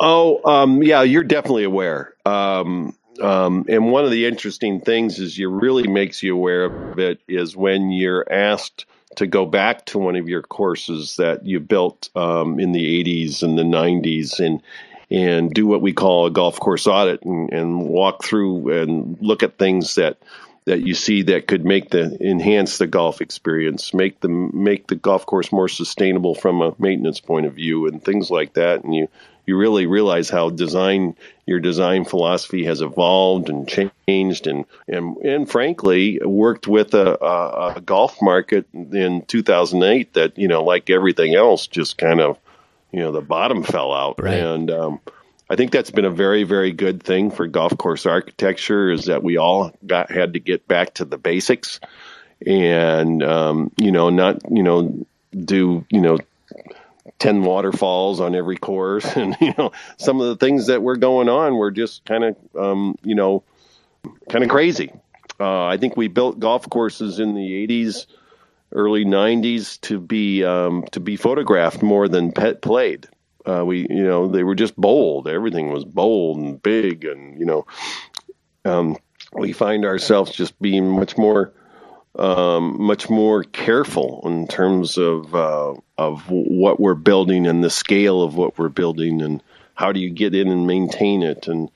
Oh, 0.00 0.40
um, 0.50 0.82
yeah, 0.82 1.02
you're 1.02 1.22
definitely 1.22 1.64
aware. 1.64 2.14
Um, 2.24 2.96
um, 3.20 3.66
and 3.68 3.92
one 3.92 4.04
of 4.04 4.10
the 4.10 4.24
interesting 4.24 4.80
things 4.80 5.18
is 5.18 5.36
you 5.36 5.50
really 5.50 5.86
makes 5.86 6.22
you 6.22 6.34
aware 6.34 6.64
of 6.64 6.98
it 6.98 7.20
is 7.28 7.54
when 7.54 7.90
you're 7.90 8.26
asked 8.32 8.86
to 9.16 9.26
go 9.26 9.44
back 9.44 9.84
to 9.86 9.98
one 9.98 10.16
of 10.16 10.26
your 10.26 10.40
courses 10.40 11.16
that 11.16 11.44
you 11.44 11.60
built 11.60 12.08
um, 12.16 12.58
in 12.58 12.72
the 12.72 13.04
80s 13.04 13.42
and 13.42 13.58
the 13.58 13.62
90s 13.62 14.40
and 14.40 14.62
and 15.12 15.52
do 15.52 15.66
what 15.66 15.82
we 15.82 15.92
call 15.92 16.26
a 16.26 16.30
golf 16.30 16.60
course 16.60 16.86
audit 16.86 17.22
and, 17.24 17.52
and 17.52 17.82
walk 17.82 18.22
through 18.22 18.80
and 18.80 19.18
look 19.20 19.42
at 19.42 19.58
things 19.58 19.96
that 19.96 20.18
that 20.66 20.86
you 20.86 20.94
see 20.94 21.22
that 21.22 21.48
could 21.48 21.64
make 21.64 21.90
the 21.90 22.16
enhance 22.20 22.78
the 22.78 22.86
golf 22.86 23.20
experience, 23.20 23.92
make 23.92 24.20
the 24.20 24.28
make 24.28 24.86
the 24.86 24.94
golf 24.94 25.26
course 25.26 25.50
more 25.50 25.68
sustainable 25.68 26.34
from 26.34 26.62
a 26.62 26.74
maintenance 26.78 27.18
point 27.18 27.46
of 27.46 27.54
view, 27.54 27.88
and 27.88 28.04
things 28.04 28.30
like 28.30 28.54
that. 28.54 28.84
And 28.84 28.94
you 28.94 29.08
you 29.50 29.56
really 29.56 29.86
realize 29.86 30.30
how 30.30 30.48
design 30.50 31.16
your 31.44 31.58
design 31.58 32.04
philosophy 32.04 32.64
has 32.66 32.82
evolved 32.82 33.48
and 33.48 33.68
changed, 33.68 34.46
and 34.46 34.64
and 34.86 35.16
and 35.16 35.50
frankly 35.50 36.20
worked 36.24 36.68
with 36.68 36.94
a, 36.94 37.18
a, 37.20 37.74
a 37.74 37.80
golf 37.80 38.22
market 38.22 38.66
in 38.72 39.22
2008 39.26 40.14
that 40.14 40.38
you 40.38 40.46
know 40.46 40.62
like 40.62 40.88
everything 40.88 41.34
else 41.34 41.66
just 41.66 41.98
kind 41.98 42.20
of 42.20 42.38
you 42.92 43.00
know 43.00 43.10
the 43.10 43.20
bottom 43.20 43.64
fell 43.64 43.92
out, 43.92 44.22
Right. 44.22 44.34
and 44.38 44.70
um, 44.70 45.00
I 45.50 45.56
think 45.56 45.72
that's 45.72 45.90
been 45.90 46.04
a 46.04 46.10
very 46.10 46.44
very 46.44 46.70
good 46.70 47.02
thing 47.02 47.32
for 47.32 47.48
golf 47.48 47.76
course 47.76 48.06
architecture 48.06 48.92
is 48.92 49.06
that 49.06 49.24
we 49.24 49.36
all 49.36 49.72
got 49.84 50.12
had 50.12 50.34
to 50.34 50.38
get 50.40 50.68
back 50.68 50.94
to 50.94 51.04
the 51.04 51.18
basics, 51.18 51.80
and 52.46 53.20
um, 53.24 53.72
you 53.76 53.90
know 53.90 54.10
not 54.10 54.48
you 54.48 54.62
know 54.62 55.04
do 55.36 55.84
you 55.90 56.00
know 56.00 56.18
10 57.18 57.42
waterfalls 57.42 58.20
on 58.20 58.34
every 58.34 58.56
course 58.56 59.04
and 59.16 59.36
you 59.40 59.54
know 59.56 59.72
some 59.98 60.20
of 60.20 60.28
the 60.28 60.36
things 60.36 60.66
that 60.66 60.82
were 60.82 60.96
going 60.96 61.28
on 61.28 61.56
were 61.56 61.70
just 61.70 62.04
kind 62.04 62.24
of 62.24 62.36
um, 62.56 62.94
you 63.02 63.14
know 63.14 63.42
kind 64.28 64.44
of 64.44 64.50
crazy. 64.50 64.92
Uh, 65.38 65.64
i 65.64 65.76
think 65.78 65.96
we 65.96 66.08
built 66.08 66.38
golf 66.38 66.68
courses 66.68 67.18
in 67.18 67.34
the 67.34 67.66
80s 67.66 68.06
early 68.72 69.04
90s 69.04 69.80
to 69.82 69.98
be 69.98 70.44
um, 70.44 70.84
to 70.92 71.00
be 71.00 71.16
photographed 71.16 71.82
more 71.82 72.08
than 72.08 72.32
pet 72.32 72.62
played. 72.62 73.08
Uh, 73.46 73.64
we 73.64 73.80
you 73.88 74.04
know 74.04 74.28
they 74.28 74.44
were 74.44 74.54
just 74.54 74.76
bold. 74.76 75.26
Everything 75.26 75.72
was 75.72 75.84
bold 75.84 76.38
and 76.38 76.62
big 76.62 77.04
and 77.04 77.38
you 77.38 77.46
know 77.46 77.66
um, 78.64 78.96
we 79.32 79.52
find 79.52 79.84
ourselves 79.84 80.32
just 80.32 80.60
being 80.60 80.88
much 80.88 81.16
more 81.16 81.52
um, 82.16 82.82
much 82.82 83.08
more 83.08 83.44
careful 83.44 84.22
in 84.24 84.46
terms 84.46 84.98
of 84.98 85.34
uh, 85.34 85.74
of 85.96 86.22
what 86.28 86.80
we're 86.80 86.94
building 86.94 87.46
and 87.46 87.62
the 87.62 87.70
scale 87.70 88.22
of 88.22 88.34
what 88.34 88.58
we're 88.58 88.68
building 88.68 89.22
and 89.22 89.42
how 89.74 89.92
do 89.92 90.00
you 90.00 90.10
get 90.10 90.34
in 90.34 90.48
and 90.48 90.66
maintain 90.66 91.22
it 91.22 91.48
and 91.48 91.70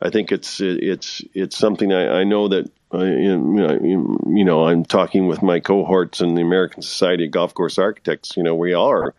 I 0.00 0.10
think 0.10 0.32
it's 0.32 0.60
it's 0.60 1.22
it's 1.34 1.56
something 1.56 1.92
I, 1.92 2.20
I 2.20 2.24
know 2.24 2.48
that 2.48 2.70
uh, 2.92 3.04
you 3.04 4.44
know, 4.44 4.66
I'm 4.66 4.84
talking 4.84 5.28
with 5.28 5.42
my 5.42 5.60
cohorts 5.60 6.20
in 6.20 6.34
the 6.34 6.42
American 6.42 6.82
Society 6.82 7.26
of 7.26 7.30
Golf 7.30 7.54
Course 7.54 7.78
Architects. 7.78 8.36
You 8.36 8.42
know 8.42 8.54
we 8.54 8.74
are 8.74 9.14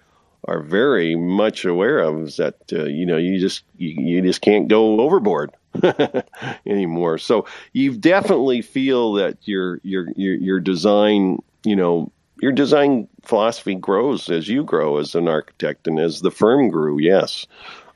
are 0.45 0.61
very 0.61 1.15
much 1.15 1.65
aware 1.65 1.99
of 1.99 2.23
is 2.23 2.37
that 2.37 2.55
uh, 2.73 2.85
you 2.85 3.05
know 3.05 3.17
you 3.17 3.39
just 3.39 3.63
you, 3.77 3.89
you 3.89 4.21
just 4.21 4.41
can't 4.41 4.67
go 4.67 4.99
overboard 4.99 5.51
anymore. 6.65 7.17
So 7.17 7.45
you 7.73 7.95
definitely 7.95 8.61
feel 8.61 9.13
that 9.13 9.37
your 9.47 9.79
your 9.83 10.07
your 10.15 10.35
your 10.35 10.59
design, 10.59 11.39
you 11.63 11.75
know, 11.75 12.11
your 12.41 12.51
design 12.51 13.07
philosophy 13.23 13.75
grows 13.75 14.29
as 14.29 14.47
you 14.47 14.63
grow 14.63 14.97
as 14.97 15.15
an 15.15 15.27
architect 15.27 15.87
and 15.87 15.99
as 15.99 16.21
the 16.21 16.31
firm 16.31 16.69
grew. 16.69 16.99
Yes. 16.99 17.45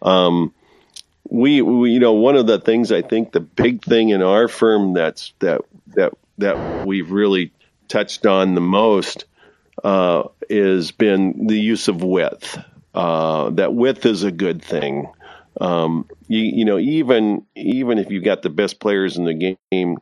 Um, 0.02 0.54
we, 1.28 1.62
we, 1.64 1.92
you 1.92 2.00
know, 2.00 2.14
one 2.14 2.36
of 2.36 2.46
the 2.46 2.60
things 2.60 2.92
I 2.92 3.02
think 3.02 3.32
the 3.32 3.40
big 3.40 3.84
thing 3.84 4.10
in 4.10 4.22
our 4.22 4.48
firm 4.48 4.94
that's 4.94 5.34
that 5.40 5.62
that 5.96 6.14
that 6.38 6.86
we've 6.86 7.12
really 7.12 7.52
touched 7.88 8.26
on 8.26 8.54
the 8.54 8.62
most 8.62 9.26
uh, 9.84 10.24
has 10.50 10.92
been 10.92 11.48
the 11.48 11.60
use 11.60 11.88
of 11.88 12.04
width. 12.04 12.60
Uh, 12.94 13.50
that 13.52 13.74
width 13.74 14.06
is 14.06 14.24
a 14.24 14.32
good 14.32 14.62
thing. 14.64 15.08
Um, 15.60 16.10
you, 16.28 16.40
you 16.40 16.66
know, 16.66 16.78
even 16.78 17.46
even 17.56 17.98
if 17.98 18.12
you've 18.12 18.24
got 18.24 18.42
the 18.42 18.50
best 18.50 18.80
players 18.80 19.18
in 19.18 19.26
the 19.26 19.34
game, 19.34 19.56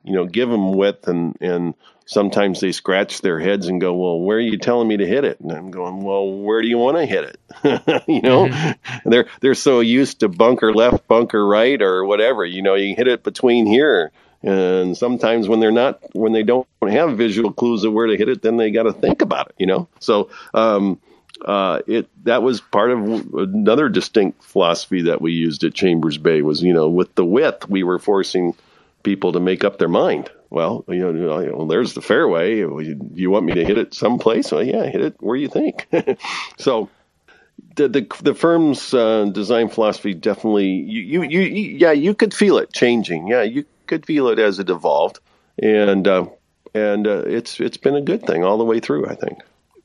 you 0.04 0.14
know, 0.14 0.26
give 0.26 0.49
them 0.49 0.74
width, 0.74 1.08
and 1.08 1.38
and 1.41 1.76
sometimes 2.06 2.60
they 2.60 2.72
scratch 2.72 3.22
their 3.22 3.39
heads 3.39 3.68
and 3.68 3.80
go, 3.80 3.93
"Well, 3.93 4.20
where 4.20 4.38
are 4.38 4.41
you 4.41 4.58
telling 4.58 4.88
me 4.88 4.97
to 4.97 5.06
hit 5.06 5.26
it?" 5.26 5.39
And 5.39 5.51
I'm 5.51 5.72
going, 5.72 6.04
"Well, 6.04 6.28
where 6.28 6.62
do 6.62 6.68
you 6.68 6.78
want 6.78 6.97
to 6.97 7.06
hit 7.06 7.24
it?" 7.26 7.39
you 8.08 8.22
know, 8.22 8.47
mm-hmm. 8.47 9.10
they're 9.10 9.28
they're 9.41 9.56
so 9.56 9.80
used 9.80 10.22
to 10.22 10.30
bunker 10.30 10.74
left, 10.74 11.08
bunker 11.08 11.45
right, 11.45 11.82
or 11.82 12.04
whatever. 12.06 12.45
You 12.45 12.62
know, 12.62 12.76
you 12.76 12.95
hit 12.95 13.08
it 13.08 13.24
between 13.24 13.66
here. 13.66 14.12
And 14.45 14.97
sometimes 14.97 15.47
when 15.47 15.62
they're 15.62 15.72
not, 15.72 16.01
when 16.14 16.34
they 16.34 16.43
don't 16.43 16.68
have 16.86 17.18
visual 17.18 17.54
clues 17.54 17.86
of 17.86 17.93
where 17.93 18.08
to 18.08 18.18
hit 18.18 18.28
it, 18.28 18.41
then 18.41 18.58
they 18.58 18.72
got 18.72 18.84
to 18.84 18.91
think 18.91 19.22
about 19.22 19.47
it, 19.47 19.56
you 19.58 19.66
know. 19.66 19.88
So, 20.01 20.30
um, 20.54 20.99
uh, 21.41 21.81
it 21.88 22.07
that 22.25 22.43
was 22.43 22.61
part 22.61 22.91
of 22.91 23.34
another 23.34 23.89
distinct 23.89 24.43
philosophy 24.43 25.03
that 25.03 25.21
we 25.21 25.34
used 25.34 25.63
at 25.63 25.73
Chambers 25.73 26.17
Bay 26.17 26.41
was 26.41 26.61
you 26.61 26.73
know 26.73 26.89
with 26.89 27.15
the 27.15 27.25
width 27.25 27.67
we 27.67 27.84
were 27.84 27.99
forcing 27.99 28.55
people 29.03 29.34
to 29.34 29.39
make 29.39 29.63
up 29.63 29.77
their 29.77 29.89
mind. 29.89 30.29
Well, 30.49 30.86
you 30.88 31.11
know, 31.11 31.41
know 31.41 31.67
there's 31.67 31.93
the 31.93 32.01
fairway. 32.01 32.57
You 32.57 33.31
want 33.31 33.45
me 33.45 33.55
to 33.55 33.65
hit 33.65 33.77
it 33.77 33.93
someplace? 33.93 34.51
Well, 34.51 34.63
yeah, 34.63 34.86
hit 34.86 35.01
it 35.01 35.15
where 35.19 35.36
you 35.36 35.49
think. 35.49 35.88
so. 36.57 36.89
The, 37.75 37.88
the 37.88 38.07
the 38.21 38.36
firm's 38.36 38.93
uh, 38.93 39.25
design 39.25 39.69
philosophy 39.69 40.13
definitely 40.13 40.67
you, 40.67 41.23
you 41.23 41.23
you 41.23 41.41
yeah 41.77 41.91
you 41.91 42.13
could 42.13 42.31
feel 42.31 42.57
it 42.57 42.71
changing 42.71 43.27
yeah 43.27 43.41
you 43.41 43.65
could 43.88 44.05
feel 44.05 44.27
it 44.27 44.38
as 44.38 44.59
it 44.59 44.69
evolved 44.69 45.19
and 45.57 46.07
uh, 46.07 46.27
and 46.75 47.07
uh, 47.07 47.23
it's 47.25 47.59
it's 47.59 47.77
been 47.77 47.95
a 47.95 48.01
good 48.01 48.23
thing 48.25 48.43
all 48.43 48.57
the 48.59 48.63
way 48.63 48.79
through 48.79 49.07
I 49.07 49.15
think. 49.15 49.39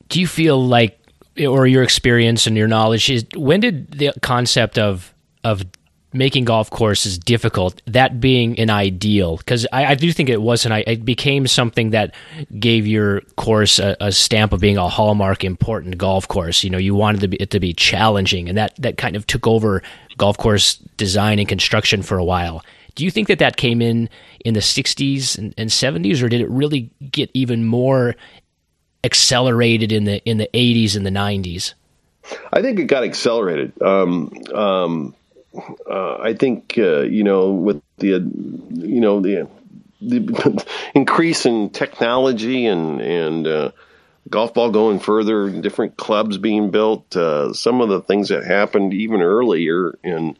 Do 0.07 0.19
you 0.19 0.27
feel 0.27 0.63
like 0.63 0.98
or 1.37 1.67
your 1.67 1.83
experience 1.83 2.47
and 2.47 2.57
your 2.57 2.67
knowledge 2.67 3.09
is 3.09 3.25
when 3.35 3.59
did 3.59 3.91
the 3.91 4.13
concept 4.21 4.77
of 4.77 5.13
of 5.43 5.63
making 6.11 6.43
golf 6.43 6.69
courses 6.71 7.19
difficult 7.19 7.81
that 7.85 8.19
being 8.19 8.59
an 8.59 8.69
ideal? 8.69 9.37
Because 9.37 9.67
I, 9.71 9.85
I, 9.85 9.95
do 9.95 10.11
think 10.11 10.29
it 10.29 10.41
was 10.41 10.65
an 10.65 10.71
it 10.71 11.05
became 11.05 11.45
something 11.45 11.91
that 11.91 12.15
gave 12.57 12.87
your 12.87 13.21
course 13.37 13.77
a, 13.77 13.95
a, 13.99 14.11
stamp 14.11 14.51
of 14.51 14.59
being 14.59 14.77
a 14.77 14.89
hallmark 14.89 15.43
important 15.43 15.97
golf 15.97 16.27
course. 16.27 16.63
You 16.63 16.71
know 16.71 16.77
you 16.77 16.95
wanted 16.95 17.35
it 17.39 17.51
to 17.51 17.59
be 17.59 17.73
challenging 17.73 18.49
and 18.49 18.57
that 18.57 18.75
that 18.77 18.97
kind 18.97 19.15
of 19.15 19.27
took 19.27 19.47
over 19.47 19.83
golf 20.17 20.37
course 20.37 20.75
design 20.97 21.39
and 21.39 21.47
construction 21.47 22.01
for 22.01 22.17
a 22.17 22.23
while. 22.23 22.63
Do 22.95 23.05
you 23.05 23.11
think 23.11 23.27
that 23.27 23.39
that 23.39 23.55
came 23.55 23.81
in 23.81 24.09
in 24.43 24.55
the 24.55 24.59
60s 24.59 25.37
and, 25.37 25.53
and 25.57 25.69
70s 25.69 26.23
or 26.23 26.27
did 26.27 26.41
it 26.41 26.49
really 26.49 26.89
get 27.11 27.29
even 27.33 27.65
more 27.65 28.15
accelerated 29.03 29.91
in 29.91 30.05
the 30.05 30.23
in 30.25 30.37
the 30.37 30.49
80s 30.53 30.95
and 30.95 31.05
the 31.05 31.11
90s? 31.11 31.73
I 32.51 32.61
think 32.61 32.79
it 32.79 32.85
got 32.85 33.03
accelerated. 33.03 33.81
Um, 33.81 34.31
um, 34.53 35.15
uh, 35.89 36.17
I 36.17 36.33
think 36.33 36.75
uh, 36.77 37.01
you 37.01 37.23
know 37.23 37.51
with 37.51 37.81
the 37.97 38.15
uh, 38.15 38.19
you 38.19 39.01
know 39.01 39.19
the, 39.19 39.47
the 40.01 40.65
increase 40.93 41.45
in 41.45 41.69
technology 41.69 42.65
and 42.65 43.01
and 43.01 43.47
uh, 43.47 43.71
golf 44.29 44.53
ball 44.53 44.71
going 44.71 44.99
further, 44.99 45.49
different 45.49 45.97
clubs 45.97 46.37
being 46.37 46.69
built, 46.71 47.15
uh, 47.15 47.53
some 47.53 47.81
of 47.81 47.89
the 47.89 48.01
things 48.01 48.29
that 48.29 48.43
happened 48.43 48.93
even 48.93 49.21
earlier 49.21 49.97
in 50.03 50.37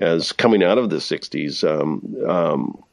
as 0.00 0.32
coming 0.32 0.62
out 0.62 0.78
of 0.78 0.90
the 0.90 0.96
'60s. 0.96 1.62
Um, 1.62 2.28
um, 2.28 2.84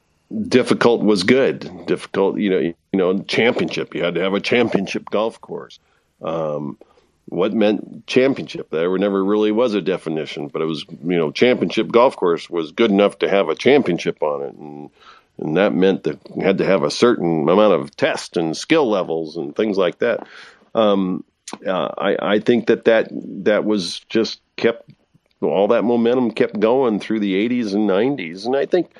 difficult 0.47 1.01
was 1.01 1.23
good. 1.23 1.85
Difficult, 1.85 2.39
you 2.39 2.49
know, 2.49 2.59
you 2.59 2.75
know, 2.93 3.21
championship. 3.23 3.95
You 3.95 4.03
had 4.03 4.15
to 4.15 4.21
have 4.21 4.33
a 4.33 4.41
championship 4.41 5.09
golf 5.09 5.41
course. 5.41 5.79
Um, 6.21 6.77
what 7.25 7.53
meant 7.53 8.07
championship? 8.07 8.69
There 8.69 8.97
never 8.97 9.23
really 9.23 9.51
was 9.51 9.75
a 9.75 9.81
definition, 9.81 10.47
but 10.47 10.61
it 10.61 10.65
was, 10.65 10.85
you 10.89 11.17
know, 11.17 11.31
championship 11.31 11.91
golf 11.91 12.15
course 12.15 12.49
was 12.49 12.71
good 12.71 12.91
enough 12.91 13.19
to 13.19 13.29
have 13.29 13.49
a 13.49 13.55
championship 13.55 14.21
on 14.23 14.41
it, 14.43 14.53
and 14.55 14.89
and 15.37 15.57
that 15.57 15.73
meant 15.73 16.03
that 16.03 16.19
you 16.35 16.43
had 16.43 16.57
to 16.57 16.65
have 16.65 16.83
a 16.83 16.91
certain 16.91 17.47
amount 17.47 17.73
of 17.73 17.95
test 17.95 18.35
and 18.35 18.57
skill 18.57 18.89
levels 18.89 19.37
and 19.37 19.55
things 19.55 19.77
like 19.77 19.99
that. 19.99 20.27
Um, 20.75 21.23
uh, 21.65 21.89
I, 21.97 22.33
I 22.35 22.39
think 22.39 22.67
that 22.67 22.85
that 22.85 23.09
that 23.43 23.63
was 23.63 23.99
just 24.09 24.41
kept 24.55 24.89
all 25.41 25.69
that 25.69 25.83
momentum 25.83 26.31
kept 26.31 26.59
going 26.59 26.99
through 26.99 27.21
the 27.21 27.47
80s 27.47 27.73
and 27.73 27.89
90s, 27.89 28.45
and 28.45 28.55
I 28.55 28.65
think 28.65 28.91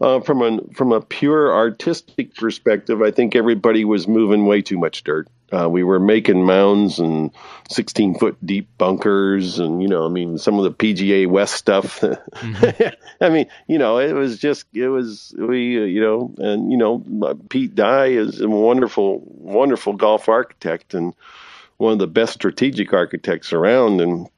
uh, 0.00 0.20
from 0.20 0.42
a 0.42 0.60
from 0.74 0.92
a 0.92 1.00
pure 1.00 1.52
artistic 1.52 2.34
perspective, 2.34 3.02
I 3.02 3.10
think 3.10 3.34
everybody 3.34 3.84
was 3.84 4.06
moving 4.06 4.46
way 4.46 4.62
too 4.62 4.78
much 4.78 5.02
dirt. 5.02 5.28
Uh, 5.50 5.68
we 5.68 5.82
were 5.82 5.98
making 5.98 6.44
mounds 6.44 6.98
and 6.98 7.30
16 7.70 8.16
foot 8.16 8.36
deep 8.44 8.68
bunkers, 8.76 9.58
and 9.58 9.82
you 9.82 9.88
know, 9.88 10.04
I 10.04 10.08
mean, 10.08 10.38
some 10.38 10.58
of 10.58 10.64
the 10.64 10.72
PGA 10.72 11.26
West 11.26 11.54
stuff. 11.54 12.00
Mm-hmm. 12.38 12.94
I 13.20 13.30
mean, 13.30 13.46
you 13.66 13.78
know, 13.78 13.98
it 13.98 14.12
was 14.12 14.38
just 14.38 14.66
it 14.72 14.88
was 14.88 15.34
we, 15.36 15.80
uh, 15.80 15.84
you 15.84 16.00
know, 16.00 16.32
and 16.38 16.70
you 16.70 16.78
know, 16.78 17.02
Pete 17.48 17.74
Dye 17.74 18.08
is 18.08 18.40
a 18.40 18.48
wonderful, 18.48 19.20
wonderful 19.24 19.94
golf 19.94 20.28
architect 20.28 20.94
and 20.94 21.14
one 21.78 21.94
of 21.94 21.98
the 21.98 22.06
best 22.06 22.34
strategic 22.34 22.92
architects 22.92 23.52
around, 23.52 24.00
and 24.00 24.28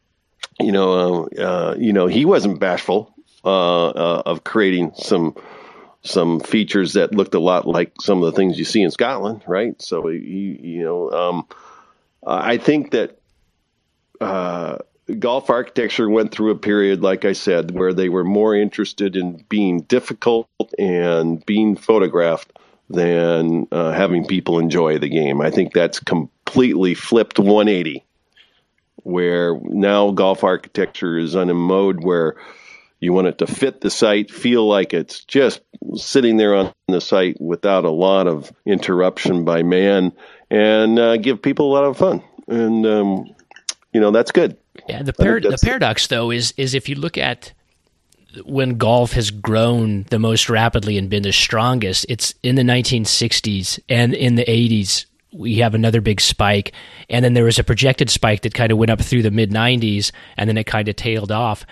you 0.58 0.72
know, 0.72 1.28
uh, 1.36 1.42
uh 1.42 1.74
you 1.78 1.92
know, 1.92 2.06
he 2.06 2.24
wasn't 2.24 2.58
bashful 2.58 3.14
uh, 3.44 3.88
uh, 3.88 4.22
of 4.26 4.44
creating 4.44 4.92
some 4.96 5.34
some 6.02 6.40
features 6.40 6.94
that 6.94 7.14
looked 7.14 7.34
a 7.34 7.40
lot 7.40 7.66
like 7.66 7.92
some 8.00 8.22
of 8.22 8.24
the 8.24 8.36
things 8.36 8.58
you 8.58 8.64
see 8.64 8.82
in 8.82 8.90
Scotland, 8.90 9.42
right? 9.46 9.80
So 9.82 10.08
you, 10.08 10.18
you 10.18 10.82
know, 10.82 11.10
um, 11.10 11.46
I 12.26 12.56
think 12.56 12.92
that 12.92 13.18
uh, 14.20 14.78
golf 15.18 15.50
architecture 15.50 16.08
went 16.08 16.32
through 16.32 16.52
a 16.52 16.58
period, 16.58 17.02
like 17.02 17.24
I 17.24 17.32
said, 17.32 17.72
where 17.72 17.92
they 17.92 18.08
were 18.08 18.24
more 18.24 18.54
interested 18.54 19.16
in 19.16 19.44
being 19.48 19.80
difficult 19.82 20.48
and 20.78 21.44
being 21.44 21.76
photographed 21.76 22.52
than 22.88 23.68
uh, 23.70 23.92
having 23.92 24.26
people 24.26 24.58
enjoy 24.58 24.98
the 24.98 25.08
game. 25.08 25.40
I 25.40 25.50
think 25.50 25.72
that's 25.72 26.00
completely 26.00 26.94
flipped 26.94 27.38
180, 27.38 28.04
where 28.96 29.58
now 29.62 30.10
golf 30.10 30.44
architecture 30.44 31.18
is 31.18 31.36
on 31.36 31.50
a 31.50 31.54
mode 31.54 32.02
where 32.02 32.36
you 33.00 33.12
want 33.12 33.26
it 33.26 33.38
to 33.38 33.46
fit 33.46 33.80
the 33.80 33.90
site, 33.90 34.30
feel 34.30 34.66
like 34.66 34.92
it's 34.92 35.24
just 35.24 35.62
sitting 35.94 36.36
there 36.36 36.54
on 36.54 36.72
the 36.88 37.00
site 37.00 37.40
without 37.40 37.84
a 37.84 37.90
lot 37.90 38.26
of 38.26 38.52
interruption 38.66 39.44
by 39.44 39.62
man, 39.62 40.12
and 40.50 40.98
uh, 40.98 41.16
give 41.16 41.40
people 41.40 41.70
a 41.70 41.74
lot 41.74 41.84
of 41.84 41.96
fun. 41.96 42.22
And 42.46 42.86
um, 42.86 43.34
you 43.92 44.00
know 44.00 44.10
that's 44.10 44.32
good. 44.32 44.56
Yeah, 44.88 45.02
the, 45.02 45.12
par- 45.12 45.40
the 45.40 45.58
paradox 45.62 46.06
though 46.06 46.30
is 46.30 46.52
is 46.56 46.74
if 46.74 46.88
you 46.88 46.94
look 46.94 47.16
at 47.18 47.52
when 48.44 48.78
golf 48.78 49.12
has 49.12 49.30
grown 49.30 50.04
the 50.10 50.18
most 50.18 50.48
rapidly 50.48 50.98
and 50.98 51.10
been 51.10 51.22
the 51.22 51.32
strongest, 51.32 52.06
it's 52.08 52.34
in 52.42 52.54
the 52.54 52.62
1960s 52.62 53.80
and 53.88 54.14
in 54.14 54.36
the 54.36 54.44
80s. 54.44 55.06
We 55.32 55.56
have 55.56 55.74
another 55.74 56.00
big 56.00 56.20
spike, 56.20 56.72
and 57.08 57.24
then 57.24 57.34
there 57.34 57.44
was 57.44 57.58
a 57.58 57.64
projected 57.64 58.10
spike 58.10 58.42
that 58.42 58.52
kind 58.52 58.72
of 58.72 58.78
went 58.78 58.90
up 58.90 59.00
through 59.00 59.22
the 59.22 59.30
mid 59.30 59.52
90s, 59.52 60.10
and 60.36 60.48
then 60.48 60.58
it 60.58 60.64
kind 60.64 60.88
of 60.88 60.96
tailed 60.96 61.30
off. 61.30 61.64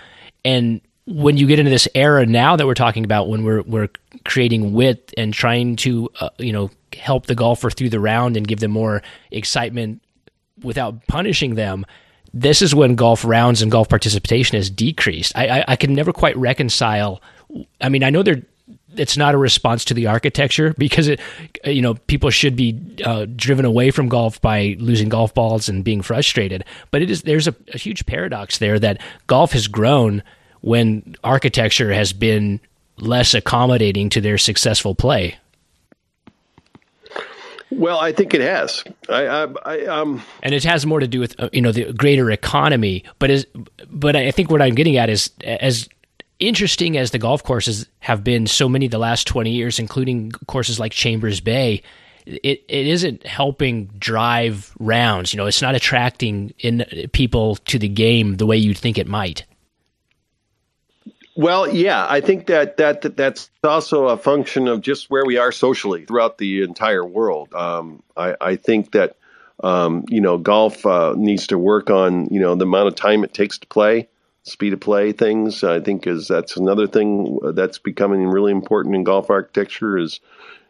And 0.45 0.79
when 1.09 1.37
you 1.37 1.47
get 1.47 1.59
into 1.59 1.71
this 1.71 1.87
era 1.95 2.25
now 2.25 2.55
that 2.55 2.67
we're 2.67 2.75
talking 2.75 3.03
about, 3.03 3.27
when 3.27 3.43
we're 3.43 3.63
we're 3.63 3.89
creating 4.25 4.73
width 4.73 5.13
and 5.17 5.33
trying 5.33 5.75
to 5.77 6.09
uh, 6.19 6.29
you 6.37 6.53
know 6.53 6.69
help 6.93 7.25
the 7.25 7.35
golfer 7.35 7.69
through 7.69 7.89
the 7.89 7.99
round 7.99 8.37
and 8.37 8.47
give 8.47 8.59
them 8.59 8.71
more 8.71 9.01
excitement 9.31 10.01
without 10.61 11.05
punishing 11.07 11.55
them, 11.55 11.85
this 12.33 12.61
is 12.61 12.75
when 12.75 12.95
golf 12.95 13.25
rounds 13.25 13.61
and 13.61 13.71
golf 13.71 13.89
participation 13.89 14.55
has 14.57 14.69
decreased. 14.69 15.31
I, 15.35 15.59
I, 15.59 15.65
I 15.69 15.75
can 15.75 15.93
never 15.93 16.13
quite 16.13 16.37
reconcile. 16.37 17.21
I 17.81 17.89
mean, 17.89 18.03
I 18.03 18.09
know 18.09 18.23
they're 18.23 18.43
it's 18.95 19.17
not 19.17 19.35
a 19.35 19.37
response 19.37 19.85
to 19.85 19.93
the 19.93 20.07
architecture 20.07 20.73
because 20.77 21.07
it 21.07 21.19
you 21.63 21.81
know 21.81 21.95
people 21.95 22.29
should 22.29 22.55
be 22.55 22.79
uh, 23.03 23.25
driven 23.35 23.65
away 23.65 23.89
from 23.91 24.09
golf 24.09 24.39
by 24.41 24.75
losing 24.79 25.09
golf 25.09 25.33
balls 25.33 25.69
and 25.69 25.83
being 25.83 26.01
frustrated 26.01 26.63
but 26.91 27.01
it 27.01 27.09
is 27.09 27.21
there's 27.23 27.47
a, 27.47 27.55
a 27.73 27.77
huge 27.77 28.05
paradox 28.05 28.57
there 28.57 28.79
that 28.79 28.99
golf 29.27 29.53
has 29.53 29.67
grown 29.67 30.23
when 30.61 31.15
architecture 31.23 31.93
has 31.93 32.13
been 32.13 32.59
less 32.97 33.33
accommodating 33.33 34.09
to 34.09 34.21
their 34.21 34.37
successful 34.37 34.95
play? 34.95 35.37
Well, 37.71 37.99
I 37.99 38.11
think 38.11 38.33
it 38.33 38.41
has. 38.41 38.83
I, 39.07 39.25
I, 39.25 39.47
I 39.65 39.85
um, 39.85 40.23
and 40.41 40.55
it 40.55 40.63
has 40.63 40.85
more 40.85 40.99
to 40.99 41.07
do 41.07 41.19
with 41.19 41.39
uh, 41.39 41.49
you 41.53 41.61
know 41.61 41.71
the 41.71 41.93
greater 41.93 42.31
economy. 42.31 43.03
But 43.19 43.29
as 43.29 43.45
but 43.89 44.15
I 44.15 44.31
think 44.31 44.49
what 44.49 44.61
I'm 44.61 44.73
getting 44.73 44.97
at 44.97 45.09
is 45.09 45.29
as 45.43 45.87
interesting 46.39 46.97
as 46.97 47.11
the 47.11 47.19
golf 47.19 47.43
courses 47.43 47.85
have 47.99 48.23
been, 48.23 48.47
so 48.47 48.67
many 48.67 48.87
the 48.87 48.97
last 48.97 49.27
20 49.27 49.51
years, 49.51 49.77
including 49.77 50.31
courses 50.47 50.79
like 50.79 50.91
Chambers 50.91 51.39
Bay. 51.41 51.83
It, 52.25 52.63
it 52.67 52.87
isn't 52.87 53.25
helping 53.25 53.85
drive 53.97 54.73
rounds. 54.79 55.33
You 55.33 55.37
know, 55.37 55.45
it's 55.45 55.61
not 55.61 55.75
attracting 55.75 56.53
in 56.59 56.85
people 57.11 57.55
to 57.55 57.79
the 57.79 57.87
game 57.87 58.37
the 58.37 58.45
way 58.45 58.57
you'd 58.57 58.77
think 58.77 58.97
it 58.97 59.07
might. 59.07 59.45
Well, 61.35 61.73
yeah, 61.73 62.05
I 62.07 62.21
think 62.21 62.47
that, 62.47 62.77
that 62.77 63.01
that 63.01 63.15
that's 63.15 63.49
also 63.63 64.07
a 64.07 64.17
function 64.17 64.67
of 64.67 64.81
just 64.81 65.09
where 65.09 65.25
we 65.25 65.37
are 65.37 65.51
socially 65.51 66.05
throughout 66.05 66.37
the 66.37 66.63
entire 66.63 67.05
world. 67.05 67.53
Um, 67.53 68.03
I, 68.17 68.35
I, 68.41 68.55
think 68.55 68.91
that 68.91 69.15
um, 69.63 70.05
you 70.09 70.21
know 70.21 70.37
golf 70.37 70.85
uh, 70.85 71.13
needs 71.15 71.47
to 71.47 71.57
work 71.57 71.89
on 71.89 72.27
you 72.31 72.39
know 72.39 72.55
the 72.55 72.65
amount 72.65 72.87
of 72.87 72.95
time 72.95 73.23
it 73.23 73.33
takes 73.33 73.59
to 73.59 73.67
play, 73.67 74.09
speed 74.43 74.73
of 74.73 74.81
play 74.81 75.11
things. 75.11 75.63
I 75.63 75.79
think 75.79 76.07
is 76.07 76.27
that's 76.27 76.57
another 76.57 76.87
thing 76.87 77.39
that's 77.53 77.79
becoming 77.79 78.27
really 78.27 78.51
important 78.51 78.95
in 78.95 79.03
golf 79.03 79.29
architecture 79.29 79.97
is 79.97 80.19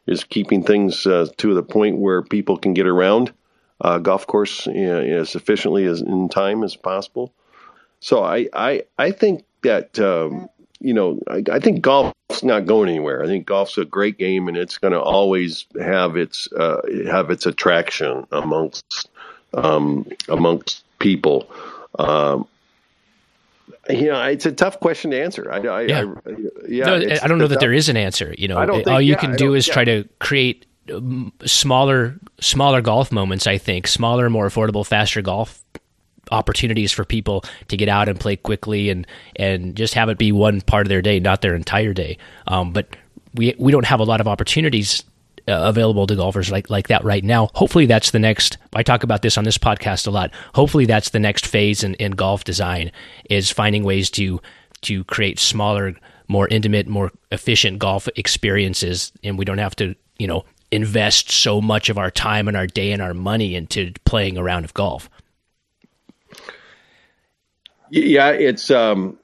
is 0.05 0.23
keeping 0.23 0.63
things 0.63 1.07
uh, 1.07 1.27
to 1.37 1.53
the 1.53 1.63
point 1.63 1.97
where 1.97 2.21
people 2.21 2.57
can 2.57 2.73
get 2.73 2.85
around 2.85 3.31
uh, 3.81 3.97
golf 3.97 4.27
course 4.27 4.65
you 4.65 4.85
know, 4.85 4.99
as 4.99 5.35
efficiently 5.35 5.85
as 5.85 6.01
in 6.01 6.29
time 6.29 6.63
as 6.63 6.75
possible. 6.75 7.33
So 7.99 8.23
I 8.23 8.49
I, 8.53 8.83
I 8.97 9.11
think 9.11 9.45
that 9.61 9.99
um, 9.99 10.49
you 10.79 10.93
know, 10.93 11.19
I, 11.27 11.43
I, 11.51 11.59
think 11.59 11.81
golf's 11.81 12.43
not 12.43 12.65
going 12.65 12.89
anywhere. 12.89 13.21
I 13.21 13.27
think 13.27 13.45
golf's 13.45 13.77
a 13.77 13.85
great 13.85 14.17
game, 14.17 14.47
and 14.47 14.55
it's 14.55 14.77
going 14.77 14.93
to 14.93 15.01
always 15.01 15.65
have 15.81 16.15
its 16.15 16.51
uh, 16.53 16.81
have 17.07 17.29
its 17.29 17.45
attraction 17.45 18.25
amongst 18.31 19.09
um, 19.53 20.07
amongst 20.29 20.83
people. 20.99 21.49
Um, 21.97 22.47
you 23.89 24.05
know, 24.05 24.21
it's 24.23 24.45
a 24.45 24.51
tough 24.51 24.79
question 24.79 25.11
to 25.11 25.21
answer. 25.21 25.51
I, 25.51 25.57
I 25.57 25.81
yeah, 25.81 26.05
I, 26.25 26.35
yeah 26.67 26.85
no, 26.85 26.95
I 27.21 27.27
don't 27.27 27.39
know 27.39 27.47
that 27.47 27.55
tough. 27.55 27.61
there 27.61 27.73
is 27.73 27.89
an 27.89 27.97
answer. 27.97 28.33
You 28.37 28.47
know, 28.47 28.65
think, 28.65 28.87
all 28.87 29.01
you 29.01 29.13
yeah, 29.13 29.19
can 29.19 29.35
do 29.35 29.55
is 29.55 29.67
yeah. 29.67 29.73
try 29.73 29.83
to 29.83 30.07
create 30.19 30.65
um, 30.93 31.33
smaller 31.45 32.17
smaller 32.39 32.81
golf 32.81 33.11
moments. 33.11 33.47
I 33.47 33.57
think 33.57 33.87
smaller, 33.87 34.29
more 34.29 34.47
affordable, 34.47 34.85
faster 34.85 35.21
golf 35.21 35.61
opportunities 36.31 36.91
for 36.91 37.05
people 37.05 37.43
to 37.67 37.77
get 37.77 37.89
out 37.89 38.09
and 38.09 38.19
play 38.19 38.35
quickly 38.35 38.89
and 38.89 39.05
and 39.35 39.75
just 39.75 39.93
have 39.93 40.09
it 40.09 40.17
be 40.17 40.31
one 40.31 40.61
part 40.61 40.85
of 40.85 40.89
their 40.89 41.01
day, 41.01 41.19
not 41.19 41.41
their 41.41 41.55
entire 41.55 41.93
day. 41.93 42.17
Um, 42.47 42.73
but 42.73 42.95
we 43.33 43.55
we 43.57 43.71
don't 43.71 43.85
have 43.85 43.99
a 43.99 44.05
lot 44.05 44.21
of 44.21 44.27
opportunities 44.27 45.03
uh, 45.47 45.61
available 45.67 46.05
to 46.07 46.15
golfers 46.15 46.51
like 46.51 46.69
like 46.69 46.87
that 46.89 47.03
right 47.03 47.23
now. 47.23 47.49
Hopefully, 47.55 47.85
that's 47.85 48.11
the 48.11 48.19
next. 48.19 48.57
I 48.73 48.83
talk 48.83 49.03
about 49.03 49.21
this 49.21 49.37
on 49.37 49.43
this 49.43 49.57
podcast 49.57 50.07
a 50.07 50.11
lot. 50.11 50.31
Hopefully, 50.53 50.85
that's 50.85 51.09
the 51.09 51.19
next 51.19 51.47
phase 51.47 51.83
in, 51.83 51.95
in 51.95 52.11
golf 52.11 52.43
design 52.43 52.91
is 53.29 53.51
finding 53.51 53.83
ways 53.83 54.09
to 54.11 54.41
to 54.81 55.03
create 55.05 55.39
smaller, 55.39 55.95
more 56.27 56.47
intimate, 56.47 56.87
more 56.87 57.11
efficient 57.31 57.79
golf 57.79 58.07
experiences, 58.15 59.11
and 59.23 59.37
we 59.37 59.45
don't 59.45 59.57
have 59.57 59.75
to 59.77 59.95
you 60.17 60.27
know 60.27 60.45
invest 60.71 61.31
so 61.31 61.59
much 61.61 61.89
of 61.89 61.97
our 61.97 62.11
time 62.11 62.47
and 62.47 62.55
our 62.55 62.67
day 62.67 62.91
and 62.91 63.01
our 63.01 63.13
money 63.13 63.55
into 63.55 63.91
playing 64.05 64.37
a 64.37 64.43
round 64.43 64.65
of 64.65 64.73
golf. 64.73 65.09
Yeah, 67.91 68.29
it's 68.29 68.69
um, 68.71 69.17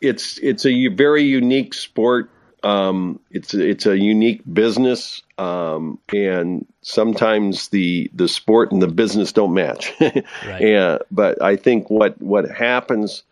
it's 0.00 0.38
it's 0.38 0.66
a 0.66 0.88
very 0.88 1.22
unique 1.22 1.74
sport. 1.74 2.30
Um, 2.62 3.18
it's 3.30 3.54
it's 3.54 3.86
a 3.86 3.96
unique 3.96 4.42
business, 4.52 5.22
um, 5.38 5.98
and 6.14 6.66
sometimes 6.82 7.68
the 7.68 8.10
the 8.14 8.28
sport 8.28 8.72
and 8.72 8.82
the 8.82 8.88
business 8.88 9.32
don't 9.32 9.54
match. 9.54 9.92
right. 10.00 10.62
And 10.62 10.98
but 11.10 11.42
I 11.42 11.56
think 11.56 11.90
what 11.90 12.20
what 12.20 12.48
happens 12.50 13.22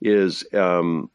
is, 0.00 0.44
um, 0.54 1.10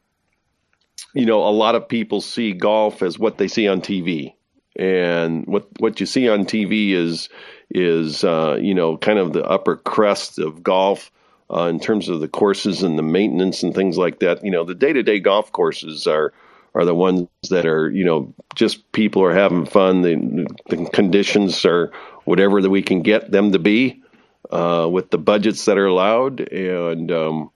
you 1.14 1.26
know, 1.26 1.48
a 1.48 1.52
lot 1.52 1.76
of 1.76 1.90
people 1.90 2.22
see 2.22 2.54
golf 2.54 3.02
as 3.02 3.20
what 3.20 3.38
they 3.38 3.48
see 3.48 3.68
on 3.68 3.82
TV, 3.82 4.34
and 4.76 5.46
what 5.48 5.68
what 5.80 6.00
you 6.00 6.06
see 6.06 6.30
on 6.30 6.46
TV 6.46 6.92
is 6.92 7.30
is 7.70 8.24
uh, 8.24 8.58
you 8.62 8.74
know 8.74 8.98
kind 8.98 9.20
of 9.20 9.34
the 9.34 9.44
upper 9.44 9.76
crust 9.76 10.40
of 10.40 10.64
golf 10.64 11.12
uh, 11.50 11.64
in 11.64 11.80
terms 11.80 12.10
of 12.10 12.20
the 12.20 12.28
courses 12.28 12.84
and 12.84 12.98
the 12.98 13.04
maintenance 13.04 13.64
and 13.64 13.74
things 13.74 13.98
like 13.98 14.20
that. 14.20 14.44
You 14.44 14.52
know, 14.52 14.64
the 14.64 14.76
day 14.76 14.94
to 14.94 15.04
day 15.04 15.20
golf 15.20 15.52
courses 15.52 16.08
are 16.08 16.34
are 16.74 16.86
the 16.86 16.96
ones 16.96 17.28
that 17.50 17.66
are 17.66 17.90
you 17.90 18.04
know 18.04 18.34
just 18.56 18.92
people 18.92 19.24
are 19.24 19.34
having 19.34 19.66
fun. 19.66 20.02
The, 20.02 20.48
the 20.68 20.90
conditions 20.92 21.66
are 21.66 21.92
whatever 22.26 22.62
that 22.62 22.70
we 22.70 22.82
can 22.82 23.02
get 23.02 23.32
them 23.32 23.52
to 23.52 23.60
be 23.60 24.04
uh, 24.52 24.88
with 24.92 25.10
the 25.10 25.18
budgets 25.18 25.66
that 25.66 25.78
are 25.78 25.88
allowed, 25.88 26.40
and 26.40 27.12
um, 27.12 27.52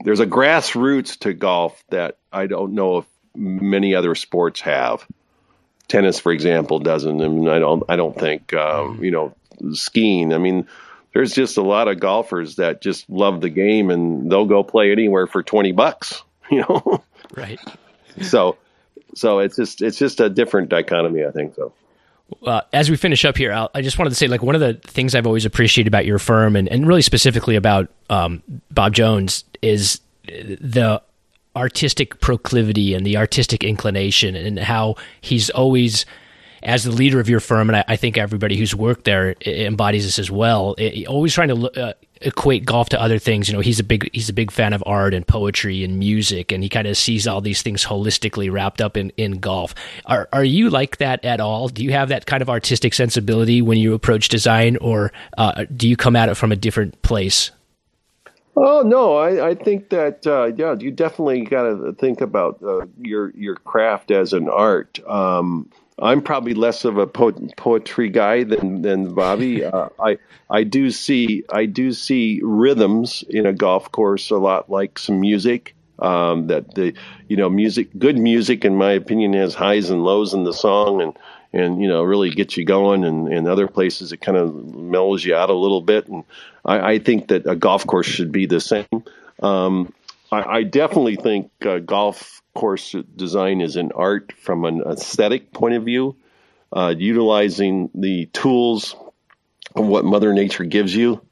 there's 0.00 0.20
a 0.20 0.26
grassroots 0.26 1.18
to 1.20 1.32
golf 1.32 1.82
that 1.90 2.18
I 2.32 2.46
don't 2.46 2.72
know 2.72 2.98
if 2.98 3.06
many 3.34 3.94
other 3.94 4.14
sports 4.14 4.60
have. 4.62 5.06
Tennis, 5.86 6.20
for 6.20 6.32
example, 6.32 6.80
doesn't, 6.80 7.22
I 7.22 7.28
mean, 7.28 7.48
I 7.48 7.58
don't. 7.58 7.82
I 7.88 7.96
don't 7.96 8.18
think 8.18 8.52
um, 8.54 9.02
you 9.02 9.10
know 9.10 9.34
skiing. 9.72 10.32
I 10.32 10.38
mean, 10.38 10.68
there's 11.14 11.32
just 11.32 11.56
a 11.56 11.62
lot 11.62 11.88
of 11.88 12.00
golfers 12.00 12.56
that 12.56 12.80
just 12.80 13.08
love 13.08 13.40
the 13.40 13.48
game 13.48 13.90
and 13.90 14.30
they'll 14.30 14.46
go 14.46 14.62
play 14.62 14.92
anywhere 14.92 15.26
for 15.26 15.42
20 15.42 15.72
bucks, 15.72 16.22
you 16.50 16.60
know? 16.60 17.02
Right. 17.36 17.60
so 18.22 18.56
So 19.14 19.40
it's 19.40 19.56
just 19.56 19.82
it's 19.82 19.98
just 19.98 20.20
a 20.20 20.28
different 20.28 20.68
dichotomy, 20.68 21.24
I 21.24 21.30
think. 21.30 21.54
So. 21.54 21.72
Uh, 22.44 22.60
as 22.72 22.90
we 22.90 22.96
finish 22.96 23.24
up 23.24 23.36
here, 23.38 23.52
I'll, 23.52 23.70
i 23.74 23.80
just 23.80 23.98
wanted 23.98 24.10
to 24.10 24.16
say, 24.16 24.26
like, 24.26 24.42
one 24.42 24.54
of 24.54 24.60
the 24.60 24.74
things 24.74 25.14
I've 25.14 25.26
always 25.26 25.46
appreciated 25.46 25.88
about 25.88 26.04
your 26.04 26.18
firm, 26.18 26.56
and, 26.56 26.68
and 26.68 26.86
really 26.86 27.00
specifically 27.00 27.56
about 27.56 27.88
um, 28.10 28.42
Bob 28.70 28.92
Jones, 28.92 29.44
is 29.62 30.00
the 30.26 31.00
artistic 31.56 32.20
proclivity 32.20 32.92
and 32.92 33.06
the 33.06 33.16
artistic 33.16 33.64
inclination, 33.64 34.36
and 34.36 34.58
how 34.58 34.96
he's 35.22 35.48
always 35.50 36.04
as 36.62 36.84
the 36.84 36.90
leader 36.90 37.20
of 37.20 37.28
your 37.28 37.40
firm, 37.40 37.68
and 37.68 37.76
I, 37.76 37.84
I, 37.88 37.96
think 37.96 38.18
everybody 38.18 38.56
who's 38.56 38.74
worked 38.74 39.04
there 39.04 39.34
embodies 39.44 40.04
this 40.04 40.18
as 40.18 40.30
well. 40.30 40.74
It, 40.78 41.06
always 41.06 41.34
trying 41.34 41.48
to 41.48 41.80
uh, 41.80 41.92
equate 42.20 42.64
golf 42.64 42.88
to 42.90 43.00
other 43.00 43.18
things. 43.18 43.48
You 43.48 43.54
know, 43.54 43.60
he's 43.60 43.80
a 43.80 43.84
big 43.84 44.10
he's 44.12 44.28
a 44.28 44.32
big 44.32 44.50
fan 44.50 44.72
of 44.72 44.82
art 44.86 45.14
and 45.14 45.26
poetry 45.26 45.84
and 45.84 45.98
music, 45.98 46.52
and 46.52 46.62
he 46.62 46.68
kind 46.68 46.86
of 46.86 46.96
sees 46.96 47.26
all 47.26 47.40
these 47.40 47.62
things 47.62 47.84
holistically 47.84 48.50
wrapped 48.50 48.80
up 48.80 48.96
in 48.96 49.10
in 49.16 49.38
golf. 49.38 49.74
Are 50.06 50.28
are 50.32 50.44
you 50.44 50.70
like 50.70 50.98
that 50.98 51.24
at 51.24 51.40
all? 51.40 51.68
Do 51.68 51.82
you 51.82 51.92
have 51.92 52.08
that 52.08 52.26
kind 52.26 52.42
of 52.42 52.50
artistic 52.50 52.94
sensibility 52.94 53.62
when 53.62 53.78
you 53.78 53.94
approach 53.94 54.28
design, 54.28 54.76
or 54.78 55.12
uh, 55.36 55.64
do 55.74 55.88
you 55.88 55.96
come 55.96 56.16
at 56.16 56.28
it 56.28 56.34
from 56.34 56.52
a 56.52 56.56
different 56.56 57.00
place? 57.02 57.50
Oh 58.60 58.82
no, 58.82 59.16
I, 59.16 59.50
I 59.50 59.54
think 59.54 59.90
that 59.90 60.26
uh, 60.26 60.46
yeah, 60.56 60.74
you 60.78 60.90
definitely 60.90 61.42
got 61.42 61.62
to 61.62 61.92
think 61.92 62.20
about 62.20 62.60
uh, 62.62 62.86
your 63.00 63.30
your 63.36 63.54
craft 63.54 64.10
as 64.10 64.32
an 64.32 64.48
art. 64.48 64.98
Um, 65.06 65.70
I'm 66.00 66.22
probably 66.22 66.54
less 66.54 66.84
of 66.84 66.96
a 66.98 67.06
po- 67.06 67.48
poetry 67.56 68.08
guy 68.08 68.44
than 68.44 68.82
than 68.82 69.14
Bobby. 69.14 69.64
Uh, 69.68 69.88
I 70.00 70.18
I 70.48 70.64
do 70.64 70.90
see 70.90 71.44
I 71.50 71.66
do 71.66 71.92
see 71.92 72.40
rhythms 72.42 73.22
in 73.28 73.44
a 73.44 73.52
golf 73.52 73.92
course 73.92 74.30
a 74.30 74.36
lot 74.36 74.70
like 74.70 74.98
some 74.98 75.20
music. 75.20 75.74
Um, 75.98 76.46
that 76.46 76.74
the 76.74 76.94
you 77.26 77.36
know 77.36 77.50
music, 77.50 77.88
good 77.98 78.16
music, 78.16 78.64
in 78.64 78.76
my 78.76 78.92
opinion, 78.92 79.32
has 79.34 79.54
highs 79.54 79.90
and 79.90 80.04
lows 80.04 80.32
in 80.32 80.44
the 80.44 80.54
song, 80.54 81.02
and 81.02 81.18
and 81.52 81.82
you 81.82 81.88
know 81.88 82.02
really 82.02 82.30
gets 82.30 82.56
you 82.56 82.64
going. 82.64 83.04
And, 83.04 83.30
in 83.32 83.48
other 83.48 83.66
places 83.66 84.12
it 84.12 84.20
kind 84.20 84.38
of 84.38 84.54
mellows 84.74 85.24
you 85.24 85.34
out 85.34 85.50
a 85.50 85.54
little 85.54 85.82
bit. 85.82 86.06
And 86.06 86.24
I, 86.64 86.92
I 86.92 86.98
think 86.98 87.28
that 87.28 87.46
a 87.46 87.56
golf 87.56 87.86
course 87.86 88.06
should 88.06 88.32
be 88.32 88.46
the 88.46 88.60
same. 88.60 88.86
Um, 89.42 89.92
I, 90.30 90.58
I, 90.58 90.62
definitely 90.62 91.16
think 91.16 91.50
uh, 91.64 91.78
golf 91.78 92.42
course 92.54 92.94
design 93.16 93.60
is 93.60 93.76
an 93.76 93.92
art 93.94 94.32
from 94.40 94.64
an 94.64 94.82
aesthetic 94.82 95.52
point 95.52 95.74
of 95.74 95.84
view, 95.84 96.16
uh, 96.72 96.94
utilizing 96.96 97.90
the 97.94 98.26
tools 98.26 98.94
of 99.74 99.86
what 99.86 100.04
Mother 100.04 100.32
Nature 100.32 100.64
gives 100.64 100.94
you. 100.94 101.22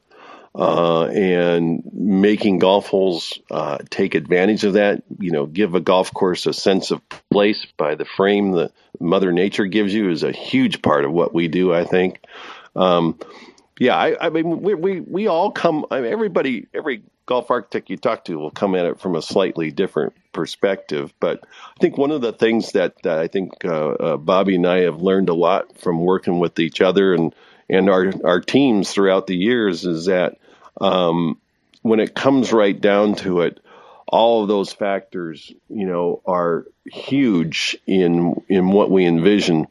Uh, 0.55 1.05
and 1.09 1.83
making 1.93 2.57
golf 2.57 2.87
holes 2.87 3.37
uh, 3.51 3.77
take 3.91 4.15
advantage 4.15 4.63
of 4.63 4.73
that, 4.73 5.03
you 5.19 5.29
know, 5.29 5.45
give 5.45 5.75
a 5.75 5.79
golf 5.79 6.11
course 6.11 6.47
a 6.47 6.53
sense 6.53 6.89
of 6.89 6.99
place 7.29 7.67
by 7.77 7.93
the 7.93 8.05
frame 8.05 8.53
that 8.53 8.71
Mother 8.99 9.31
Nature 9.31 9.67
gives 9.67 9.93
you 9.93 10.09
is 10.09 10.23
a 10.23 10.31
huge 10.31 10.81
part 10.81 11.05
of 11.05 11.11
what 11.11 11.31
we 11.31 11.47
do. 11.47 11.71
I 11.71 11.83
think. 11.83 12.21
Um, 12.75 13.19
yeah, 13.79 13.95
I, 13.95 14.27
I, 14.27 14.29
mean, 14.31 14.61
we, 14.61 14.73
we 14.73 14.99
we 15.01 15.27
all 15.27 15.51
come. 15.51 15.85
I 15.91 16.01
mean, 16.01 16.11
everybody, 16.11 16.65
every 16.73 17.03
golf 17.27 17.51
architect 17.51 17.91
you 17.91 17.97
talk 17.97 18.25
to 18.25 18.39
will 18.39 18.49
come 18.49 18.73
at 18.73 18.85
it 18.85 18.99
from 18.99 19.15
a 19.15 19.21
slightly 19.21 19.69
different 19.69 20.13
perspective. 20.33 21.13
But 21.19 21.43
I 21.43 21.79
think 21.79 21.97
one 21.97 22.11
of 22.11 22.21
the 22.21 22.33
things 22.33 22.71
that, 22.71 22.95
that 23.03 23.19
I 23.19 23.27
think 23.27 23.63
uh, 23.63 23.89
uh, 23.89 24.17
Bobby 24.17 24.55
and 24.55 24.65
I 24.65 24.81
have 24.81 25.01
learned 25.01 25.29
a 25.29 25.35
lot 25.35 25.77
from 25.77 25.99
working 25.99 26.39
with 26.39 26.57
each 26.59 26.81
other 26.81 27.13
and 27.13 27.35
and 27.69 27.89
our 27.89 28.13
our 28.23 28.39
teams 28.39 28.91
throughout 28.91 29.27
the 29.27 29.35
years 29.35 29.85
is 29.85 30.05
that 30.05 30.37
um, 30.79 31.39
when 31.81 31.99
it 31.99 32.15
comes 32.15 32.53
right 32.53 32.79
down 32.79 33.15
to 33.15 33.41
it, 33.41 33.59
all 34.07 34.41
of 34.41 34.47
those 34.47 34.71
factors, 34.71 35.51
you 35.69 35.85
know, 35.85 36.21
are 36.25 36.65
huge 36.85 37.77
in 37.85 38.41
in 38.47 38.69
what 38.69 38.89
we 38.89 39.05
envision. 39.05 39.67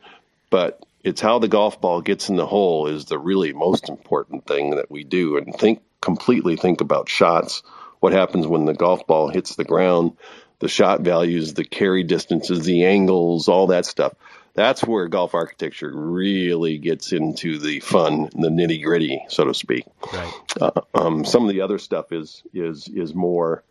But 0.51 0.85
it's 1.03 1.21
how 1.21 1.39
the 1.39 1.49
golf 1.49 1.81
ball 1.81 2.03
gets 2.03 2.29
in 2.29 2.37
the 2.37 2.47
hole 2.47 2.89
is 2.89 3.07
the 3.07 3.19
really 3.19 3.53
most 3.53 3.89
important 3.89 4.47
thing 4.47 4.77
that 4.77 4.91
we 4.91 5.05
do. 5.05 5.39
And 5.39 5.55
think 5.55 5.81
completely 6.01 6.57
think 6.57 6.81
about 6.81 7.09
shots. 7.09 7.63
What 8.01 8.13
happens 8.13 8.47
when 8.47 8.65
the 8.65 8.75
golf 8.75 9.07
ball 9.07 9.29
hits 9.29 9.57
the 9.57 9.65
ground? 9.65 10.17
The 10.59 10.69
shot 10.69 11.03
values, 11.03 11.55
the 11.55 11.65
carry 11.65 12.03
distances, 12.03 12.65
the 12.65 12.85
angles, 12.85 13.49
all 13.49 13.69
that 13.69 13.85
stuff. 13.85 14.15
That's 14.55 14.83
where 14.83 15.07
golf 15.07 15.35
architecture 15.35 15.93
really 15.95 16.79
gets 16.79 17.13
into 17.13 17.59
the 17.59 17.81
fun, 17.81 18.31
the 18.33 18.49
nitty 18.49 18.83
gritty, 18.83 19.23
so 19.29 19.45
to 19.45 19.53
speak. 19.53 19.85
Right. 20.13 20.33
Uh, 20.59 20.81
um, 20.95 21.25
some 21.27 21.43
of 21.43 21.51
the 21.51 21.61
other 21.61 21.79
stuff 21.79 22.11
is 22.11 22.43
is 22.55 22.89
is 22.89 23.15
more 23.15 23.65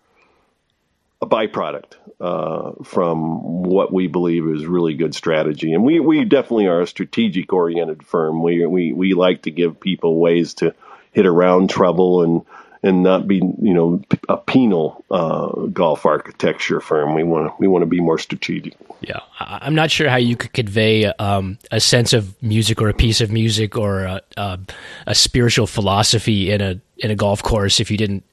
a 1.22 1.28
byproduct 1.28 1.94
uh, 2.20 2.84
from 2.84 3.64
what 3.64 3.92
we 3.92 4.08
believe 4.08 4.48
is 4.48 4.66
really 4.66 4.94
good 4.94 5.16
strategy. 5.16 5.74
And 5.74 5.84
we, 5.84 6.00
we 6.00 6.24
definitely 6.26 6.68
are 6.68 6.82
a 6.82 6.88
strategic 6.88 7.52
oriented 7.54 8.06
firm. 8.06 8.44
We, 8.44 8.66
we, 8.66 8.94
we 8.94 9.14
like 9.14 9.44
to 9.44 9.52
give 9.52 9.80
people 9.80 10.20
ways 10.20 10.56
to 10.56 10.76
hit 11.16 11.26
around 11.26 11.70
trouble 11.70 12.22
and 12.22 12.46
and 12.84 13.02
not 13.02 13.28
be 13.28 13.38
you 13.38 13.74
know 13.74 14.00
a 14.30 14.38
penal 14.38 15.04
uh, 15.10 15.48
golf 15.74 16.06
architecture 16.06 16.80
firm. 16.80 17.16
We 17.16 17.24
want 17.24 17.48
to 17.48 17.56
we 17.58 17.68
want 17.68 17.82
to 17.82 17.88
be 17.88 18.00
more 18.00 18.20
strategic. 18.20 18.76
Yeah, 19.02 19.22
I'm 19.40 19.74
not 19.74 19.90
sure 19.90 20.08
how 20.08 20.18
you 20.18 20.36
could 20.36 20.54
convey 20.54 21.06
um, 21.06 21.58
a 21.72 21.80
sense 21.80 22.14
of 22.14 22.42
music 22.44 22.82
or 22.82 22.90
a 22.90 22.94
piece 22.94 23.22
of 23.22 23.32
music 23.32 23.76
or 23.76 24.02
a, 24.02 24.22
a, 24.38 24.60
a, 25.08 25.16
spiritual 25.16 25.68
philosophy 25.68 26.52
in 26.52 26.62
a 26.62 26.80
in 26.98 27.10
a 27.10 27.16
golf 27.16 27.42
course 27.42 27.80
if 27.80 27.90
you 27.90 27.98
didn't 27.98 28.24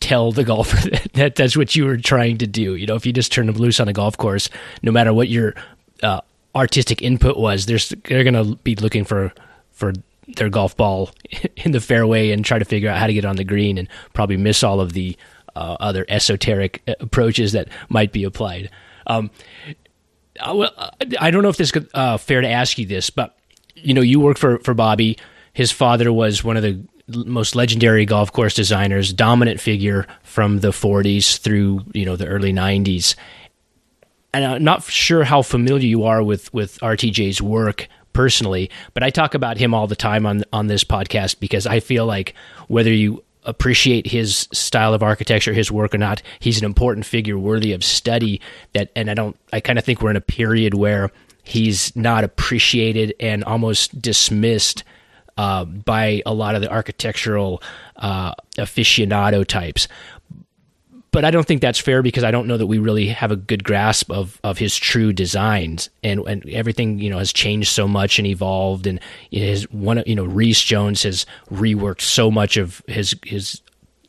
tell 0.00 0.32
the 0.32 0.44
golfer 0.44 0.88
that 1.14 1.36
that's 1.36 1.56
what 1.56 1.76
you 1.76 1.84
were 1.84 1.98
trying 1.98 2.38
to 2.38 2.46
do. 2.46 2.76
You 2.76 2.86
know, 2.86 2.94
if 2.94 3.04
you 3.04 3.12
just 3.12 3.30
turn 3.30 3.46
them 3.46 3.56
loose 3.56 3.78
on 3.78 3.88
a 3.88 3.92
golf 3.92 4.16
course, 4.16 4.48
no 4.82 4.90
matter 4.90 5.12
what 5.12 5.28
your 5.28 5.54
uh, 6.02 6.22
artistic 6.54 7.02
input 7.02 7.36
was, 7.36 7.66
they're 7.66 7.78
they're 8.04 8.24
going 8.24 8.34
to 8.34 8.56
be 8.62 8.74
looking 8.76 9.04
for 9.04 9.34
for 9.72 9.92
their 10.36 10.48
golf 10.48 10.76
ball 10.76 11.10
in 11.56 11.72
the 11.72 11.80
fairway 11.80 12.30
and 12.30 12.44
try 12.44 12.58
to 12.58 12.64
figure 12.64 12.88
out 12.88 12.98
how 12.98 13.06
to 13.06 13.12
get 13.12 13.24
on 13.24 13.36
the 13.36 13.44
green 13.44 13.78
and 13.78 13.88
probably 14.12 14.36
miss 14.36 14.62
all 14.62 14.80
of 14.80 14.92
the 14.92 15.16
uh, 15.56 15.76
other 15.80 16.06
esoteric 16.08 16.82
uh, 16.86 16.94
approaches 17.00 17.52
that 17.52 17.68
might 17.88 18.12
be 18.12 18.24
applied. 18.24 18.70
Um, 19.06 19.30
uh, 20.38 20.54
well, 20.54 20.92
I 21.18 21.30
don't 21.30 21.42
know 21.42 21.48
if 21.48 21.56
this 21.56 21.72
is 21.74 21.86
uh, 21.94 22.16
fair 22.16 22.40
to 22.40 22.48
ask 22.48 22.78
you 22.78 22.86
this, 22.86 23.10
but 23.10 23.36
you 23.74 23.94
know, 23.94 24.00
you 24.00 24.20
work 24.20 24.38
for 24.38 24.58
for 24.60 24.74
Bobby. 24.74 25.18
His 25.52 25.72
father 25.72 26.12
was 26.12 26.44
one 26.44 26.56
of 26.56 26.62
the 26.62 26.80
most 27.08 27.56
legendary 27.56 28.04
golf 28.04 28.32
course 28.32 28.54
designers, 28.54 29.12
dominant 29.12 29.60
figure 29.60 30.06
from 30.22 30.60
the 30.60 30.68
40s 30.68 31.38
through 31.38 31.84
you 31.92 32.04
know 32.04 32.16
the 32.16 32.26
early 32.26 32.52
90s. 32.52 33.14
And 34.34 34.44
I'm 34.44 34.64
not 34.64 34.82
sure 34.84 35.24
how 35.24 35.42
familiar 35.42 35.88
you 35.88 36.04
are 36.04 36.22
with 36.22 36.52
with 36.52 36.78
RTJ's 36.80 37.40
work, 37.40 37.88
personally, 38.18 38.68
but 38.94 39.04
I 39.04 39.10
talk 39.10 39.34
about 39.34 39.58
him 39.58 39.72
all 39.72 39.86
the 39.86 39.94
time 39.94 40.26
on 40.26 40.42
on 40.52 40.66
this 40.66 40.82
podcast 40.82 41.38
because 41.38 41.68
I 41.68 41.78
feel 41.78 42.04
like 42.04 42.34
whether 42.66 42.92
you 42.92 43.22
appreciate 43.44 44.08
his 44.08 44.48
style 44.52 44.92
of 44.92 45.04
architecture, 45.04 45.52
his 45.52 45.70
work 45.70 45.94
or 45.94 45.98
not, 45.98 46.20
he's 46.40 46.58
an 46.58 46.64
important 46.64 47.06
figure 47.06 47.38
worthy 47.38 47.72
of 47.72 47.84
study 47.84 48.40
that 48.72 48.90
and 48.96 49.08
I 49.08 49.14
don't 49.14 49.36
I 49.52 49.60
kind 49.60 49.78
of 49.78 49.84
think 49.84 50.02
we're 50.02 50.10
in 50.10 50.16
a 50.16 50.20
period 50.20 50.74
where 50.74 51.12
he's 51.44 51.94
not 51.94 52.24
appreciated 52.24 53.14
and 53.20 53.44
almost 53.44 54.02
dismissed 54.02 54.82
uh, 55.36 55.64
by 55.64 56.20
a 56.26 56.34
lot 56.34 56.56
of 56.56 56.62
the 56.62 56.70
architectural 56.70 57.62
uh, 57.96 58.34
aficionado 58.56 59.46
types 59.46 59.86
but 61.10 61.24
I 61.24 61.30
don't 61.30 61.46
think 61.46 61.60
that's 61.60 61.78
fair 61.78 62.02
because 62.02 62.24
I 62.24 62.30
don't 62.30 62.46
know 62.46 62.56
that 62.56 62.66
we 62.66 62.78
really 62.78 63.08
have 63.08 63.30
a 63.30 63.36
good 63.36 63.64
grasp 63.64 64.10
of, 64.10 64.40
of 64.44 64.58
his 64.58 64.76
true 64.76 65.12
designs 65.12 65.88
and, 66.02 66.20
and 66.26 66.48
everything, 66.50 66.98
you 66.98 67.08
know, 67.08 67.18
has 67.18 67.32
changed 67.32 67.70
so 67.70 67.88
much 67.88 68.18
and 68.18 68.26
evolved. 68.26 68.86
And 68.86 69.00
his 69.30 69.70
one, 69.70 70.02
you 70.06 70.14
know, 70.14 70.24
Rees 70.24 70.60
Jones 70.60 71.02
has 71.04 71.24
reworked 71.50 72.02
so 72.02 72.30
much 72.30 72.56
of 72.56 72.82
his, 72.86 73.16
his, 73.24 73.62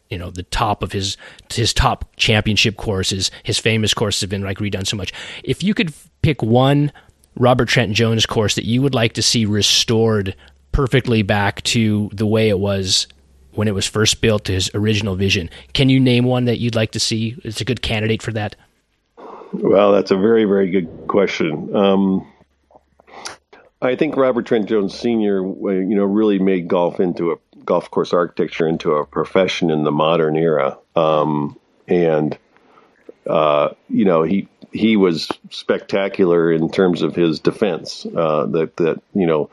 you 0.09 0.17
know, 0.17 0.29
the 0.29 0.43
top 0.43 0.83
of 0.83 0.91
his, 0.91 1.15
his 1.53 1.73
top 1.73 2.15
championship 2.17 2.75
courses. 2.75 3.31
His 3.43 3.59
famous 3.59 3.93
courses 3.93 4.21
have 4.21 4.29
been 4.29 4.43
like 4.43 4.57
redone 4.57 4.85
so 4.85 4.97
much. 4.97 5.13
If 5.43 5.63
you 5.63 5.73
could 5.73 5.93
pick 6.21 6.43
one 6.43 6.91
Robert 7.35 7.69
Trent 7.69 7.93
Jones 7.93 8.25
course 8.25 8.55
that 8.55 8.65
you 8.65 8.81
would 8.81 8.93
like 8.93 9.13
to 9.13 9.21
see 9.21 9.45
restored 9.45 10.35
perfectly 10.73 11.21
back 11.21 11.61
to 11.63 12.09
the 12.13 12.27
way 12.27 12.49
it 12.49 12.59
was 12.59 13.07
when 13.59 13.67
it 13.67 13.73
was 13.73 13.85
first 13.85 14.21
built 14.21 14.45
to 14.45 14.53
his 14.53 14.71
original 14.73 15.17
vision. 15.17 15.49
Can 15.73 15.89
you 15.89 15.99
name 15.99 16.23
one 16.23 16.45
that 16.45 16.59
you'd 16.59 16.75
like 16.75 16.91
to 16.91 16.99
see? 16.99 17.35
It's 17.43 17.59
a 17.59 17.65
good 17.65 17.81
candidate 17.81 18.21
for 18.21 18.31
that. 18.31 18.55
Well, 19.51 19.91
that's 19.91 20.11
a 20.11 20.15
very, 20.15 20.45
very 20.45 20.71
good 20.71 20.87
question. 21.09 21.75
Um, 21.75 22.25
I 23.81 23.97
think 23.97 24.15
Robert 24.15 24.45
Trent 24.45 24.69
Jones 24.69 24.97
Sr. 24.97 25.41
you 25.41 25.93
know 25.93 26.05
really 26.05 26.39
made 26.39 26.69
golf 26.69 27.01
into 27.01 27.33
a 27.33 27.35
golf 27.65 27.91
course 27.91 28.13
architecture 28.13 28.65
into 28.65 28.93
a 28.93 29.05
profession 29.05 29.71
in 29.71 29.83
the 29.83 29.91
modern 29.91 30.37
era, 30.37 30.77
um, 30.95 31.59
and 31.85 32.37
uh, 33.27 33.71
you 33.89 34.05
know 34.05 34.23
he 34.23 34.47
he 34.71 34.95
was 34.95 35.27
spectacular 35.49 36.49
in 36.49 36.71
terms 36.71 37.01
of 37.01 37.13
his 37.13 37.41
defense. 37.41 38.05
Uh, 38.05 38.45
that 38.45 38.77
that 38.77 39.01
you 39.13 39.27
know 39.27 39.49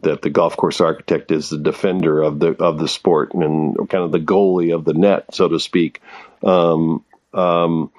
that 0.00 0.22
the 0.22 0.30
golf 0.30 0.56
course 0.56 0.80
architect 0.80 1.30
is 1.30 1.50
the 1.50 1.58
defender 1.58 2.22
of 2.22 2.38
the 2.38 2.50
of 2.62 2.78
the 2.78 2.88
sport 2.88 3.34
and 3.34 3.76
kind 3.90 4.04
of 4.04 4.12
the 4.12 4.20
goalie 4.20 4.74
of 4.74 4.84
the 4.84 4.94
net, 4.94 5.34
so 5.34 5.48
to 5.48 5.60
speak. 5.60 6.00
Um, 6.42 7.04
um, 7.34 7.90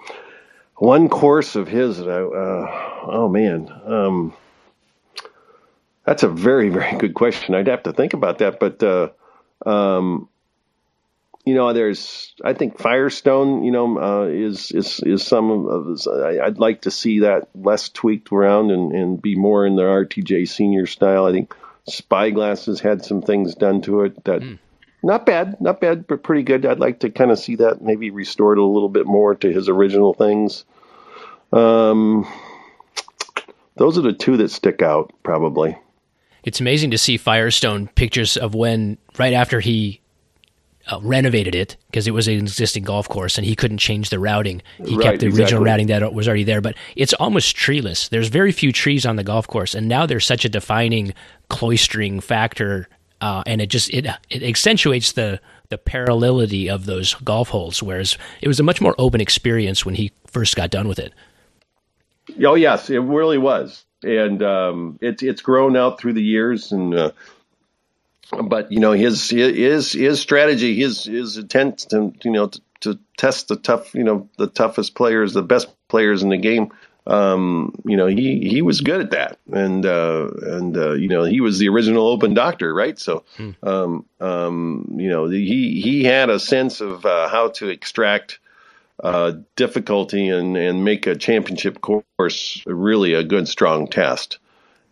one 0.76 1.07
course 1.10 1.56
of 1.56 1.68
his 1.68 2.02
uh, 2.02 2.06
oh 2.07 3.30
man, 3.30 3.70
um, 3.86 4.34
that's 6.03 6.24
a 6.24 6.30
very 6.30 6.70
very 6.70 6.98
good 6.98 7.14
question. 7.14 7.53
I'd 7.53 7.68
have 7.68 7.84
to 7.84 7.94
think 7.94 8.14
about 8.14 8.40
that, 8.40 8.60
but 8.60 8.82
uh, 8.82 9.10
um, 9.65 10.30
you 11.45 11.56
know, 11.56 11.74
there's 11.74 12.34
I 12.44 12.53
think 12.53 12.80
Firestone, 12.80 13.64
you 13.64 13.72
know, 13.72 13.99
uh, 13.99 14.26
is 14.26 14.72
is 14.72 14.99
is 15.06 15.24
some 15.26 15.52
of 15.68 15.88
his, 15.88 16.07
I, 16.07 16.45
would 16.45 16.60
like 16.60 16.82
to 16.82 16.91
see 16.91 17.20
that 17.20 17.49
less 17.53 17.90
tweaked 17.90 18.32
around 18.32 18.72
and, 18.72 18.94
and 18.94 19.22
be 19.22 19.36
more 19.36 19.65
in 19.65 19.76
the 19.76 19.84
RTJ 19.84 20.48
senior 20.48 20.86
style. 20.86 21.26
I 21.26 21.32
think 21.32 21.53
Spyglasses 21.88 22.80
had 22.80 23.04
some 23.04 23.22
things 23.22 23.56
done 23.56 23.82
to 23.82 24.02
it 24.02 24.24
that. 24.26 24.42
Mm. 24.42 24.60
Not 25.06 25.26
bad, 25.26 25.60
not 25.60 25.82
bad, 25.82 26.08
but 26.08 26.24
pretty 26.24 26.44
good. 26.44 26.66
I'd 26.66 26.80
like 26.80 27.00
to 27.02 27.10
kind 27.10 27.30
of 27.30 27.38
see 27.38 27.58
that 27.58 27.82
maybe 27.82 28.10
restored 28.10 28.58
a 28.58 28.64
little 28.64 28.88
bit 28.88 29.06
more 29.06 29.36
to 29.36 29.52
his 29.52 29.68
original 29.68 30.14
things. 30.14 30.64
Um, 31.52 32.26
those 33.76 33.98
are 33.98 34.02
the 34.02 34.14
two 34.14 34.38
that 34.38 34.50
stick 34.50 34.82
out, 34.82 35.12
probably. 35.24 35.78
It's 36.44 36.62
amazing 36.62 36.92
to 36.92 36.98
see 36.98 37.18
Firestone 37.18 37.88
pictures 37.88 38.38
of 38.38 38.56
when 38.56 38.98
right 39.18 39.34
after 39.34 39.60
he 39.60 40.00
uh, 40.92 41.00
renovated 41.02 41.56
it 41.56 41.78
because 41.88 42.08
it 42.08 42.12
was 42.12 42.28
an 42.28 42.36
existing 42.36 42.84
golf 42.84 43.08
course 43.08 43.38
and 43.38 43.46
he 43.46 43.56
couldn't 43.56 43.78
change 43.78 44.10
the 44.10 44.20
routing. 44.20 44.62
He 44.78 44.96
right, 44.96 45.04
kept 45.04 45.20
the 45.20 45.28
exactly. 45.28 45.44
original 45.44 45.64
routing 45.64 45.88
that 45.88 46.14
was 46.14 46.28
already 46.28 46.44
there, 46.44 46.62
but 46.62 46.76
it's 46.96 47.14
almost 47.14 47.56
treeless. 47.56 48.10
There's 48.10 48.28
very 48.28 48.52
few 48.52 48.72
trees 48.72 49.06
on 49.06 49.16
the 49.16 49.24
golf 49.24 49.48
course, 49.48 49.76
and 49.76 49.88
now 49.88 50.06
there's 50.06 50.26
such 50.26 50.46
a 50.46 50.50
defining 50.50 51.14
cloistering 51.50 52.22
factor, 52.22 52.90
uh, 53.22 53.44
and 53.46 53.62
it 53.62 53.68
just 53.68 53.90
it 53.94 54.06
it 54.30 54.44
accentuates 54.44 55.14
the 55.14 55.40
the 55.70 55.78
parallelity 55.78 56.70
of 56.70 56.86
those 56.86 57.14
golf 57.16 57.50
holes. 57.50 57.82
Whereas 57.82 58.18
it 58.42 58.48
was 58.48 58.60
a 58.60 58.64
much 58.64 58.82
more 58.82 58.96
open 58.98 59.22
experience 59.22 59.86
when 59.86 59.96
he 59.96 60.12
first 60.28 60.56
got 60.56 60.70
done 60.70 60.88
with 60.88 61.00
it. 61.00 61.14
Oh 62.44 62.56
yes, 62.56 62.90
it 62.90 63.00
really 63.00 63.38
was, 63.38 63.86
and 64.04 64.44
um, 64.44 65.00
it's 65.02 65.24
it's 65.24 65.42
grown 65.42 65.78
out 65.78 66.00
through 66.00 66.14
the 66.14 66.24
years, 66.24 66.72
and 66.72 66.94
uh, 66.94 67.12
but 68.32 68.72
you 68.72 68.80
know 68.80 68.91
his 68.91 69.30
his 69.30 69.91
his 69.91 70.22
strategy, 70.22 70.76
his 70.76 71.04
his 71.04 71.38
intent 71.38 71.80
to 71.90 72.14
you 72.24 72.32
know 72.32 72.48
to, 72.48 72.62
to, 72.82 73.00
test 73.18 73.48
the 73.48 73.56
tough 73.56 73.94
you 73.94 74.04
know 74.04 74.30
the 74.38 74.48
toughest 74.48 74.95
players, 74.95 75.34
the 75.34 75.44
best 75.44 75.70
players 75.88 76.24
in 76.24 76.30
the 76.30 76.38
game. 76.38 76.72
Um, 77.06 77.76
you 77.86 77.98
know 77.98 78.08
he 78.08 78.48
he 78.48 78.62
was 78.62 78.82
good 78.82 79.02
at 79.02 79.12
that, 79.12 79.40
and 79.52 79.86
uh, 79.86 80.30
and 80.41 80.78
uh, 80.78 80.94
you 80.94 81.10
know 81.10 81.26
he 81.26 81.41
was 81.41 81.60
the 81.60 81.70
original 81.70 82.08
open 82.08 82.34
doctor, 82.34 82.74
right? 82.74 82.98
So 82.98 83.26
hmm. 83.36 83.52
um, 83.62 84.06
um, 84.22 84.95
you 84.98 85.10
know 85.10 85.30
he 85.30 85.82
he 85.82 86.04
had 86.04 86.30
a 86.30 86.40
sense 86.40 86.80
of 86.82 87.06
uh, 87.06 87.28
how 87.28 87.50
to 87.50 87.68
extract 87.68 88.40
uh, 89.04 89.34
difficulty 89.56 90.30
and 90.30 90.56
and 90.56 90.86
make 90.86 91.06
a 91.06 91.16
championship 91.16 91.82
course 91.82 92.64
really 92.66 93.14
a 93.14 93.24
good 93.24 93.50
strong 93.50 93.88
test. 93.88 94.40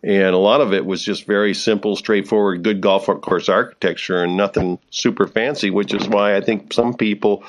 And 0.04 0.34
a 0.34 0.38
lot 0.38 0.60
of 0.60 0.72
it 0.72 0.84
was 0.84 1.02
just 1.02 1.26
very 1.26 1.54
simple, 1.54 1.94
straightforward, 1.94 2.64
good 2.64 2.80
golf 2.80 3.06
course 3.06 3.48
architecture 3.48 4.24
and 4.24 4.36
nothing 4.36 4.78
super 4.90 5.28
fancy, 5.28 5.70
which 5.70 5.94
is 5.94 6.08
why 6.08 6.36
I 6.36 6.40
think 6.40 6.72
some 6.72 6.94
people 6.94 7.44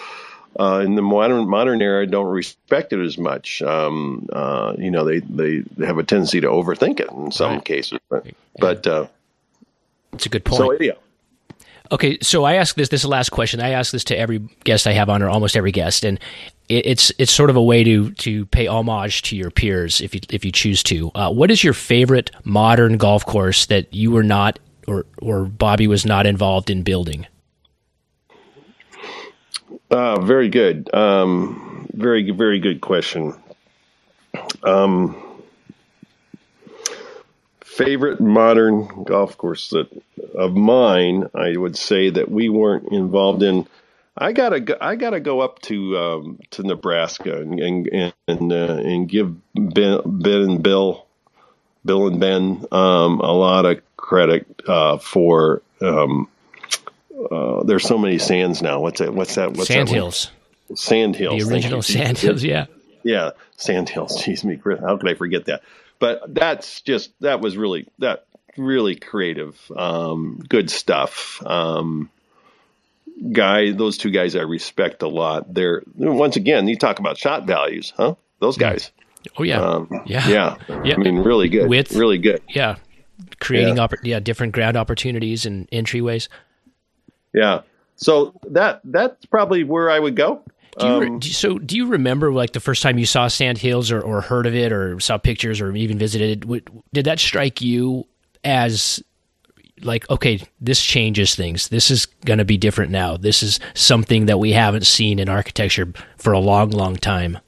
uh, 0.59 0.81
in 0.85 0.93
the 0.93 1.01
modern 1.01 1.49
modern 1.49 1.81
era 1.81 2.05
don't 2.05 2.27
respect 2.27 2.93
it 2.93 3.03
as 3.03 3.17
much. 3.17 3.63
Um, 3.63 4.30
uh, 4.31 4.75
you 4.77 4.91
know, 4.91 5.03
they, 5.03 5.19
they 5.19 5.63
have 5.84 5.97
a 5.97 6.03
tendency 6.03 6.41
to 6.41 6.47
overthink 6.47 6.99
it 6.99 7.09
in 7.09 7.31
some 7.31 7.53
right. 7.53 7.65
cases. 7.65 7.99
But, 8.07 8.27
but 8.59 8.85
uh, 8.85 9.07
it's 10.13 10.27
a 10.27 10.30
good 10.30 10.45
point. 10.45 10.57
So, 10.59 10.71
yeah. 10.80 10.93
Okay, 11.94 12.18
so 12.24 12.44
I 12.44 12.56
ask 12.56 12.76
this. 12.76 12.90
This 12.90 13.02
is 13.02 13.03
the 13.03 13.10
last 13.10 13.30
question. 13.30 13.61
I 13.61 13.70
ask 13.70 13.91
this 13.91 14.03
to 14.06 14.18
every 14.18 14.40
guest 14.64 14.88
I 14.88 14.94
have 14.94 15.10
on, 15.10 15.22
or 15.22 15.30
almost 15.30 15.56
every 15.56 15.72
guest, 15.72 16.03
and 16.03 16.20
it, 16.68 16.88
it's 16.88 17.11
it's 17.20 17.32
sort 17.32 17.52
of 17.52 17.56
a 17.56 17.61
way 17.61 17.84
to 17.84 18.10
to 18.14 18.48
pay 18.48 18.65
homage 18.65 19.22
to 19.24 19.36
your 19.36 19.52
peers 19.52 20.02
if 20.02 20.15
you 20.15 20.22
if 20.32 20.44
you 20.44 20.52
choose 20.52 20.82
to. 20.84 21.11
Uh, 21.14 21.32
what 21.32 21.52
is 21.52 21.64
your 21.64 21.74
favorite 21.74 22.32
modern 22.45 22.98
golf 22.98 23.28
course 23.28 23.68
that 23.68 23.94
you 23.94 24.10
were 24.10 24.24
not, 24.24 24.57
or 24.88 25.06
or 25.22 25.45
Bobby 25.45 25.86
was 25.86 26.03
not 26.03 26.26
involved 26.26 26.72
in 26.72 26.82
building? 26.82 27.28
Uh, 29.91 30.20
very 30.20 30.49
good. 30.49 30.91
Um, 30.95 31.88
very 31.94 32.32
very 32.32 32.60
good 32.60 32.82
question. 32.82 33.36
Um, 34.64 35.22
favorite 37.75 38.19
modern 38.19 39.03
golf 39.03 39.37
course 39.37 39.69
that 39.71 39.87
of 40.35 40.55
mine, 40.55 41.29
I 41.33 41.55
would 41.57 41.77
say 41.77 42.09
that 42.09 42.29
we 42.29 42.49
weren't 42.49 42.91
involved 42.91 43.43
in. 43.43 43.67
I 44.15 44.31
gotta 44.31 44.59
go, 44.59 44.75
I 44.79 44.95
gotta 44.95 45.19
go 45.19 45.41
up 45.41 45.59
to 45.63 45.97
um, 45.97 46.39
to 46.51 46.63
Nebraska 46.63 47.41
and 47.41 47.59
and 47.59 48.13
and, 48.27 48.53
uh, 48.53 48.55
and 48.75 49.09
give 49.09 49.35
Ben, 49.55 50.01
ben, 50.05 50.41
and 50.41 50.63
Bill, 50.63 51.05
Bill 51.83 52.07
and 52.07 52.19
Ben, 52.19 52.65
um, 52.71 53.19
a 53.19 53.31
lot 53.31 53.65
of 53.65 53.81
credit 53.97 54.47
uh, 54.67 54.97
for. 54.97 55.61
Um, 55.81 56.29
uh, 57.31 57.63
there's 57.63 57.87
so 57.87 57.97
many 57.97 58.19
sands 58.19 58.61
now. 58.61 58.81
What's 58.81 58.99
that? 58.99 59.13
What's 59.13 59.35
that? 59.35 59.53
What's 59.53 59.67
Sand 59.67 59.87
that 59.87 59.93
Hills. 59.93 60.31
Sand 60.75 61.15
Hills. 61.15 61.43
The 61.45 61.53
original 61.53 61.81
Sand 61.81 62.17
Hills. 62.17 62.43
Yeah. 62.43 62.65
Yeah, 63.05 63.31
Sand 63.57 63.89
Hills. 63.89 64.23
Jeez, 64.23 64.45
me, 64.45 64.55
Chris, 64.55 64.79
how 64.79 64.95
could 64.95 65.09
I 65.09 65.13
forget 65.13 65.43
that? 65.47 65.61
But 66.03 66.35
that's 66.35 66.81
just 66.81 67.13
that 67.21 67.39
was 67.39 67.55
really 67.55 67.88
that 67.99 68.25
really 68.57 68.97
creative, 68.97 69.57
um, 69.73 70.38
good 70.49 70.69
stuff. 70.69 71.41
Um, 71.45 72.09
guy, 73.31 73.71
those 73.71 73.97
two 73.97 74.11
guys 74.11 74.35
I 74.35 74.41
respect 74.41 75.01
a 75.01 75.07
lot. 75.07 75.53
They're 75.53 75.81
once 75.95 76.35
again, 76.35 76.67
you 76.67 76.75
talk 76.75 76.99
about 76.99 77.17
shot 77.17 77.47
values, 77.47 77.93
huh? 77.95 78.15
Those 78.39 78.57
guys. 78.57 78.91
Oh 79.38 79.43
yeah, 79.43 79.61
um, 79.61 79.88
yeah, 80.05 80.27
yeah. 80.27 80.57
yeah. 80.84 80.95
I 80.95 80.97
mean, 80.97 81.19
really 81.19 81.47
good. 81.47 81.69
With 81.69 81.93
really 81.93 82.17
good. 82.17 82.41
Yeah, 82.49 82.75
creating 83.39 83.77
yeah. 83.77 83.88
Oppor- 83.88 84.03
yeah 84.03 84.19
different 84.19 84.51
ground 84.51 84.75
opportunities 84.75 85.45
and 85.45 85.71
entryways. 85.71 86.27
Yeah. 87.34 87.61
So 87.95 88.38
that 88.49 88.81
that's 88.84 89.25
probably 89.27 89.63
where 89.63 89.89
I 89.89 89.99
would 89.99 90.17
go. 90.17 90.43
Do 90.79 90.85
you, 90.87 90.93
um, 90.93 91.21
so 91.21 91.59
do 91.59 91.75
you 91.75 91.87
remember 91.87 92.33
like 92.33 92.53
the 92.53 92.59
first 92.59 92.81
time 92.81 92.97
you 92.97 93.05
saw 93.05 93.27
Sand 93.27 93.59
Hills 93.59 93.91
or, 93.91 94.01
or 94.01 94.21
heard 94.21 94.47
of 94.47 94.55
it 94.55 94.71
or 94.71 94.99
saw 94.99 95.17
pictures 95.17 95.61
or 95.61 95.75
even 95.75 95.97
visited 95.97 96.45
it? 96.49 96.67
Did 96.93 97.05
that 97.05 97.19
strike 97.19 97.61
you 97.61 98.07
as 98.43 99.03
like, 99.81 100.09
okay, 100.09 100.41
this 100.61 100.81
changes 100.81 101.35
things. 101.35 101.69
This 101.69 101.91
is 101.91 102.05
going 102.05 102.39
to 102.39 102.45
be 102.45 102.57
different 102.57 102.91
now. 102.91 103.17
This 103.17 103.43
is 103.43 103.59
something 103.73 104.25
that 104.27 104.39
we 104.39 104.51
haven't 104.51 104.85
seen 104.85 105.19
in 105.19 105.29
architecture 105.29 105.91
for 106.17 106.33
a 106.33 106.39
long, 106.39 106.71
long 106.71 106.95
time. 106.95 107.39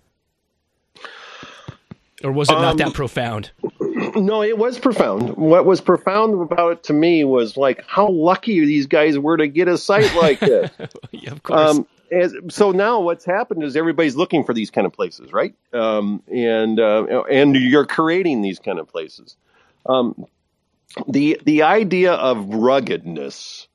Or 2.24 2.32
was 2.32 2.50
it 2.50 2.54
not 2.54 2.72
um, 2.72 2.78
that 2.78 2.94
profound? 2.94 3.52
No, 4.16 4.44
it 4.44 4.58
was 4.58 4.78
profound. 4.78 5.36
What 5.36 5.66
was 5.66 5.82
profound 5.82 6.40
about 6.42 6.72
it 6.72 6.84
to 6.84 6.94
me 6.94 7.24
was 7.24 7.58
like 7.58 7.84
how 7.88 8.10
lucky 8.10 8.64
these 8.66 8.88
guys 8.88 9.18
were 9.18 9.38
to 9.38 9.48
get 9.48 9.68
a 9.68 9.78
site 9.78 10.14
like 10.16 10.40
this. 10.40 10.70
yeah, 11.12 11.32
of 11.32 11.44
course. 11.44 11.78
Um, 11.78 11.88
as, 12.12 12.36
so 12.50 12.72
now 12.72 13.02
what's 13.02 13.26
happened 13.26 13.64
is 13.64 13.76
everybody's 13.76 14.16
looking 14.16 14.44
for 14.44 14.54
these 14.54 14.72
kind 14.72 14.88
of 14.88 14.94
places, 14.94 15.32
right? 15.34 15.56
Um, 15.74 16.22
and 16.32 16.80
uh, 16.80 17.24
and 17.24 17.56
you're 17.56 17.86
creating 17.86 18.42
these 18.42 18.60
kind 18.60 18.80
of 18.80 18.88
places. 18.88 19.36
Um, 19.86 20.26
the 21.08 21.40
the 21.44 21.64
idea 21.64 22.14
of 22.14 22.48
ruggedness 22.50 23.68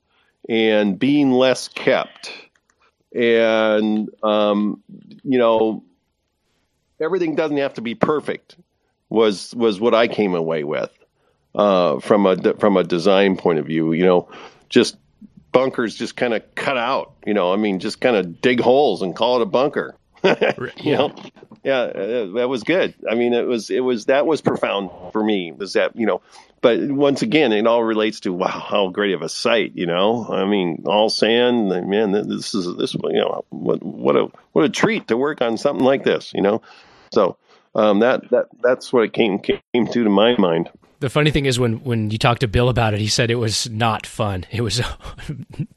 and 0.49 0.97
being 0.97 1.31
less 1.31 1.67
kept, 1.67 2.31
and 3.13 4.09
um, 4.23 4.83
you 5.23 5.37
know, 5.37 5.83
everything 6.99 7.35
doesn't 7.35 7.57
have 7.57 7.75
to 7.75 7.81
be 7.81 7.95
perfect. 7.95 8.55
Was 9.09 9.53
was 9.53 9.79
what 9.79 9.93
I 9.93 10.07
came 10.07 10.35
away 10.35 10.63
with 10.63 10.91
uh, 11.53 11.99
from 11.99 12.25
a 12.25 12.53
from 12.55 12.77
a 12.77 12.83
design 12.83 13.37
point 13.37 13.59
of 13.59 13.65
view. 13.65 13.93
You 13.93 14.05
know, 14.05 14.29
just 14.69 14.97
bunkers 15.51 15.95
just 15.95 16.15
kind 16.15 16.33
of 16.33 16.55
cut 16.55 16.77
out. 16.77 17.13
You 17.25 17.33
know, 17.33 17.53
I 17.53 17.57
mean, 17.57 17.79
just 17.79 17.99
kind 17.99 18.15
of 18.15 18.41
dig 18.41 18.59
holes 18.59 19.01
and 19.01 19.15
call 19.15 19.37
it 19.37 19.43
a 19.43 19.45
bunker. 19.45 19.95
you 20.23 20.95
know, 20.95 21.15
yeah, 21.63 21.79
uh, 21.79 22.25
that 22.33 22.47
was 22.47 22.63
good. 22.63 22.93
I 23.09 23.15
mean, 23.15 23.33
it 23.33 23.47
was 23.47 23.69
it 23.69 23.79
was 23.79 24.05
that 24.05 24.27
was 24.27 24.41
profound 24.41 24.91
for 25.11 25.23
me. 25.23 25.51
Was 25.51 25.73
that 25.73 25.95
you 25.95 26.05
know, 26.05 26.21
but 26.61 26.79
once 26.79 27.23
again, 27.23 27.51
it 27.51 27.65
all 27.65 27.83
relates 27.83 28.19
to 28.21 28.33
wow, 28.33 28.47
how 28.47 28.89
great 28.89 29.13
of 29.13 29.23
a 29.23 29.29
site. 29.29 29.71
You 29.75 29.87
know, 29.87 30.27
I 30.29 30.45
mean, 30.45 30.83
all 30.85 31.09
sand. 31.09 31.69
Man, 31.69 32.11
this 32.11 32.53
is 32.53 32.77
this 32.77 32.93
you 32.93 33.19
know 33.19 33.45
what 33.49 33.81
what 33.81 34.15
a 34.15 34.27
what 34.51 34.65
a 34.65 34.69
treat 34.69 35.07
to 35.07 35.17
work 35.17 35.41
on 35.41 35.57
something 35.57 35.85
like 35.85 36.03
this. 36.03 36.33
You 36.35 36.41
know, 36.41 36.61
so 37.11 37.37
um, 37.73 37.99
that 37.99 38.29
that 38.29 38.47
that's 38.61 38.93
what 38.93 39.03
it 39.05 39.13
came 39.13 39.39
came 39.39 39.87
to 39.87 40.03
to 40.03 40.09
my 40.09 40.37
mind 40.37 40.69
the 41.01 41.09
funny 41.09 41.31
thing 41.31 41.45
is 41.45 41.59
when 41.59 41.83
when 41.83 42.11
you 42.11 42.17
talked 42.17 42.41
to 42.41 42.47
Bill 42.47 42.69
about 42.69 42.93
it, 42.93 42.99
he 42.99 43.07
said 43.07 43.29
it 43.29 43.35
was 43.35 43.69
not 43.69 44.05
fun. 44.05 44.45
It 44.51 44.61
was 44.61 44.79
a 44.79 44.97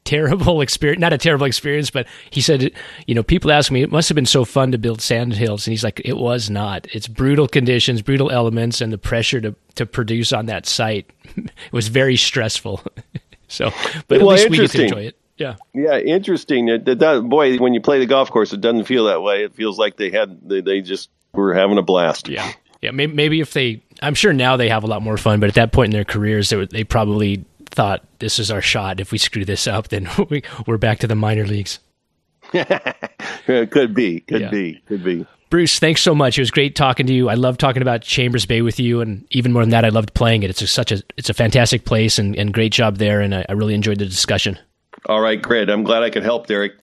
terrible 0.03 0.61
experience. 0.61 1.01
Not 1.01 1.11
a 1.11 1.17
terrible 1.17 1.47
experience, 1.47 1.89
but 1.89 2.07
he 2.29 2.39
said, 2.39 2.71
you 3.07 3.15
know, 3.15 3.23
people 3.23 3.51
ask 3.51 3.71
me, 3.71 3.81
it 3.81 3.91
must 3.91 4.09
have 4.09 4.15
been 4.15 4.27
so 4.27 4.45
fun 4.45 4.71
to 4.71 4.77
build 4.77 5.01
sand 5.01 5.33
hills, 5.33 5.65
and 5.65 5.71
he's 5.71 5.83
like, 5.83 5.99
it 6.05 6.17
was 6.17 6.49
not. 6.49 6.87
It's 6.93 7.07
brutal 7.07 7.47
conditions, 7.47 8.03
brutal 8.03 8.31
elements, 8.31 8.79
and 8.79 8.93
the 8.93 8.97
pressure 8.97 9.41
to 9.41 9.55
to 9.75 9.85
produce 9.85 10.31
on 10.31 10.45
that 10.45 10.65
site. 10.65 11.09
it 11.35 11.51
was 11.71 11.87
very 11.87 12.15
stressful. 12.15 12.81
so, 13.47 13.71
but 14.07 14.21
well, 14.21 14.31
at 14.31 14.49
least 14.49 14.49
we 14.49 14.57
get 14.57 14.71
to 14.71 14.83
enjoy 14.83 15.01
it. 15.07 15.17
Yeah. 15.37 15.55
Yeah, 15.73 15.97
interesting. 15.97 16.69
It, 16.69 16.87
it 16.87 16.99
does, 16.99 17.21
boy, 17.21 17.57
when 17.57 17.73
you 17.73 17.81
play 17.81 17.99
the 17.99 18.05
golf 18.05 18.29
course, 18.31 18.53
it 18.53 18.61
doesn't 18.61 18.85
feel 18.85 19.05
that 19.05 19.21
way. 19.21 19.43
It 19.43 19.53
feels 19.55 19.77
like 19.77 19.97
they 19.97 20.09
had 20.09 20.47
they, 20.47 20.61
they 20.61 20.81
just 20.81 21.09
we're 21.33 21.53
having 21.53 21.77
a 21.77 21.81
blast. 21.81 22.29
Yeah, 22.29 22.49
yeah. 22.81 22.91
Maybe, 22.91 23.13
maybe 23.13 23.41
if 23.41 23.53
they, 23.53 23.83
I'm 24.01 24.15
sure 24.15 24.33
now 24.33 24.57
they 24.57 24.69
have 24.69 24.83
a 24.83 24.87
lot 24.87 25.01
more 25.01 25.17
fun, 25.17 25.39
but 25.39 25.49
at 25.49 25.55
that 25.55 25.71
point 25.71 25.93
in 25.93 25.97
their 25.97 26.05
careers, 26.05 26.49
they, 26.49 26.65
they 26.65 26.83
probably 26.83 27.45
thought 27.65 28.03
this 28.19 28.39
is 28.39 28.51
our 28.51 28.61
shot. 28.61 28.99
If 28.99 29.11
we 29.11 29.17
screw 29.17 29.45
this 29.45 29.67
up, 29.67 29.89
then 29.89 30.09
we, 30.29 30.43
we're 30.67 30.77
back 30.77 30.99
to 30.99 31.07
the 31.07 31.15
minor 31.15 31.45
leagues. 31.45 31.79
could 32.51 33.93
be, 33.93 34.21
could 34.21 34.41
yeah. 34.41 34.49
be, 34.49 34.81
could 34.85 35.03
be. 35.03 35.25
Bruce, 35.49 35.79
thanks 35.79 36.01
so 36.01 36.15
much. 36.15 36.37
It 36.37 36.41
was 36.41 36.51
great 36.51 36.75
talking 36.75 37.05
to 37.07 37.13
you. 37.13 37.29
I 37.29 37.35
love 37.35 37.57
talking 37.57 37.81
about 37.81 38.01
Chambers 38.01 38.45
Bay 38.45 38.61
with 38.61 38.79
you, 38.79 39.01
and 39.01 39.25
even 39.31 39.53
more 39.53 39.63
than 39.63 39.69
that, 39.69 39.85
I 39.85 39.89
loved 39.89 40.13
playing 40.13 40.43
it. 40.43 40.49
It's 40.49 40.61
a, 40.61 40.67
such 40.67 40.91
a 40.91 41.01
it's 41.17 41.29
a 41.29 41.33
fantastic 41.33 41.85
place, 41.85 42.17
and, 42.19 42.35
and 42.35 42.53
great 42.53 42.73
job 42.73 42.97
there. 42.97 43.21
And 43.21 43.33
I, 43.33 43.45
I 43.47 43.53
really 43.53 43.75
enjoyed 43.75 43.99
the 43.99 44.05
discussion. 44.05 44.59
All 45.05 45.21
right, 45.21 45.41
great. 45.41 45.69
I'm 45.69 45.83
glad 45.83 46.03
I 46.03 46.09
could 46.09 46.23
help, 46.23 46.47
Derek. 46.47 46.73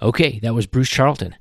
Okay, 0.00 0.40
that 0.40 0.54
was 0.54 0.66
Bruce 0.66 0.88
Charlton. 0.88 1.36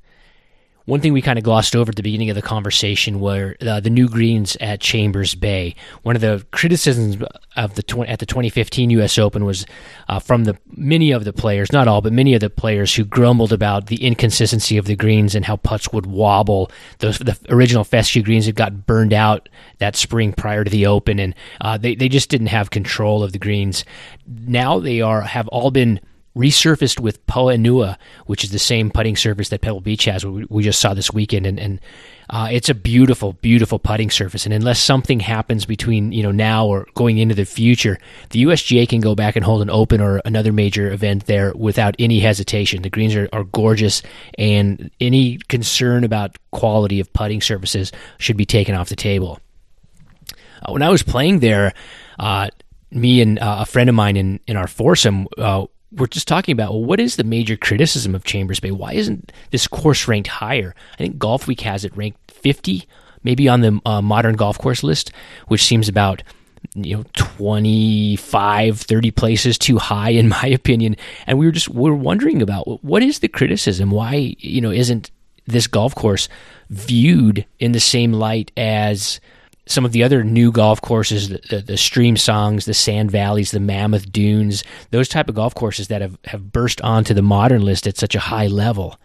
One 0.85 0.99
thing 0.99 1.13
we 1.13 1.21
kind 1.21 1.37
of 1.37 1.43
glossed 1.43 1.75
over 1.75 1.89
at 1.89 1.95
the 1.95 2.03
beginning 2.03 2.29
of 2.29 2.35
the 2.35 2.41
conversation 2.41 3.19
were 3.19 3.55
uh, 3.61 3.79
the 3.79 3.89
new 3.89 4.09
greens 4.09 4.57
at 4.59 4.79
Chambers 4.79 5.35
Bay. 5.35 5.75
One 6.01 6.15
of 6.15 6.21
the 6.21 6.45
criticisms 6.51 7.23
of 7.55 7.75
the 7.75 7.83
tw- 7.83 8.07
at 8.07 8.19
the 8.19 8.25
2015 8.25 8.89
U.S. 8.91 9.17
Open 9.19 9.45
was 9.45 9.65
uh, 10.09 10.19
from 10.19 10.45
the 10.45 10.57
many 10.75 11.11
of 11.11 11.23
the 11.23 11.33
players, 11.33 11.71
not 11.71 11.87
all, 11.87 12.01
but 12.01 12.13
many 12.13 12.33
of 12.33 12.39
the 12.39 12.49
players 12.49 12.95
who 12.95 13.05
grumbled 13.05 13.53
about 13.53 13.87
the 13.87 14.03
inconsistency 14.03 14.77
of 14.77 14.85
the 14.85 14.95
greens 14.95 15.35
and 15.35 15.45
how 15.45 15.55
putts 15.57 15.93
would 15.93 16.07
wobble. 16.07 16.71
Those 16.97 17.19
the 17.19 17.37
original 17.49 17.83
fescue 17.83 18.23
greens 18.23 18.47
had 18.47 18.55
got 18.55 18.87
burned 18.87 19.13
out 19.13 19.49
that 19.77 19.95
spring 19.95 20.33
prior 20.33 20.63
to 20.63 20.71
the 20.71 20.87
Open, 20.87 21.19
and 21.19 21.35
uh, 21.61 21.77
they 21.77 21.93
they 21.93 22.09
just 22.09 22.29
didn't 22.29 22.47
have 22.47 22.71
control 22.71 23.23
of 23.23 23.33
the 23.33 23.39
greens. 23.39 23.85
Now 24.27 24.79
they 24.79 25.01
are 25.01 25.21
have 25.21 25.47
all 25.49 25.69
been 25.69 25.99
resurfaced 26.35 26.99
with 26.99 27.25
Poa 27.27 27.55
Annua, 27.55 27.97
which 28.25 28.43
is 28.43 28.51
the 28.51 28.59
same 28.59 28.89
putting 28.89 29.15
surface 29.15 29.49
that 29.49 29.61
Pebble 29.61 29.81
Beach 29.81 30.05
has. 30.05 30.25
We, 30.25 30.45
we 30.49 30.63
just 30.63 30.79
saw 30.79 30.93
this 30.93 31.11
weekend, 31.11 31.45
and, 31.45 31.59
and 31.59 31.81
uh, 32.29 32.47
it's 32.51 32.69
a 32.69 32.73
beautiful, 32.73 33.33
beautiful 33.33 33.79
putting 33.79 34.09
surface. 34.09 34.45
And 34.45 34.53
unless 34.53 34.79
something 34.79 35.19
happens 35.19 35.65
between 35.65 36.11
you 36.11 36.23
know 36.23 36.31
now 36.31 36.65
or 36.67 36.87
going 36.95 37.17
into 37.17 37.35
the 37.35 37.45
future, 37.45 37.97
the 38.29 38.43
USGA 38.43 38.87
can 38.87 39.01
go 39.01 39.13
back 39.13 39.35
and 39.35 39.43
hold 39.43 39.61
an 39.61 39.69
Open 39.69 39.99
or 39.99 40.21
another 40.23 40.53
major 40.53 40.91
event 40.91 41.25
there 41.25 41.53
without 41.53 41.95
any 41.99 42.19
hesitation. 42.19 42.81
The 42.81 42.89
greens 42.89 43.15
are, 43.15 43.27
are 43.33 43.43
gorgeous, 43.43 44.01
and 44.37 44.89
any 45.01 45.37
concern 45.49 46.03
about 46.03 46.37
quality 46.51 46.99
of 46.99 47.11
putting 47.11 47.41
surfaces 47.41 47.91
should 48.17 48.37
be 48.37 48.45
taken 48.45 48.75
off 48.75 48.89
the 48.89 48.95
table. 48.95 49.39
Uh, 50.61 50.71
when 50.71 50.81
I 50.81 50.89
was 50.89 51.03
playing 51.03 51.39
there. 51.39 51.73
Uh, 52.19 52.49
me 52.91 53.21
and 53.21 53.39
uh, 53.39 53.59
a 53.61 53.65
friend 53.65 53.89
of 53.89 53.95
mine 53.95 54.17
in, 54.17 54.39
in 54.47 54.57
our 54.57 54.67
foursome, 54.67 55.27
uh, 55.37 55.65
we're 55.91 56.07
just 56.07 56.27
talking 56.27 56.53
about 56.53 56.72
well, 56.72 56.84
what 56.84 56.99
is 56.99 57.15
the 57.15 57.23
major 57.23 57.57
criticism 57.57 58.15
of 58.15 58.23
Chambers 58.23 58.59
Bay? 58.59 58.72
Why 58.72 58.93
isn't 58.93 59.31
this 59.51 59.68
course 59.68 60.07
ranked 60.07 60.30
higher? 60.30 60.73
I 60.93 60.97
think 60.97 61.18
Golf 61.18 61.47
Week 61.47 61.61
has 61.61 61.84
it 61.84 61.95
ranked 61.95 62.31
50, 62.31 62.88
maybe 63.23 63.47
on 63.47 63.61
the 63.61 63.81
uh, 63.85 64.01
modern 64.01 64.35
golf 64.35 64.57
course 64.57 64.84
list, 64.84 65.11
which 65.47 65.63
seems 65.63 65.89
about 65.89 66.23
you 66.76 66.95
know 66.95 67.03
25 67.13 68.80
30 68.80 69.11
places 69.11 69.57
too 69.57 69.80
high 69.80 70.11
in 70.11 70.30
my 70.41 70.45
opinion 70.45 70.95
and 71.26 71.39
we 71.39 71.47
were 71.47 71.51
just 71.51 71.69
we 71.69 71.89
are 71.89 71.95
wondering 71.95 72.39
about 72.39 72.84
what 72.84 73.01
is 73.01 73.19
the 73.19 73.27
criticism 73.27 73.89
why 73.89 74.35
you 74.38 74.61
know 74.61 74.69
isn't 74.69 75.09
this 75.47 75.65
golf 75.65 75.95
course 75.95 76.30
viewed 76.69 77.45
in 77.59 77.72
the 77.72 77.80
same 77.80 78.13
light 78.13 78.51
as 78.55 79.19
some 79.72 79.85
of 79.85 79.91
the 79.91 80.03
other 80.03 80.23
new 80.23 80.52
golf 80.52 80.81
courses, 80.81 81.30
the, 81.30 81.39
the, 81.49 81.61
the, 81.61 81.73
Streamsongs, 81.73 82.65
the 82.65 82.73
Sand 82.73 83.11
Valleys, 83.11 83.52
the 83.52 83.60
Mammoth 83.60 84.11
Dunes, 84.11 84.64
those 84.91 85.07
type 85.07 85.30
of 85.30 85.35
golf 85.35 85.56
courses 85.56 85.88
that 85.88 86.02
have, 86.02 86.18
have 86.26 86.52
burst 86.52 86.81
onto 86.81 87.14
the 87.14 87.22
modern 87.22 87.64
list 87.64 87.88
at 87.88 87.98
such 87.98 88.15
a 88.15 88.19
high 88.19 88.48
level. 88.48 88.99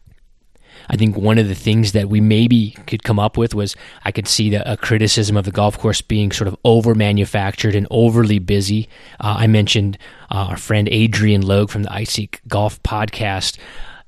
I 0.88 0.96
think 0.96 1.16
one 1.16 1.38
of 1.38 1.48
the 1.48 1.54
things 1.54 1.92
that 1.92 2.08
we 2.08 2.20
maybe 2.20 2.76
could 2.86 3.02
come 3.02 3.18
up 3.18 3.36
with 3.36 3.54
was 3.54 3.74
I 4.04 4.12
could 4.12 4.28
see 4.28 4.50
the, 4.50 4.70
a 4.70 4.76
criticism 4.76 5.36
of 5.36 5.44
the 5.44 5.50
golf 5.50 5.78
course 5.78 6.00
being 6.00 6.30
sort 6.30 6.48
of 6.48 6.56
over 6.64 6.94
manufactured 6.94 7.74
and 7.74 7.86
overly 7.90 8.38
busy. 8.38 8.88
Uh, 9.20 9.36
I 9.38 9.46
mentioned 9.46 9.98
uh, 10.30 10.46
our 10.50 10.56
friend 10.56 10.88
Adrian 10.88 11.42
Logue 11.42 11.70
from 11.70 11.82
the 11.82 11.90
iSeek 11.90 12.38
Golf 12.46 12.80
podcast 12.82 13.58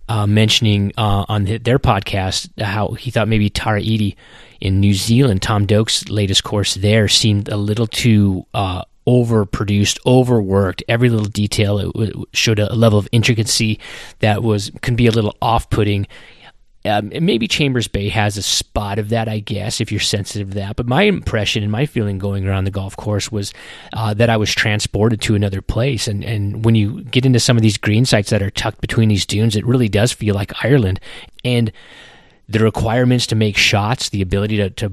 uh, 0.08 0.26
mentioning 0.26 0.92
uh, 0.96 1.24
on 1.28 1.44
their 1.44 1.78
podcast 1.78 2.50
how 2.60 2.92
he 2.92 3.10
thought 3.10 3.28
maybe 3.28 3.50
Tara 3.50 3.80
Iti 3.80 4.16
in 4.60 4.80
New 4.80 4.94
Zealand, 4.94 5.42
Tom 5.42 5.66
Doak's 5.66 6.08
latest 6.08 6.44
course 6.44 6.74
there 6.74 7.08
seemed 7.08 7.48
a 7.48 7.56
little 7.56 7.86
too 7.86 8.46
uh, 8.54 8.82
overproduced, 9.06 9.98
overworked. 10.04 10.82
Every 10.88 11.08
little 11.08 11.28
detail 11.28 11.78
it, 11.78 12.14
showed 12.32 12.58
a 12.58 12.74
level 12.74 12.98
of 12.98 13.08
intricacy 13.10 13.80
that 14.18 14.42
was 14.42 14.70
can 14.82 14.96
be 14.96 15.06
a 15.06 15.12
little 15.12 15.36
off-putting. 15.40 16.06
Um, 16.84 17.10
maybe 17.20 17.48
Chambers 17.48 17.88
Bay 17.88 18.08
has 18.08 18.36
a 18.36 18.42
spot 18.42 18.98
of 18.98 19.08
that, 19.08 19.28
I 19.28 19.40
guess, 19.40 19.80
if 19.80 19.90
you're 19.90 20.00
sensitive 20.00 20.50
to 20.50 20.54
that. 20.56 20.76
But 20.76 20.86
my 20.86 21.02
impression 21.02 21.62
and 21.62 21.72
my 21.72 21.86
feeling 21.86 22.18
going 22.18 22.46
around 22.46 22.64
the 22.64 22.70
golf 22.70 22.96
course 22.96 23.32
was 23.32 23.52
uh, 23.92 24.14
that 24.14 24.30
I 24.30 24.36
was 24.36 24.54
transported 24.54 25.20
to 25.22 25.34
another 25.34 25.60
place. 25.60 26.06
And, 26.06 26.24
and 26.24 26.64
when 26.64 26.76
you 26.76 27.02
get 27.02 27.26
into 27.26 27.40
some 27.40 27.56
of 27.56 27.62
these 27.62 27.78
green 27.78 28.04
sites 28.04 28.30
that 28.30 28.42
are 28.42 28.50
tucked 28.50 28.80
between 28.80 29.08
these 29.08 29.26
dunes, 29.26 29.56
it 29.56 29.66
really 29.66 29.88
does 29.88 30.12
feel 30.12 30.34
like 30.34 30.64
Ireland. 30.64 31.00
And 31.44 31.72
the 32.48 32.60
requirements 32.60 33.26
to 33.28 33.34
make 33.34 33.56
shots, 33.56 34.08
the 34.08 34.22
ability 34.22 34.56
to, 34.56 34.70
to 34.70 34.92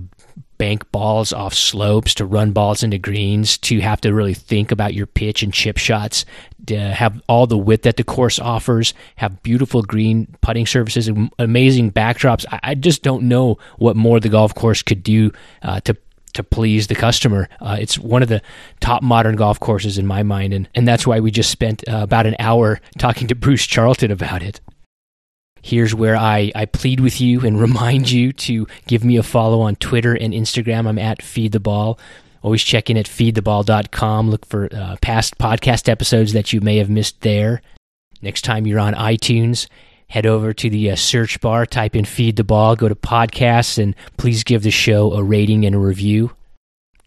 bank 0.58 0.90
balls 0.92 1.34
off 1.34 1.54
slopes, 1.54 2.14
to 2.16 2.26
run 2.26 2.52
balls 2.52 2.84
into 2.84 2.98
greens, 2.98 3.58
to 3.58 3.80
have 3.82 4.00
to 4.02 4.14
really 4.14 4.34
think 4.34 4.72
about 4.72 4.94
your 4.94 5.06
pitch 5.06 5.44
and 5.44 5.54
chip 5.54 5.78
shots, 5.78 6.26
to 6.68 6.80
have 6.80 7.22
all 7.28 7.46
the 7.48 7.58
width 7.58 7.84
that 7.84 7.98
the 7.98 8.04
course 8.04 8.40
offers, 8.40 8.94
have 9.18 9.42
beautiful 9.44 9.82
green 9.82 10.28
putting 10.42 10.66
surfaces, 10.66 11.10
amazing 11.40 11.92
backdrops. 11.92 12.46
I, 12.52 12.60
I 12.64 12.76
just 12.76 13.04
don't 13.04 13.24
know 13.24 13.58
what 13.78 13.96
more 13.96 14.20
the 14.20 14.30
golf 14.30 14.56
course 14.56 14.82
could 14.82 15.04
do 15.04 15.32
uh, 15.62 15.80
to 15.82 15.98
to 16.34 16.44
please 16.44 16.88
the 16.88 16.96
customer. 16.96 17.48
Uh, 17.62 17.78
it's 17.80 17.98
one 17.98 18.22
of 18.22 18.28
the 18.28 18.42
top 18.82 19.02
modern 19.02 19.38
golf 19.38 19.58
courses 19.58 19.98
in 19.98 20.06
my 20.06 20.22
mind, 20.22 20.54
and, 20.54 20.68
and 20.76 20.86
that's 20.86 21.08
why 21.08 21.22
we 21.22 21.32
just 21.32 21.50
spent 21.50 21.88
uh, 21.88 22.00
about 22.00 22.26
an 22.26 22.36
hour 22.40 22.82
talking 22.98 23.28
to 23.30 23.36
Bruce 23.36 23.66
Charlton 23.66 24.12
about 24.12 24.44
it. 24.44 24.60
Here's 25.66 25.96
where 25.96 26.16
I, 26.16 26.52
I 26.54 26.66
plead 26.66 27.00
with 27.00 27.20
you 27.20 27.44
and 27.44 27.60
remind 27.60 28.12
you 28.12 28.32
to 28.34 28.68
give 28.86 29.04
me 29.04 29.18
a 29.18 29.24
follow 29.24 29.62
on 29.62 29.76
Twitter 29.78 30.14
and 30.14 30.32
Instagram. 30.32 30.88
I'm 30.88 31.00
at 31.00 31.24
Feed 31.24 31.54
the 31.54 31.60
Ball. 31.60 31.98
Always 32.44 32.64
check 32.64 32.92
in 32.92 32.98
at 32.98 33.08
feedtheball.com. 33.08 34.30
Look 34.30 34.46
for 34.46 34.70
uh, 34.72 34.98
past 35.02 35.40
podcast 35.40 35.90
episodes 35.90 36.34
that 36.34 36.54
you 36.54 36.62
may 36.62 36.78
have 36.78 36.92
missed 36.92 37.22
there. 37.22 37.64
Next 38.22 38.44
time 38.44 38.68
you're 38.68 38.80
on 38.80 38.94
iTunes, 38.94 39.66
head 40.08 40.28
over 40.28 40.54
to 40.54 40.70
the 40.70 40.92
uh, 40.92 40.96
search 40.96 41.42
bar, 41.42 41.66
type 41.66 41.96
in 41.96 42.06
Feed 42.06 42.36
the 42.36 42.44
Ball, 42.44 42.76
go 42.76 42.88
to 42.88 42.94
podcasts, 42.94 43.82
and 43.82 43.96
please 44.18 44.44
give 44.44 44.62
the 44.62 44.70
show 44.70 45.14
a 45.14 45.24
rating 45.24 45.66
and 45.66 45.74
a 45.74 45.80
review. 45.80 46.30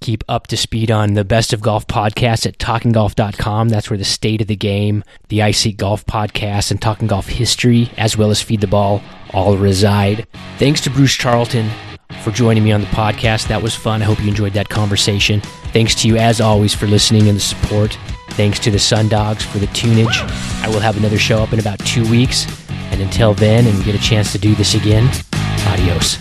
Keep 0.01 0.23
up 0.29 0.47
to 0.49 0.57
speed 0.57 0.91
on 0.91 1.15
the 1.15 1.25
Best 1.25 1.53
of 1.53 1.61
Golf 1.61 1.87
podcast 1.87 2.47
at 2.47 2.59
talkinggolf.com. 2.59 3.69
That's 3.69 3.91
where 3.91 3.99
the 3.99 4.05
state 4.05 4.41
of 4.41 4.47
the 4.47 4.57
game, 4.57 5.03
the 5.29 5.41
iSeek 5.41 5.77
Golf 5.77 6.07
podcast, 6.07 6.70
and 6.70 6.81
Talking 6.81 7.09
Golf 7.09 7.27
history, 7.29 7.91
as 7.99 8.16
well 8.16 8.31
as 8.31 8.41
Feed 8.41 8.61
the 8.61 8.66
Ball, 8.66 9.03
all 9.35 9.57
reside. 9.57 10.27
Thanks 10.59 10.81
to 10.83 10.91
Bruce 10.91 11.15
Charlton 11.15 11.69
for 12.23 12.31
joining 12.31 12.65
me 12.65 12.73
on 12.73 12.81
the 12.81 12.87
podcast. 12.89 13.49
That 13.49 13.62
was 13.62 13.75
fun. 13.75 14.01
I 14.01 14.05
hope 14.05 14.20
you 14.20 14.29
enjoyed 14.29 14.53
that 14.53 14.69
conversation. 14.69 15.41
Thanks 15.73 15.95
to 15.97 16.09
you, 16.09 16.16
as 16.16 16.41
always, 16.41 16.75
for 16.75 16.87
listening 16.87 17.29
and 17.29 17.37
the 17.37 17.41
support. 17.43 17.99
Thanks 18.31 18.59
to 18.61 18.70
the 18.70 18.79
Sun 18.79 19.09
Dogs 19.09 19.45
for 19.45 19.59
the 19.59 19.66
tunage. 19.69 20.16
I 20.62 20.69
will 20.69 20.81
have 20.81 20.97
another 20.97 21.19
show 21.19 21.43
up 21.43 21.53
in 21.53 21.59
about 21.59 21.81
two 21.81 22.09
weeks. 22.09 22.47
And 22.70 23.03
until 23.03 23.35
then, 23.35 23.66
and 23.66 23.85
get 23.85 23.95
a 23.95 23.99
chance 23.99 24.33
to 24.33 24.39
do 24.39 24.55
this 24.55 24.75
again, 24.75 25.11
adios. 25.66 26.19